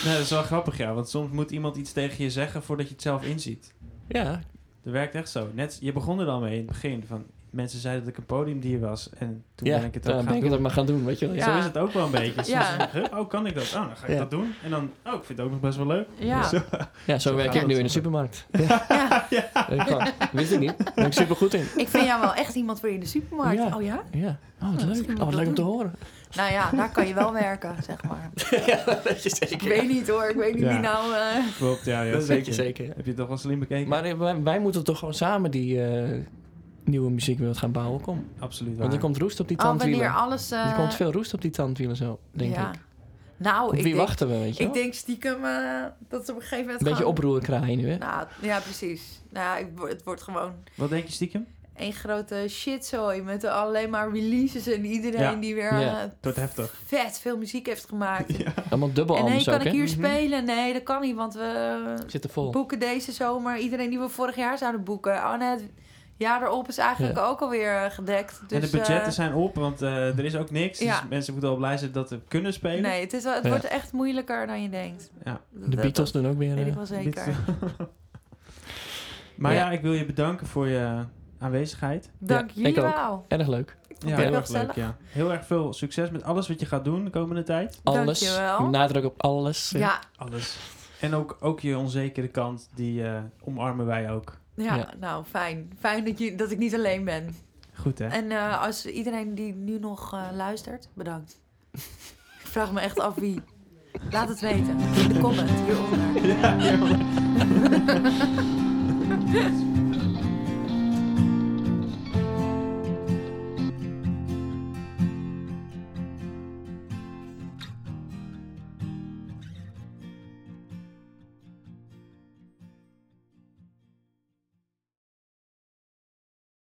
Nee, 0.05 0.13
dat 0.13 0.23
is 0.23 0.29
wel 0.29 0.43
grappig, 0.43 0.77
ja. 0.77 0.93
Want 0.93 1.09
soms 1.09 1.31
moet 1.31 1.51
iemand 1.51 1.75
iets 1.75 1.91
tegen 1.91 2.23
je 2.23 2.29
zeggen 2.31 2.63
voordat 2.63 2.87
je 2.87 2.93
het 2.93 3.01
zelf 3.01 3.23
inziet. 3.23 3.73
Ja, 4.07 4.39
Dat 4.83 4.93
werkt 4.93 5.15
echt 5.15 5.29
zo. 5.29 5.49
Net, 5.53 5.77
je 5.81 5.91
begon 5.91 6.19
er 6.19 6.27
al 6.27 6.39
mee 6.39 6.51
in 6.51 6.57
het 6.57 6.67
begin. 6.67 7.03
Van, 7.07 7.25
mensen 7.55 7.79
zeiden 7.79 8.03
dat 8.03 8.11
ik 8.13 8.17
een 8.19 8.25
podiumdier 8.25 8.79
was. 8.79 9.09
En 9.17 9.43
toen 9.55 9.67
ja 9.67 9.77
ben 9.77 9.85
ik 9.87 9.93
het 9.93 10.03
ook 10.07 10.13
dan 10.13 10.15
gaan 10.15 10.25
ben 10.25 10.35
ik 10.35 10.41
het 10.41 10.49
doen. 10.49 10.57
ook 10.57 10.63
maar 10.65 10.71
gaan 10.75 10.85
doen, 10.85 11.05
weet 11.05 11.19
je 11.19 11.25
wel. 11.27 11.35
Ja. 11.35 11.45
Ja. 11.45 11.51
Zo 11.51 11.57
is 11.57 11.63
het 11.63 11.77
ook 11.77 11.91
wel 11.91 12.05
een 12.05 12.11
beetje. 12.11 12.51
Ja. 12.51 12.89
oh, 13.13 13.29
kan 13.29 13.45
ik 13.47 13.55
dat? 13.55 13.63
Oh, 13.63 13.73
dan 13.87 13.97
ga 13.97 14.05
ik 14.07 14.13
Ja. 14.13 14.19
dat 14.19 14.31
doen. 14.31 14.53
En 14.63 14.69
dan, 14.69 14.91
oh, 15.05 15.13
ik 15.13 15.23
vind 15.23 15.37
het 15.37 15.47
ook 15.47 15.51
nog 15.51 15.59
best 15.61 15.77
wel 15.77 15.87
leuk. 15.87 16.07
Ja. 16.15 16.43
Zo. 16.47 16.61
Ja, 17.05 17.19
zo 17.19 17.29
Zo 17.29 17.35
werk 17.35 17.53
ik 17.53 17.59
het 17.59 17.67
nu 17.67 17.75
in 17.77 17.83
de 17.83 17.89
supermarkt. 17.89 18.45
ja. 19.29 19.51
Kan. 19.85 20.07
Wist 20.31 20.51
ik 20.51 20.59
niet. 20.59 20.73
Daar 20.77 20.91
ben 20.95 21.05
ik 21.05 21.13
super 21.13 21.35
goed 21.35 21.53
in. 21.53 21.65
Ik 21.75 21.87
vind 21.87 22.05
jou 22.05 22.21
wel 22.21 22.33
echt 22.33 22.55
iemand 22.55 22.79
voor 22.79 22.89
je 22.89 22.95
in 22.95 22.99
de 23.01 23.05
supermarkt. 23.05 23.57
Ja. 23.63 23.75
Oh 23.75 23.81
ja? 23.83 24.03
Ja. 24.11 24.37
Oh, 24.61 24.71
wat 24.71 24.81
Ja, 24.81 24.87
leuk. 24.87 25.09
Oh, 25.19 25.25
wat 25.25 25.33
leuk 25.33 25.47
om 25.47 25.53
te 25.53 25.61
horen. 25.61 25.93
Nou 26.35 26.51
ja, 26.51 26.69
daar 26.71 26.91
kan 26.91 27.07
je 27.07 27.13
wel 27.13 27.33
werken, 27.33 27.75
zeg 27.85 28.03
maar. 28.03 28.29
ja, 28.67 28.83
dat 28.85 29.03
weet 29.03 29.23
je 29.23 29.29
zeker. 29.29 29.51
Ik 29.51 29.61
weet 29.61 29.87
niet 29.87 30.07
hoor, 30.07 30.29
ik 30.29 30.35
weet 30.35 30.53
niet 30.53 30.63
Ja. 30.63 30.69
wie 30.69 30.79
nou... 30.79 31.13
eh, 31.13 31.43
Klopt, 31.57 31.85
ja, 31.85 32.01
ja 32.01 32.11
Dat 32.11 32.25
weet 32.25 32.45
je 32.45 32.53
zeker. 32.53 32.65
zeker. 32.65 32.83
ja. 32.85 32.89
Heb 32.95 33.03
je 33.03 33.07
het 33.11 33.17
toch 33.19 33.27
wel 33.27 33.37
slim 33.37 33.59
bekeken? 33.59 33.87
Maar 33.89 34.03
eh, 34.03 34.13
wij, 34.17 34.41
wij 34.43 34.59
moeten 34.59 34.83
toch 34.83 34.99
gewoon 34.99 35.13
samen 35.13 35.51
die 35.51 35.83
eh, 35.85 36.19
nieuwe 36.85 37.09
muziekwereld 37.11 37.57
gaan 37.57 37.71
bouwen. 37.71 38.01
Kom. 38.01 38.25
Absoluut 38.39 38.71
waar. 38.73 38.81
Want 38.81 38.93
er 38.93 38.99
komt 38.99 39.17
roest 39.17 39.39
op 39.39 39.47
die 39.47 39.57
oh, 39.57 39.63
wanneer 39.63 39.81
tandwielen. 39.85 40.13
alles... 40.13 40.51
eh, 40.51 40.69
Er 40.69 40.75
komt 40.75 40.93
veel 40.95 41.11
roest 41.11 41.33
op 41.33 41.41
die 41.41 41.51
tandwielen 41.51 41.95
zo, 41.95 42.19
denk 42.31 42.55
ja. 42.55 42.69
ik. 42.71 42.79
Nou, 43.37 43.63
Op 43.67 43.69
ik 43.73 43.83
wie 43.83 43.93
denk, 43.93 43.95
wachten 44.07 44.27
we, 44.27 44.37
weet 44.37 44.57
je 44.57 44.63
ik 44.63 44.73
wel? 44.73 44.81
denk 44.81 44.93
stiekem 44.93 45.45
eh, 45.45 45.83
dat 46.09 46.25
ze 46.25 46.31
op 46.31 46.37
een 46.37 46.41
gegeven 46.43 46.57
moment 46.65 46.79
Een 46.81 46.87
beetje 46.87 47.03
gaan- 47.03 47.11
oproer 47.11 47.41
krijgen 47.41 47.77
nu, 47.77 47.89
hè? 47.89 47.97
Nou, 47.97 48.27
ja, 48.41 48.59
precies. 48.59 49.21
Nou, 49.29 49.59
ik, 49.59 49.67
het 49.89 50.03
wordt 50.03 50.21
gewoon 50.21 50.51
Wat 50.75 50.89
denk 50.89 51.05
je 51.05 51.11
stiekem? 51.11 51.45
één 51.75 51.93
grote 51.93 52.45
shitzooi 52.49 53.21
met 53.21 53.43
alleen 53.43 53.89
maar 53.89 54.11
releases 54.11 54.67
en 54.67 54.85
iedereen 54.85 55.21
Ja. 55.21 55.35
die 55.35 55.55
weer 55.55 55.79
Ja. 55.79 55.91
eh, 55.93 55.99
Het 55.99 56.11
wordt 56.21 56.37
heftig. 56.37 56.75
vet 56.85 57.19
veel 57.19 57.37
muziek 57.37 57.65
heeft 57.65 57.85
gemaakt. 57.89 58.37
Ja. 58.37 58.53
Allemaal 58.69 58.93
dubbel 58.93 59.17
En 59.17 59.23
nee, 59.25 59.43
kan 59.43 59.53
ook, 59.53 59.61
ik 59.63 59.71
hier 59.71 59.81
Mhm. 59.83 59.91
spelen? 59.91 60.45
Nee, 60.45 60.73
dat 60.73 60.83
kan 60.83 61.01
niet, 61.01 61.15
want 61.15 61.33
we 61.33 61.95
Zitten 62.07 62.29
vol. 62.29 62.51
boeken 62.51 62.79
deze 62.79 63.11
zomer 63.11 63.57
iedereen 63.57 63.89
die 63.89 63.99
we 63.99 64.09
vorig 64.09 64.35
jaar 64.35 64.57
zouden 64.57 64.83
boeken. 64.83 65.13
Oh 65.15 65.37
nee, 65.37 65.57
jaar 66.17 66.41
erop 66.41 66.67
is 66.67 66.77
eigenlijk 66.77 67.19
ook 67.19 67.41
alweer 67.41 67.83
eh, 67.83 67.91
gedekt. 67.91 68.41
Dus, 68.47 68.51
en 68.51 68.61
de 68.61 68.69
budgetten 68.77 69.05
eh, 69.05 69.11
zijn 69.11 69.33
op, 69.33 69.55
want 69.55 69.81
eh, 69.81 70.17
er 70.17 70.25
is 70.25 70.35
ook 70.35 70.51
niks. 70.51 70.79
Ja. 70.79 70.99
Dus 70.99 71.09
mensen 71.09 71.33
moeten 71.33 71.51
al 71.51 71.55
blij 71.57 71.77
zijn 71.77 71.91
dat 71.91 72.09
we 72.09 72.19
kunnen 72.27 72.53
spelen. 72.53 72.81
Nee, 72.81 73.01
het, 73.01 73.13
is 73.13 73.23
wel, 73.23 73.33
het 73.33 73.43
Ja. 73.43 73.49
wordt 73.49 73.65
echt 73.65 73.91
moeilijker 73.91 74.47
dan 74.47 74.61
je 74.61 74.69
denkt. 74.69 75.11
Ja. 75.23 75.41
De 75.49 75.69
dat- 75.69 75.81
Beatles 75.81 76.11
doen 76.11 76.27
ook 76.27 76.37
weer... 76.37 76.55
weet 76.55 76.67
ik 76.67 76.73
wel 76.73 76.85
zeker. 76.85 77.25
maar 79.37 79.53
ja. 79.53 79.59
Ja. 79.65 79.71
ik 79.71 79.81
wil 79.81 79.93
je 79.93 80.05
bedanken 80.05 80.47
voor 80.47 80.67
je 80.67 81.03
aanwezigheid. 81.39 82.09
Dank 82.17 82.49
jullie 82.51 82.73
wel. 82.75 83.25
erg 83.27 83.47
leuk. 83.47 83.77
Ja, 84.05 84.15
heel 84.17 84.33
erg 84.33 84.49
leuk. 84.49 84.71
Ja. 84.73 84.95
Heel 85.03 85.31
erg 85.31 85.45
veel 85.45 85.73
succes 85.73 86.09
met 86.09 86.23
alles 86.23 86.47
wat 86.47 86.59
je 86.59 86.65
gaat 86.65 86.85
doen 86.85 87.03
de 87.03 87.09
komende 87.09 87.43
tijd. 87.43 87.79
Alles. 87.83 88.19
Dankjewel. 88.19 88.69
Nadruk 88.69 89.05
op 89.05 89.23
alles. 89.23 89.69
Ja, 89.69 89.99
Alles. 90.15 90.57
En 90.99 91.13
ook, 91.13 91.37
ook 91.39 91.59
je 91.59 91.77
onzekere 91.77 92.27
kant, 92.27 92.69
die 92.75 93.03
eh, 93.07 93.19
omarmen 93.43 93.85
wij 93.85 94.11
ook. 94.11 94.37
Ja, 94.55 94.75
Ja. 94.75 94.93
nou 94.99 95.23
fijn. 95.25 95.71
Fijn 95.79 96.05
dat, 96.05 96.19
je, 96.19 96.35
dat 96.35 96.51
ik 96.51 96.57
niet 96.57 96.73
alleen 96.75 97.03
ben. 97.03 97.35
Goed 97.73 97.99
hè? 97.99 98.07
En 98.07 98.31
eh, 98.31 98.61
als 98.61 98.85
iedereen 98.85 99.35
die 99.35 99.53
nu 99.53 99.79
nog 99.79 100.13
eh, 100.13 100.27
luistert, 100.33 100.89
bedankt. 100.93 101.41
ik 102.43 102.47
vraag 102.47 102.71
me 102.71 102.79
echt 102.79 102.99
af 102.99 103.15
wie. 103.15 103.41
Laat 104.11 104.29
het 104.29 104.39
weten 104.39 104.79
in 104.79 105.07
de 105.13 105.19
comment 105.19 105.49
hieronder. 105.49 105.99
Ja, 106.41 106.55
ja. 106.61 106.77